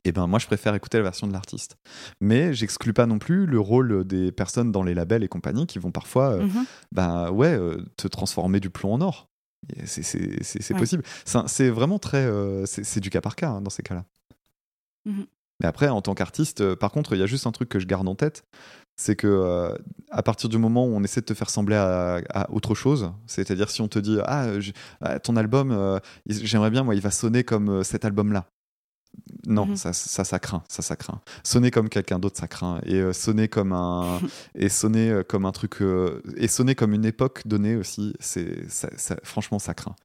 eh 0.05 0.11
ben 0.11 0.27
moi 0.27 0.39
je 0.39 0.47
préfère 0.47 0.73
écouter 0.75 0.97
la 0.97 1.03
version 1.03 1.27
de 1.27 1.33
l'artiste. 1.33 1.77
Mais 2.21 2.53
j'exclus 2.53 2.93
pas 2.93 3.05
non 3.05 3.19
plus 3.19 3.45
le 3.45 3.59
rôle 3.59 4.05
des 4.05 4.31
personnes 4.31 4.71
dans 4.71 4.83
les 4.83 4.93
labels 4.93 5.23
et 5.23 5.27
compagnie 5.27 5.67
qui 5.67 5.79
vont 5.79 5.91
parfois 5.91 6.31
euh, 6.31 6.43
mhm. 6.43 6.65
ben, 6.91 7.31
ouais, 7.31 7.53
euh, 7.53 7.83
te 7.97 8.07
transformer 8.07 8.59
du 8.59 8.69
plomb 8.69 8.93
en 8.93 9.01
or. 9.01 9.29
C'est 9.85 10.73
possible. 10.77 11.03
C'est 11.47 11.69
vraiment 11.69 11.99
très. 11.99 12.23
Euh, 12.25 12.65
c'est 12.65 12.99
du 13.01 13.09
cas 13.09 13.21
par 13.21 13.35
cas 13.35 13.49
hein, 13.49 13.61
dans 13.61 13.69
ces 13.69 13.83
cas-là. 13.83 14.05
Mhm. 15.05 15.25
Mais 15.61 15.67
après, 15.67 15.89
en 15.89 16.01
tant 16.01 16.15
qu'artiste, 16.15 16.75
par 16.75 16.91
contre, 16.91 17.15
il 17.15 17.19
y 17.19 17.23
a 17.23 17.25
juste 17.25 17.45
un 17.45 17.51
truc 17.51 17.67
que 17.67 17.79
je 17.79 17.85
garde 17.85 18.07
en 18.07 18.15
tête 18.15 18.43
c'est 18.95 19.15
que 19.15 19.73
à 20.11 20.23
partir 20.23 20.49
du 20.49 20.57
moment 20.57 20.85
où 20.85 20.89
on 20.89 21.01
essaie 21.05 21.21
de 21.21 21.25
te 21.25 21.33
faire 21.33 21.49
sembler 21.49 21.77
à, 21.77 22.49
autre 22.51 22.75
chose, 22.75 23.13
c'est-à-dire 23.27 23.69
si 23.69 23.79
on 23.81 23.87
te 23.87 23.97
dit 23.97 24.17
ah, 24.25 24.47
ah 24.99 25.19
ton 25.19 25.37
album, 25.37 26.01
j'aimerais 26.25 26.69
bien 26.69 26.83
moi 26.83 26.95
il 26.95 27.01
va 27.01 27.09
sonner 27.09 27.45
comme 27.45 27.81
cet 27.85 28.03
album-là, 28.03 28.49
non, 29.47 29.65
mhm. 29.65 29.75
ça, 29.75 29.93
ça, 29.93 30.39
craint, 30.39 30.63
ça, 30.67 30.81
ça 30.81 30.95
craint. 30.95 31.21
Sonner 31.43 31.71
comme 31.71 31.89
quelqu'un 31.89 32.19
d'autre, 32.19 32.37
ça 32.37 32.47
craint. 32.47 32.79
Et 32.85 32.95
euh, 32.95 33.13
sonner 33.13 33.47
comme 33.47 33.73
un, 33.73 34.19
et 34.55 34.69
sonner 34.69 35.09
euh, 35.09 35.23
comme 35.23 35.45
un 35.45 35.51
truc, 35.51 35.81
euh, 35.81 36.21
et 36.37 36.47
sonner 36.47 36.75
comme 36.75 36.93
une 36.93 37.05
époque 37.05 37.41
donnée 37.45 37.75
aussi, 37.75 38.13
c'est, 38.19 38.67
franchement, 39.23 39.59
ça 39.59 39.73
craint. 39.73 39.95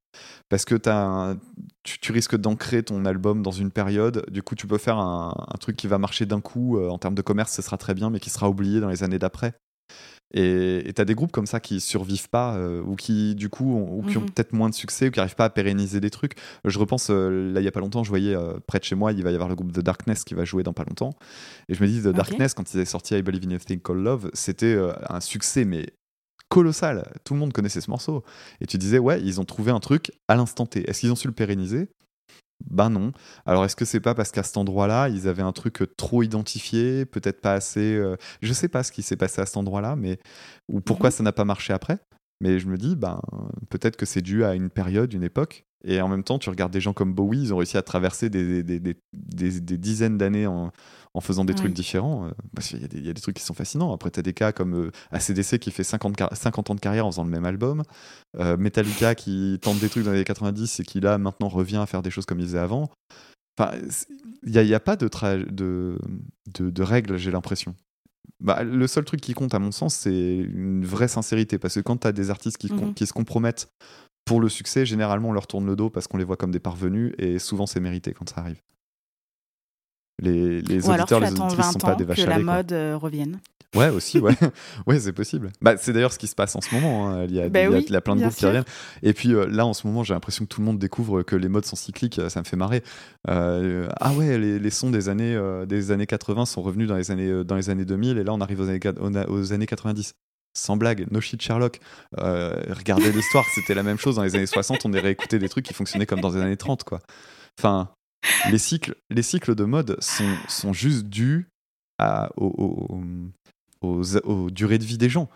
Parce 0.49 0.65
que 0.65 0.77
as 0.89 1.37
tu, 1.83 2.13
risques 2.13 2.37
d'ancrer 2.37 2.85
ton 2.85 3.05
album 3.05 3.43
dans 3.43 3.51
une 3.51 3.71
période. 3.71 4.25
Du 4.31 4.43
coup, 4.43 4.55
tu 4.55 4.67
peux 4.67 4.79
faire 4.79 4.99
un, 4.99 5.35
un 5.37 5.59
truc 5.59 5.77
qui 5.77 5.89
va 5.89 5.99
marcher 5.99 6.25
d'un 6.25 6.41
coup 6.41 6.79
en 6.79 6.99
termes 6.99 7.17
de 7.17 7.23
commerce, 7.23 7.53
ce 7.53 7.63
sera 7.63 7.77
très 7.77 7.95
bien, 7.95 8.11
mais 8.11 8.21
qui 8.21 8.31
sera 8.31 8.49
oublié 8.49 8.81
dans 8.81 8.89
les 8.89 9.03
années 9.03 9.19
d'après. 9.19 9.55
Et 10.37 10.93
tu 10.93 11.01
as 11.01 11.05
des 11.05 11.15
groupes 11.15 11.31
comme 11.31 11.47
ça 11.47 11.61
qui 11.61 11.81
survivent 11.81 12.29
pas 12.29 12.57
euh, 12.57 12.83
ou 12.83 12.97
qui 12.97 13.37
du 13.37 13.49
coup 13.49 13.73
ont, 13.73 13.99
ou 13.99 14.03
qui 14.03 14.19
ont 14.19 14.23
mhm. 14.23 14.31
peut-être 14.31 14.53
moins 14.53 14.69
de 14.69 14.75
succès 14.75 15.07
ou 15.07 15.11
qui 15.13 15.21
n'arrivent 15.21 15.37
pas 15.37 15.45
à 15.45 15.51
pérenniser 15.51 16.01
des 16.01 16.11
trucs. 16.11 16.35
Je 16.65 16.77
repense 16.77 17.09
euh, 17.11 17.53
là 17.53 17.61
il 17.61 17.65
y 17.65 17.69
a 17.69 17.71
pas 17.71 17.79
longtemps, 17.79 18.03
je 18.03 18.09
voyais 18.09 18.35
euh, 18.35 18.59
près 18.67 18.81
de 18.81 18.85
chez 18.85 18.97
moi, 18.97 19.13
il 19.13 19.23
va 19.23 19.31
y 19.31 19.35
avoir 19.35 19.49
le 19.49 19.55
groupe 19.55 19.73
The 19.73 19.79
Darkness 19.79 20.25
qui 20.25 20.35
va 20.35 20.45
jouer 20.45 20.65
dans 20.65 20.73
pas 20.73 20.83
longtemps. 20.83 21.15
Et 21.69 21.75
je 21.75 21.83
me 21.83 21.87
dis 21.87 22.03
The 22.03 22.09
Darkness 22.09 22.53
quand 22.55 22.75
ils 22.75 22.79
avaient 22.79 22.85
sorti 22.85 23.17
I 23.17 23.23
Believe 23.23 23.47
in 23.47 23.55
a 23.55 23.59
Thing 23.61 23.81
Called 23.81 24.03
Love, 24.03 24.31
c'était 24.33 24.77
un 25.09 25.21
succès 25.21 25.65
mais 25.65 25.87
colossal. 26.49 27.13
Tout 27.23 27.35
le 27.35 27.41
monde 27.41 27.53
connaissait 27.53 27.81
ce 27.81 27.91
morceau. 27.91 28.25
Et 28.61 28.67
tu 28.67 28.77
disais 28.77 28.99
ouais, 28.99 29.23
ils 29.23 29.41
ont 29.41 29.45
trouvé 29.45 29.71
un 29.71 29.81
truc 29.81 30.11
à 30.27 30.35
l'instant 30.35 30.67
T. 30.67 30.89
Est-ce 30.91 31.01
qu'ils 31.01 31.13
ont 31.13 31.17
su 31.17 31.29
le 31.29 31.35
pérenniser? 31.35 31.89
Ben 32.61 32.91
non. 32.91 33.13
Alors 33.47 33.65
est-ce 33.65 33.77
que 33.77 33.85
c'est 33.85 34.01
pas 34.01 34.15
parce 34.15 34.31
qu'à 34.31 34.43
cet 34.43 34.57
endroit-là, 34.57 35.09
ils 35.09 35.29
avaient 35.29 35.43
un 35.43 35.53
truc 35.53 35.83
trop 35.97 36.23
identifié, 36.23 37.05
peut-être 37.05 37.41
pas 37.41 37.55
assez. 37.55 37.95
Euh, 37.95 38.17
je 38.43 38.53
sais 38.53 38.69
pas 38.69 38.83
ce 38.83 38.93
qui 38.93 39.03
s'est 39.03 39.17
passé 39.17 39.41
à 39.41 39.47
cet 39.47 39.57
endroit-là, 39.57 39.97
mais 39.97 40.19
ou 40.69 40.81
pourquoi 40.81 41.11
mhm. 41.11 41.15
ça 41.15 41.23
n'a 41.23 41.33
pas 41.33 41.45
marché 41.45 41.73
après? 41.73 41.99
Mais 42.45 42.59
je 42.59 42.69
me 42.69 42.77
dis, 42.77 42.95
ben 42.95 43.23
peut-être 43.71 43.97
que 43.97 44.05
c'est 44.05 44.21
dû 44.21 44.45
à 44.45 44.55
une 44.55 44.69
période, 44.69 45.15
une 45.15 45.23
époque. 45.23 45.65
Et 45.83 46.03
en 46.03 46.09
même 46.09 46.25
temps, 46.25 46.39
tu 46.39 46.51
regardes 46.51 46.73
des 46.73 46.81
gens 46.81 46.93
comme 46.93 47.15
Bowie, 47.15 47.41
ils 47.43 47.55
ont 47.55 47.57
réussi 47.57 47.79
à 47.79 47.83
traverser 47.83 48.29
des, 48.29 48.63
des, 48.63 48.81
des, 48.81 48.95
des 49.13 49.79
dizaines 49.79 50.19
d'années 50.19 50.47
en, 50.47 50.71
en 51.15 51.21
faisant 51.21 51.45
des 51.45 51.55
trucs 51.55 51.73
différents. 51.73 52.27
Euh, 52.27 52.31
il 52.73 53.07
y, 53.07 53.09
a 53.09 53.13
des 53.13 53.21
trucs 53.21 53.37
qui 53.37 53.43
sont 53.43 53.55
fascinants. 53.55 53.95
Après, 53.95 54.11
tu 54.11 54.19
as 54.19 54.23
des 54.23 54.35
cas 54.35 54.53
comme 54.53 54.75
euh, 54.75 54.91
ACDC 55.13 55.59
qui 55.59 55.71
fait 55.71 55.85
50, 55.85 56.21
50 56.35 56.71
ans 56.71 56.75
de 56.75 56.81
carrière 56.81 57.07
en 57.07 57.13
faisant 57.13 57.25
le 57.25 57.31
même 57.31 57.47
album. 57.47 57.85
Euh, 58.39 58.57
Metallica 58.57 59.15
qui 59.15 59.59
tente 59.63 59.79
des 59.79 59.89
trucs 59.89 60.05
dans 60.05 60.11
les 60.11 60.19
années 60.19 60.25
90 60.25 60.81
et 60.81 60.83
qui 60.85 61.01
là 61.01 61.17
maintenant 61.17 61.49
revient 61.49 61.77
à 61.77 61.87
faire 61.87 62.03
des 62.03 62.11
choses 62.11 62.27
comme 62.27 62.41
il 62.41 62.47
faisait 62.47 62.59
avant. 62.59 62.91
Enfin, 63.57 63.77
il 64.45 64.51
n'y 64.51 64.75
a, 64.75 64.81
pas 64.81 64.97
de, 64.97 65.09
de, 65.49 65.99
de, 66.59 66.83
règles, 66.83 67.17
j'ai 67.17 67.31
l'impression. 67.31 67.77
Bah, 68.41 68.63
le 68.63 68.87
seul 68.87 69.05
truc 69.05 69.21
qui 69.21 69.33
compte, 69.33 69.55
à 69.55 69.59
mon 69.59 69.73
sens, 69.73 69.95
c'est 69.95 70.37
une 70.37 70.85
vraie 70.85 71.09
sincérité. 71.09 71.59
Parce 71.59 71.75
que 71.75 71.81
quand 71.81 71.99
tu 71.99 72.07
as 72.07 72.13
des 72.13 72.31
artistes 72.31 72.59
qui, 72.59 72.73
mhm. 72.73 72.95
qui 72.95 73.07
se 73.07 73.13
compromettent 73.13 73.69
pour 74.25 74.41
le 74.41 74.49
succès, 74.49 74.87
généralement 74.87 75.31
on 75.31 75.33
leur 75.33 75.47
tourne 75.47 75.67
le 75.67 75.77
dos 75.77 75.91
parce 75.91 76.07
qu'on 76.07 76.17
les 76.17 76.25
voit 76.25 76.37
comme 76.37 76.51
des 76.51 76.61
parvenus 76.61 77.13
et 77.19 77.39
souvent 77.39 77.67
c'est 77.67 77.81
mérité 77.81 78.13
quand 78.13 78.29
ça 78.29 78.41
arrive. 78.41 78.61
Les, 80.25 80.63
les 80.63 80.89
auditeurs, 80.89 81.21
les 81.21 81.33
auditrices 81.33 81.73
sont 81.73 81.79
pas 81.79 81.95
des 81.95 82.05
vaches 82.05 82.25
que 82.25 82.29
la 82.29 82.39
mode 82.39 82.73
euh, 82.73 82.97
revienne. 82.97 83.39
Ouais, 83.75 83.89
aussi, 83.89 84.21
ouais, 84.21 84.35
ouais 84.87 84.99
c'est 85.01 85.13
possible. 85.13 85.51
Bah, 85.61 85.77
c'est 85.77 85.93
d'ailleurs 85.93 86.13
ce 86.13 86.19
qui 86.19 86.29
se 86.29 86.35
passe 86.35 86.55
en 86.57 86.61
ce 86.61 86.75
moment. 86.75 87.09
Hein. 87.09 87.25
Il, 87.25 87.35
y 87.35 87.41
a, 87.41 87.49
bah 87.49 87.65
il, 87.65 87.91
y 87.91 87.97
a, 87.97 88.01
plein 88.01 88.17
de 88.17 88.23
groupes 88.23 88.35
qui 88.35 88.47
reviennent. 88.47 88.65
Et 89.03 89.13
puis 89.13 89.35
euh, 89.35 89.47
là, 89.47 89.67
en 89.67 89.75
ce 89.75 89.87
moment, 89.87 90.03
j'ai 90.05 90.15
l'impression 90.15 90.45
que 90.45 90.49
tout 90.49 90.61
le 90.61 90.67
monde 90.67 90.79
découvre 90.79 91.23
que 91.23 91.37
les 91.37 91.49
modes 91.49 91.67
sont 91.67 91.77
cycliques. 91.77 92.21
Ça 92.29 92.41
me 92.41 92.45
fait 92.45 92.57
marrer. 92.57 92.83
Euh, 93.29 93.89
ah 94.01 94.13
ouais, 94.13 94.39
les, 94.39 94.59
les, 94.59 94.71
sons 94.71 94.91
des 94.91 95.09
années, 95.09 95.39
des 95.67 95.91
années 95.91 96.07
80 96.07 96.47
sont 96.47 96.63
revenus 96.63 96.89
dans 96.89 96.97
les 96.97 97.11
années, 97.11 97.45
dans 97.45 97.57
les 97.57 97.69
années 97.71 97.85
2000 97.85 98.19
et 98.19 98.25
là, 98.25 98.33
on 98.33 98.41
arrive 98.41 98.61
aux 98.61 98.69
années, 98.69 98.81
aux 99.29 99.53
années 99.53 99.67
90 99.67 100.15
sans 100.57 100.77
blague, 100.77 101.07
no 101.11 101.21
shit 101.21 101.43
Sherlock. 101.43 101.81
regardez 102.17 103.11
l'histoire, 103.13 103.45
c'était 103.55 103.75
la 103.75 103.83
même 103.83 103.99
chose 103.99 104.17
dans 104.17 104.23
les 104.23 104.37
années 104.37 104.47
60. 104.47 104.87
On 104.87 104.93
est 104.93 105.01
réécouté 105.01 105.41
des 105.41 105.49
trucs 105.49 105.67
qui 105.67 105.75
fonctionnaient 105.75 106.07
comme 106.07 106.21
dans 106.21 106.31
les 106.31 106.41
années 106.41 106.57
30, 106.57 106.85
quoi. 106.85 107.01
Enfin, 107.59 107.91
les 108.51 108.59
cycles, 108.59 108.95
les 109.11 109.23
cycles 109.23 109.55
de 109.55 109.65
mode 109.65 109.97
sont, 110.01 110.37
sont 110.49 110.73
juste 110.73 111.07
dus 111.07 111.49
à, 111.99 112.31
aux, 112.37 113.01
aux, 113.83 114.51
durées 114.51 114.79
de 114.79 114.85
vie 114.85 114.99
des 114.99 115.09
gens. 115.09 115.29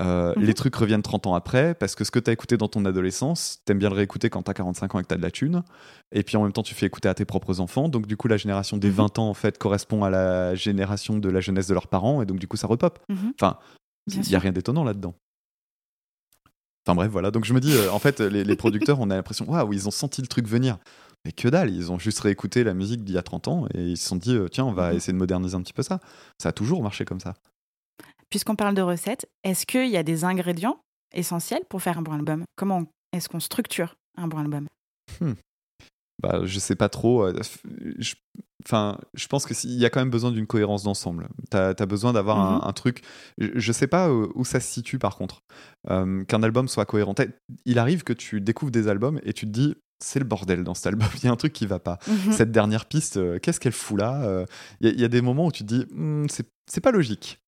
Euh, 0.00 0.32
mhm. 0.36 0.44
Les 0.44 0.54
trucs 0.54 0.74
reviennent 0.74 1.02
30 1.02 1.26
ans 1.26 1.34
après 1.34 1.74
parce 1.74 1.94
que 1.94 2.04
ce 2.04 2.10
que 2.10 2.18
tu 2.18 2.30
as 2.30 2.32
écouté 2.32 2.56
dans 2.56 2.68
ton 2.68 2.84
adolescence, 2.86 3.58
t'aimes 3.66 3.78
bien 3.78 3.90
le 3.90 3.96
réécouter 3.96 4.30
quand 4.30 4.42
t'as 4.42 4.54
45 4.54 4.94
ans 4.94 4.98
et 5.00 5.02
que 5.02 5.08
t'as 5.08 5.16
de 5.16 5.22
la 5.22 5.30
thune. 5.30 5.62
Et 6.12 6.22
puis 6.22 6.36
en 6.38 6.42
même 6.42 6.52
temps, 6.52 6.62
tu 6.62 6.74
fais 6.74 6.86
écouter 6.86 7.08
à 7.08 7.14
tes 7.14 7.26
propres 7.26 7.60
enfants. 7.60 7.88
Donc 7.88 8.06
du 8.06 8.16
coup, 8.16 8.26
la 8.26 8.38
génération 8.38 8.78
des 8.78 8.88
20 8.88 9.18
mhm. 9.18 9.24
ans, 9.24 9.28
en 9.28 9.34
fait, 9.34 9.58
correspond 9.58 10.02
à 10.02 10.10
la 10.10 10.54
génération 10.54 11.18
de 11.18 11.28
la 11.28 11.40
jeunesse 11.40 11.66
de 11.66 11.74
leurs 11.74 11.88
parents. 11.88 12.22
Et 12.22 12.26
donc 12.26 12.38
du 12.38 12.48
coup, 12.48 12.56
ça 12.56 12.66
repop. 12.66 12.98
Mhm. 13.08 13.32
Enfin, 13.38 13.58
il 14.06 14.20
n'y 14.20 14.34
a 14.34 14.38
rien 14.38 14.52
d'étonnant 14.52 14.84
là-dedans. 14.84 15.14
Enfin 16.86 16.94
bref, 16.94 17.10
voilà. 17.10 17.30
Donc 17.30 17.44
je 17.44 17.52
me 17.52 17.60
dis, 17.60 17.74
euh, 17.74 17.92
en 17.92 17.98
fait, 17.98 18.20
les, 18.20 18.42
les 18.42 18.56
producteurs, 18.56 19.00
on 19.00 19.10
a 19.10 19.16
l'impression, 19.16 19.50
waouh, 19.50 19.74
ils 19.74 19.86
ont 19.86 19.90
senti 19.90 20.22
le 20.22 20.28
truc 20.28 20.48
venir. 20.48 20.78
Mais 21.24 21.32
que 21.32 21.48
dalle, 21.48 21.70
ils 21.70 21.92
ont 21.92 21.98
juste 21.98 22.20
réécouté 22.20 22.64
la 22.64 22.74
musique 22.74 23.04
d'il 23.04 23.14
y 23.14 23.18
a 23.18 23.22
30 23.22 23.48
ans 23.48 23.66
et 23.74 23.82
ils 23.82 23.96
se 23.96 24.08
sont 24.08 24.16
dit, 24.16 24.34
euh, 24.34 24.48
tiens, 24.48 24.64
on 24.64 24.72
va 24.72 24.90
mhm. 24.90 24.96
essayer 24.96 25.12
de 25.12 25.18
moderniser 25.18 25.54
un 25.54 25.62
petit 25.62 25.72
peu 25.72 25.82
ça. 25.82 26.00
Ça 26.38 26.50
a 26.50 26.52
toujours 26.52 26.82
marché 26.82 27.04
comme 27.04 27.20
ça. 27.20 27.34
Puisqu'on 28.30 28.56
parle 28.56 28.74
de 28.74 28.82
recettes, 28.82 29.28
est-ce 29.44 29.66
qu'il 29.66 29.88
y 29.88 29.96
a 29.96 30.02
des 30.02 30.24
ingrédients 30.24 30.80
essentiels 31.12 31.64
pour 31.68 31.82
faire 31.82 31.98
un 31.98 32.02
bon 32.02 32.12
album? 32.12 32.44
Comment 32.56 32.84
est-ce 33.12 33.28
qu'on 33.28 33.40
structure 33.40 33.96
un 34.16 34.28
bon 34.28 34.38
album? 34.38 34.66
Hmm. 35.20 35.32
bah, 36.22 36.40
Je 36.44 36.58
sais 36.58 36.76
pas 36.76 36.88
trop. 36.88 37.24
Euh, 37.24 37.38
je... 37.98 38.14
Enfin, 38.64 38.98
je 39.14 39.26
pense 39.26 39.46
qu'il 39.46 39.72
y 39.72 39.86
a 39.86 39.90
quand 39.90 40.00
même 40.00 40.10
besoin 40.10 40.30
d'une 40.30 40.46
cohérence 40.46 40.82
d'ensemble. 40.82 41.28
Tu 41.50 41.56
as, 41.56 41.86
besoin 41.86 42.12
d'avoir 42.12 42.38
un, 42.38 42.66
mhm. 42.66 42.74
truc. 42.74 43.02
Je 43.38 43.72
sais 43.72 43.86
pas 43.86 44.08
euh, 44.08 44.28
où 44.34 44.44
ça 44.44 44.60
se 44.60 44.70
situe 44.70 44.98
par 44.98 45.16
contre. 45.16 45.42
Qu'un 45.88 46.42
album 46.42 46.68
soit 46.68 46.84
cohérent. 46.84 47.14
Il 47.64 47.78
arrive 47.78 48.04
que 48.04 48.12
tu 48.12 48.40
découvres 48.42 48.70
des 48.70 48.86
albums 48.86 49.18
et 49.22 49.32
tu 49.32 49.46
te 49.46 49.50
dis 49.50 49.74
c'est 50.02 50.18
le 50.18 50.24
bordel 50.24 50.64
dans 50.64 50.74
cet 50.74 50.86
album. 50.86 51.08
Il 51.16 51.24
y 51.24 51.28
a 51.28 51.32
un 51.32 51.36
truc 51.36 51.52
qui 51.52 51.66
va 51.66 51.78
pas. 51.78 51.98
Mhm. 52.06 52.32
Cette 52.32 52.52
dernière 52.52 52.86
piste, 52.86 53.16
euh, 53.16 53.38
qu'est-ce 53.38 53.60
qu'elle 53.60 53.72
fout 53.72 53.98
là 53.98 54.22
euh, 54.22 54.46
Il 54.80 54.98
y, 54.98 55.04
a 55.04 55.08
des 55.08 55.22
moments 55.22 55.46
où 55.46 55.52
tu 55.52 55.64
te 55.64 55.74
dis, 55.74 55.86
hmm, 55.92 56.26
c'est 56.28 56.80
pas 56.80 56.90
logique. 56.90 57.38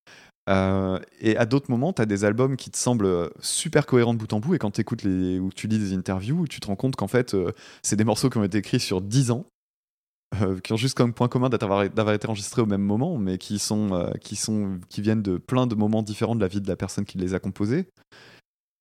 Euh, 0.50 0.98
et 1.20 1.36
à 1.36 1.46
d'autres 1.46 1.70
moments, 1.70 1.92
tu 1.92 2.02
as 2.02 2.06
des 2.06 2.24
albums 2.24 2.56
qui 2.56 2.70
te 2.70 2.76
semblent 2.76 3.30
super 3.40 3.86
cohérents 3.86 4.14
de 4.14 4.18
bout 4.18 4.32
en 4.32 4.40
bout, 4.40 4.54
et 4.54 4.58
quand 4.58 4.78
écoutes 4.78 5.04
les, 5.04 5.38
ou 5.38 5.50
tu 5.54 5.68
lis 5.68 5.78
des 5.78 5.92
interviews, 5.94 6.48
tu 6.48 6.60
te 6.60 6.66
rends 6.66 6.76
compte 6.76 6.96
qu'en 6.96 7.06
fait, 7.06 7.36
c'est 7.82 7.94
des 7.94 8.04
morceaux 8.04 8.28
qui 8.28 8.38
ont 8.38 8.44
été 8.44 8.58
écrits 8.58 8.80
sur 8.80 9.00
10 9.00 9.30
ans, 9.30 9.46
qui 10.64 10.72
ont 10.72 10.76
juste 10.76 10.96
comme 10.96 11.12
point 11.12 11.28
commun 11.28 11.48
d'avoir 11.48 11.84
été 11.84 12.26
enregistrés 12.26 12.60
au 12.60 12.66
même 12.66 12.82
moment, 12.82 13.18
mais 13.18 13.38
qui, 13.38 13.60
sont, 13.60 14.10
qui, 14.20 14.34
sont, 14.34 14.80
qui 14.88 15.00
viennent 15.00 15.22
de 15.22 15.36
plein 15.36 15.68
de 15.68 15.76
moments 15.76 16.02
différents 16.02 16.34
de 16.34 16.40
la 16.40 16.48
vie 16.48 16.60
de 16.60 16.68
la 16.68 16.76
personne 16.76 17.04
qui 17.04 17.18
les 17.18 17.34
a 17.34 17.38
composés. 17.38 17.86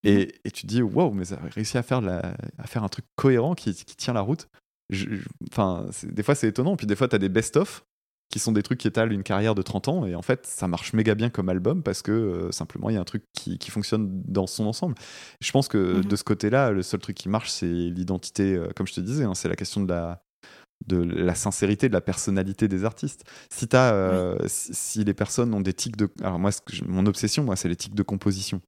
Et, 0.03 0.33
et, 0.43 0.51
tu 0.51 0.63
te 0.63 0.67
dis, 0.67 0.81
waouh, 0.81 1.11
mais 1.13 1.25
ça 1.25 1.35
a 1.35 1.47
réussi 1.49 1.77
à 1.77 1.83
faire, 1.83 2.01
la, 2.01 2.35
à 2.57 2.67
faire 2.67 2.83
un 2.83 2.89
truc 2.89 3.05
cohérent 3.15 3.53
qui, 3.53 3.73
qui 3.73 3.95
tient 3.95 4.13
la 4.13 4.21
route. 4.21 4.47
Enfin, 5.51 5.85
des 6.03 6.23
fois, 6.23 6.35
c'est 6.35 6.47
étonnant. 6.47 6.75
Puis 6.75 6.87
des 6.87 6.95
fois, 6.95 7.07
tu 7.07 7.15
as 7.15 7.19
des 7.19 7.29
best-of 7.29 7.85
qui 8.31 8.39
sont 8.39 8.51
des 8.51 8.63
trucs 8.63 8.79
qui 8.79 8.87
étalent 8.87 9.11
une 9.11 9.23
carrière 9.23 9.53
de 9.53 9.61
30 9.61 9.87
ans. 9.89 10.05
Et 10.05 10.15
en 10.15 10.21
fait, 10.21 10.47
ça 10.47 10.67
marche 10.67 10.93
méga 10.93 11.13
bien 11.13 11.29
comme 11.29 11.49
album 11.49 11.83
parce 11.83 12.01
que 12.01 12.11
euh, 12.11 12.51
simplement, 12.51 12.89
il 12.89 12.93
y 12.93 12.97
a 12.97 13.01
un 13.01 13.05
truc 13.05 13.23
qui, 13.33 13.59
qui, 13.59 13.69
fonctionne 13.69 14.23
dans 14.25 14.47
son 14.47 14.65
ensemble. 14.65 14.95
Je 15.41 15.51
pense 15.51 15.67
que 15.67 15.97
mhm. 15.97 16.05
de 16.05 16.15
ce 16.15 16.23
côté-là, 16.23 16.71
le 16.71 16.81
seul 16.81 16.99
truc 16.99 17.17
qui 17.17 17.29
marche, 17.29 17.49
c'est 17.49 17.67
l'identité, 17.67 18.55
euh, 18.55 18.69
comme 18.75 18.87
je 18.87 18.93
te 18.93 19.01
disais, 19.01 19.25
hein, 19.25 19.35
c'est 19.35 19.49
la 19.49 19.55
question 19.55 19.81
de 19.83 19.89
la, 19.89 20.23
de 20.87 20.97
la 20.97 21.35
sincérité, 21.35 21.89
de 21.89 21.93
la 21.93 22.01
personnalité 22.01 22.67
des 22.67 22.85
artistes. 22.85 23.23
Si, 23.49 23.67
as, 23.73 23.93
euh, 23.93 24.37
si, 24.47 25.03
les 25.03 25.13
personnes 25.13 25.53
ont 25.53 25.61
des 25.61 25.73
tics 25.73 25.97
de... 25.97 26.09
Alors 26.21 26.39
moi, 26.39 26.51
mon 26.87 27.05
obsession, 27.05 27.43
moi, 27.43 27.55
c'est 27.55 27.69
les 27.69 27.75
tics 27.75 27.95
de 27.95 28.03
composition. 28.03 28.61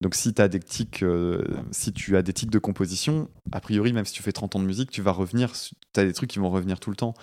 Donc 0.00 0.14
si, 0.14 0.32
as 0.38 0.48
des 0.48 0.60
tics, 0.60 1.02
euh, 1.02 1.42
si 1.72 1.92
tu 1.92 2.16
as 2.16 2.22
des 2.22 2.32
tics 2.32 2.50
de 2.50 2.58
composition, 2.58 3.28
a 3.50 3.60
priori, 3.60 3.92
même 3.92 4.04
si 4.04 4.12
tu 4.12 4.22
fais 4.22 4.32
30 4.32 4.56
ans 4.56 4.60
de 4.60 4.64
musique, 4.64 4.90
tu 4.90 5.02
vas 5.02 5.10
revenir, 5.10 5.52
tu 5.52 6.00
as 6.00 6.04
des 6.04 6.12
trucs 6.12 6.30
qui 6.30 6.38
vont 6.38 6.50
revenir 6.50 6.78
tout 6.78 6.90
le 6.90 6.96
temps. 6.96 7.14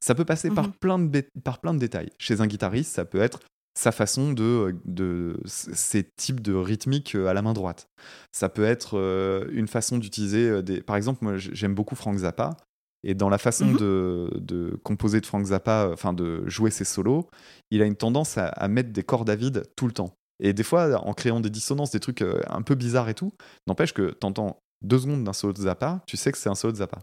Ça 0.00 0.14
peut 0.14 0.24
passer 0.24 0.50
par, 0.50 0.66
mhm. 0.66 0.72
plein 0.80 0.98
de 0.98 1.24
par 1.44 1.60
plein 1.60 1.74
de 1.74 1.78
détails. 1.78 2.10
Chez 2.18 2.40
un 2.40 2.46
guitariste, 2.46 2.92
ça 2.92 3.04
peut 3.04 3.20
être 3.20 3.40
sa 3.76 3.92
façon 3.92 4.32
de, 4.32 4.76
de 4.84 5.40
ces 5.46 6.04
types 6.04 6.40
de 6.40 6.54
rythmiques 6.54 7.14
euh, 7.16 7.26
à 7.26 7.34
la 7.34 7.42
main 7.42 7.52
droite. 7.52 7.88
Ça 8.32 8.48
peut 8.48 8.64
être 8.64 8.98
euh, 8.98 9.48
une 9.52 9.66
façon 9.66 9.98
d'utiliser 9.98 10.62
des... 10.62 10.80
Par 10.80 10.96
exemple, 10.96 11.24
moi 11.24 11.36
j'aime 11.36 11.74
beaucoup 11.74 11.96
Frank 11.96 12.16
Zappa, 12.18 12.56
et 13.04 13.14
dans 13.14 13.28
la 13.28 13.38
façon 13.38 13.66
mhm. 13.66 13.76
de, 13.76 14.30
de, 14.36 14.80
composer 14.82 15.20
de 15.20 15.26
Frank 15.26 15.44
Zappa, 15.44 15.90
enfin 15.92 16.12
de 16.12 16.48
jouer 16.48 16.70
ses 16.70 16.84
solos, 16.84 17.28
il 17.70 17.82
a 17.82 17.84
une 17.84 17.96
tendance 17.96 18.38
à, 18.38 18.46
à 18.46 18.66
mettre 18.66 18.92
des 18.92 19.02
cordes 19.02 19.28
à 19.28 19.36
vide 19.36 19.64
tout 19.76 19.86
le 19.86 19.92
temps. 19.92 20.16
Et 20.40 20.52
des 20.52 20.62
fois, 20.62 20.98
en 20.98 21.14
créant 21.14 21.40
des 21.40 21.50
dissonances, 21.50 21.90
des 21.90 22.00
trucs 22.00 22.22
euh, 22.22 22.40
un 22.48 22.62
peu 22.62 22.74
bizarres 22.74 23.08
et 23.08 23.14
tout, 23.14 23.32
n'empêche 23.66 23.92
que 23.92 24.10
t'entends 24.10 24.58
deux 24.82 24.98
secondes 24.98 25.24
d'un 25.24 25.32
solo 25.32 25.52
de 25.52 25.60
Zappa, 25.60 26.02
tu 26.06 26.16
sais 26.16 26.32
que 26.32 26.38
c'est 26.38 26.48
un 26.48 26.54
solo 26.54 26.72
de 26.72 26.78
Zappa. 26.78 26.98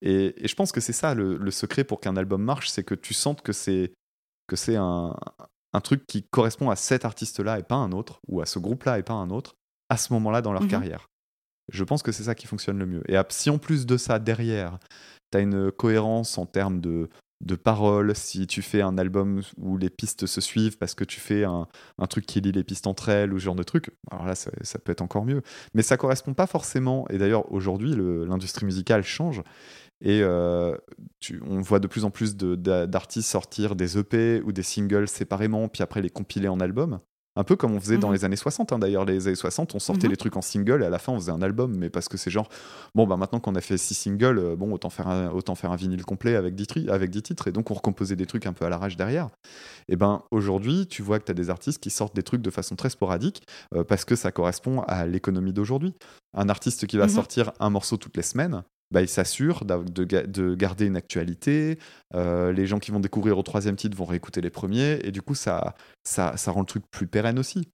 Et, 0.00 0.34
je 0.46 0.54
pense 0.54 0.72
que 0.72 0.80
c'est 0.80 0.92
ça 0.92 1.14
le, 1.14 1.50
secret 1.50 1.84
pour 1.84 2.00
qu'un 2.00 2.16
album 2.16 2.42
marche, 2.42 2.68
c'est 2.70 2.84
que 2.84 2.94
tu 2.94 3.14
sentes 3.14 3.42
que 3.42 3.52
c'est 3.52 3.92
que 4.48 4.56
c'est 4.56 4.76
un, 4.76 5.16
un, 5.72 5.80
truc 5.80 6.06
qui 6.06 6.24
correspond 6.24 6.70
à 6.70 6.76
cet 6.76 7.04
artiste-là 7.04 7.58
et 7.58 7.62
pas 7.62 7.76
un 7.76 7.92
autre, 7.92 8.20
ou 8.26 8.40
à 8.40 8.46
ce 8.46 8.58
groupe-là 8.58 8.98
et 8.98 9.02
pas 9.02 9.14
un 9.14 9.30
autre, 9.30 9.54
à 9.88 9.96
ce 9.96 10.12
moment-là 10.12 10.42
dans 10.42 10.52
leur 10.52 10.62
mhm. 10.62 10.68
carrière. 10.68 11.08
Je 11.70 11.84
pense 11.84 12.02
que 12.02 12.12
c'est 12.12 12.24
ça 12.24 12.34
qui 12.34 12.46
fonctionne 12.46 12.78
le 12.78 12.86
mieux. 12.86 13.02
Et 13.10 13.16
si 13.28 13.50
en 13.50 13.58
plus 13.58 13.86
de 13.86 13.96
ça, 13.96 14.18
derrière, 14.18 14.78
tu 15.30 15.38
as 15.38 15.40
une 15.40 15.70
cohérence 15.70 16.36
en 16.38 16.46
termes 16.46 16.80
de, 16.80 17.08
de 17.42 17.56
paroles, 17.56 18.14
si 18.14 18.46
tu 18.46 18.62
fais 18.62 18.82
un 18.82 18.96
album 18.98 19.42
où 19.58 19.76
les 19.76 19.90
pistes 19.90 20.26
se 20.26 20.40
suivent 20.40 20.78
parce 20.78 20.94
que 20.94 21.04
tu 21.04 21.20
fais 21.20 21.44
un, 21.44 21.66
truc 22.08 22.26
qui 22.26 22.40
lit 22.40 22.52
les 22.52 22.64
pistes 22.64 22.86
entre 22.86 23.08
elles 23.08 23.32
ou 23.32 23.38
ce 23.38 23.44
genre 23.44 23.54
de 23.54 23.62
truc, 23.62 23.90
alors 24.10 24.26
là, 24.26 24.34
ça, 24.34 24.50
peut 24.78 24.92
être 24.92 25.02
encore 25.02 25.24
mieux. 25.24 25.42
Mais 25.74 25.82
ça 25.82 25.96
correspond 25.96 26.34
pas 26.34 26.46
forcément. 26.46 27.06
Et 27.08 27.18
d'ailleurs, 27.18 27.50
aujourd'hui, 27.52 27.94
l'industrie 27.96 28.66
musicale 28.66 29.02
change. 29.02 29.42
Et 30.00 30.20
euh, 30.22 30.76
on 31.42 31.60
voit 31.60 31.78
de 31.78 31.86
plus 31.86 32.04
en 32.04 32.10
plus 32.10 32.36
d'artistes 32.36 33.28
sortir 33.28 33.76
des 33.76 33.98
EP 33.98 34.42
ou 34.42 34.52
des 34.52 34.62
singles 34.62 35.08
séparément, 35.08 35.68
puis 35.68 35.82
après 35.82 36.02
les 36.02 36.10
compiler 36.10 36.48
en 36.48 36.60
album. 36.60 37.00
Un 37.34 37.44
peu 37.44 37.56
comme 37.56 37.74
on 37.74 37.80
faisait 37.80 37.96
dans 37.96 38.08
mhm. 38.08 38.14
les 38.14 38.24
années 38.24 38.36
60. 38.36 38.72
Hein. 38.72 38.78
D'ailleurs, 38.78 39.04
les 39.04 39.26
années 39.26 39.36
60, 39.36 39.74
on 39.74 39.78
sortait 39.78 40.06
mhm. 40.06 40.10
les 40.10 40.16
trucs 40.16 40.36
en 40.36 40.42
single 40.42 40.82
et 40.82 40.86
à 40.86 40.90
la 40.90 40.98
fin, 40.98 41.12
on 41.12 41.16
faisait 41.18 41.32
un 41.32 41.40
album. 41.40 41.74
Mais 41.76 41.88
parce 41.88 42.08
que 42.08 42.16
c'est 42.18 42.30
genre, 42.30 42.48
bon, 42.94 43.06
bah 43.06 43.16
maintenant 43.16 43.40
qu'on 43.40 43.54
a 43.54 43.60
fait 43.60 43.78
six 43.78 43.94
singles, 43.94 44.38
euh, 44.38 44.56
bon, 44.56 44.72
autant 44.72 44.90
faire 44.90 45.08
un, 45.08 45.30
autant 45.30 45.54
faire 45.54 45.72
un 45.72 45.76
vinyle 45.76 46.04
complet 46.04 46.36
avec 46.36 46.54
10, 46.54 46.88
avec 46.88 47.10
10 47.10 47.22
titres. 47.22 47.48
Et 47.48 47.52
donc, 47.52 47.70
on 47.70 47.74
recomposait 47.74 48.16
des 48.16 48.26
trucs 48.26 48.46
un 48.46 48.52
peu 48.52 48.66
à 48.66 48.68
l'arrache 48.68 48.96
derrière. 48.96 49.30
Et 49.88 49.96
ben 49.96 50.22
aujourd'hui, 50.30 50.86
tu 50.86 51.02
vois 51.02 51.18
que 51.18 51.24
tu 51.24 51.30
as 51.30 51.34
des 51.34 51.48
artistes 51.48 51.82
qui 51.82 51.90
sortent 51.90 52.14
des 52.14 52.22
trucs 52.22 52.42
de 52.42 52.50
façon 52.50 52.76
très 52.76 52.90
sporadique 52.90 53.42
euh, 53.74 53.84
parce 53.84 54.04
que 54.04 54.14
ça 54.14 54.30
correspond 54.30 54.82
à 54.82 55.06
l'économie 55.06 55.52
d'aujourd'hui. 55.52 55.94
Un 56.34 56.48
artiste 56.48 56.86
qui 56.86 56.96
va 56.96 57.04
mhm. 57.04 57.10
sortir 57.10 57.52
un 57.60 57.70
morceau 57.70 57.96
toutes 57.96 58.16
les 58.16 58.22
semaines, 58.22 58.62
bah, 58.92 59.02
il 59.02 59.08
s'assure 59.08 59.64
de, 59.64 60.54
garder 60.54 60.86
une 60.86 60.96
actualité. 60.96 61.78
Euh, 62.14 62.52
les 62.52 62.66
gens 62.66 62.78
qui 62.78 62.90
vont 62.90 63.00
découvrir 63.00 63.38
au 63.38 63.42
troisième 63.42 63.76
titre 63.76 63.96
vont 63.96 64.04
réécouter 64.04 64.40
les 64.40 64.50
premiers. 64.50 64.98
Et 65.04 65.10
du 65.10 65.22
coup, 65.22 65.34
ça, 65.34 65.74
ça, 66.04 66.36
ça 66.36 66.50
rend 66.50 66.60
le 66.60 66.66
truc 66.66 66.84
plus 66.90 67.06
pérenne 67.06 67.38
aussi. 67.38 67.68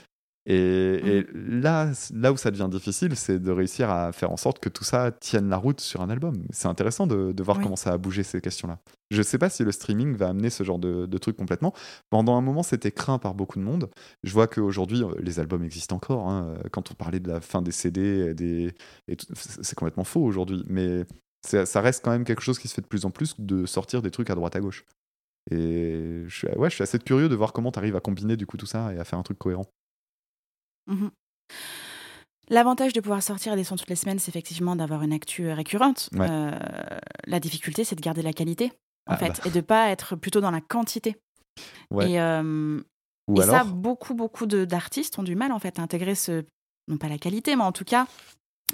Et, 0.51 1.27
mmh. 1.35 1.61
là, 1.61 1.93
là 2.15 2.33
où 2.33 2.39
ça 2.39 2.51
devient 2.51 2.69
difficile, 2.71 3.15
c'est 3.17 3.39
de 3.39 3.51
réussir 3.51 3.91
à 3.91 4.13
faire 4.13 4.33
en 4.33 4.39
sorte 4.39 4.61
que 4.61 4.71
tout 4.71 4.83
ça 4.83 5.13
tienne 5.13 5.51
la 5.51 5.59
route 5.59 5.81
sur 5.81 6.01
un 6.01 6.09
album. 6.09 6.43
C'est 6.51 6.69
intéressant 6.69 7.07
de, 7.07 7.43
voir 7.43 7.61
comment 7.61 7.77
ça 7.77 7.93
a 7.93 7.99
bougé 7.99 8.23
ces 8.23 8.41
questions-là. 8.41 8.79
Je 9.11 9.19
ne 9.19 9.23
sais 9.23 9.37
pas 9.37 9.51
si 9.51 9.63
le 9.63 9.73
streaming 9.73 10.17
va 10.17 10.29
amener 10.29 10.49
ce 10.49 10.65
genre 10.65 10.79
de, 10.79 11.19
truc 11.19 11.37
complètement. 11.37 11.75
Pendant 12.09 12.37
un 12.37 12.41
moment, 12.41 12.63
c'était 12.63 12.91
craint 12.93 13.19
par 13.19 13.35
beaucoup 13.35 13.59
de 13.59 13.65
monde. 13.65 13.91
Je 14.23 14.33
vois 14.33 14.47
qu'aujourd'hui, 14.47 15.03
euh, 15.03 15.15
les 15.21 15.39
albums 15.39 15.63
existent 15.65 15.97
encore. 15.97 16.29
Hein. 16.29 16.55
Quand 16.73 16.91
on 16.91 16.95
parlait 16.95 17.21
de 17.21 17.29
la 17.29 17.43
fin 17.43 17.61
des 17.61 17.73
CD, 17.73 18.33
des... 18.33 18.73
c'est 19.07 19.75
complètement 19.75 20.05
faux 20.05 20.23
aujourd'hui. 20.23 20.65
Mais 20.67 21.05
ça 21.43 21.81
reste 21.83 22.03
quand 22.03 22.11
même 22.11 22.25
quelque 22.25 22.43
chose 22.43 22.59
qui 22.59 22.69
se 22.69 22.75
fait 22.75 22.83
de 22.83 22.87
plus 22.87 23.05
en 23.05 23.11
plus 23.11 23.35
de 23.39 23.67
sortir 23.67 24.01
des 24.01 24.11
trucs 24.11 24.31
à 24.31 24.35
droite 24.35 24.57
à 24.57 24.61
gauche. 24.61 24.87
Et 25.51 26.25
je 26.27 26.35
suis, 26.35 26.49
ouais, 26.49 26.71
je 26.71 26.75
suis 26.75 26.83
assez 26.83 26.99
curieux 26.99 27.29
de 27.29 27.35
voir 27.35 27.53
comment 27.53 27.71
tu 27.71 27.79
arrives 27.79 27.97
à 27.97 28.01
combiner 28.01 28.37
du 28.37 28.47
coup 28.47 28.57
tout 28.57 28.67
ça 28.67 28.95
et 28.95 28.99
à 28.99 29.05
faire 29.05 29.19
un 29.19 29.23
truc 29.23 29.39
cohérent. 29.39 29.67
Mmh 30.89 31.09
L'avantage 32.51 32.95
de 32.95 33.01
pouvoir 33.01 33.23
sortir 33.23 33.57
des 33.57 33.65
sons 33.65 33.77
toutes 33.77 33.91
les 33.91 33.97
semaines, 33.97 34.19
c'est 34.19 34.31
effectivement 34.31 34.75
d'avoir 34.75 35.03
une 35.03 35.13
actu 35.13 35.47
euh, 35.47 35.55
récurrente. 35.55 36.09
Euh, 36.19 36.51
la 37.27 37.41
difficulté, 37.41 37.85
c'est 37.85 37.95
de 37.95 38.01
garder 38.01 38.23
la 38.23 38.33
qualité, 38.33 38.73
en 39.07 39.13
ah 39.13 39.17
fait, 39.19 39.29
bah. 39.29 39.43
et 39.45 39.51
de 39.51 39.61
pas 39.61 39.91
être 39.91 40.17
plutôt 40.17 40.41
dans 40.41 40.51
la 40.51 40.63
quantité. 40.63 41.17
Et, 42.01 42.15
et 42.15 43.43
ça, 43.43 43.65
beaucoup, 43.65 44.15
beaucoup 44.15 44.47
d'artistes 44.47 45.19
ont 45.19 45.23
du 45.23 45.37
mal, 45.37 45.53
en 45.53 45.59
fait, 45.59 45.79
à 45.79 45.83
intégrer 45.83 46.15
ce, 46.15 46.43
non 46.89 46.97
pas 46.97 47.09
la 47.09 47.19
qualité, 47.19 47.55
mais 47.55 47.65
en 47.65 47.73
tout 47.73 47.85
cas, 47.85 48.07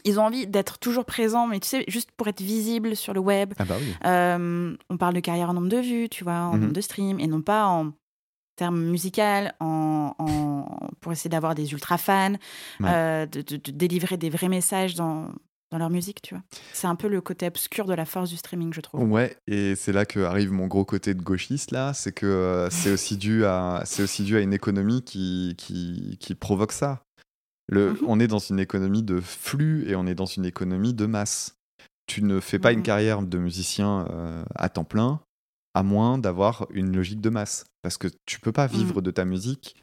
ils 0.04 0.20
ont 0.20 0.24
envie 0.24 0.46
d'être 0.46 0.78
toujours 0.78 1.04
présents, 1.04 1.48
mais 1.48 1.58
tu 1.58 1.66
sais, 1.66 1.84
juste 1.88 2.10
pour 2.16 2.28
être 2.28 2.42
visible 2.42 2.94
sur 2.94 3.12
le 3.12 3.20
web. 3.20 3.54
Ah 3.58 3.64
bah 3.64 3.74
on 4.88 4.96
parle 4.96 5.14
de 5.14 5.20
carrière 5.20 5.50
en 5.50 5.54
nombre 5.54 5.68
de 5.68 5.78
vues, 5.78 6.08
tu 6.08 6.22
vois, 6.22 6.34
en 6.34 6.56
mmh 6.56 6.60
nombre 6.60 6.72
de 6.72 6.80
streams, 6.80 7.18
et 7.18 7.26
non 7.26 7.42
pas 7.42 7.66
en 7.66 7.92
termes 8.56 8.80
musical, 8.80 9.54
en, 9.60 10.14
pour 11.00 11.12
essayer 11.12 11.30
d'avoir 11.30 11.54
des 11.54 11.72
ultra 11.72 11.98
fans, 11.98 12.34
euh, 12.82 13.26
de, 13.26 13.56
délivrer 13.70 14.16
des 14.16 14.30
vrais 14.30 14.48
messages 14.48 14.94
dans, 14.94 15.28
dans 15.70 15.78
leur 15.78 15.90
musique, 15.90 16.22
tu 16.22 16.34
vois. 16.34 16.44
C'est 16.72 16.86
un 16.86 16.94
peu 16.94 17.08
le 17.08 17.20
côté 17.20 17.46
obscur 17.46 17.86
de 17.86 17.94
la 17.94 18.04
force 18.04 18.30
du 18.30 18.36
streaming, 18.36 18.72
je 18.72 18.80
trouve. 18.80 19.02
Ouais, 19.10 19.36
et 19.46 19.74
c'est 19.74 19.92
là 19.92 20.04
que 20.04 20.20
arrive 20.20 20.52
mon 20.52 20.66
gros 20.66 20.84
côté 20.84 21.14
de 21.14 21.22
gauchiste 21.22 21.72
là, 21.72 21.92
c'est 21.94 22.12
que 22.12 22.26
euh, 22.26 22.70
c'est 22.70 22.92
aussi 22.94 23.16
dû 23.16 23.44
à 23.44 23.82
aussi 23.98 24.22
dû 24.22 24.36
à 24.36 24.40
une 24.40 24.52
économie 24.52 25.02
qui 25.02 25.54
qui, 25.58 26.16
qui 26.20 26.34
provoque 26.34 26.72
ça. 26.72 27.02
Le, 27.66 27.92
mhm. 27.92 27.98
On 28.06 28.20
est 28.20 28.26
dans 28.26 28.38
une 28.38 28.60
économie 28.60 29.02
de 29.02 29.20
flux 29.20 29.88
et 29.88 29.96
on 29.96 30.06
est 30.06 30.14
dans 30.14 30.26
une 30.26 30.44
économie 30.44 30.94
de 30.94 31.06
masse. 31.06 31.56
Tu 32.06 32.22
ne 32.22 32.38
fais 32.38 32.58
pas 32.58 32.72
une 32.72 32.82
carrière 32.82 33.22
de 33.22 33.38
musicien 33.38 34.06
euh, 34.10 34.44
à 34.54 34.68
temps 34.68 34.84
plein 34.84 35.20
à 35.74 35.82
moins 35.82 36.18
d'avoir 36.18 36.66
une 36.70 36.94
logique 36.94 37.20
de 37.20 37.30
masse. 37.30 37.64
Parce 37.82 37.98
que 37.98 38.08
tu 38.26 38.40
peux 38.40 38.52
pas 38.52 38.66
vivre 38.66 39.00
mmh. 39.00 39.02
de 39.02 39.10
ta 39.10 39.24
musique 39.24 39.76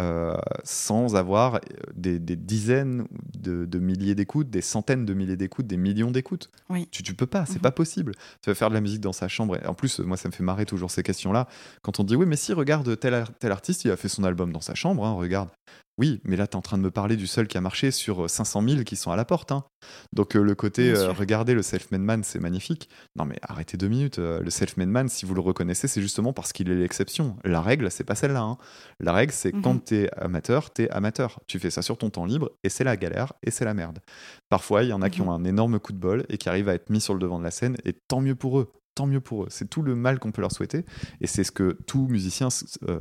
euh, 0.00 0.34
sans 0.64 1.14
avoir 1.14 1.54
euh, 1.54 1.58
des, 1.94 2.18
dizaines 2.18 3.06
de, 3.38 3.78
milliers 3.78 4.16
d'écoutes, 4.16 4.50
des 4.50 4.60
centaines 4.60 5.04
de 5.04 5.14
milliers 5.14 5.36
d'écoutes, 5.36 5.68
des 5.68 5.76
millions 5.76 6.10
d'écoutes. 6.10 6.50
Tu, 6.90 7.04
tu 7.04 7.14
peux 7.14 7.26
pas, 7.26 7.46
c'est 7.46 7.58
mmh 7.58 7.62
pas 7.62 7.70
possible. 7.70 8.12
Tu 8.42 8.50
vas 8.50 8.54
faire 8.54 8.70
de 8.70 8.74
la 8.74 8.80
musique 8.80 9.00
dans 9.00 9.12
sa 9.12 9.28
chambre. 9.28 9.56
Et 9.56 9.64
en 9.66 9.74
plus, 9.74 10.00
moi, 10.00 10.16
ça 10.16 10.28
me 10.28 10.32
fait 10.32 10.42
marrer 10.42 10.66
toujours 10.66 10.90
ces 10.90 11.04
questions-là. 11.04 11.46
Quand 11.82 12.00
on 12.00 12.04
dit, 12.04 12.16
oui, 12.16 12.26
mais 12.26 12.34
si, 12.34 12.52
regarde, 12.52 12.98
tel, 12.98 13.24
tel 13.38 13.52
artiste, 13.52 13.84
il 13.84 13.92
a 13.92 13.96
fait 13.96 14.08
son 14.08 14.24
album 14.24 14.52
dans 14.52 14.60
sa 14.60 14.74
chambre, 14.74 15.06
hein, 15.06 15.12
regarde. 15.12 15.50
Oui, 15.96 16.20
mais 16.24 16.34
là, 16.34 16.48
tu 16.48 16.52
es 16.52 16.56
en 16.56 16.60
train 16.60 16.76
de 16.76 16.82
me 16.82 16.90
parler 16.90 17.16
du 17.16 17.28
seul 17.28 17.46
qui 17.46 17.56
a 17.56 17.60
marché 17.60 17.92
sur 17.92 18.28
500 18.28 18.62
euh, 18.62 18.68
000 18.68 18.82
qui 18.82 18.96
sont 18.96 19.12
à 19.12 19.16
la 19.16 19.24
porte. 19.24 19.52
Hein. 19.52 19.64
Donc, 20.12 20.34
euh, 20.34 20.42
le 20.42 20.56
côté, 20.56 20.90
euh, 20.90 21.12
regardez, 21.12 21.54
le 21.54 21.62
self-made 21.62 22.00
man, 22.00 22.24
c'est 22.24 22.40
magnifique. 22.40 22.88
Non, 23.16 23.24
mais 23.24 23.36
arrêtez 23.42 23.76
deux 23.76 23.86
minutes. 23.86 24.18
le 24.18 24.50
self-made 24.50 24.88
man, 24.88 25.08
si 25.08 25.24
vous 25.24 25.34
le 25.34 25.40
reconnaissez, 25.40 25.86
c'est 25.86 26.00
justement 26.00 26.32
parce 26.32 26.52
qu'il 26.52 26.68
est 26.68 26.74
l'exception. 26.74 27.36
La 27.44 27.60
règle, 27.60 27.90
c'est 27.92 28.02
pas 28.02 28.16
celle-là. 28.16 28.42
Hein. 28.42 28.58
La 28.98 29.12
règle, 29.12 29.32
c'est 29.32 29.52
quand 29.52 29.74
mhm. 29.74 29.84
tu 29.84 29.96
es 29.96 30.10
amateur, 30.16 30.72
tu 30.72 30.82
es 30.82 30.90
amateur. 30.90 31.40
Tu 31.46 31.60
fais 31.60 31.70
ça 31.70 31.82
sur 31.82 31.96
ton 31.96 32.10
temps 32.10 32.24
libre 32.24 32.50
et 32.64 32.68
c'est 32.68 32.84
la 32.84 32.96
galère 32.96 33.32
et 33.44 33.52
c'est 33.52 33.64
la 33.64 33.74
merde. 33.74 34.00
Parfois, 34.48 34.82
il 34.82 34.88
y 34.88 34.92
en 34.92 35.02
a 35.02 35.10
qui 35.10 35.22
mhm. 35.22 35.28
ont 35.28 35.32
un 35.32 35.44
énorme 35.44 35.78
coup 35.78 35.92
de 35.92 35.98
bol 35.98 36.24
et 36.28 36.38
qui 36.38 36.48
arrivent 36.48 36.68
à 36.68 36.74
être 36.74 36.90
mis 36.90 37.00
sur 37.00 37.14
le 37.14 37.20
devant 37.20 37.38
de 37.38 37.44
la 37.44 37.52
scène 37.52 37.76
et 37.84 37.92
tant 37.92 38.20
mieux 38.20 38.34
pour 38.34 38.58
eux 38.58 38.72
tant 38.94 39.06
mieux 39.06 39.20
pour 39.20 39.44
eux. 39.44 39.46
C'est 39.50 39.68
tout 39.68 39.82
le 39.82 39.94
mal 39.94 40.18
qu'on 40.18 40.32
peut 40.32 40.40
leur 40.40 40.52
souhaiter. 40.52 40.84
Et 41.20 41.26
c'est 41.26 41.44
ce 41.44 41.52
que 41.52 41.76
tout 41.86 42.06
musicien 42.08 42.48
euh, 42.88 43.00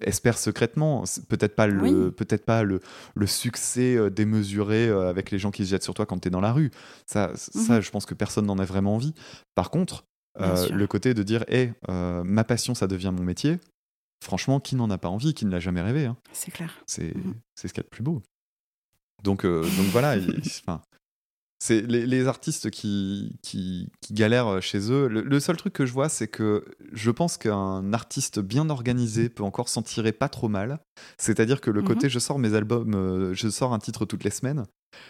espère 0.00 0.38
secrètement. 0.38 1.04
Peut-être 1.28 1.54
pas, 1.54 1.66
le, 1.66 2.10
peut-être 2.10 2.44
pas 2.44 2.62
le, 2.62 2.80
le 3.14 3.26
succès 3.26 3.96
euh, 3.96 4.10
démesuré 4.10 4.88
euh, 4.88 5.08
avec 5.08 5.30
les 5.30 5.38
gens 5.38 5.50
qui 5.50 5.64
se 5.64 5.70
jettent 5.70 5.84
sur 5.84 5.94
toi 5.94 6.06
quand 6.06 6.18
tu 6.18 6.28
es 6.28 6.30
dans 6.30 6.40
la 6.40 6.52
rue. 6.52 6.70
Ça, 7.06 7.32
ça, 7.34 7.76
mhm. 7.76 7.80
je 7.80 7.90
pense 7.90 8.06
que 8.06 8.14
personne 8.14 8.46
n'en 8.46 8.58
a 8.58 8.64
vraiment 8.64 8.94
envie. 8.94 9.14
Par 9.54 9.70
contre, 9.70 10.04
le 10.38 10.84
côté 10.86 11.14
de 11.14 11.22
dire 11.22 11.44
hé, 11.48 11.72
ma 11.88 12.44
passion, 12.44 12.74
ça 12.74 12.86
devient 12.86 13.12
mon 13.16 13.22
métier. 13.22 13.58
Franchement, 14.24 14.60
qui 14.60 14.76
n'en 14.76 14.90
a 14.90 14.98
pas 14.98 15.08
envie, 15.08 15.34
qui 15.34 15.44
ne 15.44 15.50
l'a 15.50 15.60
jamais 15.60 15.82
rêvé 15.82 16.06
hein. 16.06 16.16
C'est 16.32 16.50
clair. 16.50 16.74
C'est 16.86 17.14
mhm. 17.14 17.34
ce 17.54 17.68
qu'il 17.68 17.78
y 17.78 17.80
a 17.80 17.82
de 17.82 17.88
plus 17.88 18.02
beau. 18.02 18.22
Donc, 19.22 19.44
donc 19.44 19.86
voilà, 19.92 20.16
c'est 21.58 21.80
les, 21.80 22.26
artistes 22.26 22.70
qui, 22.70 23.38
qui, 23.42 23.88
galèrent 24.10 24.60
chez 24.60 24.92
eux. 24.92 25.08
Le, 25.08 25.40
seul 25.40 25.56
truc 25.56 25.72
que 25.72 25.86
je 25.86 25.92
vois, 25.92 26.08
c'est 26.08 26.28
que 26.28 26.64
je 26.92 27.10
pense 27.10 27.38
qu'un 27.38 27.92
artiste 27.92 28.40
bien 28.40 28.68
organisé 28.68 29.28
peut 29.28 29.42
encore 29.42 29.68
s'en 29.68 29.82
tirer 29.82 30.12
pas 30.12 30.28
trop 30.28 30.48
mal. 30.48 30.80
C'est-à-dire 31.18 31.60
que 31.60 31.70
le 31.70 31.80
mhm. 31.80 31.86
côté 31.86 32.08
je 32.08 32.18
sors 32.18 32.38
mes 32.38 32.54
albums, 32.54 32.94
euh, 32.94 33.34
je 33.34 33.48
sors 33.48 33.72
un 33.72 33.78
titre 33.78 34.04
toutes 34.04 34.24
les 34.24 34.30
semaines. 34.30 34.66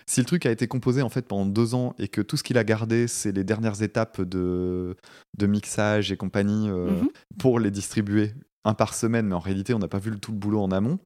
Si 0.07 0.21
le 0.21 0.27
truc 0.27 0.47
a 0.47 0.51
été 0.51 0.69
composé 0.69 1.03
en 1.03 1.09
fait 1.09 1.27
pendant 1.27 1.47
deux 1.47 1.75
ans 1.75 1.95
et 1.99 2.09
que 2.09 2.21
tout 2.21 2.37
ce 2.37 2.43
qu'il 2.43 2.59
a 2.59 2.65
gardé, 2.65 3.09
c'est 3.09 3.33
les 3.33 3.45
dernières 3.45 3.83
étapes 3.83 4.21
de, 4.21 4.97
de 5.37 5.47
mixage 5.47 6.13
et 6.13 6.17
compagnie 6.17 6.69
euh, 6.71 6.91
mhm. 6.91 7.09
pour 7.39 7.59
les 7.59 7.71
distribuer 7.71 8.35
un 8.65 8.75
par 8.75 8.95
semaine, 8.95 9.27
mais 9.27 9.35
en 9.35 9.41
réalité 9.41 9.75
on 9.75 9.79
n'a 9.79 9.89
pas 9.89 9.99
vu 9.99 10.19
tout 10.19 10.33
le 10.33 10.39
boulot 10.39 10.61
en 10.61 10.71
amont, 10.71 10.99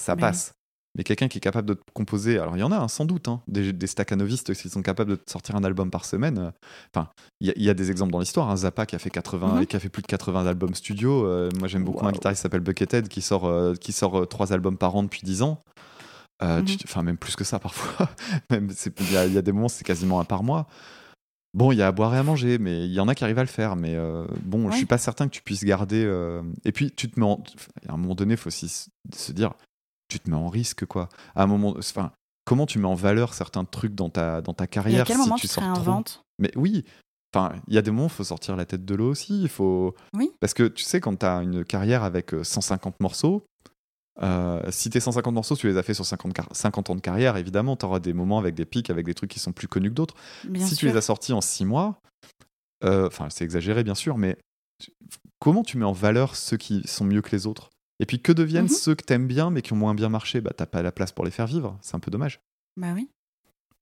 ça 0.00 0.16
passe. 0.16 0.54
Mais 0.96 1.02
quelqu'un 1.02 1.26
qui 1.26 1.38
est 1.38 1.40
capable 1.40 1.68
de 1.68 1.76
composer, 1.92 2.38
alors 2.38 2.56
il 2.56 2.60
y 2.60 2.62
en 2.62 2.70
a 2.70 2.76
hein, 2.76 2.88
sans 2.88 3.04
doute, 3.04 3.26
hein, 3.26 3.40
des, 3.48 3.72
des 3.72 3.86
staccanovistes 3.88 4.54
qui 4.54 4.68
sont 4.68 4.82
capables 4.82 5.10
de 5.12 5.20
sortir 5.26 5.56
un 5.56 5.64
album 5.64 5.90
par 5.90 6.04
semaine. 6.04 6.38
Euh, 6.38 6.50
enfin, 6.94 7.08
il 7.40 7.52
y, 7.56 7.68
a 7.68 7.74
des 7.74 7.90
exemples 7.90 8.12
dans 8.12 8.20
l'histoire. 8.20 8.48
Hein, 8.48 8.56
Zappa 8.56 8.86
qui 8.86 8.94
a 8.94 9.00
fait 9.00 9.10
80, 9.10 9.54
mhm. 9.54 9.66
qui 9.66 9.74
a 9.74 9.80
fait 9.80 9.88
plus 9.88 10.02
de 10.02 10.06
80 10.06 10.46
albums 10.46 10.74
studio. 10.74 11.26
Euh, 11.26 11.50
moi 11.58 11.66
j'aime 11.66 11.84
beaucoup 11.84 12.06
un 12.06 12.12
guitariste 12.12 12.40
qui 12.40 12.42
s'appelle 12.42 12.60
Buckethead 12.60 13.08
qui 13.08 13.22
sort, 13.22 13.46
euh, 13.46 13.74
qui 13.74 13.92
sort 13.92 14.28
trois 14.28 14.52
albums 14.52 14.78
par 14.78 14.94
an 14.94 15.02
depuis 15.02 15.22
10 15.24 15.42
ans. 15.42 15.60
Mhm. 16.42 16.64
Enfin, 16.84 17.02
même 17.02 17.16
plus 17.16 17.34
que 17.34 17.44
ça 17.44 17.58
parfois. 17.60 18.08
Il 18.50 19.12
y, 19.12 19.16
a 19.16 19.42
des 19.42 19.52
moments, 19.52 19.68
c'est 19.68 19.84
quasiment 19.84 20.20
un 20.20 20.24
par 20.24 20.44
mois. 20.44 20.68
Bon, 21.54 21.72
il 21.72 21.78
y 21.78 21.82
a 21.82 21.88
à 21.88 21.92
boire 21.92 22.14
et 22.14 22.18
à 22.18 22.22
manger, 22.22 22.58
mais 22.58 22.84
il 22.84 22.92
y 22.92 23.00
en 23.00 23.08
a 23.08 23.14
qui 23.14 23.24
arrivent 23.24 23.38
à 23.38 23.44
le 23.44 23.48
faire. 23.48 23.74
Mais 23.74 23.96
bon, 24.42 24.70
je 24.70 24.76
suis 24.76 24.86
pas 24.86 24.98
certain 24.98 25.26
que 25.26 25.32
tu 25.32 25.42
puisses 25.42 25.64
garder. 25.64 26.04
Et 26.64 26.72
puis, 26.72 26.90
tu 26.90 27.10
te 27.10 27.18
mets 27.18 27.26
à 27.88 27.94
un 27.94 27.96
moment 27.96 28.14
donné, 28.14 28.34
il 28.34 28.36
faut 28.36 28.48
aussi 28.48 28.68
se 28.68 29.32
dire 29.32 29.54
tu 30.14 30.20
te 30.20 30.30
mets 30.30 30.36
en 30.36 30.48
risque, 30.48 30.86
quoi. 30.86 31.08
À 31.34 31.42
un 31.42 31.46
moment, 31.46 31.74
enfin, 31.76 32.12
comment 32.44 32.66
tu 32.66 32.78
mets 32.78 32.86
en 32.86 32.94
valeur 32.94 33.34
certains 33.34 33.64
trucs 33.64 33.94
dans 33.94 34.10
ta, 34.10 34.40
dans 34.40 34.54
ta 34.54 34.66
carrière 34.66 35.02
à 35.02 35.04
quel 35.04 35.18
moment 35.18 35.36
tu, 35.36 35.48
sors 35.48 35.72
trop 35.72 36.02
Mais 36.38 36.50
oui, 36.56 36.84
enfin, 37.34 37.54
il 37.66 37.74
y 37.74 37.78
a 37.78 37.82
des 37.82 37.90
moments, 37.90 38.06
il 38.06 38.12
faut 38.12 38.24
sortir 38.24 38.56
la 38.56 38.64
tête 38.64 38.84
de 38.84 38.94
l'eau 38.94 39.10
aussi. 39.10 39.42
Il 39.42 39.48
faut. 39.48 39.94
Oui. 40.14 40.30
Parce 40.40 40.54
que 40.54 40.64
tu 40.68 40.84
sais, 40.84 41.00
quand 41.00 41.16
tu 41.16 41.26
as 41.26 41.42
une 41.42 41.64
carrière 41.64 42.04
avec 42.04 42.32
150 42.42 42.94
euh, 42.94 42.96
morceaux, 43.00 43.44
euh, 44.22 44.62
si 44.70 44.90
tes 44.90 45.00
150 45.00 45.34
morceaux, 45.34 45.56
tu 45.56 45.66
les 45.66 45.76
as 45.76 45.82
fait 45.82 45.94
sur 45.94 46.06
50, 46.06 46.32
50 46.52 46.90
ans 46.90 46.94
de 46.94 47.00
carrière, 47.00 47.36
évidemment, 47.36 47.76
tu 47.76 47.84
auras 47.84 47.98
des 47.98 48.12
moments 48.12 48.38
avec 48.38 48.54
des 48.54 48.64
pics, 48.64 48.90
avec 48.90 49.04
des 49.04 49.14
trucs 49.14 49.30
qui 49.30 49.40
sont 49.40 49.52
plus 49.52 49.66
connus 49.66 49.90
que 49.90 49.94
d'autres. 49.94 50.14
Si 50.56 50.76
tu 50.76 50.86
les 50.86 50.96
as 50.96 51.02
sortis 51.02 51.32
en 51.32 51.40
6 51.40 51.64
mois, 51.64 51.98
Enfin, 52.86 53.30
c'est 53.30 53.44
exagéré, 53.44 53.82
bien 53.82 53.94
sûr, 53.94 54.18
mais 54.18 54.36
comment 55.38 55.62
tu 55.62 55.78
mets 55.78 55.84
en 55.84 55.92
valeur 55.92 56.36
ceux 56.36 56.56
qui 56.56 56.82
sont 56.86 57.04
mieux 57.04 57.22
que 57.22 57.30
les 57.30 57.46
autres? 57.46 57.70
Et 58.00 58.06
puis, 58.06 58.20
que 58.20 58.32
deviennent 58.32 58.64
mhm. 58.64 58.68
ceux 58.68 58.94
que 58.94 59.04
t'aimes 59.04 59.26
bien, 59.26 59.50
mais 59.50 59.62
qui 59.62 59.72
ont 59.72 59.76
moins 59.76 59.94
bien 59.94 60.08
marché? 60.08 60.40
Bah, 60.40 60.52
t'as 60.56 60.66
pas 60.66 60.82
la 60.82 60.92
place 60.92 61.12
pour 61.12 61.24
les 61.24 61.30
faire 61.30 61.46
vivre. 61.46 61.78
C'est 61.80 61.94
un 61.94 62.00
peu 62.00 62.10
dommage. 62.10 62.40
Bah 62.76 62.92
oui, 62.94 63.08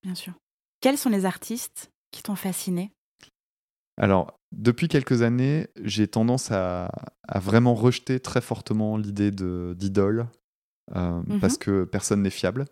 bien 0.03 0.15
sûr. 0.15 0.35
Quels 0.81 0.99
sont 0.99 1.11
les 1.11 1.25
artistes 1.25 1.91
qui 2.11 2.23
t'ont 2.23 2.35
fasciné? 2.35 2.93
Alors, 3.97 4.39
depuis 4.53 4.89
quelques 4.89 5.23
années, 5.23 5.69
j'ai 5.83 6.09
tendance 6.09 6.51
à, 6.51 6.91
vraiment 7.35 7.75
rejeter 7.75 8.21
très 8.21 8.41
fortement 8.41 8.97
l'idée 8.97 9.31
d'idole, 9.31 10.29
euh, 10.95 11.23
mhm. 11.27 11.41
parce 11.41 11.57
que 11.57 11.85
personne 11.85 12.23
n'est 12.23 12.31
fiable. 12.31 12.67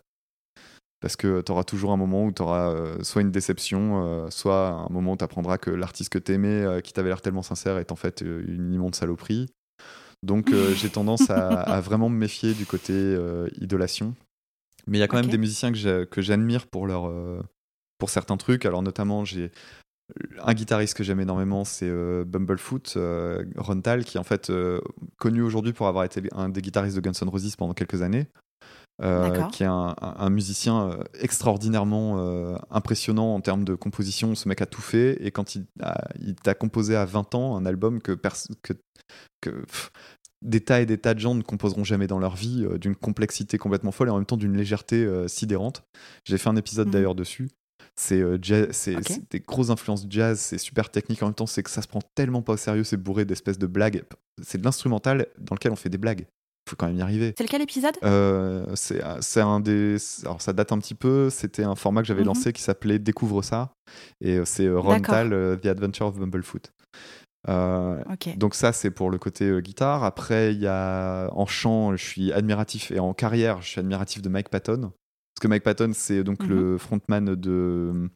Parce 0.99 1.15
que 1.15 1.41
tu 1.41 1.51
auras 1.51 1.63
toujours 1.63 1.91
un 1.91 1.97
moment 1.97 2.25
où 2.25 2.31
tu 2.31 2.43
auras 2.43 2.71
euh, 2.71 3.01
soit 3.01 3.23
une 3.23 3.31
déception, 3.31 4.03
euh, 4.05 4.29
soit 4.29 4.69
un 4.69 4.89
moment 4.89 5.13
où 5.13 5.17
tu 5.17 5.23
apprendras 5.23 5.57
que 5.57 5.71
l'artiste 5.71 6.11
que 6.11 6.19
tu 6.19 6.33
aimais, 6.33 6.81
qui 6.83 6.93
t'avait 6.93 7.09
l'air 7.09 7.21
tellement 7.21 7.41
sincère, 7.41 7.77
est 7.77 7.91
en 7.91 7.95
fait 7.95 8.21
une 8.21 8.71
immonde 8.71 8.93
saloperie. 8.93 9.47
Donc 10.23 10.51
j'ai 10.75 10.89
tendance 10.89 11.29
à, 11.29 11.81
vraiment 11.81 12.09
me 12.09 12.17
méfier 12.17 12.53
du 12.53 12.65
côté 12.65 13.17
idolation. 13.59 14.13
Mais 14.87 14.97
il 14.97 15.01
y 15.01 15.03
a 15.03 15.07
quand 15.07 15.17
même 15.17 15.29
des 15.29 15.37
musiciens 15.37 15.71
que 15.71 16.21
j'admire 16.21 16.67
pour, 16.67 16.87
leur, 16.87 17.11
pour 17.97 18.09
certains 18.09 18.37
trucs. 18.37 18.65
Alors 18.65 18.83
notamment, 18.83 19.25
j'ai 19.25 19.51
un 20.43 20.53
guitariste 20.53 20.95
que 20.95 21.03
j'aime 21.03 21.19
énormément, 21.19 21.63
c'est 21.63 21.89
euh, 21.89 22.23
Bumblefoot, 22.25 22.93
euh, 22.97 23.45
Rontal, 23.57 24.03
qui 24.03 24.17
est 24.17 24.19
en 24.19 24.23
fait 24.25 24.49
euh, 24.49 24.81
connu 25.17 25.41
aujourd'hui 25.41 25.73
pour 25.73 25.87
avoir 25.87 26.03
été 26.03 26.21
un 26.33 26.49
des 26.49 26.61
guitaristes 26.61 26.95
de 26.95 27.01
Guns 27.01 27.13
N' 27.21 27.29
Roses 27.29 27.55
pendant 27.55 27.73
quelques 27.73 28.01
années. 28.01 28.27
Qui 29.51 29.63
est 29.63 29.67
un, 29.67 30.29
musicien 30.29 30.99
extraordinairement 31.19 32.55
impressionnant 32.69 33.33
en 33.35 33.41
termes 33.41 33.63
de 33.63 33.75
composition. 33.75 34.35
Ce 34.35 34.47
mec 34.47 34.61
a 34.61 34.65
tout 34.65 34.81
fait 34.81 35.17
et 35.25 35.31
quand 35.31 35.55
il, 35.55 35.65
t'a 36.43 36.53
composé 36.53 36.95
à 36.95 37.05
20 37.05 37.35
ans 37.35 37.55
un 37.55 37.65
album 37.65 38.01
que, 38.01 38.11
que, 38.61 38.73
que 39.41 39.65
des 40.41 40.61
tas 40.61 40.81
et 40.81 40.85
des 40.85 40.97
tas 40.97 41.13
de 41.13 41.19
gens 41.19 41.35
ne 41.35 41.41
composeront 41.41 41.83
jamais 41.83 42.07
dans 42.07 42.19
leur 42.19 42.35
vie, 42.35 42.65
d'une 42.79 42.95
complexité 42.95 43.57
complètement 43.57 43.91
folle 43.91 44.09
et 44.09 44.11
en 44.11 44.17
même 44.17 44.25
temps 44.25 44.37
d'une 44.37 44.55
légèreté 44.55 45.07
sidérante. 45.27 45.83
J'ai 46.25 46.37
fait 46.37 46.49
un 46.49 46.55
épisode 46.55 46.87
mhm. 46.87 46.93
d'ailleurs 46.93 47.15
dessus. 47.15 47.49
C'est 47.95 48.21
euh, 48.21 48.37
c'est 48.71 48.97
des 49.29 49.39
grosses 49.39 49.69
influences 49.69 50.05
jazz, 50.09 50.39
c'est 50.39 50.57
super 50.57 50.89
technique 50.89 51.21
en 51.23 51.27
même 51.27 51.35
temps, 51.35 51.45
c'est 51.45 51.63
que 51.63 51.69
ça 51.69 51.81
se 51.81 51.87
prend 51.87 52.01
tellement 52.15 52.41
pas 52.41 52.53
au 52.53 52.57
sérieux, 52.57 52.83
c'est 52.83 52.97
bourré 52.97 53.25
d'espèces 53.25 53.59
de 53.59 53.67
blagues. 53.67 54.03
C'est 54.41 54.57
de 54.57 54.63
l'instrumental 54.63 55.27
dans 55.37 55.55
lequel 55.55 55.71
on 55.71 55.75
fait 55.75 55.89
des 55.89 55.97
blagues. 55.97 56.25
Faut 56.71 56.77
quand 56.77 56.87
même 56.87 56.97
y 56.97 57.01
arriver. 57.01 57.33
C'est 57.37 57.43
lequel 57.43 57.61
épisode? 57.61 57.95
Euh, 58.03 58.65
C'est 58.75 59.41
un 59.41 59.59
des. 59.59 59.97
Alors 60.23 60.41
ça 60.41 60.53
date 60.53 60.71
un 60.71 60.79
petit 60.79 60.95
peu. 60.95 61.29
C'était 61.29 61.63
un 61.63 61.75
format 61.75 62.01
que 62.01 62.07
j'avais 62.07 62.21
mhm. 62.21 62.27
lancé 62.27 62.53
qui 62.53 62.61
s'appelait 62.61 62.97
Découvre 62.97 63.41
ça. 63.43 63.73
Et 64.21 64.37
euh, 64.37 64.45
c'est 64.45 64.69
Ron 64.69 65.01
Tal, 65.01 65.59
The 65.61 65.65
Adventure 65.65 66.07
of 66.07 66.17
Bumblefoot. 66.17 66.71
Donc 68.37 68.55
ça 68.55 68.71
c'est 68.71 68.91
pour 68.91 69.09
le 69.09 69.17
côté 69.17 69.61
guitare. 69.61 70.03
Après 70.03 70.53
il 70.53 70.61
y 70.61 70.67
a 70.67 71.29
en 71.33 71.45
chant, 71.45 71.95
je 71.95 72.03
suis 72.03 72.31
admiratif 72.31 72.91
et 72.91 72.99
en 72.99 73.13
carrière, 73.13 73.61
je 73.61 73.67
suis 73.67 73.79
admiratif 73.79 74.21
de 74.21 74.29
Mike 74.29 74.49
Patton 74.49 74.91
que 75.41 75.47
Mike 75.47 75.63
Patton, 75.63 75.91
c'est 75.93 76.23
donc 76.23 76.45
le 76.47 76.73
mhm. 76.73 76.79
frontman 76.79 77.35
de 77.35 78.09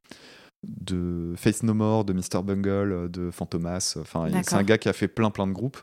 de 0.63 1.33
Face 1.35 1.61
No 1.61 1.75
More, 1.75 2.05
de 2.05 2.13
Mr. 2.13 2.41
Bungle, 2.43 3.11
de 3.11 3.29
Fantomas. 3.29 3.97
Enfin, 3.99 4.27
c'est 4.43 4.55
un 4.55 4.63
gars 4.63 4.79
qui 4.79 4.89
a 4.89 4.93
fait 4.93 5.07
plein 5.07 5.29
plein 5.29 5.45
de 5.45 5.51
groupes. 5.51 5.79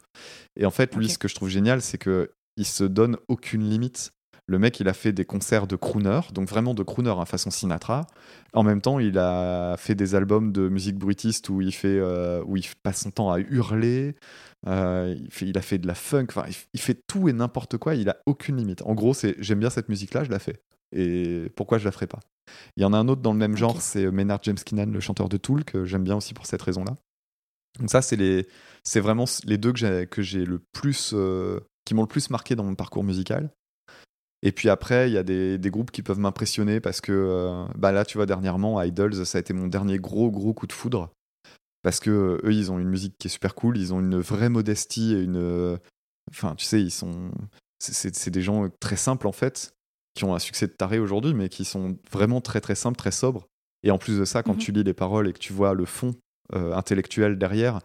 Et 0.57 0.65
en 0.65 0.71
fait, 0.71 0.97
lui, 0.97 1.09
ce 1.09 1.19
que 1.19 1.29
je 1.29 1.35
trouve 1.35 1.51
génial, 1.51 1.83
c'est 1.83 1.99
que 1.99 2.33
il 2.57 2.67
se 2.67 2.85
donne 2.85 3.17
aucune 3.29 3.69
limite. 3.69 4.13
Le 4.47 4.59
mec, 4.59 4.81
il 4.81 4.89
a 4.89 4.93
fait 4.93 5.13
des 5.13 5.25
concerts 5.25 5.67
de 5.67 5.77
crooner, 5.77 6.21
donc 6.33 6.49
vraiment 6.49 6.75
de 6.75 6.83
crooner, 6.83 7.15
à 7.17 7.25
façon 7.27 7.51
Sinatra. 7.51 8.07
En 8.53 8.65
même 8.65 8.81
temps, 8.81 8.99
il 8.99 9.17
a 9.17 9.77
fait 9.79 9.95
des 9.95 10.15
albums 10.15 10.53
de 10.53 10.69
musique 10.69 10.99
bruitiste 10.99 11.49
où 11.49 11.61
il 11.61 11.73
fait, 11.73 11.99
euh, 11.99 12.43
où 12.45 12.57
il 12.57 12.65
passe 12.83 13.03
son 13.03 13.13
temps 13.13 13.31
à 13.31 13.39
hurler. 13.39 14.17
Euh, 14.67 15.15
il, 15.17 15.31
fait, 15.31 15.47
il, 15.47 15.57
a 15.57 15.63
fait 15.63 15.79
de 15.79 15.87
la 15.87 15.95
funk. 15.95 16.27
Enfin, 16.29 16.45
il, 16.49 16.55
il 16.75 16.81
fait 16.81 17.01
tout 17.07 17.29
et 17.29 17.33
n'importe 17.33 17.79
quoi. 17.79 17.95
Il 17.95 18.09
a 18.09 18.17
aucune 18.27 18.57
limite. 18.57 18.83
En 18.83 18.95
gros, 18.95 19.15
c'est 19.15 19.37
j'aime 19.39 19.61
bien 19.61 19.71
cette 19.71 19.89
musique-là, 19.89 20.25
je 20.25 20.31
la 20.31 20.41
fais 20.41 20.61
et 20.93 21.51
pourquoi 21.57 21.79
je 21.79 21.85
la 21.85 21.93
ferais 21.93 22.07
pas? 22.07 22.21
Il 22.77 22.83
y 22.83 22.87
en 22.87 22.93
a 22.93 22.99
un 22.99 23.09
autre 23.09 23.23
dans 23.23 23.33
le 23.33 23.39
même 23.39 23.57
genre, 23.57 23.81
c'est 23.81 24.11
Maynard 24.11 24.41
James 24.43 24.57
Keenan, 24.57 24.87
le 24.87 25.01
chanteur 25.01 25.29
de 25.29 25.37
Tool, 25.37 25.65
que 25.65 25.85
j'aime 25.85 26.05
bien 26.05 26.17
aussi 26.17 26.35
pour 26.35 26.47
cette 26.47 26.63
raison-là. 26.63 26.95
Donc 27.79 27.91
ça, 27.91 28.03
c'est 28.03 28.17
les, 28.17 28.47
c'est 28.85 29.01
vraiment 29.01 29.25
les 29.45 29.57
deux 29.59 29.73
que 29.73 29.79
j'ai, 29.79 30.07
que 30.07 30.23
j'ai 30.23 30.45
le 30.45 30.59
plus, 30.73 31.13
euh, 31.15 31.61
qui 31.85 31.95
m'ont 31.95 32.03
le 32.03 32.09
plus 32.09 32.31
marqué 32.31 32.55
dans 32.55 32.65
mon 32.65 32.75
parcours 32.75 33.05
musical. 33.05 33.51
Et 34.43 34.53
puis 34.53 34.69
après, 34.69 35.09
il 35.09 35.13
y 35.13 35.19
a 35.19 35.23
des, 35.23 35.57
des, 35.57 35.71
groupes 35.71 35.93
qui 35.93 36.03
peuvent 36.03 36.19
m'impressionner 36.19 36.81
parce 36.81 37.01
que, 37.01 37.13
euh, 37.13 37.65
bah 37.77 37.93
là, 37.93 38.05
tu 38.05 38.19
vois, 38.19 38.27
dernièrement, 38.27 38.83
Idols, 38.83 39.25
ça 39.25 39.39
a 39.39 39.41
été 39.41 39.53
mon 39.53 39.69
dernier 39.69 39.99
gros, 39.99 40.31
gros 40.31 40.53
coup 40.53 40.67
de 40.67 40.73
foudre. 40.73 41.13
Parce 41.83 42.01
que 42.01 42.41
eux, 42.45 42.53
ils 42.53 42.71
ont 42.73 42.79
une 42.79 42.89
musique 42.89 43.15
qui 43.19 43.29
est 43.29 43.31
super 43.31 43.55
cool, 43.55 43.77
ils 43.77 43.95
ont 43.95 44.01
une 44.01 44.19
vraie 44.19 44.49
modestie 44.49 45.15
et 45.15 45.23
une. 45.23 45.79
Enfin, 46.31 46.55
tu 46.57 46.65
sais, 46.65 46.81
ils 46.81 46.91
sont. 46.91 47.31
C'est, 47.79 48.15
c'est 48.15 48.31
des 48.31 48.43
gens 48.43 48.69
très 48.81 48.97
simples 48.97 49.27
en 49.27 49.33
fait, 49.33 49.75
qui 50.15 50.25
ont 50.25 50.35
un 50.35 50.39
succès 50.39 50.69
de 50.69 50.73
taré 50.73 51.01
aujourd'hui, 51.01 51.35
mais 51.35 51.49
qui 51.49 51.65
sont 51.65 51.99
vraiment 52.13 52.41
très 52.41 52.61
très 52.61 52.77
simples, 52.77 52.97
très 52.97 53.11
sobres. 53.11 53.49
Et 53.83 53.91
en 53.91 53.99
plus 53.99 54.19
de 54.19 54.25
ça, 54.25 54.43
quand 54.43 54.55
mhm. 54.55 54.59
tu 54.59 54.73
lis 54.73 54.85
les 54.85 54.95
paroles 54.95 55.29
et 55.29 55.33
que 55.33 55.39
tu 55.39 55.53
vois 55.53 55.75
le 55.75 55.85
fond 55.85 56.15
euh, 56.55 56.75
intellectuel 56.75 57.39
derrière, 57.39 57.81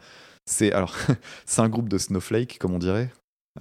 c'est 0.45 0.72
alors 0.72 0.95
c'est 1.45 1.62
un 1.62 1.70
groupe 1.70 1.89
de 1.89 1.98
snowflakes, 1.98 2.60
comme 2.60 2.74
on 2.74 2.80
dirait. 2.80 3.12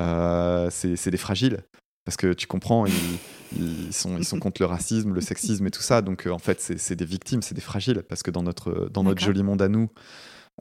Euh, 0.01 0.69
c'est 0.71 1.11
des 1.11 1.17
fragiles 1.17 1.63
parce 2.05 2.17
que 2.17 2.33
tu 2.33 2.47
comprends, 2.47 2.87
ils, 2.87 3.93
sont, 3.93 4.17
ils 4.17 4.25
sont 4.25 4.39
contre 4.39 4.63
le 4.63 4.67
racisme, 4.67 5.13
le 5.13 5.21
sexisme 5.21 5.67
et 5.67 5.71
tout 5.71 5.83
ça. 5.83 6.03
Donc 6.03 6.27
euh, 6.27 6.31
en 6.31 6.39
fait, 6.39 6.61
c'est 6.61 6.97
des 6.97 7.05
victimes, 7.05 7.43
c'est 7.43 7.55
des 7.55 7.61
fragiles 7.61 8.03
parce 8.09 8.23
que 8.23 8.31
dans 8.31 8.43
notre 8.43 8.89
dans 8.93 9.03
notre 9.03 9.21
joli 9.21 9.43
monde 9.43 9.63
à 9.63 9.69
nous, 9.69 9.91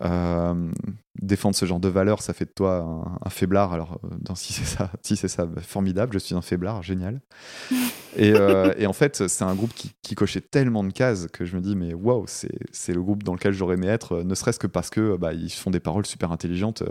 euh, 0.01 0.71
défendre 1.21 1.55
ce 1.55 1.65
genre 1.65 1.79
de 1.79 1.87
valeurs, 1.87 2.21
ça 2.21 2.33
fait 2.33 2.45
de 2.45 2.51
toi 2.51 3.17
un, 3.23 3.29
faiblard. 3.29 3.71
Alors, 3.71 3.99
euh, 4.03 4.35
si 4.35 4.51
c'est 4.51 4.65
ça, 4.65 4.91
si 5.01 5.15
c'est 5.15 5.29
ça, 5.29 5.47
formidable. 5.61 6.13
Je 6.13 6.19
suis 6.19 6.35
un 6.35 6.41
faiblard, 6.41 6.83
génial. 6.83 7.21
Euh, 8.19 8.73
et, 8.77 8.87
en 8.87 8.93
fait, 8.93 9.27
c'est 9.27 9.43
un 9.43 9.55
groupe 9.55 9.73
qui, 9.73 10.15
cochait 10.15 10.41
tellement 10.41 10.83
de 10.83 10.91
cases 10.91 11.27
que 11.27 11.45
je 11.45 11.55
me 11.55 11.61
dis, 11.61 11.75
mais 11.75 11.93
waouh, 11.93 12.25
c'est 12.27 12.93
le 12.93 13.01
groupe 13.01 13.23
dans 13.23 13.33
lequel 13.33 13.53
j'aurais 13.53 13.75
aimé 13.75 13.87
être, 13.87 14.21
ne 14.21 14.35
serait-ce 14.35 14.59
que 14.59 14.67
parce 14.67 14.89
que 14.89 15.15
bah, 15.15 15.33
ils 15.33 15.49
font 15.49 15.71
des 15.71 15.79
paroles 15.79 16.05
super 16.05 16.31
intelligentes 16.31 16.83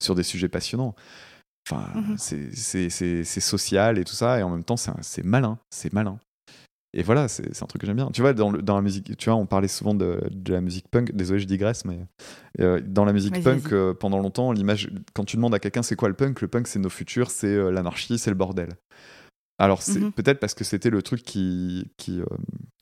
sur 0.00 0.14
des 0.14 0.22
sujets 0.22 0.48
passionnants. 0.48 0.94
Enfin, 1.70 1.88
mhm. 1.94 2.16
c'est 2.18 3.40
social 3.40 3.98
et 3.98 4.04
tout 4.04 4.14
ça, 4.14 4.38
et 4.38 4.42
en 4.42 4.50
même 4.50 4.64
temps, 4.64 4.76
c'est 4.76 5.24
malin, 5.24 5.58
c'est 5.70 5.92
malin. 5.92 6.18
Et 6.96 7.02
voilà, 7.02 7.26
c'est 7.26 7.60
un 7.60 7.66
truc 7.66 7.80
que 7.80 7.88
j'aime 7.88 7.96
bien. 7.96 8.08
Tu 8.12 8.20
vois, 8.20 8.34
dans, 8.34 8.52
dans, 8.52 8.76
la 8.76 8.80
musique, 8.80 9.16
tu 9.16 9.28
vois, 9.28 9.34
on 9.34 9.46
parlait 9.46 9.66
souvent 9.66 9.94
de, 9.94 10.20
de, 10.30 10.52
la 10.52 10.60
musique 10.60 10.88
punk. 10.88 11.10
Désolé, 11.10 11.40
je 11.40 11.46
digresse, 11.46 11.84
mais 11.84 11.98
euh, 12.60 12.80
dans 12.80 13.04
la 13.04 13.12
musique 13.12 13.42
punk, 13.42 13.72
euh, 13.72 13.94
pendant 13.94 14.20
longtemps, 14.20 14.52
l'image, 14.52 14.90
quand 15.12 15.24
tu 15.24 15.34
demandes 15.34 15.54
à 15.56 15.58
quelqu'un 15.58 15.82
c'est 15.82 15.96
quoi 15.96 16.08
le 16.08 16.14
punk, 16.14 16.40
le 16.40 16.46
punk 16.46 16.68
c'est 16.68 16.78
nos 16.78 16.90
futurs, 16.90 17.32
c'est 17.32 17.48
euh, 17.48 17.70
l'anarchie, 17.70 18.16
c'est 18.16 18.30
le 18.30 18.36
bordel. 18.36 18.68
Alors, 19.58 19.82
c'est 19.82 19.98
mhm. 19.98 20.12
peut-être 20.12 20.38
parce 20.38 20.54
que 20.54 20.62
c'était 20.62 20.90
le 20.90 21.02
truc 21.02 21.22
qui, 21.24 21.90
qui, 21.96 22.20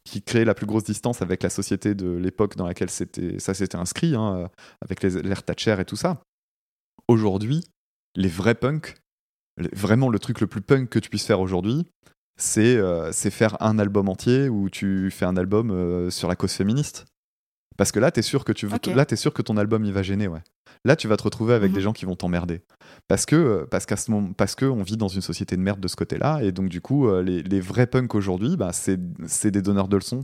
qui 0.05 0.21
créait 0.21 0.45
la 0.45 0.55
plus 0.55 0.67
grosse 0.67 0.85
distance 0.85 1.23
avec 1.23 1.43
la 1.43 1.51
société 1.51 1.95
de 1.95 2.11
l'époque 2.11 2.57
dans 2.57 2.67
laquelle 2.67 2.91
ça 2.91 3.55
s'était 3.55 3.77
inscrit, 3.77 4.15
hein, 4.15 4.51
avec 4.83 5.03
l'ère 5.03 5.43
Thatcher 5.43 5.77
et 5.79 5.85
tout 5.87 5.97
ça. 5.97 6.23
Aujourd'hui, 7.09 7.65
les 8.17 8.29
vrais 8.29 8.55
punks, 8.55 8.97
vraiment 9.73 10.09
le 10.09 10.19
truc 10.19 10.41
le 10.41 10.47
plus 10.47 10.61
punk 10.61 10.89
que 10.89 10.99
tu 10.99 11.11
puisses 11.11 11.27
faire 11.27 11.41
aujourd'hui, 11.41 11.87
euh, 12.59 13.11
c'est 13.13 13.31
faire 13.31 13.57
un 13.61 13.79
album 13.79 14.09
entier 14.09 14.49
où 14.49 14.69
tu 14.71 15.11
fais 15.11 15.25
un 15.25 15.37
album 15.37 15.71
euh, 15.71 16.11
sur 16.11 16.29
la 16.29 16.37
cause 16.37 16.53
féministe. 16.53 17.07
Parce 17.77 17.93
que 17.93 18.01
là, 18.01 18.11
t'es 18.11 18.23
sûr 18.23 18.45
que 18.45 18.53
tu 18.53 18.67
veux, 18.67 18.79
là, 18.95 19.07
es 19.09 19.17
sûr 19.17 19.33
que 19.33 19.43
ton 19.43 19.57
album 19.57 19.85
il 19.85 19.93
va 19.93 20.03
gêner, 20.03 20.29
ouais. 20.29 20.43
Là, 20.85 20.97
tu 20.97 21.09
vas 21.09 21.17
te 21.17 21.23
retrouver 21.23 21.55
avec 21.55 21.71
mhm. 21.71 21.75
des 21.75 21.81
gens 21.81 21.93
qui 21.93 22.05
vont 22.05 22.17
t'emmerder. 22.17 22.61
Parce 23.09 23.25
que, 23.25 23.37
euh, 23.37 23.67
parce 23.71 23.87
qu'à 23.87 23.97
ce 23.97 24.11
moment, 24.11 24.33
parce 24.33 24.55
que 24.55 24.67
on 24.67 24.83
vit 24.83 24.97
dans 24.97 25.09
une 25.09 25.21
société 25.21 25.57
de 25.57 25.63
merde 25.63 25.81
de 25.81 25.89
ce 25.89 25.97
côté-là, 25.97 26.43
et 26.43 26.53
donc 26.53 26.69
du 26.69 26.81
coup, 26.81 27.09
les, 27.21 27.61
vrais 27.61 27.87
punks 27.87 28.15
aujourd'hui, 28.15 28.57
bah, 28.57 28.73
c'est 28.73 29.51
des 29.51 29.63
donneurs 29.63 29.89
de 29.89 29.97
leçons. 29.97 30.23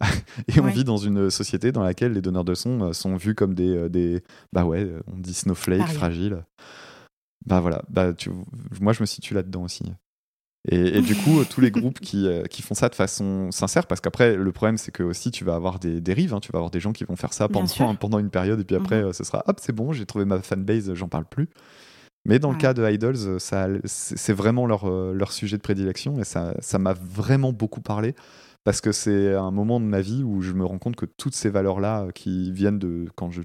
et 0.48 0.60
on 0.60 0.66
vit 0.66 0.84
dans 0.84 0.98
une 0.98 1.30
société 1.30 1.72
dans 1.72 1.82
laquelle 1.82 2.12
les 2.12 2.20
donneurs 2.20 2.44
de 2.44 2.52
leçons 2.52 2.92
sont 2.92 3.16
vus 3.16 3.34
comme 3.34 3.54
des, 3.54 3.88
des 3.88 4.22
bah 4.52 4.64
ouais, 4.64 4.88
on 5.08 5.18
dit 5.18 5.34
snowflake, 5.34 5.88
fragile. 5.88 6.44
Bah 7.46 7.60
voilà, 7.60 7.82
bah 7.88 8.14
tu, 8.14 8.30
moi 8.80 8.92
je 8.92 9.00
me 9.00 9.06
situe 9.06 9.34
là-dedans 9.34 9.62
aussi. 9.62 9.84
Et, 10.70 11.02
du 11.02 11.14
coup, 11.14 11.44
tous 11.44 11.60
les 11.60 11.70
groupes 11.70 12.00
qui, 12.00 12.26
euh, 12.26 12.44
qui, 12.44 12.62
font 12.62 12.74
ça 12.74 12.88
de 12.88 12.94
façon 12.94 13.50
sincère, 13.50 13.86
parce 13.86 14.00
qu'après, 14.00 14.34
le 14.34 14.52
problème, 14.52 14.78
c'est 14.78 14.92
que 14.92 15.02
aussi, 15.02 15.30
tu 15.30 15.44
vas 15.44 15.54
avoir 15.54 15.78
des 15.78 16.00
dérives, 16.00 16.32
hein, 16.32 16.40
tu 16.40 16.50
vas 16.52 16.58
avoir 16.58 16.70
des 16.70 16.80
gens 16.80 16.92
qui 16.92 17.04
vont 17.04 17.16
faire 17.16 17.34
ça 17.34 17.48
pendant, 17.48 17.94
pendant 17.96 18.18
une 18.18 18.30
période, 18.30 18.60
et 18.60 18.64
puis 18.64 18.76
après, 18.76 19.02
mhm. 19.02 19.08
euh, 19.08 19.12
ce 19.12 19.24
sera 19.24 19.42
hop, 19.46 19.58
c'est 19.60 19.74
bon, 19.74 19.92
j'ai 19.92 20.06
trouvé 20.06 20.24
ma 20.24 20.40
fanbase, 20.40 20.94
j'en 20.94 21.08
parle 21.08 21.26
plus. 21.26 21.50
Mais 22.26 22.38
dans 22.38 22.50
le 22.50 22.56
cas 22.56 22.72
de 22.72 22.90
Idols, 22.90 23.16
euh, 23.26 23.38
ça, 23.38 23.68
c'est 23.84 24.32
vraiment 24.32 24.66
leur, 24.66 24.88
leur 24.88 25.32
sujet 25.32 25.58
de 25.58 25.62
prédilection, 25.62 26.18
et 26.18 26.24
ça, 26.24 26.54
ça 26.60 26.78
m'a 26.78 26.94
vraiment 26.94 27.52
beaucoup 27.52 27.82
parlé, 27.82 28.14
parce 28.64 28.80
que 28.80 28.92
c'est 28.92 29.34
un 29.34 29.50
moment 29.50 29.78
de 29.78 29.84
ma 29.84 30.00
vie 30.00 30.22
où 30.22 30.40
je 30.40 30.52
me 30.52 30.64
rends 30.64 30.78
compte 30.78 30.96
que 30.96 31.06
toutes 31.06 31.34
ces 31.34 31.50
valeurs-là, 31.50 32.08
qui 32.14 32.50
viennent 32.50 32.78
de 32.78 33.06
quand 33.14 33.30
je 33.30 33.42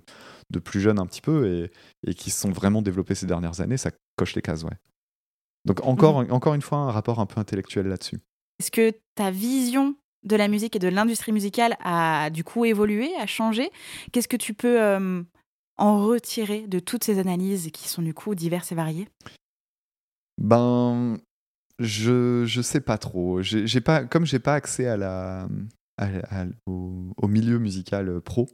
de 0.50 0.60
plus 0.60 0.80
jeune 0.80 0.98
un 0.98 1.06
petit 1.06 1.22
peu, 1.22 1.48
et, 1.48 1.72
et 2.08 2.14
qui 2.14 2.32
se 2.32 2.40
sont 2.40 2.52
vraiment 2.52 2.82
développées 2.82 3.16
ces 3.16 3.26
dernières 3.26 3.62
années, 3.62 3.78
ça 3.78 3.92
coche 4.16 4.36
les 4.36 4.42
cases, 4.42 4.64
ouais. 4.64 4.78
Donc 5.66 5.86
encore, 5.86 6.24
mhm. 6.24 6.32
encore 6.32 6.54
une 6.54 6.62
fois, 6.62 6.80
un 6.80 6.92
rapport 6.92 7.20
un 7.20 7.26
peu 7.26 7.40
intellectuel 7.40 7.88
là-dessus. 7.88 8.20
Est-ce 8.60 8.72
que 8.72 8.94
ta 9.16 9.32
vision 9.32 9.96
de 10.24 10.36
la 10.36 10.48
musique 10.48 10.76
et 10.76 10.80
de 10.80 10.88
l'industrie 10.88 11.32
musicale 11.32 11.78
a 11.80 12.30
du 12.30 12.44
coup 12.44 12.66
évolué, 12.66 13.14
a 13.18 13.26
changé? 13.26 13.70
Qu'est-ce 14.12 14.28
que 14.28 14.38
tu 14.38 14.54
peux 14.54 14.82
euh, 14.82 15.24
en 15.78 16.06
retirer 16.06 16.68
de 16.68 16.80
toutes 16.80 17.04
ces 17.04 17.20
analyses 17.20 17.70
qui 17.72 17.88
sont 17.88 18.02
du 18.02 18.14
coup 18.14 18.36
diverses 18.36 18.72
et 18.72 18.76
variées? 18.76 19.08
Ben, 20.38 21.18
je 21.80 22.44
je 22.46 22.62
sais 22.62 22.82
pas 22.82 22.98
trop. 22.98 23.42
J'ai 23.42 23.82
pas 23.82 24.04
comme 24.06 24.26
j'ai 24.26 24.40
pas 24.40 24.54
accès 24.54 24.88
à 24.88 24.98
la 24.98 25.48
au, 26.66 27.28
milieu 27.28 27.60
musical 27.60 28.22
pro. 28.22 28.48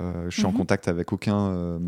Euh, 0.00 0.28
je 0.30 0.36
suis 0.36 0.46
en 0.46 0.52
mmh 0.52 0.56
contact 0.56 0.88
avec 0.88 1.12
aucun 1.12 1.50
euh, 1.50 1.78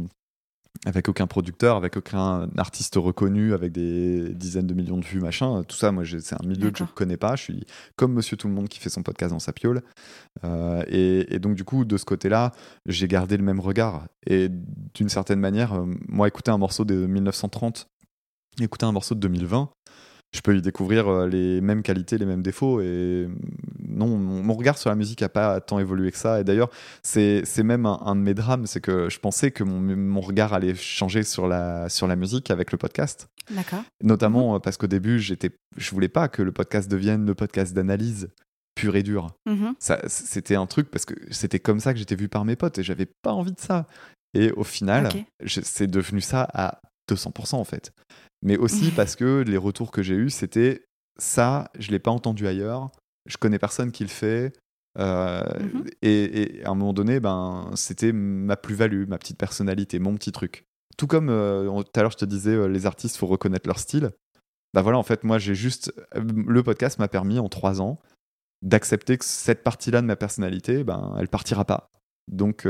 avec 0.84 1.08
aucun 1.08 1.26
producteur, 1.26 1.76
avec 1.76 1.96
aucun 1.96 2.48
artiste 2.58 2.96
reconnu, 2.96 3.54
avec 3.54 3.72
des 3.72 4.34
dizaines 4.34 4.66
de 4.66 4.74
millions 4.74 4.98
de 4.98 5.04
vues, 5.04 5.20
machin. 5.20 5.62
Tout 5.64 5.76
ça, 5.76 5.92
moi, 5.92 6.04
c'est 6.04 6.34
un 6.34 6.46
milieu 6.46 6.70
que 6.70 6.78
je 6.78 6.84
ne 6.84 6.88
connais 6.88 7.16
pas. 7.16 7.36
Je 7.36 7.42
suis 7.42 7.66
comme 7.96 8.12
Monsieur 8.12 8.36
Tout 8.36 8.48
le 8.48 8.54
Monde 8.54 8.68
qui 8.68 8.80
fait 8.80 8.90
son 8.90 9.02
podcast 9.02 9.32
dans 9.32 9.38
sa 9.38 9.52
piole. 9.52 9.82
Euh, 10.44 10.84
et, 10.88 11.38
donc, 11.38 11.54
du 11.54 11.64
coup, 11.64 11.84
de 11.84 11.96
ce 11.96 12.04
côté-là, 12.04 12.52
j'ai 12.86 13.08
gardé 13.08 13.36
le 13.36 13.44
même 13.44 13.60
regard. 13.60 14.06
Et 14.26 14.48
d'une 14.94 15.08
certaine 15.08 15.40
manière, 15.40 15.74
euh, 15.74 15.86
moi, 16.08 16.28
écouter 16.28 16.50
un 16.50 16.58
morceau 16.58 16.84
de 16.84 17.06
1930, 17.06 17.88
écouter 18.60 18.86
un 18.86 18.92
morceau 18.92 19.14
de 19.14 19.20
2020, 19.20 19.70
je 20.36 20.42
peux 20.42 20.56
y 20.56 20.62
découvrir 20.62 21.08
euh, 21.08 21.26
les 21.26 21.60
mêmes 21.60 21.82
qualités, 21.82 22.18
les 22.18 22.26
mêmes 22.26 22.42
défauts. 22.42 22.80
Et 22.80 23.26
non, 23.88 24.16
mon, 24.16 24.54
regard 24.54 24.78
sur 24.78 24.90
la 24.90 24.96
musique 24.96 25.22
n'a 25.22 25.28
pas 25.28 25.60
tant 25.60 25.78
évolué 25.78 26.12
que 26.12 26.18
ça. 26.18 26.40
Et 26.40 26.44
d'ailleurs, 26.44 26.70
c'est 27.02 27.42
même 27.64 27.86
un, 27.86 28.14
de 28.14 28.20
mes 28.20 28.34
drames, 28.34 28.66
c'est 28.66 28.80
que 28.80 29.08
je 29.08 29.18
pensais 29.18 29.50
que 29.50 29.64
mon, 29.64 29.80
mon, 29.80 30.20
regard 30.20 30.52
allait 30.52 30.74
changer 30.74 31.22
sur 31.22 31.48
la, 31.48 31.88
sur 31.88 32.06
la 32.06 32.16
musique 32.16 32.50
avec 32.50 32.70
le 32.72 32.78
podcast. 32.78 33.28
D'accord. 33.50 33.82
Notamment 34.02 34.54
mhm. 34.54 34.60
parce 34.60 34.76
qu'au 34.76 34.86
début, 34.86 35.18
j'étais, 35.18 35.50
je 35.76 35.90
voulais 35.90 36.08
pas 36.08 36.28
que 36.28 36.42
le 36.42 36.52
podcast 36.52 36.90
devienne 36.90 37.26
le 37.26 37.34
podcast 37.34 37.74
d'analyse 37.74 38.28
pur 38.74 38.94
et 38.96 39.02
dur. 39.02 39.28
Mhm. 39.46 39.74
Ça, 39.78 40.00
c'était 40.06 40.56
un 40.56 40.66
truc 40.66 40.90
parce 40.90 41.04
que 41.06 41.14
c'était 41.30 41.60
comme 41.60 41.80
ça 41.80 41.92
que 41.92 41.98
j'étais 41.98 42.16
vu 42.16 42.28
par 42.28 42.44
mes 42.44 42.56
potes 42.56 42.78
et 42.78 42.82
j'avais 42.82 43.08
pas 43.22 43.32
envie 43.32 43.52
de 43.52 43.60
ça. 43.60 43.86
Et 44.34 44.52
au 44.52 44.64
final, 44.64 45.08
c'est 45.46 45.86
devenu 45.86 46.20
ça 46.20 46.46
à 46.52 46.80
200% 47.08 47.56
en 47.56 47.64
fait 47.64 47.92
mais 48.42 48.56
aussi 48.56 48.90
parce 48.90 49.16
que 49.16 49.42
les 49.46 49.56
retours 49.56 49.90
que 49.90 50.02
j'ai 50.02 50.14
eus, 50.14 50.30
c'était 50.30 50.86
ça, 51.18 51.70
je 51.78 51.90
l'ai 51.90 51.98
pas 51.98 52.10
entendu 52.10 52.46
ailleurs, 52.46 52.90
je 53.26 53.36
connais 53.36 53.58
personne 53.58 53.92
qui 53.92 54.04
le 54.04 54.08
fait. 54.08 54.52
Euh, 54.98 55.42
mmh 55.42 55.84
et, 56.02 56.62
à 56.64 56.70
un 56.70 56.74
moment 56.74 56.92
donné, 56.92 57.20
ben, 57.20 57.70
c'était 57.74 58.12
ma 58.12 58.56
plus-value, 58.56 59.06
ma 59.08 59.18
petite 59.18 59.38
personnalité, 59.38 59.98
mon 59.98 60.14
petit 60.14 60.32
truc. 60.32 60.64
Tout 60.96 61.06
comme 61.06 61.28
euh, 61.28 61.82
tout 61.82 62.00
à 62.00 62.02
l'heure, 62.02 62.12
je 62.12 62.16
te 62.16 62.24
disais, 62.24 62.54
euh, 62.54 62.68
les 62.68 62.86
artistes, 62.86 63.16
faut 63.16 63.26
reconnaître 63.26 63.66
leur 63.66 63.78
style. 63.78 64.10
Bah 64.72 64.82
voilà, 64.82 64.98
en 64.98 65.02
fait, 65.02 65.24
moi, 65.24 65.38
j'ai 65.38 65.54
juste. 65.54 65.92
Le 66.14 66.62
podcast 66.62 66.98
m'a 66.98 67.08
permis 67.08 67.38
en 67.38 67.48
trois 67.48 67.80
ans 67.80 67.98
d'accepter 68.62 69.18
que 69.18 69.24
cette 69.24 69.62
partie-là 69.62 70.00
de 70.00 70.06
ma 70.06 70.16
personnalité, 70.16 70.84
ben, 70.84 71.14
elle 71.18 71.28
partira 71.28 71.64
pas. 71.64 71.90
Donc, 72.28 72.66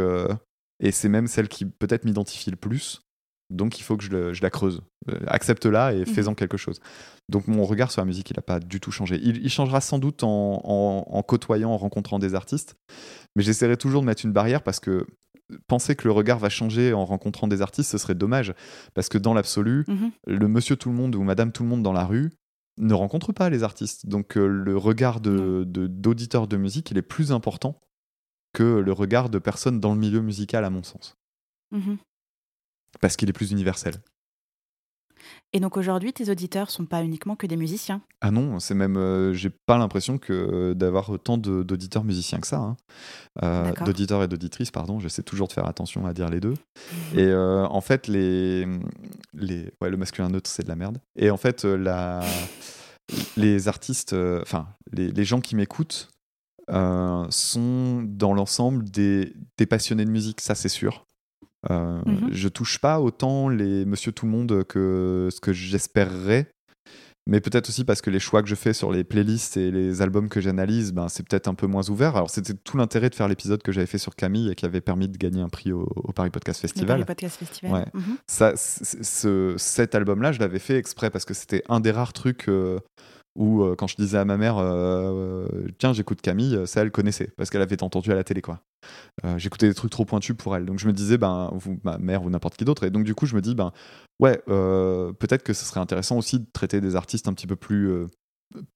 et 0.80 0.92
c'est 0.92 1.08
même 1.08 1.26
celle 1.26 1.48
qui 1.48 1.64
peut-être 1.64 2.04
m'identifie 2.04 2.50
le 2.50 2.56
plus. 2.56 3.05
Donc 3.50 3.78
il 3.78 3.82
faut 3.82 3.96
que 3.96 4.04
je, 4.04 4.42
la 4.42 4.50
creuse. 4.50 4.82
Euh, 5.08 5.20
accepte-la 5.28 5.92
et 5.92 6.00
mhm. 6.00 6.06
fais-en 6.06 6.34
quelque 6.34 6.56
chose. 6.56 6.80
Donc 7.28 7.46
mon 7.46 7.64
regard 7.64 7.92
sur 7.92 8.00
la 8.00 8.06
musique, 8.06 8.30
il 8.30 8.34
n'a 8.36 8.42
pas 8.42 8.58
du 8.58 8.80
tout 8.80 8.90
changé. 8.90 9.20
Il, 9.22 9.48
changera 9.48 9.80
sans 9.80 9.98
doute 9.98 10.22
en, 10.22 11.24
côtoyant, 11.26 11.70
en 11.70 11.76
rencontrant 11.76 12.18
des 12.18 12.34
artistes. 12.34 12.76
Mais 13.36 13.42
j'essaierai 13.42 13.76
toujours 13.76 14.00
de 14.00 14.06
mettre 14.06 14.24
une 14.24 14.32
barrière 14.32 14.62
parce 14.62 14.80
que 14.80 15.06
penser 15.68 15.94
que 15.94 16.08
le 16.08 16.12
regard 16.12 16.38
va 16.38 16.48
changer 16.48 16.92
en 16.92 17.04
rencontrant 17.04 17.46
des 17.46 17.62
artistes, 17.62 17.90
ce 17.90 17.98
serait 17.98 18.16
dommage. 18.16 18.52
Parce 18.94 19.08
que 19.08 19.18
dans 19.18 19.34
l'absolu, 19.34 19.84
mhm. 19.86 20.10
le 20.26 20.48
monsieur 20.48 20.76
tout 20.76 20.88
le 20.88 20.96
monde 20.96 21.14
ou 21.14 21.22
madame 21.22 21.52
tout 21.52 21.62
le 21.62 21.68
monde 21.68 21.82
dans 21.82 21.92
la 21.92 22.04
rue 22.04 22.32
ne 22.78 22.94
rencontre 22.94 23.32
pas 23.32 23.48
les 23.48 23.62
artistes. 23.62 24.06
Donc 24.06 24.36
euh, 24.36 24.46
le 24.46 24.76
regard 24.76 25.20
d'auditeur 25.20 26.48
de, 26.48 26.56
de, 26.56 26.60
musique, 26.60 26.90
il 26.90 26.98
est 26.98 27.02
plus 27.02 27.30
important 27.30 27.80
que 28.52 28.80
le 28.80 28.92
regard 28.92 29.30
de 29.30 29.38
personnes 29.38 29.80
dans 29.80 29.94
le 29.94 30.00
milieu 30.00 30.20
musical, 30.20 30.64
à 30.64 30.70
mon 30.70 30.82
sens. 30.82 31.16
Mhm 31.70 31.98
parce 33.00 33.16
qu'il 33.16 33.28
est 33.28 33.32
plus 33.32 33.50
universel. 33.50 33.94
Et 35.52 35.60
donc 35.60 35.76
aujourd'hui, 35.76 36.12
tes 36.12 36.30
auditeurs 36.30 36.70
sont 36.70 36.86
pas 36.86 37.02
uniquement 37.02 37.36
que 37.36 37.46
des 37.46 37.56
musiciens 37.56 38.02
Ah 38.20 38.30
non, 38.30 38.58
c'est 38.60 38.74
même, 38.74 38.96
euh, 38.96 39.32
j'ai 39.32 39.50
pas 39.50 39.78
l'impression 39.78 40.18
que 40.18 40.32
euh, 40.32 40.74
d'avoir 40.74 41.08
autant 41.10 41.38
d'auditeurs 41.38 42.04
musiciens 42.04 42.40
que 42.40 42.46
ça. 42.46 42.58
Hein. 42.58 42.76
Euh, 43.42 43.72
d'auditeurs 43.84 44.22
et 44.22 44.28
d'auditrices, 44.28 44.70
pardon, 44.70 44.98
j'essaie 45.00 45.22
toujours 45.22 45.48
de 45.48 45.52
faire 45.52 45.66
attention 45.66 46.06
à 46.06 46.12
dire 46.12 46.28
les 46.28 46.40
deux. 46.40 46.54
et 47.16 47.32
en 47.34 47.80
fait, 47.80 48.08
les, 48.08 48.66
les, 49.34 49.70
ouais, 49.80 49.90
le 49.90 49.96
masculin 49.96 50.28
neutre, 50.28 50.50
c'est 50.50 50.64
de 50.64 50.68
la 50.68 50.76
merde. 50.76 50.98
Et 51.16 51.30
en 51.30 51.36
fait, 51.36 51.64
la, 51.64 52.20
les 53.36 53.68
artistes, 53.68 54.14
enfin, 54.42 54.68
les, 54.92 55.10
les, 55.10 55.24
gens 55.24 55.40
qui 55.40 55.56
m'écoutent 55.56 56.08
sont 56.68 58.02
dans 58.04 58.34
l'ensemble 58.34 58.84
des, 58.84 59.32
des 59.56 59.66
passionnés 59.66 60.04
de 60.04 60.10
musique, 60.10 60.40
ça 60.40 60.54
c'est 60.54 60.68
sûr. 60.68 61.06
Euh, 61.70 62.00
mhm. 62.04 62.28
Je 62.30 62.48
touche 62.48 62.78
pas 62.78 63.00
autant 63.00 63.48
les 63.48 63.84
Monsieur 63.84 64.12
Tout 64.12 64.26
le 64.26 64.32
Monde 64.32 64.64
que 64.64 65.28
ce 65.32 65.40
que 65.40 65.52
j'espérerais. 65.52 66.48
Mais 67.28 67.40
peut-être 67.40 67.68
aussi 67.68 67.84
parce 67.84 68.00
que 68.00 68.10
les 68.10 68.20
choix 68.20 68.40
que 68.40 68.48
je 68.48 68.54
fais 68.54 68.72
sur 68.72 68.92
les 68.92 69.02
playlists 69.02 69.56
et 69.56 69.72
les 69.72 70.00
albums 70.00 70.28
que 70.28 70.40
j'analyse, 70.40 70.92
ben, 70.92 71.08
c'est 71.08 71.26
peut-être 71.26 71.48
un 71.48 71.54
peu 71.54 71.66
moins 71.66 71.88
ouvert. 71.90 72.16
Alors 72.16 72.30
c'était 72.30 72.54
tout 72.54 72.76
l'intérêt 72.76 73.10
de 73.10 73.16
faire 73.16 73.26
l'épisode 73.26 73.64
que 73.64 73.72
j'avais 73.72 73.88
fait 73.88 73.98
sur 73.98 74.14
Camille 74.14 74.48
et 74.48 74.54
qui 74.54 74.64
avait 74.64 74.80
permis 74.80 75.08
de 75.08 75.16
gagner 75.18 75.40
un 75.40 75.48
prix 75.48 75.72
au, 75.72 75.86
Paris 76.14 76.30
Podcast 76.30 76.60
Festival. 76.60 77.00
Le 77.00 77.04
Paris 77.04 77.16
Podcast 77.16 77.38
Festival. 77.38 77.90
Mhm. 77.92 78.16
Ça, 78.28 78.52
cet 78.54 79.94
album-là, 79.96 80.30
je 80.30 80.38
l'avais 80.38 80.60
fait 80.60 80.76
exprès 80.76 81.10
parce 81.10 81.24
que 81.24 81.34
c'était 81.34 81.64
un 81.68 81.80
des 81.80 81.90
rares 81.90 82.12
trucs 82.12 82.48
euh, 82.48 82.78
où 83.36 83.62
euh, 83.62 83.76
quand 83.76 83.86
je 83.86 83.96
disais 83.96 84.18
à 84.18 84.24
ma 84.24 84.36
mère 84.36 84.56
euh, 84.58 85.46
tiens 85.78 85.92
j'écoute 85.92 86.20
Camille 86.20 86.66
ça 86.66 86.80
elle 86.80 86.90
connaissait 86.90 87.30
parce 87.36 87.50
qu'elle 87.50 87.62
avait 87.62 87.82
entendu 87.82 88.10
à 88.10 88.14
la 88.14 88.24
télé 88.24 88.40
quoi 88.40 88.60
euh, 89.24 89.38
j'écoutais 89.38 89.68
des 89.68 89.74
trucs 89.74 89.90
trop 89.90 90.04
pointus 90.04 90.36
pour 90.36 90.56
elle 90.56 90.64
donc 90.64 90.78
je 90.78 90.86
me 90.86 90.92
disais 90.92 91.18
ben 91.18 91.50
vous, 91.54 91.78
ma 91.84 91.98
mère 91.98 92.24
ou 92.24 92.30
n'importe 92.30 92.56
qui 92.56 92.64
d'autre 92.64 92.84
et 92.84 92.90
donc 92.90 93.04
du 93.04 93.14
coup 93.14 93.26
je 93.26 93.34
me 93.34 93.40
dis 93.40 93.54
ben 93.54 93.72
ouais 94.20 94.38
peut-être 94.46 95.42
que 95.42 95.52
ce 95.52 95.64
serait 95.64 95.80
intéressant 95.80 96.16
aussi 96.16 96.40
de 96.40 96.46
traiter 96.52 96.80
des 96.80 96.96
artistes 96.96 97.28
un 97.28 97.32
petit 97.32 97.46
peu 97.46 97.56
plus 97.56 98.06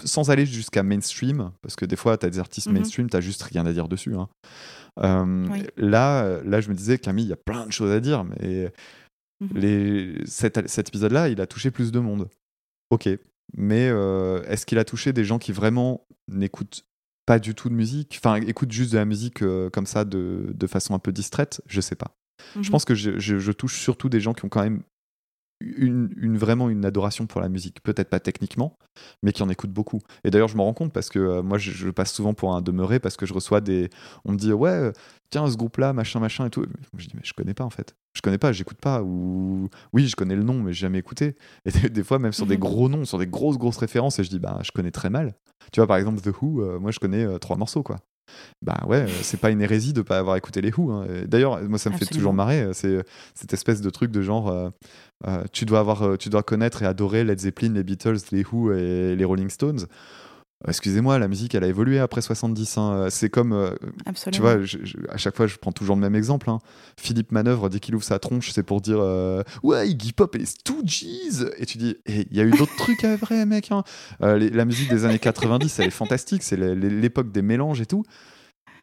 sans 0.05 0.31
aller 0.31 0.47
jusqu'à 0.47 0.83
mainstream 0.83 1.53
parce 1.63 1.77
que 1.77 1.87
des 1.87 1.97
fois 1.97 2.19
tu 2.19 2.27
as 2.27 2.31
des 2.31 2.39
artistes 2.39 2.69
mhm. 2.69 2.75
mainstream 2.75 3.09
tu 3.09 3.23
juste 3.23 3.43
rien 3.43 3.65
à 3.67 3.73
dire 3.73 3.89
dessus 3.89 4.15
hein. 4.15 4.29
là 5.77 6.41
là 6.45 6.61
je 6.61 6.69
me 6.69 6.75
disais 6.75 6.99
Camille 6.99 7.25
il 7.25 7.31
y 7.31 7.33
a 7.33 7.37
plein 7.37 7.67
de 7.67 7.73
choses 7.73 7.93
à 7.93 8.01
dire 8.01 8.25
mais 8.25 8.71
mhm. 9.41 9.49
les, 9.55 10.15
cet, 10.27 10.69
cet 10.69 10.89
épisode 10.89 11.13
là 11.13 11.29
il 11.29 11.41
a 11.41 11.47
touché 11.47 11.71
plus 11.71 11.93
de 11.93 12.01
monde 12.01 12.29
ok 12.91 13.09
mais 13.55 13.89
euh, 13.89 14.43
est-ce 14.45 14.67
qu'il 14.67 14.79
a 14.79 14.85
touché 14.85 15.13
des 15.13 15.25
gens 15.25 15.39
qui 15.39 15.53
vraiment 15.53 16.07
n'écoutent 16.29 16.85
pas 17.27 17.39
du 17.39 17.55
tout 17.55 17.69
de 17.69 17.75
musique, 17.75 18.19
enfin 18.23 18.37
écoutent 18.37 18.73
juste 18.73 18.93
de 18.93 18.99
la 18.99 19.05
musique 19.05 19.43
euh, 19.43 19.71
comme 19.71 19.87
ça 19.87 20.05
de, 20.05 20.53
de, 20.55 20.67
façon 20.67 20.95
un 20.95 20.99
peu 20.99 21.13
distraite? 21.13 21.61
Je 21.67 21.81
sais 21.81 21.97
pas. 21.97 22.17
Je 22.55 22.61
mhm. 22.61 22.71
pense 22.71 22.85
que 22.85 22.95
je, 22.95 23.19
je, 23.19 23.53
touche 23.53 23.79
surtout 23.79 24.09
des 24.09 24.21
gens 24.21 24.33
qui 24.33 24.45
ont 24.45 24.49
quand 24.49 24.63
même 24.63 24.83
une, 25.61 26.39
vraiment 26.39 26.71
une 26.71 26.85
adoration 26.85 27.27
pour 27.27 27.41
la 27.41 27.49
musique. 27.49 27.83
Peut-être 27.83 28.09
pas 28.09 28.21
techniquement, 28.21 28.79
mais 29.23 29.33
qui 29.33 29.43
en 29.43 29.49
écoutent 29.49 29.73
beaucoup. 29.73 30.01
Et 30.25 30.31
d'ailleurs, 30.31 30.49
je 30.49 30.57
m'en 30.57 30.65
rends 30.65 30.75
compte 30.75 30.93
parce 30.93 31.11
que 31.11 31.19
euh, 31.19 31.43
moi, 31.43 31.59
je, 31.59 31.91
passe 31.91 32.13
souvent 32.13 32.35
pour 32.35 32.55
un 32.55 32.63
demeuré 32.63 32.99
parce 32.99 33.17
que 33.17 33.27
je 33.27 33.35
reçois 33.35 33.61
des. 33.61 33.91
On 34.25 34.33
me 34.33 34.39
dit, 34.39 34.53
ouais, 34.53 34.93
tiens, 35.31 35.49
ce 35.49 35.57
groupe-là, 35.57 35.93
machin, 35.93 36.21
machin 36.21 36.47
et 36.47 36.51
tout. 36.51 36.65
Je 36.97 37.07
dis, 37.07 37.13
mais 37.15 37.23
je 37.25 37.35
connais 37.35 37.55
pas 37.55 37.65
en 37.65 37.71
fait. 37.71 37.95
Je 38.15 38.23
connais 38.23 38.39
pas, 38.39 38.53
j'écoute 38.53 38.79
pas. 38.81 39.03
Ou 39.03 39.69
oui, 39.93 40.09
je 40.09 40.17
connais 40.17 40.37
le 40.37 40.43
nom, 40.43 40.55
mais 40.55 40.73
j'ai 40.73 40.81
jamais 40.81 40.99
écouté. 40.99 41.37
Et 41.65 41.89
des, 41.89 42.05
fois, 42.05 42.19
même 42.19 42.33
sur 42.33 42.47
des 42.47 42.57
mhm. 42.57 42.61
gros 42.61 42.89
noms, 42.89 43.05
sur 43.05 43.19
des 43.19 43.27
grosses, 43.27 43.59
grosses 43.59 43.79
références, 43.79 44.19
et 44.19 44.25
je 44.25 44.31
dis, 44.31 44.39
bah, 44.39 44.59
je 44.63 44.73
connais 44.73 44.91
très 44.91 45.11
mal. 45.11 45.35
Tu 45.73 45.81
vois, 45.81 45.87
par 45.87 45.97
exemple, 45.97 46.21
The 46.21 46.35
Who, 46.41 46.63
euh, 46.63 46.79
moi, 46.79 46.91
je 46.91 46.99
connais 46.99 47.39
trois 47.39 47.57
morceaux, 47.57 47.83
quoi 47.83 47.99
bah 48.63 48.81
ouais, 48.87 49.03
euh, 49.03 49.09
c'est 49.23 49.41
pas 49.41 49.51
une 49.51 49.63
hérésie 49.63 49.93
de 49.93 50.03
pas 50.03 50.19
avoir 50.19 50.37
écouté 50.37 50.61
les 50.61 50.73
Who. 50.73 50.91
Hein. 50.91 51.07
D'ailleurs, 51.27 51.63
moi 51.63 51.79
ça 51.79 51.91
me 51.91 51.97
fait 51.97 52.07
toujours 52.07 52.33
marrer, 52.33 52.63
euh, 52.63 52.73
c'est 52.73 52.89
euh, 52.89 53.03
cette 53.35 53.53
espèce 53.53 53.81
de 53.81 53.91
truc 53.91 54.11
de 54.11 54.23
genre, 54.23 54.73
tu 55.53 55.65
dois 55.65 55.81
avoir, 55.81 56.19
tu 56.19 56.29
dois 56.29 56.43
connaître 56.43 56.83
et 56.83 56.87
adorer 56.87 57.25
Led 57.25 57.39
Zeppelin, 57.39 57.73
les 57.75 57.85
Beatles, 57.85 58.19
les 58.33 58.45
Who 58.45 58.73
et 58.73 59.17
les 59.17 59.25
Rolling 59.25 59.51
Stones. 59.51 59.87
Excusez-moi, 60.69 61.19
la 61.19 61.27
musique, 61.27 61.55
elle 61.55 61.65
a 61.65 61.67
évolué 61.67 61.99
après 61.99 62.21
70. 62.21 62.79
Hein. 62.79 63.07
C'est 63.11 63.31
comme, 63.31 63.75
tu 64.31 64.41
vois, 64.41 64.59
à 65.09 65.17
chaque 65.17 65.37
fois, 65.37 65.47
je 65.47 65.57
prends 65.57 65.73
toujours 65.73 65.97
le 65.97 66.03
même 66.03 66.15
exemple. 66.15 66.51
Hein. 66.51 66.59
Philippe 66.99 67.33
Manœuvre, 67.33 67.71
dès 67.71 67.81
qu'il 67.81 67.95
ouvre 67.95 68.05
sa 68.05 68.19
tronche, 68.19 68.51
c'est 68.51 68.63
pour 68.63 68.81
dire 68.81 68.99
ouais, 69.63 69.89
Iggy 69.89 70.13
Pop 70.13 70.35
et 70.35 70.39
les 70.39 70.47
Stooges. 70.47 71.47
Et 71.57 71.67
tu 71.67 71.79
dis, 71.79 71.97
il 72.07 72.37
y 72.37 72.41
a 72.41 72.45
eu 72.45 72.51
d'autres 72.51 72.77
trucs 72.79 73.05
après, 73.05 73.47
mec. 73.47 73.71
la 74.21 74.65
musique 74.65 74.91
des 74.91 75.05
années 75.07 75.19
90, 75.19 75.79
elle 75.79 75.87
est 75.87 75.91
fantastique. 75.91 76.43
C'est 76.43 76.57
l'époque 76.57 77.33
des 77.33 77.43
mélanges 77.43 77.81
et 77.81 77.87
tout. 77.87 78.05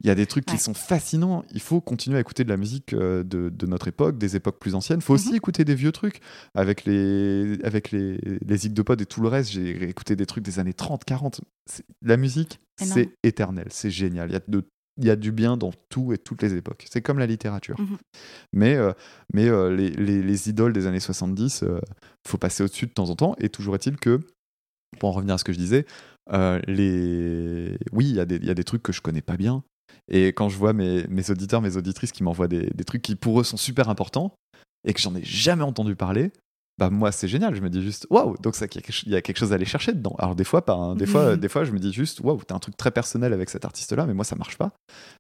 Il 0.02 0.08
y 0.08 0.10
a 0.10 0.16
des 0.16 0.26
trucs 0.26 0.46
qui 0.46 0.58
sont 0.58 0.74
fascinants. 0.74 1.44
Il 1.52 1.62
faut 1.62 1.82
continuer 1.82 2.18
à 2.18 2.20
écouter 2.20 2.44
de 2.44 2.50
la 2.50 2.58
musique 2.58 2.94
euh, 2.94 3.24
de, 3.24 3.50
de 3.50 3.66
notre 3.66 3.88
époque, 3.88 4.18
des 4.18 4.36
époques 4.36 4.60
plus 4.60 4.76
anciennes. 4.76 5.00
Il 5.00 5.04
faut 5.04 5.14
aussi 5.14 5.30
mhm. 5.30 5.36
écouter 5.36 5.66
des 5.66 5.76
vieux 5.76 5.92
trucs. 5.92 6.20
Avec 6.54 6.86
les, 6.86 7.58
avec 7.64 7.92
les, 7.92 8.18
les 8.46 8.70
de 8.70 8.82
Pod 8.82 9.02
et 9.02 9.06
tout 9.06 9.22
le 9.22 9.28
reste, 9.28 9.52
j'ai 9.52 9.90
écouté 9.90 10.16
des 10.16 10.26
trucs 10.26 10.44
des 10.44 10.60
années 10.60 10.74
30, 10.74 11.04
40. 11.04 11.42
La 12.04 12.18
musique, 12.18 12.60
c'est 12.78 13.12
éternel. 13.24 13.68
C'est 13.70 13.92
génial. 13.92 14.30
Il 14.30 14.34
y 14.34 14.36
a 14.36 14.42
de 14.48 14.64
il 15.00 15.06
y 15.06 15.12
a 15.12 15.16
du 15.16 15.32
bien 15.32 15.58
dans 15.58 15.72
tout 15.90 16.12
et 16.12 16.18
toutes 16.18 16.42
les 16.42 16.56
époques. 16.56 16.88
C'est 16.90 17.04
comme 17.04 17.20
la 17.20 17.28
littérature. 17.28 17.80
Mhm. 17.80 17.98
Mais, 18.52 18.76
euh, 18.76 18.94
mais 19.32 19.48
euh, 19.48 19.70
les, 19.76 19.92
les, 19.92 20.24
les, 20.24 20.50
idoles 20.50 20.74
des 20.74 20.88
années 20.88 21.00
70, 21.00 21.64
il 21.64 21.80
faut 22.28 22.40
passer 22.40 22.64
au-dessus 22.64 22.88
de 22.88 22.94
temps 22.94 23.12
en 23.12 23.16
temps. 23.16 23.36
Et 23.38 23.50
toujours 23.50 23.76
est-il 23.76 23.98
que, 23.98 24.20
pour 25.00 25.10
en 25.10 25.12
revenir 25.12 25.36
à 25.36 25.38
ce 25.38 25.44
que 25.44 25.54
je 25.54 25.60
disais, 25.60 25.86
les... 26.32 27.78
oui, 27.92 28.10
il 28.10 28.16
y, 28.16 28.46
y, 28.46 28.50
a 28.50 28.54
des 28.56 28.64
trucs 28.64 28.82
que 28.82 28.92
je 28.92 29.02
connais 29.02 29.22
pas 29.22 29.38
bien, 29.38 29.64
Et 30.10 30.28
quand 30.28 30.50
je 30.50 30.58
vois 30.58 30.74
mes, 30.74 31.06
mes 31.08 31.30
auditeurs, 31.30 31.62
mes 31.62 31.78
auditrices 31.78 32.12
qui 32.12 32.24
m'envoient 32.24 32.48
des, 32.48 32.70
des, 32.74 32.84
trucs 32.84 33.02
qui 33.02 33.16
pour 33.16 33.40
eux 33.40 33.44
sont 33.44 33.58
super 33.58 33.90
importants 33.90 34.36
et 34.86 34.94
que 34.94 35.02
j'en 35.02 35.16
ai 35.16 35.24
jamais 35.24 35.64
entendu 35.64 35.96
parler, 35.96 36.32
bah 36.78 36.92
moi 36.92 37.12
c'est 37.12 37.28
génial. 37.28 37.56
Je 37.56 37.62
me 37.62 37.70
dis 37.70 37.82
juste 37.82 38.06
waouh, 38.10 38.36
donc 38.38 38.56
il 38.60 39.12
y 39.12 39.16
a 39.16 39.22
quelque 39.22 39.38
chose 39.38 39.52
à 39.52 39.56
aller 39.56 39.66
chercher 39.66 39.94
dedans. 39.94 40.16
Alors 40.20 40.36
des 40.36 40.44
fois, 40.44 40.64
pas, 40.64 40.74
hein. 40.74 40.96
des 40.96 41.08
fois, 41.08 41.36
des 41.36 41.50
fois, 41.50 41.64
je 41.64 41.72
me 41.72 41.80
dis 41.80 41.92
juste 41.92 42.20
waouh, 42.20 42.42
t'as 42.46 42.56
un 42.56 42.60
truc 42.60 42.78
très 42.78 42.92
personnel 42.92 43.34
avec 43.34 43.50
cet 43.50 43.66
artiste-là, 43.66 44.06
mais 44.06 44.14
moi 44.14 44.24
ça 44.24 44.36
marche 44.36 44.58
pas. 44.58 44.72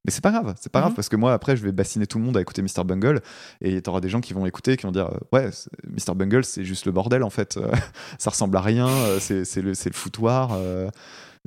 Mais 0.05 0.11
c'est 0.11 0.21
pas 0.21 0.31
grave, 0.31 0.53
c'est 0.59 0.71
pas 0.71 0.81
grave 0.81 0.91
mhm. 0.91 0.95
parce 0.95 1.09
que 1.09 1.15
moi 1.15 1.33
après 1.33 1.57
je 1.57 1.63
vais 1.63 1.71
bassiner 1.71 2.05
tout 2.05 2.19
le 2.19 2.25
monde 2.25 2.37
à 2.37 2.41
écouter 2.41 2.61
Mr 2.61 2.83
Bungle 2.85 3.21
et 3.61 3.81
t'auras 3.81 4.01
des 4.01 4.09
gens 4.09 4.21
qui 4.21 4.33
vont 4.33 4.45
écouter 4.45 4.77
qui 4.77 4.85
vont 4.85 4.91
dire 4.91 5.09
ouais, 5.31 5.49
Mr 5.87 6.13
Bungle 6.15 6.45
c'est 6.45 6.63
juste 6.63 6.85
le 6.85 6.91
bordel 6.91 7.23
en 7.23 7.31
fait, 7.31 7.59
ça 8.19 8.29
ressemble 8.29 8.55
à 8.55 8.61
rien, 8.61 8.87
euh, 8.87 9.19
c'est 9.19 9.61
le, 9.61 9.71
le 9.71 9.93
foutoir, 9.93 10.51
euh, 10.53 10.89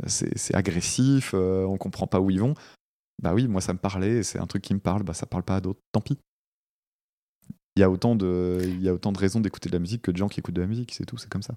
c'est 0.06 0.54
agressif, 0.54 1.32
euh, 1.34 1.64
on 1.64 1.76
comprend 1.76 2.06
pas 2.06 2.20
où 2.20 2.30
ils 2.30 2.40
vont. 2.40 2.54
Bah 3.22 3.34
oui, 3.34 3.48
moi 3.48 3.60
ça 3.60 3.72
me 3.72 3.78
parlait, 3.78 4.22
c'est 4.22 4.38
un 4.38 4.46
truc 4.46 4.62
qui 4.62 4.74
me 4.74 4.80
parle, 4.80 5.02
bah 5.02 5.14
ça 5.14 5.26
parle 5.26 5.42
pas 5.42 5.56
à 5.56 5.60
d'autres, 5.60 5.80
tant 5.92 6.00
pis 6.00 6.18
il 7.76 7.80
y 7.80 7.82
a 7.82 7.90
autant 7.90 8.16
de, 8.16 8.60
il 8.62 8.82
y 8.82 8.88
a 8.88 8.94
autant 8.94 9.12
de 9.12 9.18
raisons 9.18 9.40
d'écouter 9.40 9.68
de 9.68 9.74
la 9.74 9.78
musique 9.78 10.02
que 10.02 10.10
de 10.10 10.16
gens 10.16 10.28
qui 10.28 10.40
écoutent 10.40 10.54
de 10.54 10.60
la 10.60 10.66
musique, 10.66 10.92
c'est 10.92 11.06
tout, 11.06 11.16
c'est 11.16 11.30
comme 11.30 11.42
ça. 11.42 11.54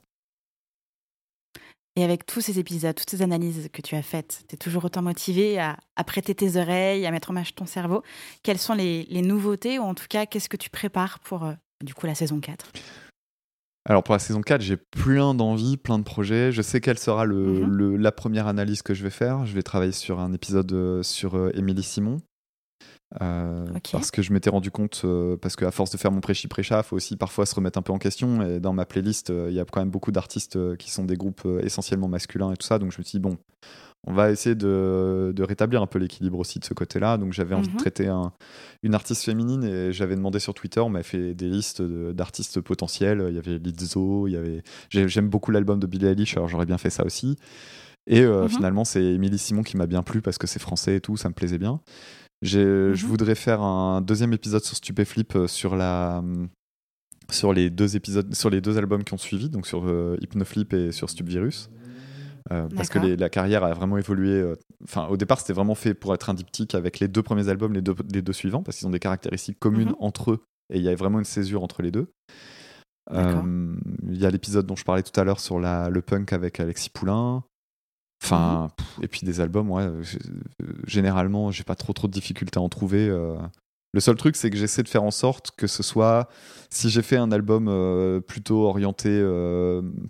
Et 1.96 2.04
avec 2.04 2.26
tous 2.26 2.42
ces 2.42 2.60
épisodes, 2.60 2.96
toutes 2.96 3.10
ces 3.10 3.22
analyses 3.22 3.70
que 3.72 3.82
tu 3.82 3.96
as 3.96 4.02
faites, 4.02 4.46
tu 4.48 4.56
es 4.56 4.58
toujours 4.58 4.86
autant 4.86 5.02
motivé 5.02 5.60
à, 5.60 5.78
prêter 6.08 6.34
tes 6.34 6.56
oreilles, 6.56 7.06
à 7.06 7.12
mettre 7.12 7.30
en 7.30 7.34
marche 7.34 7.54
ton 7.54 7.66
cerveau. 7.66 8.04
Quelles 8.42 8.58
sont 8.58 8.74
les, 8.74 9.22
nouveautés, 9.22 9.78
ou 9.78 9.84
en 9.84 9.94
tout 9.94 10.08
cas, 10.10 10.26
qu'est-ce 10.26 10.50
que 10.50 10.58
tu 10.58 10.70
prépares 10.70 11.20
pour, 11.20 11.44
euh, 11.44 11.54
du 11.84 11.94
coup, 11.94 12.08
la 12.08 12.16
saison 12.16 12.40
4 12.40 12.72
alors 13.86 14.04
pour 14.04 14.14
la 14.14 14.20
saison 14.20 14.42
4, 14.42 14.62
j'ai 14.62 14.78
plein 14.78 15.36
d'envies, 15.36 15.78
plein 15.78 16.00
de 16.00 16.04
projets. 16.04 16.52
Je 16.52 16.62
sais 16.62 16.80
quelle 16.80 16.98
sera 16.98 17.26
le, 17.26 17.66
mhm. 17.66 17.98
la 17.98 18.12
première 18.12 18.48
analyse 18.48 18.82
que 18.82 18.94
je 18.94 19.04
vais 19.04 19.10
faire. 19.10 19.46
Je 19.46 19.54
vais 19.54 19.64
travailler 19.64 19.92
sur 19.92 20.20
un 20.20 20.32
épisode 20.34 20.72
euh, 20.72 21.04
sur 21.04 21.36
euh, 21.36 21.52
Émilie 21.54 21.84
Simon, 21.84 22.22
euh, 23.22 23.68
parce 23.92 24.12
que 24.12 24.22
je 24.22 24.34
m'étais 24.34 24.50
rendu 24.50 24.72
compte, 24.72 25.02
euh, 25.06 25.38
parce 25.38 25.56
qu'à 25.56 25.72
force 25.72 25.92
de 25.92 25.98
faire 25.98 26.12
mon 26.12 26.22
pré-chi 26.22 26.48
pré-chat, 26.48 26.80
il 26.80 26.84
faut 26.84 26.96
aussi 26.96 27.16
parfois 27.16 27.46
se 27.46 27.54
remettre 27.54 27.78
un 27.78 27.82
peu 27.82 27.94
en 27.94 28.00
question. 28.00 28.42
Et 28.42 28.60
dans 28.60 28.74
ma 28.74 28.86
playlist, 28.86 29.30
euh, 29.30 29.48
il 29.50 29.56
y 29.56 29.60
a 29.60 29.66
quand 29.66 29.82
même 29.82 29.92
beaucoup 29.92 30.12
d'artistes 30.12 30.78
qui 30.78 30.90
sont 30.90 31.06
des 31.06 31.16
groupes 31.16 31.48
essentiellement 31.62 32.08
masculins 32.08 32.52
et 32.52 32.58
tout 32.58 32.66
ça. 32.66 32.80
Donc 32.80 32.92
je 32.92 32.98
me 32.98 33.04
suis 33.04 33.20
dit, 33.20 33.22
bon, 33.22 33.38
on 34.06 34.14
va 34.14 34.32
essayer 34.32 34.56
de, 34.56 35.32
de 35.36 35.44
rétablir 35.44 35.82
un 35.82 35.88
peu 35.88 36.00
l'équilibre 36.00 36.40
aussi 36.40 36.60
de 36.60 36.66
ce 36.66 36.74
côté-là. 36.74 37.18
Donc 37.18 37.34
j'avais 37.34 37.56
envie 37.56 37.70
de 37.70 37.74
mhm. 37.74 37.80
traiter 37.80 38.08
un, 38.08 38.34
une 38.84 38.96
artiste 38.96 39.24
féminine 39.24 39.64
et 39.64 39.92
j'avais 39.94 40.16
demandé 40.16 40.40
sur 40.40 40.54
Twitter, 40.54 40.82
on 40.82 40.90
m'a 40.90 41.04
fait 41.04 41.34
des 41.34 41.48
listes 41.48 41.82
d'artistes 41.82 42.60
potentiels. 42.62 43.26
Il 43.30 43.36
y 43.36 43.38
avait 43.38 43.60
Lizzo, 43.60 44.28
il 44.28 44.34
y 44.34 44.38
avait. 44.38 44.64
J'aime 44.90 45.30
beaucoup 45.30 45.52
l'album 45.52 45.80
de 45.80 45.88
Billie 45.88 46.08
Eilish, 46.08 46.36
alors 46.36 46.50
j'aurais 46.50 46.66
bien 46.66 46.78
fait 46.78 46.90
ça 46.90 47.06
aussi. 47.06 47.38
Et 48.06 48.26
mhm. 48.26 48.50
finalement, 48.50 48.84
c'est 48.84 49.04
Émilie 49.04 49.38
Simon 49.38 49.64
qui 49.64 49.78
m'a 49.78 49.88
bien 49.88 50.04
plu 50.04 50.22
parce 50.22 50.38
que 50.38 50.48
c'est 50.48 50.60
français 50.60 50.98
et 50.98 51.02
tout, 51.02 51.16
ça 51.16 51.30
me 51.30 51.34
plaisait 51.34 51.58
bien. 51.58 51.80
Je 52.44 52.90
mhm. 52.90 52.96
voudrais 52.96 53.36
faire 53.36 53.62
un 53.62 54.02
deuxième 54.02 54.34
épisode 54.34 54.64
sur 54.64 54.76
Stupéflip 54.76 55.36
euh, 55.36 55.48
sur 55.48 55.76
la 55.78 56.22
sur 57.32 57.54
les 57.54 57.70
deux 57.70 57.96
épisodes 57.96 58.36
sur 58.36 58.50
les 58.50 58.60
deux 58.60 58.78
albums 58.78 59.06
qui 59.06 59.14
ont 59.14 59.18
suivi, 59.18 59.50
donc 59.50 59.66
sur 59.66 59.86
euh, 59.86 60.18
Hypnoflip 60.22 60.74
et 60.74 60.92
sur 60.92 61.10
Stupvirus. 61.10 61.70
Euh, 62.52 62.68
parce 62.76 62.90
que 62.90 63.00
la 63.00 63.30
carrière 63.30 63.64
a 63.64 63.74
vraiment 63.74 63.98
évolué. 63.98 64.54
Enfin, 64.84 65.08
au 65.08 65.18
départ, 65.18 65.40
c'était 65.40 65.54
vraiment 65.54 65.76
fait 65.76 65.94
pour 65.94 66.14
être 66.14 66.30
un 66.30 66.34
diptyque 66.34 66.76
avec 66.76 67.00
les 67.00 67.08
deux 67.08 67.24
premiers 67.24 67.48
albums, 67.48 67.74
les 67.74 67.82
deux, 67.82 67.96
les 68.14 68.22
deux 68.22 68.34
suivants, 68.34 68.64
parce 68.64 68.78
qu'ils 68.78 68.88
ont 68.88 68.92
des 68.92 69.00
caractéristiques 69.00 69.60
communes 69.60 69.90
mhm. 69.90 69.96
entre 70.00 70.32
eux 70.32 70.46
et 70.70 70.78
il 70.78 70.84
y 70.84 70.90
a 70.90 70.96
vraiment 70.96 71.20
une 71.20 71.26
césure 71.26 71.64
entre 71.64 71.82
les 71.82 71.92
deux. 71.92 72.12
Il 73.12 74.18
y 74.18 74.26
a 74.26 74.30
l'épisode 74.30 74.66
dont 74.66 74.76
je 74.76 74.84
parlais 74.84 75.04
tout 75.04 75.18
à 75.20 75.24
l'heure 75.24 75.40
sur 75.40 75.60
la, 75.60 75.90
le 75.90 76.02
punk 76.02 76.34
avec 76.34 76.60
Alexis 76.60 76.90
Poulain. 76.90 77.44
Enfin, 78.24 78.72
mhm. 78.98 79.04
et 79.04 79.08
puis 79.08 79.22
des 79.24 79.42
albums, 79.42 79.70
ouais, 79.70 79.84
euh, 79.84 80.04
généralement, 80.88 81.52
j'ai 81.52 81.66
pas 81.66 81.76
trop 81.76 81.92
trop 81.92 82.08
de 82.08 82.14
difficultés 82.14 82.58
à 82.58 82.62
en 82.62 82.70
trouver. 82.70 83.10
Euh. 83.10 83.38
Le 83.94 84.00
seul 84.00 84.16
truc, 84.16 84.36
c'est 84.36 84.50
que 84.50 84.58
j'essaie 84.58 84.84
de 84.84 84.90
faire 84.90 85.04
en 85.04 85.12
sorte 85.12 85.52
que 85.56 85.68
ce 85.68 85.84
soit, 85.84 86.28
si 86.70 86.90
j'ai 86.90 87.04
fait 87.04 87.18
un 87.18 87.32
album 87.32 87.68
euh, 87.70 88.20
plutôt 88.20 88.66
orienté 88.66 89.10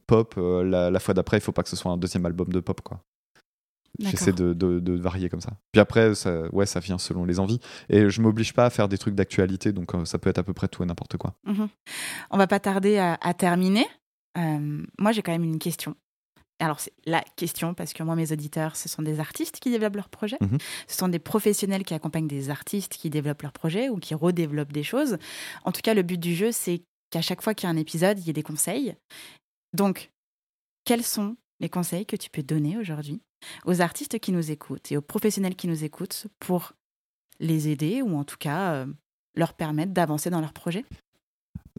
pop, 0.08 0.36
la, 0.38 1.00
fois 1.00 1.14
d'après, 1.14 1.38
il 1.38 1.42
faut 1.42 1.52
pas 1.52 1.64
que 1.64 1.70
ce 1.70 1.76
soit 1.76 1.92
un 1.92 1.98
deuxième 1.98 2.26
album 2.26 2.50
de 2.50 2.60
pop, 2.60 2.82
quoi. 2.82 3.02
J'essaie 4.00 4.32
de, 4.32 4.54
de, 4.54 4.94
varier 4.94 5.30
comme 5.30 5.42
ça. 5.42 5.52
Puis 5.72 5.80
après, 5.80 6.16
ça, 6.16 6.48
ouais, 6.52 6.66
ça 6.66 6.80
vient 6.80 6.98
selon 6.98 7.26
les 7.26 7.40
envies. 7.40 7.60
Et 7.90 8.10
je 8.10 8.22
m'oblige 8.22 8.54
pas 8.54 8.66
à 8.66 8.70
faire 8.72 8.88
des 8.88 8.98
trucs 8.98 9.14
d'actualité, 9.14 9.72
donc 9.72 9.92
ça 10.06 10.18
peut 10.18 10.30
être 10.30 10.40
à 10.40 10.44
peu 10.44 10.54
près 10.54 10.68
tout 10.68 10.82
et 10.82 10.86
n'importe 10.86 11.18
quoi. 11.18 11.36
Mhm. 11.46 11.68
On 12.32 12.38
va 12.38 12.48
pas 12.48 12.60
tarder 12.60 12.98
à, 12.98 13.20
à 13.22 13.34
terminer. 13.34 13.86
moi, 14.36 15.12
j'ai 15.12 15.22
quand 15.22 15.32
même 15.32 15.44
une 15.44 15.60
question 15.60 15.96
alors 16.60 16.80
c'est 16.80 16.94
la 17.06 17.22
question, 17.36 17.74
parce 17.74 17.94
que 17.94 18.04
moi, 18.04 18.16
mes 18.16 18.32
auditeurs, 18.32 18.76
ce 18.76 18.88
sont 18.88 19.02
des 19.02 19.20
artistes 19.20 19.60
qui 19.60 19.70
développent 19.72 19.96
leurs 19.96 20.10
projets, 20.10 20.38
mhm. 20.42 20.58
ce 20.88 20.98
sont 20.98 21.08
des 21.08 21.20
professionnels 21.20 21.84
qui 21.84 21.94
accompagnent 21.94 22.28
des 22.28 22.50
artistes 22.50 22.94
qui 22.94 23.10
développent 23.10 23.42
leurs 23.42 23.54
projets 23.54 23.90
ou 23.90 23.98
qui 23.98 24.14
redéveloppent 24.14 24.72
des 24.72 24.84
choses. 24.84 25.18
En 25.66 25.72
tout 25.72 25.82
cas, 25.82 25.94
le 25.94 26.04
but 26.04 26.20
du 26.20 26.36
jeu, 26.36 26.52
c'est 26.52 26.84
qu'à 27.10 27.22
chaque 27.22 27.42
fois 27.42 27.54
qu'il 27.54 27.68
y 27.68 27.72
a 27.72 27.74
un 27.74 27.78
épisode, 27.78 28.20
il 28.20 28.28
y 28.28 28.30
ait 28.30 28.34
des 28.34 28.44
conseils. 28.44 28.96
Donc, 29.74 30.12
quels 30.86 31.04
sont 31.04 31.36
les 31.60 31.70
conseils 31.70 32.06
que 32.06 32.16
tu 32.16 32.30
peux 32.30 32.44
donner 32.44 32.78
aujourd'hui 32.78 33.22
aux 33.66 33.82
artistes 33.82 34.20
qui 34.20 34.32
nous 34.32 34.52
écoutent 34.52 34.92
et 34.92 34.98
aux 34.98 35.02
professionnels 35.02 35.56
qui 35.56 35.68
nous 35.68 35.84
écoutent 35.84 36.28
pour 36.40 36.74
les 37.40 37.68
aider 37.68 38.02
ou 38.02 38.18
en 38.18 38.24
tout 38.24 38.38
cas 38.38 38.74
euh, 38.74 38.86
leur 39.36 39.54
permettre 39.54 39.92
d'avancer 39.92 40.30
dans 40.30 40.42
leur 40.42 40.54
projet? 40.54 40.86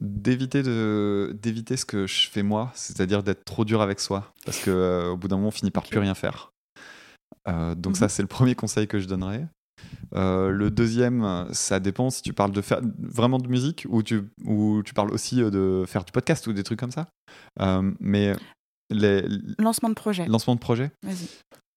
D'éviter 0.00 0.62
de 0.62 1.36
d'éviter 1.40 1.76
ce 1.76 1.84
que 1.84 2.06
je 2.06 2.28
fais 2.28 2.42
moi, 2.42 2.72
c'est-à-dire 2.74 3.22
d'être 3.22 3.44
trop 3.44 3.64
dur 3.64 3.80
avec 3.80 4.00
soi, 4.00 4.32
parce 4.44 4.58
que 4.58 4.70
euh, 4.70 5.10
au 5.10 5.16
bout 5.16 5.28
d'un 5.28 5.36
moment 5.36 5.48
on 5.48 5.52
finit 5.52 5.70
par 5.70 5.84
plus 5.84 5.98
rien 5.98 6.14
faire. 6.14 6.52
Euh, 7.48 7.74
donc 7.74 7.96
ça 7.96 8.06
mhm. 8.06 8.08
c'est 8.08 8.22
le 8.22 8.28
premier 8.28 8.54
conseil 8.54 8.86
que 8.86 8.98
je 8.98 9.06
donnerais. 9.06 9.46
Euh, 10.14 10.50
le 10.50 10.70
deuxième, 10.70 11.46
ça 11.52 11.80
dépend 11.80 12.08
si 12.08 12.22
tu 12.22 12.32
parles 12.32 12.52
de 12.52 12.60
faire 12.60 12.80
vraiment 12.98 13.38
de 13.38 13.48
musique 13.48 13.86
ou 13.88 14.02
tu, 14.02 14.22
ou 14.44 14.82
tu 14.84 14.94
parles 14.94 15.10
aussi 15.10 15.36
de 15.36 15.84
faire 15.86 16.04
du 16.04 16.12
podcast 16.12 16.46
ou 16.46 16.52
des 16.52 16.62
trucs 16.62 16.78
comme 16.78 16.92
ça. 16.92 17.08
mais 18.00 18.34
les 18.90 19.24
lancement 19.58 19.88
de 19.88 19.94
projet. 19.94 20.26
Lancement 20.26 20.54
de 20.54 20.60
projet. 20.60 20.90
Vas-y. 21.02 21.28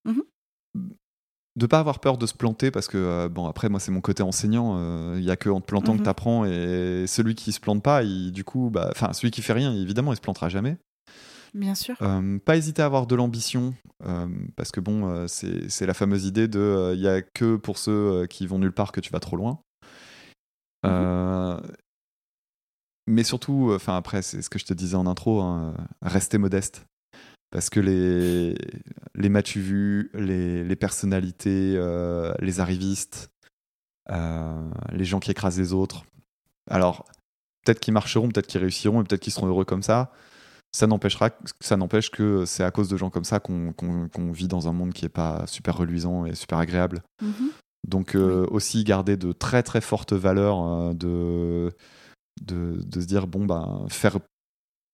Mhm 0.06 0.23
de 1.57 1.65
pas 1.65 1.79
avoir 1.79 1.99
peur 1.99 2.19
de 2.19 2.25
se 2.27 2.35
planter 2.35 2.69
parce 2.69 2.88
que 2.88 2.97
euh, 2.97 3.29
bon 3.29 3.47
après 3.47 3.67
moi 3.67 3.79
c'est 3.79 3.91
mon 3.91 3.99
côté 3.99 4.21
enseignant 4.21 4.77
il 4.77 5.19
euh, 5.19 5.21
y 5.21 5.31
a 5.31 5.35
que 5.35 5.49
en 5.49 5.59
te 5.59 5.65
plantant 5.65 5.93
que 5.93 5.97
mhm. 5.97 6.03
tu 6.03 6.09
apprends 6.09 6.45
et 6.45 7.05
celui 7.07 7.34
qui 7.34 7.51
se 7.51 7.59
plante 7.59 7.81
pas 7.81 8.03
il, 8.03 8.31
du 8.31 8.43
coup 8.43 8.69
bah 8.71 8.89
enfin 8.91 9.11
celui 9.13 9.31
qui 9.31 9.41
fait 9.41 9.53
rien 9.53 9.73
évidemment 9.73 10.13
il 10.13 10.15
se 10.15 10.21
plantera 10.21 10.49
jamais 10.49 10.77
bien 11.55 11.73
sûr 11.73 11.95
euh, 12.03 12.38
pas 12.38 12.57
hésiter 12.57 12.84
à 12.84 12.85
avoir 12.85 13.07
de 13.07 13.15
l'ambition 13.15 13.73
parce 14.55 14.71
que 14.71 14.79
bon 14.79 15.25
c'est 15.27 15.88
la 15.88 15.95
fameuse 15.95 16.25
idée 16.25 16.47
de 16.47 16.93
il 16.93 17.01
y 17.01 17.07
a 17.07 17.23
que 17.23 17.55
pour 17.55 17.79
ceux 17.79 18.27
qui 18.27 18.45
vont 18.45 18.59
nulle 18.59 18.71
part 18.71 18.91
que 18.91 19.01
tu 19.01 19.11
vas 19.11 19.19
trop 19.19 19.35
loin 19.35 19.59
mhm. 20.84 21.59
mais 23.07 23.23
surtout 23.23 23.71
enfin 23.73 23.97
après 23.97 24.21
c'est 24.21 24.43
ce 24.43 24.49
que 24.51 24.59
je 24.59 24.65
te 24.65 24.75
disais 24.75 24.95
en 24.95 25.07
intro 25.07 25.41
hein, 25.41 25.73
rester 26.03 26.38
modeste 26.38 26.85
parce 27.52 27.69
que 27.69 27.80
les, 27.80 28.56
les 29.15 29.30
matchs 29.30 29.57
vus, 29.57 30.11
les, 30.14 30.64
les 30.64 30.76
personnalités, 30.76 31.76
euh, 31.78 32.34
les 32.40 32.60
arrivistes, 32.60 33.32
euh, 34.11 34.69
les 34.91 35.06
gens 35.06 35.19
qui 35.19 35.32
écrasent 35.32 35.60
les 35.60 35.74
autres, 35.74 36.03
alors 36.69 37.06
peut-être 37.64 37.80
qu'ils 37.80 37.94
marcheront, 37.94 38.30
peut-être 38.30 38.48
qu'ils 38.48 38.61
réussiront 38.61 39.02
et 39.02 39.03
peut-être 39.06 39.22
qu'ils 39.22 39.34
seront 39.34 39.48
heureux 39.48 39.65
comme 39.65 39.84
ça. 39.84 40.11
Ça 40.74 40.86
n'empêchera, 40.86 41.32
ça 41.61 41.78
n'empêche 41.78 42.11
que 42.11 42.45
c'est 42.45 42.64
à 42.64 42.72
cause 42.72 42.90
de 42.90 42.98
gens 42.98 43.10
comme 43.10 43.24
ça 43.24 43.40
qu'on 43.40 44.32
vit 44.32 44.49
dans 44.49 44.68
un 44.68 44.74
monde 44.74 44.94
qui 44.94 45.06
n'est 45.06 45.10
pas 45.10 45.48
super 45.48 45.78
reluisant 45.78 46.26
et 46.26 46.36
super 46.36 46.57
agréable. 46.57 47.02
Mm-hmm. 47.24 47.52
Donc 47.88 48.15
euh, 48.15 48.45
aussi 48.52 48.84
garder 48.84 49.15
de 49.15 49.32
très 49.32 49.64
très 49.64 49.80
fortes 49.80 50.11
valeurs 50.11 50.94
de, 50.94 51.72
de, 52.41 52.82
de, 52.84 53.02
se 53.02 53.06
dire 53.06 53.28
bon 53.28 53.45
ben 53.45 53.86
faire 53.88 54.18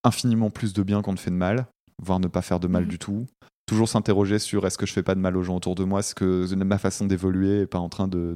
infiniment 0.04 0.52
plus 0.52 0.74
de 0.74 0.84
bien 0.84 1.02
qu'on 1.02 1.14
ne 1.14 1.18
fait 1.18 1.32
de 1.32 1.36
mal 1.36 1.66
voire 2.04 2.20
ne 2.20 2.28
pas 2.28 2.42
faire 2.42 2.60
de 2.60 2.68
mal 2.68 2.84
mhm. 2.84 2.90
du 2.90 3.00
tout. 3.00 3.26
Toujours 3.66 3.88
s'interroger 3.88 4.40
sur 4.40 4.66
est-ce 4.66 4.78
que 4.78 4.86
je 4.86 4.94
fais 4.94 5.04
pas 5.04 5.16
de 5.16 5.22
mal 5.22 5.38
aux 5.38 5.44
gens 5.44 5.56
autour 5.56 5.76
de 5.76 5.84
moi, 5.84 6.00
est-ce 6.00 6.16
que 6.16 6.54
ma 6.56 6.78
façon 6.78 7.06
d'évoluer 7.06 7.60
n'est 7.60 7.66
pas 7.66 7.80
en 7.80 7.90
train 7.90 8.08
de, 8.08 8.36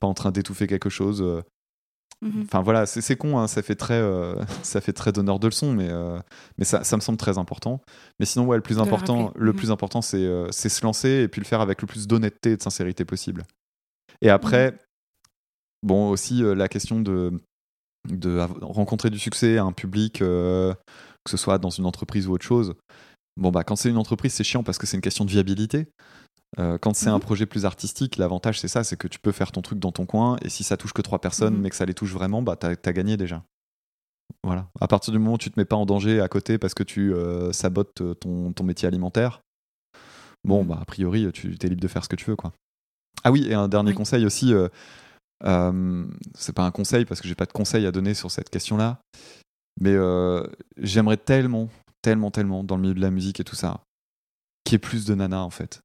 pas 0.00 0.06
en 0.06 0.14
train 0.14 0.32
d'étouffer 0.32 0.66
quelque 0.66 0.90
chose? 0.90 1.22
Euh. 1.22 1.42
Mhm. 2.22 2.42
Enfin 2.42 2.60
voilà, 2.60 2.84
c'est 2.86 3.16
con, 3.16 3.38
hein, 3.38 3.46
ça 3.46 3.62
fait 3.62 3.76
très, 3.76 3.94
euh, 3.94 4.34
ça 4.62 4.80
fait 4.80 4.92
très 4.92 5.12
donneur 5.12 5.38
de 5.38 5.46
leçons, 5.46 5.72
mais, 5.72 5.88
euh, 5.88 6.18
mais 6.58 6.64
ça, 6.64 6.84
ça, 6.84 6.96
me 6.96 7.00
semble 7.00 7.18
très 7.18 7.38
important. 7.38 7.80
Mais 8.18 8.26
sinon, 8.26 8.46
ouais, 8.46 8.56
le 8.56 8.62
plus 8.62 8.78
important, 8.78 9.32
le 9.36 9.52
mhm. 9.52 9.58
plus 9.58 9.70
important, 9.70 10.02
c'est 10.02 10.28
c'est 10.50 10.68
se 10.68 10.84
lancer 10.84 11.08
et 11.08 11.28
puis 11.28 11.40
le 11.40 11.46
faire 11.46 11.60
avec 11.60 11.80
le 11.80 11.86
plus 11.86 12.08
d'honnêteté 12.08 12.52
et 12.52 12.56
de 12.56 12.62
sincérité 12.62 13.04
possible. 13.04 13.44
Et 14.22 14.28
après, 14.28 14.76
bon, 15.82 16.10
aussi 16.10 16.42
la 16.42 16.68
question 16.68 17.00
de, 17.00 17.32
de 18.08 18.38
rencontrer 18.60 19.10
du 19.10 19.18
succès, 19.18 19.58
un 19.58 19.72
public, 19.72 20.22
que 21.30 21.38
ce 21.38 21.42
soit 21.42 21.58
dans 21.58 21.70
une 21.70 21.86
entreprise 21.86 22.26
ou 22.26 22.32
autre 22.32 22.44
chose. 22.44 22.74
Bon, 23.36 23.50
bah, 23.50 23.62
quand 23.62 23.76
c'est 23.76 23.88
une 23.88 23.96
entreprise, 23.96 24.32
c'est 24.32 24.44
chiant 24.44 24.62
parce 24.62 24.78
que 24.78 24.86
c'est 24.86 24.96
une 24.96 25.02
question 25.02 25.24
de 25.24 25.30
viabilité. 25.30 25.86
Euh, 26.58 26.78
quand 26.78 26.94
c'est 26.94 27.08
un 27.08 27.14
mhm. 27.18 27.22
projet 27.22 27.46
plus 27.46 27.64
artistique, 27.64 28.16
l'avantage 28.16 28.58
c'est 28.58 28.66
ça, 28.66 28.82
c'est 28.82 28.96
que 28.96 29.06
tu 29.06 29.20
peux 29.20 29.30
faire 29.30 29.52
ton 29.52 29.62
truc 29.62 29.78
dans 29.78 29.92
ton 29.92 30.04
coin 30.04 30.36
et 30.42 30.48
si 30.48 30.64
ça 30.64 30.76
touche 30.76 30.92
que 30.92 31.00
trois 31.00 31.20
personnes 31.20 31.54
mhm. 31.54 31.60
mais 31.62 31.70
que 31.70 31.76
ça 31.76 31.86
les 31.86 31.94
touche 31.94 32.12
vraiment, 32.12 32.42
bah 32.42 32.56
t'as 32.56 32.70
as 32.70 32.92
gagné 32.92 33.16
déjà. 33.16 33.44
Voilà. 34.42 34.68
À 34.80 34.88
partir 34.88 35.12
du 35.12 35.20
moment 35.20 35.34
où 35.34 35.38
tu 35.38 35.48
te 35.48 35.60
mets 35.60 35.64
pas 35.64 35.76
en 35.76 35.86
danger 35.86 36.20
à 36.20 36.26
côté 36.26 36.58
parce 36.58 36.74
que 36.74 36.82
tu 36.82 37.14
euh, 37.14 37.52
sabotes 37.52 38.02
ton, 38.18 38.52
ton, 38.52 38.64
métier 38.64 38.88
alimentaire, 38.88 39.42
bon 40.42 40.64
bah 40.64 40.78
a 40.80 40.84
priori 40.84 41.30
tu 41.32 41.56
es 41.62 41.68
libre 41.68 41.80
de 41.80 41.88
faire 41.88 42.02
ce 42.02 42.08
que 42.08 42.16
tu 42.16 42.24
veux 42.28 42.36
quoi. 42.36 42.52
Ah 43.22 43.30
oui, 43.30 43.46
et 43.48 43.54
un 43.54 43.68
dernier 43.68 43.94
conseil 43.94 44.26
aussi. 44.26 44.52
c'est 45.42 46.52
pas 46.56 46.64
un 46.64 46.70
conseil 46.72 47.04
parce 47.04 47.20
que 47.20 47.28
j'ai 47.28 47.36
pas 47.36 47.46
de 47.46 47.52
conseil 47.52 47.86
à 47.86 47.92
donner 47.92 48.14
sur 48.14 48.32
cette 48.32 48.50
question-là. 48.50 49.00
Mais 49.80 49.96
j'aimerais 50.76 51.16
tellement, 51.16 51.68
tellement, 52.02 52.30
tellement 52.30 52.64
dans 52.64 52.76
le 52.76 52.82
milieu 52.82 52.94
de 52.94 53.00
la 53.00 53.10
musique 53.10 53.40
et 53.40 53.44
tout 53.44 53.56
ça, 53.56 53.80
qu'il 54.64 54.74
y 54.74 54.76
ait 54.76 54.78
plus 54.78 55.06
de 55.06 55.14
nanas 55.14 55.40
en 55.40 55.50
fait 55.50 55.82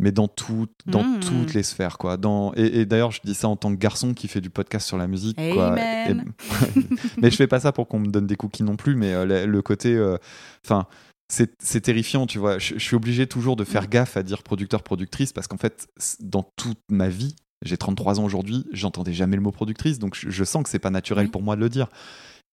mais 0.00 0.12
dans, 0.12 0.28
tout, 0.28 0.66
dans 0.86 1.04
mmh. 1.04 1.20
toutes 1.20 1.54
les 1.54 1.62
sphères. 1.62 1.98
Quoi. 1.98 2.16
Dans, 2.16 2.52
et, 2.54 2.86
d'ailleurs, 2.86 3.12
je 3.12 3.20
dis 3.22 3.34
ça 3.34 3.48
en 3.48 3.56
tant 3.56 3.70
que 3.70 3.78
garçon 3.78 4.14
qui 4.14 4.28
fait 4.28 4.40
du 4.40 4.48
podcast 4.48 4.88
sur 4.88 4.96
la 4.96 5.06
musique. 5.06 5.36
Quoi. 5.36 5.74
mais 7.18 7.30
je 7.30 7.36
fais 7.36 7.46
pas 7.46 7.60
ça 7.60 7.70
pour 7.70 7.86
qu'on 7.86 8.00
me 8.00 8.08
donne 8.08 8.26
des 8.26 8.36
cookies 8.36 8.62
non 8.62 8.76
plus, 8.76 8.96
mais 8.96 9.12
euh, 9.12 9.46
le, 9.46 9.62
côté. 9.62 9.94
Euh, 9.94 10.16
enfin. 10.64 10.86
c'est 11.28 11.80
terrifiant, 11.82 12.26
tu 12.26 12.38
vois. 12.38 12.58
Je, 12.58 12.78
suis 12.78 12.96
obligé 12.96 13.26
toujours 13.26 13.56
de 13.56 13.64
faire 13.64 13.84
mmh. 13.84 13.88
gaffe 13.88 14.16
à 14.16 14.22
dire 14.22 14.42
producteur, 14.42 14.82
productrice, 14.82 15.32
parce 15.34 15.46
qu'en 15.46 15.58
fait, 15.58 15.86
dans 16.20 16.50
toute 16.56 16.80
ma 16.88 17.08
vie, 17.08 17.36
j'ai 17.62 17.76
33 17.76 18.20
ans 18.20 18.24
aujourd'hui, 18.24 18.64
j'entendais 18.72 19.12
jamais 19.12 19.36
le 19.36 19.42
mot 19.42 19.52
productrice, 19.52 19.98
donc 19.98 20.16
je, 20.16 20.44
sens 20.44 20.62
que 20.62 20.70
c'est 20.70 20.78
pas 20.78 20.90
naturel 20.90 21.30
pour 21.30 21.42
moi 21.42 21.56
de 21.56 21.60
le 21.60 21.68
dire. 21.68 21.88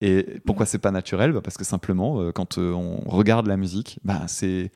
Et 0.00 0.40
pourquoi 0.44 0.64
mmh. 0.64 0.68
c'est 0.68 0.78
pas 0.78 0.90
naturel? 0.90 1.32
Bah 1.32 1.40
Parce 1.42 1.56
que 1.56 1.64
simplement, 1.64 2.20
euh, 2.20 2.32
quand 2.32 2.58
on 2.58 3.00
regarde 3.08 3.46
la 3.46 3.56
musique, 3.56 3.98
bah, 4.04 4.22
c'est 4.28 4.70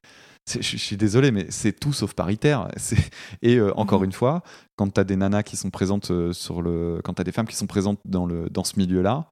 je, 0.51 0.77
suis 0.77 0.97
désolé, 0.97 1.31
mais 1.31 1.47
c'est 1.51 1.73
tout 1.73 1.93
sauf 1.93 2.15
paritaire. 2.15 2.69
Et 3.43 3.57
euh, 3.57 3.73
encore 3.77 4.01
mhm. 4.01 4.07
une 4.07 4.13
fois, 4.13 4.43
quand 4.77 4.91
tu 4.93 5.01
as 5.01 5.05
des 5.05 5.17
nanas 5.17 5.43
qui 5.43 5.57
sont 5.57 5.71
présentes 5.71 6.11
euh, 6.11 6.33
sur 6.33 6.63
le. 6.63 7.01
Quand 7.05 7.15
tu 7.15 7.21
as 7.21 7.25
des 7.25 7.33
femmes 7.33 7.47
qui 7.47 7.57
sont 7.57 7.67
présentes 7.67 8.01
dans, 8.05 8.27
le, 8.27 8.51
dans 8.51 8.65
ce 8.65 8.79
milieu-là, 8.79 9.31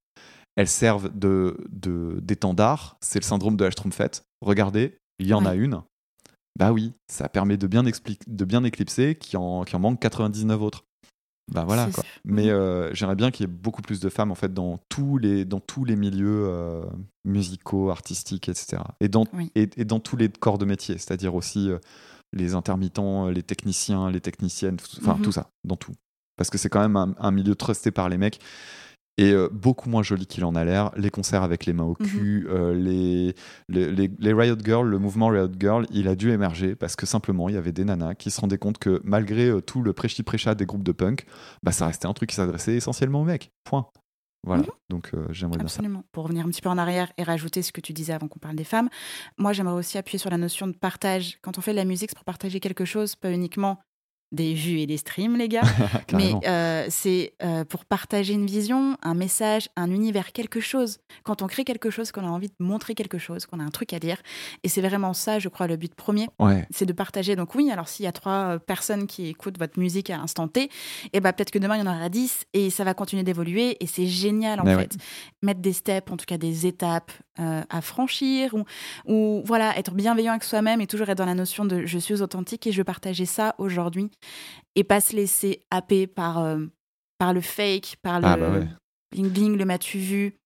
elles 0.56 0.68
servent 0.68 1.10
de, 1.16 1.56
d'étendard. 2.22 2.96
C'est 3.00 3.18
le 3.18 3.24
syndrome 3.24 3.56
de 3.56 3.64
la 3.64 3.70
Schtroumpfette. 3.70 4.22
Regardez, 4.40 4.96
il 5.18 5.26
y 5.26 5.34
en 5.34 5.44
a 5.44 5.54
une. 5.54 5.82
Bah 6.58 6.72
oui, 6.72 6.92
ça 7.10 7.28
permet 7.28 7.56
de 7.56 7.66
bien, 7.66 7.82
de 7.82 8.44
bien 8.44 8.64
éclipser 8.64 9.14
qui 9.14 9.36
en, 9.36 9.64
qui 9.64 9.76
en 9.76 9.78
manque 9.78 10.00
99 10.00 10.60
autres. 10.60 10.84
Bah 11.50 11.64
voilà 11.66 11.88
quoi. 11.92 12.04
Mais 12.24 12.44
mhm. 12.44 12.50
euh, 12.50 12.94
j'aimerais 12.94 13.16
bien 13.16 13.30
qu'il 13.30 13.46
y 13.46 13.48
ait 13.48 13.52
beaucoup 13.52 13.82
plus 13.82 14.00
de 14.00 14.08
femmes 14.08 14.30
en 14.30 14.34
fait 14.34 14.52
dans 14.52 14.78
tous 14.88 15.18
les 15.18 15.44
dans 15.44 15.60
tous 15.60 15.84
les 15.84 15.96
milieux 15.96 16.46
euh, 16.46 16.84
musicaux, 17.24 17.90
artistiques, 17.90 18.48
etc. 18.48 18.82
Et 19.00 19.08
dans 19.08 19.24
et, 19.54 19.66
dans 19.84 20.00
tous 20.00 20.16
les 20.16 20.28
corps 20.28 20.58
de 20.58 20.64
métier, 20.64 20.94
c'est-à-dire 20.98 21.34
aussi 21.34 21.70
euh, 21.70 21.78
les 22.32 22.54
intermittents, 22.54 23.28
les 23.28 23.42
techniciens, 23.42 24.10
les 24.10 24.20
techniciennes, 24.20 24.76
enfin 25.00 25.16
mhm. 25.16 25.22
tout 25.22 25.32
ça, 25.32 25.50
dans 25.64 25.76
tout. 25.76 25.94
Parce 26.36 26.50
que 26.50 26.58
c'est 26.58 26.68
quand 26.68 26.80
même 26.80 26.96
un, 26.96 27.14
un, 27.18 27.30
milieu 27.32 27.54
trusté 27.54 27.90
par 27.90 28.08
les 28.08 28.16
mecs 28.16 28.40
et 29.18 29.32
euh, 29.32 29.48
beaucoup 29.52 29.90
moins 29.90 30.02
joli 30.02 30.26
qu'il 30.26 30.44
en 30.44 30.54
a 30.54 30.64
l'air. 30.64 30.90
Les 30.96 31.10
concerts 31.10 31.42
avec 31.42 31.66
les 31.66 31.72
mains 31.72 31.84
au 31.84 31.96
mhm. 32.00 32.06
cul, 32.06 32.46
euh, 32.48 32.74
les, 32.74 33.34
les, 33.68 34.32
Riot 34.32 34.56
Girls, 34.64 34.88
le 34.88 34.98
mouvement 34.98 35.28
Riot 35.28 35.50
Girl, 35.58 35.86
il 35.90 36.08
a 36.08 36.14
dû 36.14 36.30
émerger 36.30 36.74
parce 36.74 36.96
que 36.96 37.06
simplement 37.06 37.48
il 37.48 37.54
y 37.54 37.58
avait 37.58 37.72
des 37.72 37.84
nanas 37.84 38.14
qui 38.14 38.30
se 38.30 38.40
rendaient 38.40 38.58
compte 38.58 38.78
que 38.78 39.00
malgré 39.04 39.48
euh, 39.48 39.60
tout 39.60 39.82
le 39.82 39.92
prêchi-prêcha 39.92 40.54
des 40.54 40.66
groupes 40.66 40.82
de 40.82 40.92
punk, 40.92 41.26
bah, 41.62 41.72
ça 41.72 41.86
restait 41.86 42.06
un 42.06 42.14
truc 42.14 42.30
qui 42.30 42.36
s'adressait 42.36 42.74
essentiellement 42.74 43.20
aux 43.20 43.24
mecs. 43.24 43.52
Point. 43.64 43.86
Voilà, 44.42 44.62
mhm. 44.62 44.68
donc 44.88 45.12
j'aimerais 45.28 45.58
bien 45.58 45.66
Absolument. 45.66 46.02
Pour 46.12 46.24
revenir 46.24 46.46
un 46.46 46.48
petit 46.48 46.62
peu 46.62 46.70
en 46.70 46.78
arrière 46.78 47.12
et 47.18 47.22
rajouter 47.22 47.60
ce 47.60 47.72
que 47.72 47.82
tu 47.82 47.92
disais 47.92 48.14
avant 48.14 48.26
qu'on 48.26 48.38
parle 48.38 48.56
des 48.56 48.64
femmes, 48.64 48.88
moi 49.36 49.52
j'aimerais 49.52 49.74
aussi 49.74 49.98
appuyer 49.98 50.18
sur 50.18 50.30
la 50.30 50.38
notion 50.38 50.66
de 50.66 50.72
partage. 50.72 51.38
Quand 51.42 51.58
on 51.58 51.60
fait 51.60 51.72
de 51.72 51.76
la 51.76 51.84
musique, 51.84 52.08
c'est 52.08 52.16
pour 52.16 52.24
partager 52.24 52.58
quelque 52.58 52.86
chose, 52.86 53.16
pas 53.16 53.30
uniquement 53.30 53.80
des 54.32 54.54
vues 54.54 54.78
et 54.78 54.86
des 54.86 54.96
streams, 54.96 55.36
les 55.36 55.48
gars. 55.48 55.62
mais 56.12 56.34
euh, 56.46 56.86
c'est 56.88 57.34
euh, 57.42 57.64
pour 57.64 57.84
partager 57.84 58.32
une 58.32 58.46
vision, 58.46 58.96
un 59.02 59.14
message, 59.14 59.68
un 59.76 59.90
univers, 59.90 60.32
quelque 60.32 60.60
chose. 60.60 60.98
Quand 61.24 61.42
on 61.42 61.46
crée 61.46 61.64
quelque 61.64 61.90
chose, 61.90 62.12
qu'on 62.12 62.24
a 62.24 62.30
envie 62.30 62.48
de 62.48 62.54
montrer 62.58 62.94
quelque 62.94 63.18
chose, 63.18 63.46
qu'on 63.46 63.60
a 63.60 63.64
un 63.64 63.70
truc 63.70 63.92
à 63.92 63.98
dire. 63.98 64.18
Et 64.62 64.68
c'est 64.68 64.80
vraiment 64.80 65.14
ça, 65.14 65.38
je 65.38 65.48
crois, 65.48 65.66
le 65.66 65.76
but 65.76 65.94
premier. 65.94 66.28
C'est 66.70 66.86
de 66.86 66.92
partager. 66.92 67.36
Donc 67.36 67.54
oui, 67.54 67.70
alors 67.70 67.88
s'il 67.88 68.04
y 68.04 68.08
a 68.08 68.12
trois 68.12 68.54
euh, 68.54 68.58
personnes 68.58 69.06
qui 69.06 69.28
écoutent 69.28 69.58
votre 69.58 69.78
musique 69.78 70.10
à 70.10 70.20
instant 70.20 70.48
T, 70.48 70.62
et 70.62 70.70
eh 71.12 71.20
ben, 71.20 71.32
peut-être 71.32 71.50
que 71.50 71.58
demain, 71.58 71.76
il 71.76 71.84
y 71.84 71.88
en 71.88 71.92
aura 71.92 72.08
dix 72.08 72.44
et 72.52 72.70
ça 72.70 72.84
va 72.84 72.94
continuer 72.94 73.22
d'évoluer. 73.22 73.76
Et 73.80 73.86
c'est 73.86 74.06
génial, 74.06 74.60
en 74.60 74.64
fait. 74.64 74.96
Mettre 75.42 75.60
des 75.60 75.72
steps, 75.72 76.10
en 76.10 76.16
tout 76.16 76.26
cas 76.26 76.38
des 76.38 76.66
étapes 76.66 77.12
à 77.70 77.80
franchir 77.80 78.52
ou, 78.52 78.64
ou 79.06 79.42
voilà, 79.46 79.78
être 79.78 79.92
bienveilling 79.92 80.28
avec 80.28 80.44
soi-même 80.44 80.82
et 80.82 80.86
toujours 80.86 81.08
être 81.08 81.16
dans 81.16 81.24
la 81.24 81.34
notion 81.34 81.64
de 81.64 81.86
je 81.86 81.98
suis 81.98 82.20
authentique 82.20 82.66
et 82.66 82.72
je 82.72 82.76
veux 82.76 82.84
partager 82.84 83.24
ça 83.24 83.54
aujourd'hui 83.56 84.10
et 84.76 84.84
pas 84.84 85.00
se 85.00 85.16
laisser 85.16 85.62
happer 85.70 86.06
par, 86.06 86.38
euh, 86.38 86.66
par 87.18 87.32
le 87.32 87.40
fake, 87.40 87.96
par 88.02 88.20
le 88.20 88.26
ah, 88.26 88.36
bah 88.36 88.60
bling 89.12 89.28
bling, 89.28 89.56
le 89.56 89.64
m'as-tu 89.64 89.98
vu, 89.98 90.40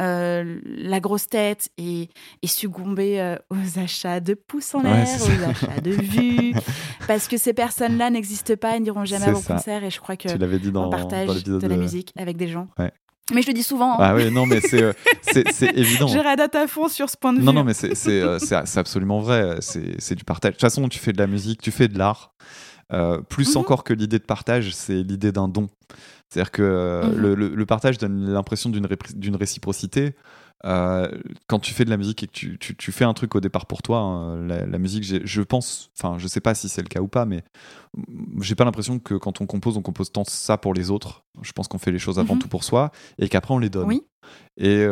euh, 0.00 0.60
la 0.64 1.00
grosse 1.00 1.26
tête 1.26 1.70
et, 1.76 2.08
et 2.42 2.46
succomber 2.46 3.20
euh, 3.20 3.36
aux 3.50 3.78
achats 3.78 4.20
de 4.20 4.34
pouces 4.34 4.74
en 4.74 4.82
l'air, 4.82 5.06
aux 5.06 5.50
achats 5.50 5.80
de 5.80 5.90
vues, 5.90 6.54
parce 7.08 7.28
que 7.28 7.36
ces 7.36 7.52
personnes-là 7.52 8.10
n'existent 8.10 8.56
pas, 8.56 8.76
elles 8.76 8.82
n'iront 8.82 9.04
jamais 9.04 9.26
à 9.26 9.32
vos 9.32 9.40
concerts 9.40 9.84
et 9.84 9.90
je 9.90 10.00
crois 10.00 10.16
que 10.16 10.28
dit 10.56 10.70
dans, 10.70 10.86
on 10.86 10.90
partage 10.90 11.44
de, 11.44 11.66
la 11.66 11.76
musique 11.76 12.12
avec 12.16 12.36
des 12.36 12.48
gens. 12.48 12.68
Mais 13.34 13.42
je 13.42 13.48
le 13.48 13.52
dis 13.52 13.62
souvent. 13.62 13.92
Hein. 13.92 13.98
Ah 13.98 14.14
oui, 14.14 14.30
non, 14.30 14.46
mais 14.46 14.60
c'est 14.60 14.94
c'est 15.20 15.44
évident. 15.76 16.06
Je 16.06 16.18
radate 16.18 16.54
à 16.54 16.66
fond 16.66 16.88
sur 16.88 17.10
ce 17.10 17.16
point 17.16 17.34
de 17.34 17.40
vue. 17.40 17.44
Non, 17.44 17.52
non, 17.52 17.64
mais 17.64 17.74
c'est 17.74 18.78
absolument 18.78 19.20
vrai. 19.20 19.56
C'est 19.60 20.14
du 20.14 20.24
partage. 20.24 20.52
De 20.52 20.54
toute 20.54 20.62
façon, 20.62 20.88
tu 20.88 20.98
fais 20.98 21.12
de 21.12 21.18
la 21.18 21.26
musique, 21.26 21.60
tu 21.60 21.70
fais 21.70 21.88
de 21.88 21.98
l'art. 21.98 22.32
Euh, 22.92 23.20
plus 23.20 23.54
mhm. 23.54 23.60
encore 23.60 23.84
que 23.84 23.92
l'idée 23.92 24.18
de 24.18 24.24
partage, 24.24 24.74
c'est 24.74 25.02
l'idée 25.02 25.32
d'un 25.32 25.48
don. 25.48 25.68
C'est-à-dire 26.28 26.50
que 26.50 26.62
euh, 26.62 27.06
mhm. 27.06 27.34
le, 27.34 27.66
partage 27.66 27.98
donne 27.98 28.30
l'impression 28.32 28.70
d'une 28.70 29.36
réciprocité. 29.36 30.14
Euh, 30.64 31.08
quand 31.46 31.60
tu 31.60 31.72
fais 31.72 31.84
de 31.84 31.90
la 31.90 31.96
musique 31.96 32.24
et 32.24 32.26
que 32.26 32.32
tu, 32.32 32.58
tu, 32.58 32.92
fais 32.92 33.04
un 33.04 33.14
truc 33.14 33.36
au 33.36 33.40
départ 33.40 33.66
pour 33.66 33.80
toi, 33.80 34.00
hein, 34.00 34.46
la, 34.46 34.78
musique, 34.78 35.04
je 35.04 35.42
pense, 35.42 35.90
enfin, 35.96 36.18
je 36.18 36.26
sais 36.26 36.40
pas 36.40 36.54
si 36.54 36.68
c'est 36.68 36.82
le 36.82 36.88
cas 36.88 37.00
ou 37.00 37.06
pas, 37.06 37.26
mais 37.26 37.44
j'ai 38.40 38.56
pas 38.56 38.64
l'impression 38.64 38.98
que 38.98 39.14
quand 39.14 39.40
on 39.40 39.46
compose, 39.46 39.76
on 39.76 39.82
compose 39.82 40.10
tant 40.10 40.24
ça 40.24 40.58
pour 40.58 40.74
les 40.74 40.90
autres. 40.90 41.24
Je 41.42 41.52
pense 41.52 41.68
qu'on 41.68 41.78
fait 41.78 41.92
les 41.92 42.00
choses 42.00 42.18
avant 42.18 42.34
mhm. 42.34 42.40
tout 42.40 42.48
pour 42.48 42.64
soi 42.64 42.90
et 43.18 43.28
qu'après 43.28 43.54
on 43.54 43.58
les 43.58 43.70
donne. 43.70 43.86
Oui. 43.86 44.02
Et, 44.56 44.84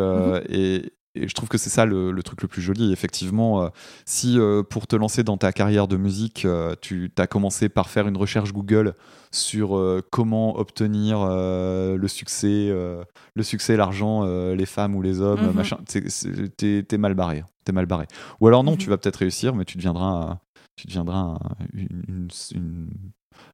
et, 0.49 0.93
et 1.17 1.29
je 1.29 1.35
trouve 1.35 1.49
que 1.49 1.59
c'est 1.59 1.71
ça 1.71 1.87
le, 1.87 2.15
truc 2.23 2.43
le 2.43 2.49
plus 2.49 2.63
joli. 2.63 2.93
Effectivement, 2.93 3.63
euh, 3.63 3.69
si 4.05 4.39
euh, 4.39 4.63
pour 4.63 4.87
te 4.87 4.97
lancer 4.97 5.23
dans 5.23 5.37
ta 5.37 5.53
carrière 5.53 5.89
de 5.89 5.97
musique, 5.97 6.45
euh, 6.45 6.75
tu 6.81 7.11
as 7.19 7.27
commencé 7.27 7.69
par 7.69 7.89
faire 7.89 8.07
une 8.07 8.17
recherche 8.17 8.53
Google 8.53 8.95
sur 9.33 10.03
comment 10.11 10.59
obtenir 10.59 11.27
le 11.27 12.09
succès, 12.09 12.69
le 12.71 13.43
succès, 13.43 13.77
l'argent, 13.77 14.25
les 14.25 14.67
femmes 14.67 14.95
ou 14.95 15.03
les 15.03 15.21
hommes, 15.21 15.49
mhm. 15.49 15.53
machin, 15.53 15.79
t'es 15.87 16.99
mal 16.99 17.13
barré. 17.15 17.45
Es 17.69 17.73
mal 17.73 17.85
barré. 17.85 18.07
Ou 18.41 18.47
alors 18.47 18.65
non, 18.65 18.73
mhm. 18.73 18.79
tu 18.79 18.89
vas 18.89 18.97
peut-être 18.97 19.17
réussir, 19.17 19.55
mais 19.55 19.67
tu 19.67 19.77
deviendras, 19.77 20.39
tu 20.77 20.87
deviendras 20.87 21.39
une, 21.75 22.29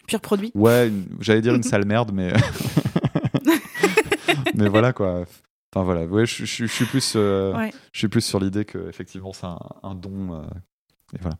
pur 0.07 0.21
produit. 0.21 0.53
Ouais, 0.55 0.93
j'allais 1.21 1.41
dire 1.41 1.55
une 1.55 1.63
sale 1.65 1.85
merde, 1.85 2.13
mais 2.15 2.33
mais 4.55 4.69
voilà 4.69 4.93
quoi. 4.93 5.25
Enfin 5.75 5.85
voilà, 5.85 6.05
ouais, 6.05 6.27
je, 6.27 6.45
je, 6.45 6.67
suis 6.67 6.85
plus, 6.85 7.15
euh, 7.17 7.71
je 7.93 7.99
suis 7.99 8.09
plus 8.09 8.21
sur 8.21 8.39
l'idée 8.39 8.67
que 8.67 8.89
effectivement 8.89 9.33
c'est 9.33 9.47
un, 9.47 9.95
don. 9.95 10.35
Euh, 10.35 10.43
et 11.15 11.19
voilà. 11.21 11.37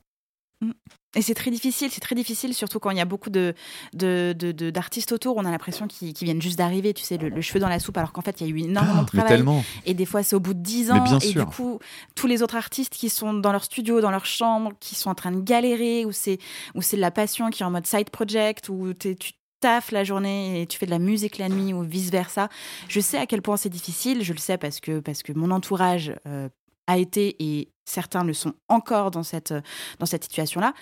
Mm. 0.63 0.71
Et 1.15 1.21
c'est 1.21 1.35
très 1.35 1.51
difficile, 1.51 1.91
c'est 1.91 2.01
très 2.01 2.15
difficile, 2.15 2.55
surtout 2.55 2.79
quand 2.79 2.91
il 2.91 2.97
y 2.97 3.01
a 3.01 3.05
beaucoup 3.05 3.29
de, 3.29 3.55
d'artistes 3.93 5.13
autour. 5.13 5.37
On 5.37 5.45
a 5.45 5.51
l'impression 5.51 5.87
qu'ils, 5.87 6.15
viennent 6.15 6.41
juste 6.41 6.57
d'arriver, 6.57 6.95
tu 6.95 7.03
sais, 7.03 7.19
le, 7.19 7.43
cheveu 7.43 7.61
dans 7.61 7.69
la 7.69 7.79
soupe, 7.79 7.99
alors 7.99 8.13
qu'en 8.13 8.23
fait, 8.23 8.41
il 8.41 8.47
y 8.47 8.51
a 8.51 8.55
eu 8.55 8.61
énormément 8.61 9.03
de 9.03 9.07
travail. 9.13 9.29
Tellement. 9.29 9.63
Et 9.85 9.93
des 9.93 10.07
fois, 10.07 10.23
c'est 10.23 10.35
au 10.35 10.41
bout 10.41 10.55
de 10.55 10.61
10 10.61 10.91
ans. 10.91 11.19
et 11.19 11.33
du 11.35 11.45
coup, 11.45 11.81
tous 12.15 12.27
les 12.27 12.43
autres 12.43 12.57
artistes 12.57 12.95
qui 12.95 13.11
sont 13.11 13.35
dans 13.35 13.53
leur 13.53 13.65
studio, 13.65 14.01
dans 14.01 14.11
leur 14.11 14.25
chambre, 14.25 14.73
qui 14.81 14.95
sont 14.95 15.11
en 15.11 15.15
train 15.15 15.33
de 15.33 15.43
galérer, 15.43 16.07
ou 16.07 16.13
c'est, 16.13 16.39
ou 16.75 16.81
c'est 16.81 16.97
de 16.97 17.03
la 17.03 17.11
passion 17.11 17.51
qui 17.51 17.63
est 17.63 17.67
en 17.67 17.71
mode 17.71 17.87
side 17.87 18.09
project, 18.09 18.71
où 18.71 18.95
tu 18.95 19.15
taf 19.63 19.93
la 19.93 20.03
journée 20.03 20.61
et 20.61 20.67
tu 20.67 20.77
fais 20.77 20.87
de 20.87 20.91
la 20.91 20.99
musique 20.99 21.39
la 21.39 21.49
nuit 21.49 21.73
ou 21.73 21.83
vice 21.83 22.11
versa. 22.11 22.49
Je 22.89 23.01
sais 23.01 23.17
à 23.17 23.27
quel 23.27 23.41
point 23.41 23.57
c'est 23.57 23.69
difficile. 23.69 24.23
Je 24.23 24.33
le 24.33 24.39
sais 24.39 24.59
parce 24.59 24.81
que 24.81 25.01
parce 25.01 25.23
que 25.23 25.33
mon 25.33 25.51
entourage 25.53 26.13
euh, 26.27 26.49
a 26.87 26.99
été 26.99 27.37
et 27.39 27.69
certains 27.85 28.25
le 28.25 28.33
sont 28.33 28.55
encore 28.69 29.11
dans 29.11 29.23
cette, 29.23 29.53
dans 29.99 30.07
cette 30.07 30.25
situation-là. 30.25 30.73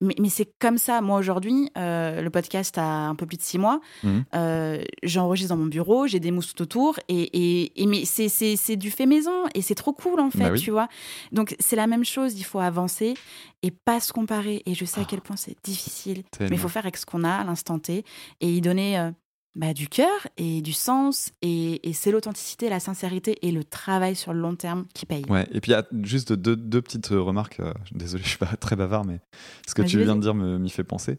Mais, 0.00 0.14
mais 0.18 0.28
c'est 0.28 0.52
comme 0.58 0.78
ça. 0.78 1.00
Moi, 1.00 1.18
aujourd'hui, 1.18 1.70
euh, 1.76 2.22
le 2.22 2.30
podcast 2.30 2.76
a 2.78 3.08
un 3.08 3.14
peu 3.14 3.26
plus 3.26 3.36
de 3.36 3.42
six 3.42 3.58
mois. 3.58 3.80
Mmh. 4.02 4.18
Euh, 4.34 4.82
j'enregistre 5.02 5.54
dans 5.54 5.60
mon 5.60 5.66
bureau, 5.66 6.06
j'ai 6.06 6.20
des 6.20 6.30
mousses 6.30 6.54
tout 6.54 6.62
autour. 6.62 6.98
Et, 7.08 7.72
et, 7.82 7.86
mais 7.86 8.04
c'est 8.04 8.76
du 8.76 8.90
fait 8.90 9.06
maison. 9.06 9.44
Et 9.54 9.62
c'est 9.62 9.74
trop 9.74 9.92
cool, 9.92 10.20
en 10.20 10.30
fait, 10.30 10.50
bah 10.50 10.54
tu 10.54 10.70
vois. 10.70 10.88
Donc, 11.32 11.56
c'est 11.58 11.76
la 11.76 11.86
même 11.86 12.04
chose. 12.04 12.38
Il 12.38 12.44
faut 12.44 12.60
avancer 12.60 13.14
et 13.62 13.70
pas 13.70 14.00
se 14.00 14.12
comparer. 14.12 14.62
Et 14.66 14.74
je 14.74 14.84
sais 14.84 15.00
à 15.00 15.04
quel 15.04 15.20
point 15.20 15.36
c'est 15.36 15.56
difficile. 15.64 16.22
Mais 16.40 16.48
il 16.50 16.58
faut 16.58 16.68
faire 16.68 16.84
avec 16.84 16.96
ce 16.96 17.06
qu'on 17.06 17.24
a 17.24 17.32
à 17.32 17.44
l'instant 17.44 17.78
T 17.78 18.04
et 18.40 18.52
y 18.52 18.60
donner 18.60 18.98
euh, 18.98 19.10
bah, 19.56 19.74
du 19.74 19.88
cœur 19.88 20.28
et 20.36 20.62
du 20.62 20.72
sens. 20.72 21.32
Et, 21.42 21.80
c'est 21.92 22.10
l'authenticité, 22.10 22.68
la 22.68 22.80
sincérité 22.80 23.38
et 23.46 23.50
le 23.50 23.64
travail 23.64 24.14
sur 24.14 24.32
le 24.32 24.40
long 24.40 24.54
terme 24.54 24.86
qui 24.94 25.06
paye. 25.06 25.24
Ouais, 25.28 25.46
et 25.50 25.60
puis 25.60 25.72
il 25.72 25.74
y 25.74 25.78
a 25.78 25.86
juste 26.02 26.32
deux, 26.32 26.56
deux 26.56 26.80
petites 26.80 27.08
remarques. 27.08 27.60
Euh, 27.60 27.72
désolé, 27.92 28.22
je 28.22 28.28
suis 28.28 28.38
pas 28.38 28.56
très 28.56 28.76
bavard, 28.76 29.04
mais 29.04 29.20
ce 29.66 29.74
que 29.74 29.82
tu 29.82 30.02
viens 30.02 30.16
de 30.16 30.20
dire 30.20 30.34
m'y 30.34 30.70
fait 30.70 30.84
penser. 30.84 31.18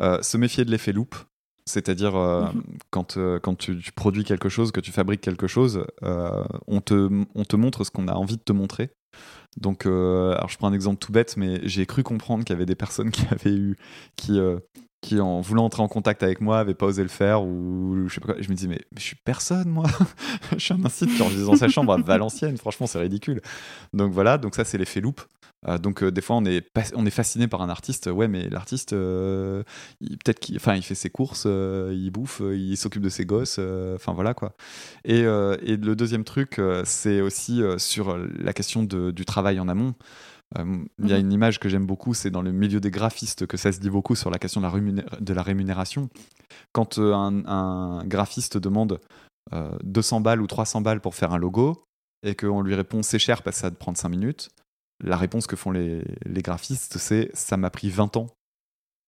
Euh, 0.00 0.20
se 0.22 0.36
méfier 0.36 0.64
de 0.64 0.70
l'effet 0.70 0.92
loop. 0.92 1.14
C'est-à-dire, 1.66 2.16
euh, 2.16 2.46
quand, 2.90 3.18
quand 3.42 3.54
tu, 3.54 3.78
produis 3.94 4.24
quelque 4.24 4.48
chose, 4.48 4.72
que 4.72 4.80
tu 4.80 4.90
fabriques 4.90 5.20
quelque 5.20 5.46
chose, 5.46 5.84
on, 6.02 6.80
te, 6.80 7.24
on 7.34 7.44
te 7.44 7.56
montre 7.56 7.84
ce 7.84 7.90
qu'on 7.90 8.08
a 8.08 8.14
envie 8.14 8.36
de 8.36 8.42
te 8.42 8.52
montrer. 8.52 8.90
Donc, 9.56 9.86
alors 9.86 10.48
je 10.48 10.56
prends 10.56 10.68
un 10.68 10.72
exemple 10.72 10.98
tout 10.98 11.12
bête, 11.12 11.36
mais 11.36 11.60
j'ai 11.64 11.86
cru 11.86 12.02
comprendre 12.02 12.44
qu'il 12.44 12.54
y 12.54 12.56
avait 12.56 12.66
des 12.66 12.74
personnes 12.74 13.10
qui 13.12 13.26
avaient 13.30 13.54
eu, 13.54 13.76
qui, 14.16 14.40
qui, 15.00 15.20
en 15.20 15.40
voulant 15.40 15.64
entrer 15.64 15.82
en 15.82 15.88
contact 15.88 16.22
avec 16.22 16.40
moi, 16.40 16.58
avait 16.58 16.74
pas 16.74 16.86
osé 16.86 17.02
le 17.02 17.08
faire 17.08 17.42
ou 17.42 18.08
je 18.08 18.14
sais 18.14 18.20
pas 18.20 18.32
quoi. 18.32 18.42
Je 18.42 18.48
me 18.48 18.54
dis 18.54 18.68
mais, 18.68 18.80
je 18.96 19.02
suis 19.02 19.16
personne 19.16 19.68
moi. 19.68 19.86
je 20.52 20.58
suis 20.58 20.74
un 20.74 20.84
incite 20.84 21.20
enregistre 21.20 21.46
dans 21.46 21.56
sa 21.56 21.68
chambre 21.68 21.92
à 21.92 21.98
Valenciennes. 21.98 22.56
Franchement, 22.56 22.86
c'est 22.86 22.98
ridicule. 22.98 23.40
Donc 23.92 24.12
voilà, 24.12 24.38
donc 24.38 24.54
ça 24.54 24.64
c'est 24.64 24.78
l'effet 24.78 25.00
loop. 25.00 25.20
Euh, 25.66 25.76
donc 25.76 26.04
euh, 26.04 26.12
des 26.12 26.20
fois 26.20 26.36
on 26.36 26.44
est 26.44 26.64
on 26.94 27.04
est 27.04 27.10
fasciné 27.10 27.48
par 27.48 27.62
un 27.62 27.68
artiste. 27.68 28.06
Ouais, 28.06 28.28
mais 28.28 28.48
l'artiste, 28.48 28.92
euh, 28.92 29.62
peut-être 30.00 30.40
qu'il, 30.40 30.56
enfin, 30.56 30.74
il 30.74 30.82
fait 30.82 30.94
ses 30.94 31.10
courses, 31.10 31.46
il 31.46 32.10
bouffe, 32.10 32.40
il 32.40 32.76
s'occupe 32.76 33.02
de 33.02 33.08
ses 33.08 33.24
gosses. 33.24 33.58
Enfin 33.94 34.12
voilà 34.12 34.34
quoi. 34.34 34.54
Et, 35.04 35.20
et, 35.20 35.76
le 35.76 35.94
deuxième 35.94 36.24
truc, 36.24 36.60
c'est 36.84 37.20
aussi 37.20 37.62
sur 37.78 38.18
la 38.18 38.52
question 38.52 38.82
de, 38.82 39.10
du 39.10 39.24
travail 39.24 39.60
en 39.60 39.68
amont. 39.68 39.94
Euh, 40.56 40.84
il 40.98 41.08
y 41.08 41.12
a 41.12 41.18
mhm. 41.18 41.26
une 41.26 41.32
image 41.32 41.58
que 41.58 41.68
j'aime 41.68 41.86
beaucoup, 41.86 42.14
c'est 42.14 42.30
dans 42.30 42.42
le 42.42 42.52
milieu 42.52 42.80
des 42.80 42.90
graphistes 42.90 43.46
que 43.46 43.56
ça 43.56 43.72
se 43.72 43.80
dit 43.80 43.90
beaucoup 43.90 44.14
sur 44.14 44.30
la 44.30 44.38
question 44.38 44.60
de 44.60 45.34
la, 45.34 45.42
rémunération. 45.42 46.08
Quand 46.72 46.98
euh, 46.98 47.12
un, 47.14 48.04
graphiste 48.06 48.56
demande 48.56 49.00
200 49.82 50.16
euh, 50.16 50.20
balles 50.20 50.40
ou 50.40 50.46
300 50.46 50.80
balles 50.80 51.00
pour 51.00 51.14
faire 51.14 51.32
un 51.32 51.38
logo 51.38 51.84
et 52.22 52.34
qu'on 52.34 52.62
lui 52.62 52.74
répond 52.74 53.02
c'est 53.02 53.18
cher 53.18 53.42
parce 53.42 53.56
que 53.56 53.60
ça 53.60 53.66
va 53.68 53.70
te 53.72 53.78
prendre 53.78 53.98
5 53.98 54.08
minutes, 54.08 54.50
la 55.04 55.16
réponse 55.16 55.46
que 55.46 55.56
font 55.56 55.70
les, 55.70 56.02
les 56.24 56.42
graphistes 56.42 56.98
c'est 56.98 57.30
ça 57.34 57.56
m'a 57.56 57.70
pris 57.70 57.90
20 57.90 58.16
ans 58.16 58.26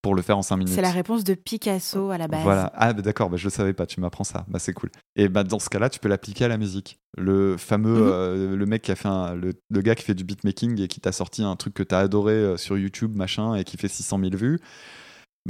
pour 0.02 0.14
le 0.14 0.22
faire 0.22 0.38
en 0.38 0.42
5 0.42 0.56
minutes. 0.56 0.74
C'est 0.74 0.82
la 0.82 0.90
réponse 0.90 1.24
de 1.24 1.34
Picasso 1.34 2.10
à 2.10 2.18
la 2.18 2.28
base. 2.28 2.42
Voilà. 2.42 2.72
Ah, 2.74 2.92
bah, 2.92 3.02
d'accord, 3.02 3.28
bah, 3.28 3.36
je 3.36 3.46
ne 3.46 3.50
savais 3.50 3.72
pas, 3.72 3.86
tu 3.86 4.00
m'apprends 4.00 4.24
ça. 4.24 4.46
Bah, 4.48 4.58
c'est 4.58 4.72
cool. 4.72 4.90
Et 5.16 5.28
bah, 5.28 5.44
dans 5.44 5.58
ce 5.58 5.68
cas-là, 5.68 5.90
tu 5.90 6.00
peux 6.00 6.08
l'appliquer 6.08 6.46
à 6.46 6.48
la 6.48 6.56
musique. 6.56 7.00
Le 7.18 7.56
fameux, 7.56 8.00
mhm. 8.00 8.10
euh, 8.12 8.56
le 8.56 8.66
mec 8.66 8.82
qui 8.82 8.92
a 8.92 8.96
fait 8.96 9.08
un, 9.08 9.34
le, 9.34 9.52
gars 9.82 9.94
qui 9.94 10.04
fait 10.04 10.14
du 10.14 10.24
beatmaking 10.24 10.80
et 10.80 10.88
qui 10.88 11.00
t'a 11.00 11.12
sorti 11.12 11.42
un 11.42 11.56
truc 11.56 11.74
que 11.74 11.82
tu 11.82 11.94
as 11.94 11.98
adoré 11.98 12.32
euh, 12.32 12.56
sur 12.56 12.78
YouTube, 12.78 13.14
machin, 13.14 13.54
et 13.54 13.64
qui 13.64 13.76
fait 13.76 13.88
600 13.88 14.18
000 14.20 14.36
vues. 14.36 14.60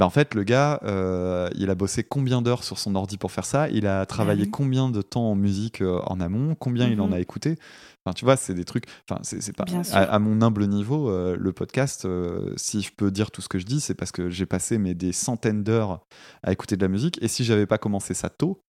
Bah, 0.01 0.07
en 0.07 0.09
fait, 0.09 0.33
le 0.33 0.43
gars, 0.43 0.79
euh, 0.81 1.47
il 1.53 1.69
a 1.69 1.75
bossé 1.75 2.03
combien 2.03 2.41
d'heures 2.41 2.63
sur 2.63 2.79
son 2.79 2.95
ordi 2.95 3.19
pour 3.19 3.31
faire 3.31 3.45
ça? 3.45 3.69
Il 3.69 3.85
a 3.85 4.07
travaillé 4.07 4.49
combien 4.49 4.89
de 4.89 5.03
temps 5.03 5.29
en 5.29 5.35
musique 5.35 5.83
en 5.83 6.19
amont? 6.19 6.55
Combien 6.55 6.87
il 6.87 6.99
en 7.01 7.09
mhm. 7.09 7.13
a 7.13 7.19
écouté? 7.19 7.59
Enfin, 8.03 8.15
tu 8.15 8.25
vois, 8.25 8.35
c'est 8.35 8.55
des 8.55 8.65
trucs. 8.65 8.85
Enfin, 9.07 9.21
c'est 9.21 9.55
pas. 9.55 9.65
À, 9.93 10.17
mon 10.17 10.41
humble 10.41 10.65
niveau, 10.65 11.11
euh, 11.11 11.37
le 11.39 11.53
podcast, 11.53 12.05
euh, 12.05 12.51
si 12.57 12.81
je 12.81 12.91
peux 12.91 13.11
dire 13.11 13.29
tout 13.29 13.43
ce 13.43 13.47
que 13.47 13.59
je 13.59 13.65
dis, 13.67 13.79
c'est 13.79 13.93
parce 13.93 14.11
que 14.11 14.27
j'ai 14.31 14.47
passé 14.47 14.79
mais, 14.79 14.95
des 14.95 15.11
centaines 15.11 15.63
d'heures 15.63 15.99
à 16.41 16.51
écouter 16.51 16.77
de 16.77 16.81
la 16.81 16.87
musique. 16.87 17.21
Et 17.21 17.27
si 17.27 17.43
j'avais 17.43 17.67
pas 17.67 17.77
commencé 17.77 18.15
ça 18.15 18.31
tôt, 18.31 18.59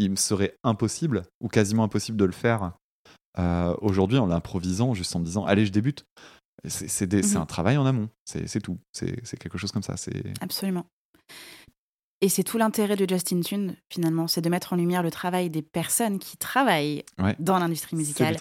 il 0.00 0.10
me 0.10 0.16
serait 0.16 0.56
impossible, 0.64 1.22
ou 1.40 1.46
quasiment 1.46 1.84
impossible 1.84 2.18
de 2.18 2.24
le 2.24 2.32
faire 2.32 2.72
euh, 3.38 3.76
aujourd'hui 3.80 4.18
en 4.18 4.26
l'improvisant, 4.26 4.92
juste 4.94 5.14
en 5.14 5.20
me 5.20 5.24
disant 5.24 5.44
Allez, 5.44 5.66
je 5.66 5.72
débute. 5.72 6.04
C'est 6.66 7.12
mmh 7.12 7.36
un 7.36 7.46
travail 7.46 7.76
en 7.76 7.86
amont, 7.86 8.08
c'est 8.24 8.60
tout. 8.60 8.78
C'est 8.92 9.38
quelque 9.38 9.58
chose 9.58 9.72
comme 9.72 9.82
ça. 9.82 9.94
Absolument. 10.40 10.86
Et 12.22 12.28
c'est 12.28 12.44
tout 12.44 12.58
l'intérêt 12.58 12.96
de 12.96 13.08
Justin 13.08 13.40
Tune, 13.40 13.76
finalement, 13.88 14.28
c'est 14.28 14.42
de 14.42 14.50
mettre 14.50 14.74
en 14.74 14.76
lumière 14.76 15.02
le 15.02 15.10
travail 15.10 15.48
des 15.48 15.62
personnes 15.62 16.18
qui 16.18 16.36
travaillent 16.36 17.04
dans 17.38 17.58
l'industrie 17.58 17.96
musicale. 17.96 18.36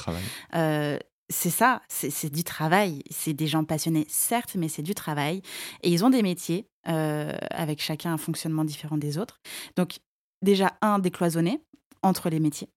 Euh, 0.55 0.99
c'est 1.29 1.51
ça, 1.51 1.81
c'est 1.87 2.31
du 2.31 2.43
travail. 2.43 3.03
C'est 3.09 3.33
des 3.33 3.47
gens 3.47 3.63
passionnés, 3.63 4.05
certes, 4.09 4.55
mais 4.55 4.67
c'est 4.67 4.81
du 4.81 4.95
travail. 4.95 5.41
Et 5.83 5.89
ils 5.91 6.03
ont 6.03 6.09
des 6.09 6.23
métiers, 6.23 6.67
euh, 6.87 7.37
avec 7.51 7.81
chacun 7.81 8.13
un 8.13 8.17
fonctionnement 8.17 8.65
différent 8.65 8.97
des 8.97 9.17
autres. 9.17 9.39
Donc, 9.75 9.99
déjà, 10.41 10.73
un, 10.81 10.99
décloisonner 10.99 11.61
entre 12.01 12.29
les 12.29 12.39
métiers. 12.39 12.69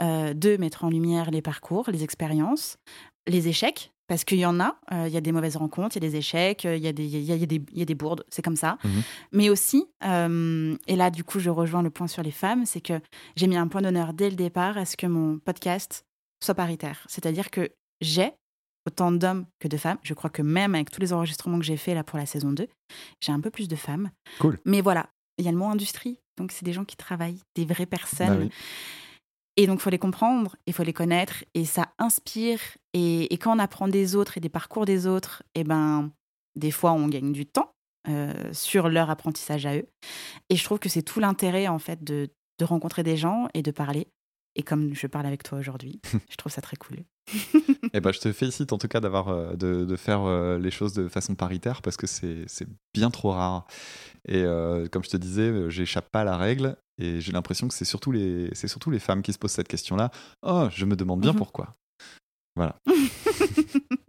Euh, 0.00 0.34
deux, 0.34 0.58
mettre 0.58 0.84
en 0.84 0.90
lumière 0.90 1.30
les 1.30 1.42
parcours, 1.42 1.88
les 1.90 2.02
expériences, 2.02 2.76
les 3.28 3.48
échecs, 3.48 3.92
parce 4.12 4.24
qu'il 4.24 4.40
y 4.40 4.44
en 4.44 4.60
a, 4.60 4.76
euh, 4.92 5.08
il 5.08 5.14
y 5.14 5.16
a 5.16 5.22
des 5.22 5.32
mauvaises 5.32 5.56
rencontres, 5.56 5.96
il 5.96 6.04
y 6.04 6.06
a 6.06 6.10
des 6.10 6.16
échecs, 6.16 6.64
il 6.64 6.76
y, 6.76 6.86
a 6.86 6.92
des, 6.92 7.06
y, 7.06 7.32
a, 7.32 7.34
y 7.34 7.82
a 7.82 7.84
des 7.86 7.94
bourdes, 7.94 8.26
c'est 8.28 8.42
comme 8.42 8.56
ça. 8.56 8.76
Mhm. 8.84 9.02
Mais 9.32 9.48
aussi, 9.48 9.86
euh, 10.04 10.76
et 10.86 10.96
là 10.96 11.08
du 11.08 11.24
coup 11.24 11.40
je 11.40 11.48
rejoins 11.48 11.82
le 11.82 11.88
point 11.88 12.08
sur 12.08 12.22
les 12.22 12.30
femmes, 12.30 12.66
c'est 12.66 12.82
que 12.82 13.00
j'ai 13.36 13.46
mis 13.46 13.56
un 13.56 13.68
point 13.68 13.80
d'honneur 13.80 14.12
dès 14.12 14.28
le 14.28 14.36
départ 14.36 14.76
à 14.76 14.84
ce 14.84 14.98
que 14.98 15.06
mon 15.06 15.38
podcast 15.38 16.04
soit 16.44 16.54
paritaire. 16.54 17.06
C'est-à-dire 17.08 17.50
que 17.50 17.70
j'ai 18.02 18.32
autant 18.86 19.12
d'hommes 19.12 19.46
que 19.60 19.68
de 19.68 19.78
femmes. 19.78 19.96
Je 20.02 20.12
crois 20.12 20.28
que 20.28 20.42
même 20.42 20.74
avec 20.74 20.90
tous 20.90 21.00
les 21.00 21.14
enregistrements 21.14 21.58
que 21.58 21.64
j'ai 21.64 21.78
faits 21.78 21.94
là 21.94 22.04
pour 22.04 22.18
la 22.18 22.26
saison 22.26 22.52
2, 22.52 22.68
j'ai 23.18 23.32
un 23.32 23.40
peu 23.40 23.48
plus 23.48 23.66
de 23.66 23.76
femmes. 23.76 24.10
Cool. 24.40 24.58
Mais 24.66 24.82
voilà, 24.82 25.08
il 25.38 25.46
y 25.46 25.48
a 25.48 25.52
le 25.52 25.56
mot 25.56 25.70
industrie, 25.70 26.18
donc 26.36 26.52
c'est 26.52 26.66
des 26.66 26.74
gens 26.74 26.84
qui 26.84 26.98
travaillent, 26.98 27.40
des 27.54 27.64
vraies 27.64 27.86
personnes. 27.86 28.48
Bah 28.48 28.54
et 29.56 29.66
donc, 29.66 29.80
il 29.80 29.82
faut 29.82 29.90
les 29.90 29.98
comprendre, 29.98 30.56
il 30.66 30.72
faut 30.72 30.82
les 30.82 30.92
connaître, 30.92 31.44
et 31.54 31.64
ça 31.64 31.92
inspire. 31.98 32.60
Et, 32.94 33.28
quand 33.38 33.54
on 33.54 33.58
apprend 33.58 33.88
des 33.88 34.16
autres 34.16 34.38
et 34.38 34.40
des 34.40 34.48
parcours 34.48 34.86
des 34.86 35.06
autres, 35.06 35.42
et 35.54 35.60
eh 35.60 35.64
ben, 35.64 36.10
des 36.56 36.70
fois, 36.70 36.92
on 36.92 37.08
gagne 37.08 37.32
du 37.32 37.46
temps 37.46 37.74
euh, 38.08 38.52
sur 38.52 38.88
leur 38.88 39.10
apprentissage 39.10 39.66
à 39.66 39.76
eux. 39.76 39.86
Et 40.48 40.56
je 40.56 40.64
trouve 40.64 40.78
que 40.78 40.88
c'est 40.88 41.02
tout 41.02 41.20
l'intérêt, 41.20 41.68
en 41.68 41.78
fait, 41.78 42.02
de, 42.02 42.30
de 42.58 42.64
rencontrer 42.64 43.02
des 43.02 43.16
gens 43.16 43.48
et 43.52 43.62
de 43.62 43.70
parler. 43.70 44.08
Et 44.54 44.62
comme 44.62 44.94
je 44.94 45.06
parle 45.06 45.26
avec 45.26 45.42
toi 45.42 45.58
aujourd'hui, 45.58 46.00
je 46.30 46.36
trouve 46.36 46.52
ça 46.52 46.60
très 46.60 46.76
cool. 46.76 46.98
eh 47.92 48.00
ben, 48.00 48.12
je 48.12 48.20
te 48.20 48.32
félicite 48.32 48.72
en 48.72 48.78
tout 48.78 48.88
cas 48.88 49.00
d'avoir 49.00 49.28
euh, 49.28 49.54
de, 49.54 49.84
de, 49.84 49.96
faire 49.96 50.22
euh, 50.22 50.58
les 50.58 50.70
choses 50.70 50.92
de 50.92 51.08
façon 51.08 51.34
paritaire 51.34 51.80
parce 51.82 51.96
que 51.96 52.06
c'est 52.06 52.46
bien 52.92 53.10
trop 53.10 53.30
rare. 53.30 53.66
Et 54.28 54.44
comme 54.92 55.02
je 55.02 55.10
te 55.10 55.16
disais, 55.16 55.70
j'échappe 55.70 56.10
pas 56.10 56.20
à 56.20 56.24
la 56.24 56.36
règle 56.36 56.76
et 56.98 57.20
j'ai 57.20 57.32
l'impression 57.32 57.66
que 57.66 57.74
c'est 57.74 57.84
surtout, 57.84 58.12
les, 58.12 58.54
surtout 58.54 58.90
les 58.90 59.00
femmes 59.00 59.22
qui 59.22 59.32
se 59.32 59.38
posent 59.38 59.52
cette 59.52 59.68
question-là. 59.68 60.10
Oh, 60.42 60.68
je 60.70 60.84
me 60.84 60.94
demande 60.94 61.20
bien 61.20 61.32
mhm. 61.32 61.38
pourquoi. 61.38 61.74
Voilà. 62.54 62.76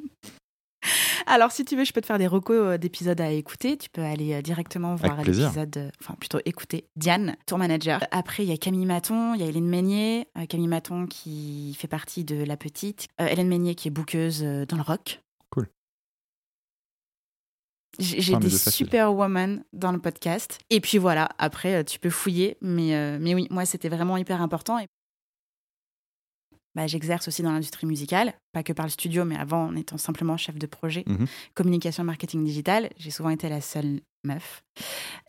Alors, 1.26 1.52
si 1.52 1.66
tu 1.66 1.76
veux, 1.76 1.84
je 1.84 1.94
peux 1.94 2.02
te 2.02 2.06
faire 2.06 2.18
des 2.18 2.28
recos 2.28 2.58
euh, 2.58 2.78
d'épisodes 2.78 3.20
à 3.20 3.32
écouter. 3.32 3.78
Tu 3.78 3.90
peux 3.90 4.02
aller 4.02 4.34
euh, 4.34 4.42
directement 4.42 4.96
voir 4.96 5.18
l'épisode, 5.18 5.78
euh, 5.78 5.90
enfin 6.02 6.16
plutôt 6.20 6.40
écouter 6.46 6.88
Diane, 6.96 7.36
tour 7.46 7.58
manager. 7.58 8.04
Après, 8.12 8.44
il 8.44 8.50
y 8.50 8.54
a 8.54 8.58
Camille 8.58 8.86
Maton, 8.86 9.34
il 9.34 9.42
y 9.42 9.44
a 9.44 9.48
Hélène 9.48 9.68
Meignier. 9.68 10.28
Camille 10.50 10.68
Maton 10.68 11.08
qui 11.08 11.76
fait 11.80 11.88
partie 11.88 12.24
de 12.24 12.44
La 12.44 12.58
Petite. 12.58 13.08
Hélène 13.20 13.48
Meignier 13.48 13.76
qui 13.76 13.88
est 13.88 13.92
bouqueuse 13.92 14.42
dans 14.42 14.78
le 14.78 14.84
rock. 14.84 15.20
J'ai 18.00 18.36
des 18.38 18.50
super 18.50 19.14
women 19.14 19.64
dans 19.72 19.92
le 19.92 20.00
podcast. 20.00 20.60
Et 20.70 20.80
puis 20.80 20.98
voilà, 20.98 21.30
après, 21.38 21.84
tu 21.84 22.00
peux 22.00 22.10
fouiller. 22.10 22.58
Mais, 22.62 22.96
euh, 22.96 23.18
mais 23.22 23.36
oui, 23.36 23.48
moi, 23.52 23.66
c'était 23.66 23.90
vraiment 23.90 24.18
hyper 24.18 24.42
important. 24.42 24.80
Bah, 26.76 26.88
J'exerce 26.88 27.28
aussi 27.28 27.44
dans 27.44 27.52
l'industrie 27.52 27.86
musicale, 27.86 28.34
pas 28.52 28.64
que 28.64 28.74
par 28.74 28.86
le 28.86 28.92
studio, 28.92 29.26
mais 29.26 29.36
avant 29.36 29.66
en 29.68 29.76
étant 29.76 29.98
simplement 29.98 30.38
chef 30.38 30.58
de 30.58 30.66
projet, 30.66 31.04
mhm. 31.08 31.28
communication, 31.54 32.04
marketing 32.04 32.44
digital. 32.44 32.90
J'ai 32.98 33.12
souvent 33.12 33.30
été 33.30 33.50
la 33.50 33.62
seule 33.62 34.02
meuf. 34.24 34.64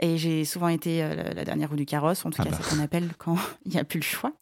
Et 0.00 0.16
j'ai 0.16 0.44
souvent 0.44 0.68
été 0.68 1.02
euh, 1.02 1.32
la 1.34 1.44
dernière 1.44 1.70
roue 1.70 1.76
du 1.76 1.86
carrosse, 1.86 2.24
en 2.24 2.30
tout 2.30 2.40
ah 2.40 2.44
cas, 2.44 2.50
bah. 2.50 2.56
c'est 2.60 2.70
ce 2.70 2.74
qu'on 2.74 2.82
appelle 2.82 3.10
quand 3.18 3.36
il 3.66 3.72
n'y 3.72 3.78
a 3.78 3.84
plus 3.84 3.98
le 3.98 4.04
choix 4.04 4.32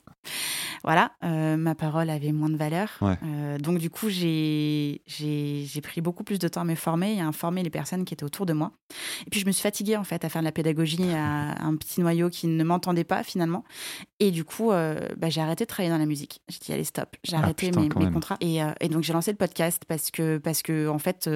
voilà, 0.85 1.13
euh, 1.23 1.57
ma 1.57 1.75
parole 1.75 2.11
avait 2.11 2.33
moins 2.33 2.49
de 2.49 2.57
valeur. 2.57 2.89
Euh, 3.03 3.59
donc 3.59 3.79
du 3.79 3.89
coup, 3.89 4.09
j'ai 4.09 5.01
pris 5.83 6.01
beaucoup 6.01 6.25
plus 6.25 6.39
de 6.39 6.49
temps 6.49 6.63
à 6.63 6.65
me 6.65 6.75
former 6.75 7.17
et 7.17 7.21
à 7.21 7.27
informer 7.27 7.63
les 7.63 7.71
personnes 7.71 8.05
qui 8.05 8.15
étaient 8.15 8.25
autour 8.25 8.47
de 8.47 8.53
moi. 8.53 8.73
Et 9.27 9.31
puis 9.31 9.41
je 9.41 9.47
me 9.47 9.53
suis 9.53 9.63
fatiguée 9.63 9.97
en 9.97 10.05
fait 10.05 10.25
à 10.25 10.29
faire 10.29 10.43
de 10.43 10.47
la 10.47 10.53
pédagogie 10.53 11.11
à 11.15 11.63
un 11.65 11.77
petit 11.77 12.01
noyau 12.01 12.31
qui 12.31 12.49
ne 12.49 12.65
m'entendait 12.65 13.05
pas 13.05 13.23
finalement. 13.23 13.65
Et 14.19 14.31
du 14.31 14.45
coup, 14.45 14.73
euh, 14.73 15.09
bah, 15.17 15.29
j'ai 15.31 15.41
arrêté 15.41 15.65
de 15.65 15.69
travailler 15.69 15.93
dans 15.93 15.99
la 15.99 16.07
musique. 16.07 16.43
J'ai 16.49 16.59
dit 16.59 16.73
allez 16.73 16.85
stop, 16.85 17.17
j'ai 17.23 17.37
ah, 17.37 17.41
arrêté 17.41 17.71
mes, 17.71 17.89
contrats. 17.89 18.37
Et, 18.41 18.59
et, 18.81 18.89
donc 18.89 19.05
j'ai 19.05 19.13
lancé 19.13 19.31
le 19.31 19.37
podcast 19.37 19.83
parce 19.87 20.11
que 20.11 20.39
parce 20.39 20.63
que 20.63 20.89
en 20.89 20.99
fait. 20.99 21.29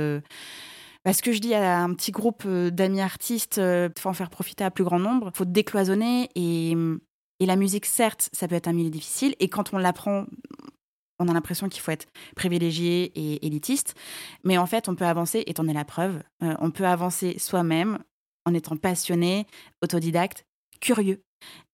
Parce 1.04 1.20
que 1.20 1.30
je 1.30 1.38
dis 1.38 1.54
à 1.54 1.84
un 1.84 1.94
petit 1.94 2.10
groupe 2.10 2.48
d'amis 2.48 3.00
artistes, 3.00 3.58
il 3.58 3.92
faut 3.96 4.08
en 4.08 4.12
faire 4.12 4.28
profiter 4.28 4.64
à 4.64 4.72
plus 4.72 4.82
grand 4.82 4.98
nombre, 4.98 5.30
il 5.32 5.36
faut 5.36 5.44
décloisonner 5.44 6.30
et 6.34 6.74
et 7.40 7.46
la 7.46 7.56
musique, 7.56 7.86
certes, 7.86 8.30
ça 8.32 8.48
peut 8.48 8.54
être 8.54 8.68
un 8.68 8.72
milieu 8.72 8.90
difficile. 8.90 9.34
Et 9.40 9.48
quand 9.48 9.74
on 9.74 9.78
l'apprend, 9.78 10.26
on 11.18 11.28
a 11.28 11.32
l'impression 11.32 11.68
qu'il 11.68 11.82
faut 11.82 11.90
être 11.90 12.06
privilégié 12.34 13.12
et 13.14 13.46
élitiste. 13.46 13.94
Mais 14.44 14.58
en 14.58 14.66
fait, 14.66 14.88
on 14.88 14.94
peut 14.94 15.06
avancer, 15.06 15.42
et 15.46 15.54
t'en 15.54 15.68
es 15.68 15.72
la 15.72 15.84
preuve, 15.84 16.22
euh, 16.42 16.54
on 16.60 16.70
peut 16.70 16.86
avancer 16.86 17.38
soi-même 17.38 17.98
en 18.44 18.54
étant 18.54 18.76
passionné, 18.76 19.46
autodidacte, 19.82 20.46
curieux. 20.80 21.22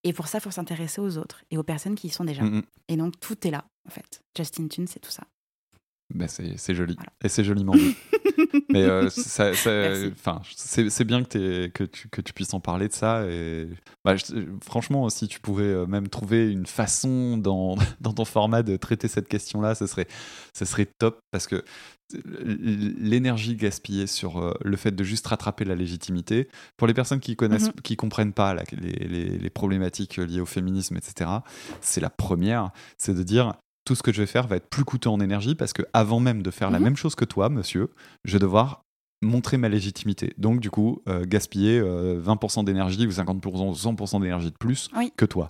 Et 0.03 0.11
pour 0.11 0.27
ça, 0.27 0.39
il 0.39 0.41
faut 0.41 0.51
s'intéresser 0.51 0.99
aux 0.99 1.17
autres 1.17 1.43
et 1.51 1.57
aux 1.57 1.63
personnes 1.63 1.95
qui 1.95 2.07
y 2.07 2.09
sont 2.09 2.25
déjà. 2.25 2.43
Mm, 2.43 2.57
mm. 2.57 2.63
Et 2.89 2.97
donc, 2.97 3.19
tout 3.19 3.47
est 3.47 3.51
là, 3.51 3.65
en 3.87 3.91
fait. 3.91 4.21
Justin 4.35 4.67
Tune, 4.67 4.87
c'est 4.87 4.99
tout 4.99 5.11
ça. 5.11 5.23
Ben 6.13 6.27
c'est 6.27 6.75
joli. 6.75 6.95
Et 7.23 7.29
c'est 7.29 7.43
joliment 7.43 7.73
dit. 7.73 7.95
Mais 8.69 8.83
euh, 8.83 9.09
c'est 9.09 11.03
bien 11.03 11.23
que, 11.23 11.67
que, 11.67 11.83
tu, 11.83 12.09
que 12.09 12.21
tu 12.21 12.33
puisses 12.33 12.53
en 12.53 12.59
parler 12.59 12.87
de 12.87 12.93
ça. 12.93 13.25
Et, 13.27 13.67
bah, 14.05 14.15
franchement, 14.63 15.09
si 15.09 15.27
tu 15.27 15.39
pouvais 15.39 15.63
euh, 15.63 15.85
même 15.85 16.07
trouver 16.07 16.51
une 16.51 16.65
façon 16.65 17.37
dans, 17.37 17.75
dans 18.01 18.13
ton 18.13 18.25
format 18.25 18.63
de 18.63 18.77
traiter 18.77 19.07
cette 19.07 19.27
question-là, 19.27 19.75
ce 19.75 19.87
serait, 19.87 20.07
ce 20.53 20.65
serait 20.65 20.87
top 20.99 21.19
parce 21.31 21.47
que 21.47 21.63
l'énergie 22.13 23.55
gaspillée 23.55 24.05
sur 24.07 24.37
euh, 24.37 24.53
le 24.63 24.77
fait 24.77 24.91
de 24.91 25.03
juste 25.03 25.25
rattraper 25.25 25.65
la 25.65 25.73
légitimité, 25.73 26.47
pour 26.77 26.87
les 26.87 26.93
personnes 26.93 27.19
qui 27.19 27.35
connaissent, 27.35 27.69
mm-hmm. 27.69 27.81
qui 27.81 27.95
comprennent 27.95 28.33
pas 28.33 28.53
les, 28.53 28.91
les, 28.91 29.37
les, 29.37 29.49
problématiques 29.49 30.17
liées 30.17 30.41
au 30.41 30.45
féminisme, 30.45 30.95
etc., 30.97 31.29
c'est 31.81 32.01
la 32.01 32.11
première, 32.11 32.69
c'est 32.97 33.15
de 33.15 33.23
dire 33.23 33.53
tout 33.85 33.95
ce 33.95 34.03
que 34.03 34.13
je 34.13 34.21
vais 34.21 34.27
faire 34.27 34.47
va 34.47 34.55
être 34.55 34.69
plus 34.69 34.85
coûteux 34.85 35.09
en 35.09 35.19
énergie 35.19 35.55
parce 35.55 35.73
que 35.73 35.83
avant 35.93 36.19
même 36.19 36.41
de 36.41 36.51
faire 36.51 36.71
la 36.71 36.79
mhm. 36.79 36.85
même 36.85 36.95
chose 36.95 37.15
que 37.15 37.25
toi, 37.25 37.49
monsieur, 37.49 37.89
je 38.23 38.33
vais 38.33 38.39
devoir 38.39 38.83
montrer 39.21 39.57
ma 39.57 39.69
légitimité. 39.69 40.33
Donc, 40.37 40.59
du 40.59 40.69
coup, 40.69 41.01
euh, 41.07 41.25
gaspiller 41.25 41.81
20% 41.81 42.65
d'énergie 42.65 43.07
ou 43.07 43.09
50%, 43.09 43.73
100% 43.73 44.21
d'énergie 44.21 44.51
de 44.51 44.57
plus 44.57 44.89
que 45.15 45.25
toi. 45.25 45.49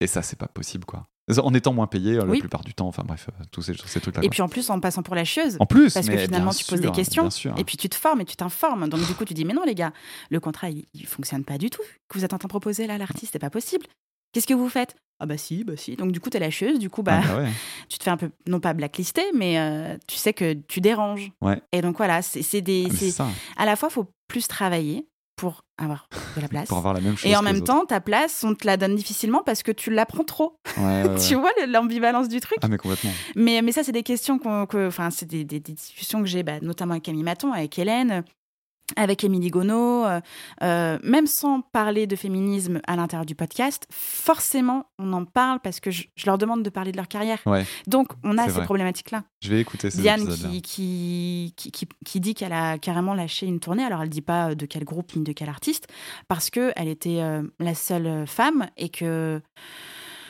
Et 0.00 0.08
ça, 0.08 0.22
c'est 0.22 0.38
pas 0.38 0.48
possible, 0.48 0.84
quoi. 0.84 1.06
En 1.38 1.54
étant 1.54 1.72
moins 1.72 1.86
payé 1.86 2.16
la 2.16 2.24
plupart 2.24 2.64
du 2.64 2.74
temps, 2.74 2.88
enfin 2.88 3.04
bref, 3.06 3.28
tous 3.52 3.62
ces, 3.62 3.74
trucs-là. 3.74 4.24
Et 4.24 4.28
puis 4.28 4.42
en 4.42 4.48
plus, 4.48 4.68
en 4.70 4.80
passant 4.80 5.04
pour 5.04 5.14
la 5.14 5.24
chieuse. 5.24 5.56
En 5.60 5.66
plus, 5.66 5.94
parce 5.94 6.08
que 6.08 6.16
finalement, 6.16 6.50
tu 6.50 6.64
poses 6.64 6.80
des 6.80 6.90
questions. 6.90 7.28
Et 7.56 7.64
puis 7.64 7.76
tu 7.76 7.88
te 7.88 7.94
formes 7.94 8.20
et 8.20 8.24
tu 8.24 8.34
t'informes. 8.36 8.88
Donc 8.88 9.06
du 9.06 9.14
coup, 9.14 9.24
tu 9.24 9.32
dis, 9.32 9.44
mais 9.44 9.54
non, 9.54 9.62
les 9.64 9.76
gars, 9.76 9.92
le 10.30 10.40
contrat, 10.40 10.70
il, 10.70 10.84
il 10.94 11.06
fonctionne 11.06 11.44
pas 11.44 11.58
du 11.58 11.70
tout. 11.70 11.82
Que 12.08 12.18
vous 12.18 12.24
êtes 12.24 12.32
en 12.34 12.38
train 12.38 12.48
de 12.48 12.52
proposer 12.52 12.88
là, 12.88 12.98
l'artiste, 12.98 13.32
c'est 13.32 13.38
pas 13.38 13.50
possible. 13.50 13.86
Qu'est-ce 14.32 14.46
que 14.46 14.54
vous 14.54 14.68
faites? 14.68 14.96
Ah 15.20 15.26
bah 15.26 15.36
si, 15.36 15.62
bah 15.62 15.74
si. 15.76 15.94
Donc 15.94 16.10
du 16.10 16.20
coup, 16.20 16.30
t'es 16.30 16.40
la 16.40 16.50
chieuse, 16.50 16.80
du 16.80 16.90
coup, 16.90 17.02
bah, 17.04 17.20
ah 17.22 17.36
bah 17.36 17.48
tu 17.88 17.98
te 17.98 18.02
fais 18.02 18.10
un 18.10 18.16
peu, 18.16 18.30
non 18.48 18.58
pas 18.58 18.72
blacklister, 18.72 19.22
mais 19.34 19.58
euh, 19.58 19.96
tu 20.08 20.16
sais 20.16 20.32
que 20.32 20.54
tu 20.54 20.80
déranges. 20.80 21.30
Et 21.70 21.80
donc 21.80 21.96
voilà, 21.98 22.22
c'est 22.22 22.60
des... 22.60 22.88
Ah, 23.18 23.28
à 23.56 23.64
la 23.64 23.76
fois, 23.76 23.88
il 23.88 23.94
faut 23.94 24.06
plus 24.26 24.48
travailler 24.48 25.06
pour 25.36 25.64
avoir 25.78 26.08
de 26.36 26.40
la 26.40 26.48
place. 26.48 26.68
pour 26.68 26.78
avoir 26.78 26.94
la 26.94 27.00
même 27.00 27.16
chose. 27.16 27.30
Et 27.30 27.36
en 27.36 27.42
même 27.42 27.62
temps, 27.62 27.84
ta 27.84 28.00
place, 28.00 28.42
on 28.42 28.54
te 28.54 28.66
la 28.66 28.76
donne 28.76 28.96
difficilement 28.96 29.42
parce 29.44 29.62
que 29.62 29.70
tu 29.70 29.90
la 29.90 30.06
prends 30.06 30.24
trop. 30.24 30.56
tu 31.28 31.34
vois 31.36 31.52
l'ambivalence 31.68 32.28
du 32.28 32.40
truc? 32.40 32.58
Ah, 32.62 32.68
mais 32.68 32.78
complètement. 32.78 33.12
Mais, 33.36 33.62
mais 33.62 33.72
ça, 33.72 33.84
c'est 33.84 33.92
des 33.92 34.02
questions 34.02 34.38
que. 34.38 34.88
Enfin, 34.88 35.10
c'est 35.10 35.26
des, 35.26 35.44
des, 35.44 35.60
discussions 35.60 36.20
que 36.20 36.26
j'ai, 36.26 36.42
bah, 36.42 36.58
notamment 36.60 36.92
avec 36.92 37.04
Camille 37.04 37.22
Maton, 37.22 37.52
avec 37.52 37.78
Hélène 37.78 38.24
avec 38.96 39.24
Émilie 39.24 39.50
Gonneau, 39.50 40.04
euh, 40.04 40.20
euh, 40.62 40.98
même 41.02 41.26
sans 41.26 41.60
parler 41.60 42.06
de 42.06 42.16
féminisme 42.16 42.80
à 42.86 42.96
l'intérieur 42.96 43.26
du 43.26 43.34
podcast, 43.34 43.86
forcément, 43.90 44.86
on 44.98 45.12
en 45.12 45.24
parle 45.24 45.60
parce 45.60 45.80
que 45.80 45.90
je, 45.90 46.04
leur 46.26 46.38
demande 46.38 46.62
de 46.62 46.70
parler 46.70 46.92
de 46.92 46.96
leur 46.96 47.08
carrière. 47.08 47.38
Donc, 47.86 48.08
on 48.24 48.38
a 48.38 48.48
ces 48.48 48.62
problématiques-là. 48.62 49.24
Je 49.40 49.50
vais 49.50 49.60
écouter 49.60 49.90
ces 49.90 50.00
Diane 50.00 50.26
qui, 50.28 50.62
qui, 50.62 51.54
qui, 51.56 51.88
qui, 52.04 52.20
dit 52.20 52.34
qu'elle 52.34 52.52
a 52.52 52.78
carrément 52.78 53.14
lâché 53.14 53.46
une 53.46 53.60
tournée. 53.60 53.84
Alors, 53.84 54.00
elle 54.00 54.08
ne 54.08 54.12
dit 54.12 54.22
pas 54.22 54.54
de 54.54 54.66
quel 54.66 54.84
groupe 54.84 55.14
ni 55.16 55.22
de 55.22 55.32
quel 55.32 55.48
artiste, 55.48 55.88
parce 56.28 56.50
qu'elle 56.50 56.88
était 56.88 57.20
euh, 57.20 57.42
la 57.58 57.74
seule 57.74 58.26
femme 58.26 58.68
et 58.76 58.88
que 58.88 59.40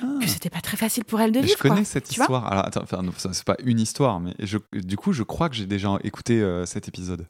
que 0.00 0.24
ah. 0.24 0.26
c'était 0.26 0.50
pas 0.50 0.60
très 0.60 0.76
facile 0.76 1.04
pour 1.04 1.20
elle 1.20 1.30
de 1.30 1.38
vivre. 1.38 1.54
Je 1.56 1.62
connais 1.62 1.84
cette 1.84 2.10
histoire. 2.10 2.50
Alors, 2.50 2.66
attends, 2.66 2.82
enfin, 2.82 3.02
c'est 3.32 3.44
pas 3.44 3.56
une 3.62 3.78
histoire, 3.78 4.18
mais 4.18 4.34
je, 4.40 4.58
du 4.72 4.96
coup, 4.96 5.12
je 5.12 5.22
crois 5.22 5.48
que 5.48 5.54
j'ai 5.54 5.66
déjà 5.66 5.96
écouté 6.02 6.44
cet 6.64 6.88
épisode. 6.88 7.28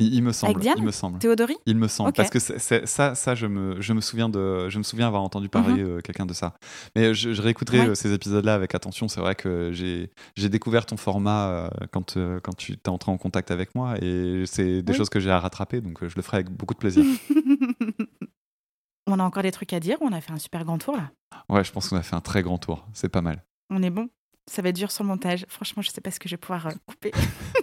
Il, 0.00 0.22
me 0.22 0.32
semble. 0.32 0.64
il 0.64 0.82
me 0.82 0.90
semble. 0.90 1.18
Théodorie 1.18 1.56
Il 1.66 1.76
me 1.76 1.88
semble. 1.88 2.12
Parce 2.12 2.30
que 2.30 2.38
ça, 2.38 3.14
ça 3.14 3.34
je, 3.34 3.46
me, 3.46 3.80
je, 3.80 3.92
me 3.92 4.00
souviens 4.00 4.28
de, 4.28 4.68
je 4.68 4.78
me 4.78 4.82
souviens 4.82 5.06
avoir 5.06 5.22
entendu 5.22 5.48
parler 5.48 5.82
mhm. 5.82 5.88
euh, 5.88 6.00
quelqu'un 6.00 6.26
de 6.26 6.32
ça. 6.32 6.54
Mais 6.96 7.14
je, 7.14 7.40
réécouterai 7.40 7.88
euh, 7.88 7.94
ces 7.94 8.12
épisodes-là 8.12 8.54
avec 8.54 8.74
attention. 8.74 9.08
C'est 9.08 9.20
vrai 9.20 9.34
que 9.34 9.70
j'ai 9.72 10.48
découvert 10.48 10.86
ton 10.86 10.96
format 10.96 11.48
euh, 11.48 11.68
quand, 11.90 12.16
quand 12.42 12.56
tu 12.56 12.72
es 12.72 12.88
entré 12.88 13.12
en 13.12 13.18
contact 13.18 13.50
avec 13.50 13.74
moi 13.74 13.94
et 14.00 14.44
c'est 14.46 14.82
des 14.82 14.94
choses 14.94 15.10
que 15.10 15.20
j'ai 15.20 15.30
à 15.30 15.38
rattraper. 15.38 15.80
Donc 15.80 16.06
je 16.06 16.16
le 16.16 16.22
ferai 16.22 16.38
avec 16.38 16.50
beaucoup 16.50 16.74
de 16.74 16.78
plaisir. 16.78 17.04
on 19.06 19.18
a 19.18 19.22
encore 19.22 19.42
des 19.42 19.52
trucs 19.52 19.72
à 19.72 19.80
dire 19.80 19.96
on 20.00 20.12
a 20.12 20.20
fait 20.20 20.32
un 20.32 20.38
super 20.38 20.64
grand 20.64 20.78
tour 20.78 20.96
là 20.96 21.10
Ouais, 21.48 21.64
je 21.64 21.72
pense 21.72 21.88
qu'on 21.88 21.96
a 21.96 22.02
fait 22.02 22.16
un 22.16 22.20
très 22.20 22.42
grand 22.42 22.58
tour. 22.58 22.86
C'est 22.92 23.08
pas 23.08 23.22
mal. 23.22 23.44
On 23.70 23.82
est 23.82 23.90
bon. 23.90 24.08
Ça 24.50 24.62
va 24.62 24.70
être 24.70 24.76
dur 24.76 24.90
sur 24.90 25.04
le 25.04 25.08
montage. 25.08 25.46
Franchement, 25.48 25.80
je 25.80 25.90
sais 25.90 26.00
pas 26.00 26.10
ce 26.10 26.18
que 26.18 26.28
je 26.28 26.34
vais 26.34 26.38
pouvoir 26.40 26.70
couper. 26.84 27.12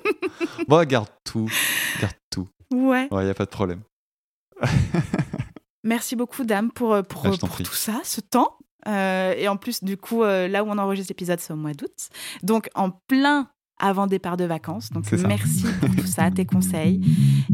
bon, 0.69 0.87
garde 0.87 1.09
tout. 1.25 1.51
Garde 1.99 2.15
tout. 2.29 2.47
Ouais. 2.71 3.09
Ouais, 3.11 3.27
y 3.27 3.29
a 3.29 3.33
pas 3.33 3.43
de 3.43 3.49
problème. 3.49 3.81
Merci 5.83 6.15
beaucoup, 6.15 6.45
Dame, 6.45 6.71
pour, 6.71 6.93
euh, 6.93 7.01
pour, 7.01 7.27
ah, 7.27 7.31
pour 7.37 7.57
tout 7.57 7.73
ça, 7.73 7.99
ce 8.05 8.21
temps. 8.21 8.57
Euh, 8.87 9.33
et 9.35 9.49
en 9.49 9.57
plus, 9.57 9.83
du 9.83 9.97
coup, 9.97 10.23
euh, 10.23 10.47
là 10.47 10.63
où 10.63 10.69
on 10.69 10.77
enregistre 10.77 11.11
l'épisode, 11.11 11.41
c'est 11.41 11.51
au 11.51 11.57
mois 11.57 11.73
d'août. 11.73 12.07
Donc, 12.41 12.69
en 12.73 12.91
plein 12.91 13.49
avant 13.79 14.07
départ 14.07 14.37
de 14.37 14.45
vacances. 14.45 14.89
Donc, 14.91 15.05
merci 15.27 15.65
pour 15.79 15.95
tout 15.95 16.07
ça, 16.07 16.31
tes 16.31 16.45
conseils. 16.45 17.01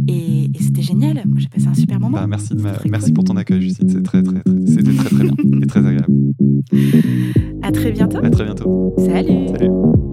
Et, 0.08 0.50
c'était 0.60 0.82
génial. 0.82 1.24
J'ai 1.36 1.50
passé 1.50 1.68
un 1.68 1.74
super 1.74 2.00
moment. 2.00 2.18
Bah, 2.18 2.28
merci, 2.28 2.56
merci 2.90 3.12
pour 3.12 3.24
ton 3.24 3.36
accueil, 3.36 3.62
Justine. 3.62 3.90
C'est 3.90 4.04
très, 4.04 4.24
très, 4.24 4.42
très, 4.42 4.66
c'était 4.66 4.96
très, 4.96 5.10
très 5.10 5.24
bien 5.24 5.36
et 5.62 5.68
très 5.68 5.86
agréable. 5.86 6.14
À 7.62 7.72
très 7.72 7.92
bientôt. 7.92 8.24
À 8.24 8.30
très 8.30 8.46
bientôt. 8.46 8.96
Salut. 8.98 9.48
Salut. 9.50 10.13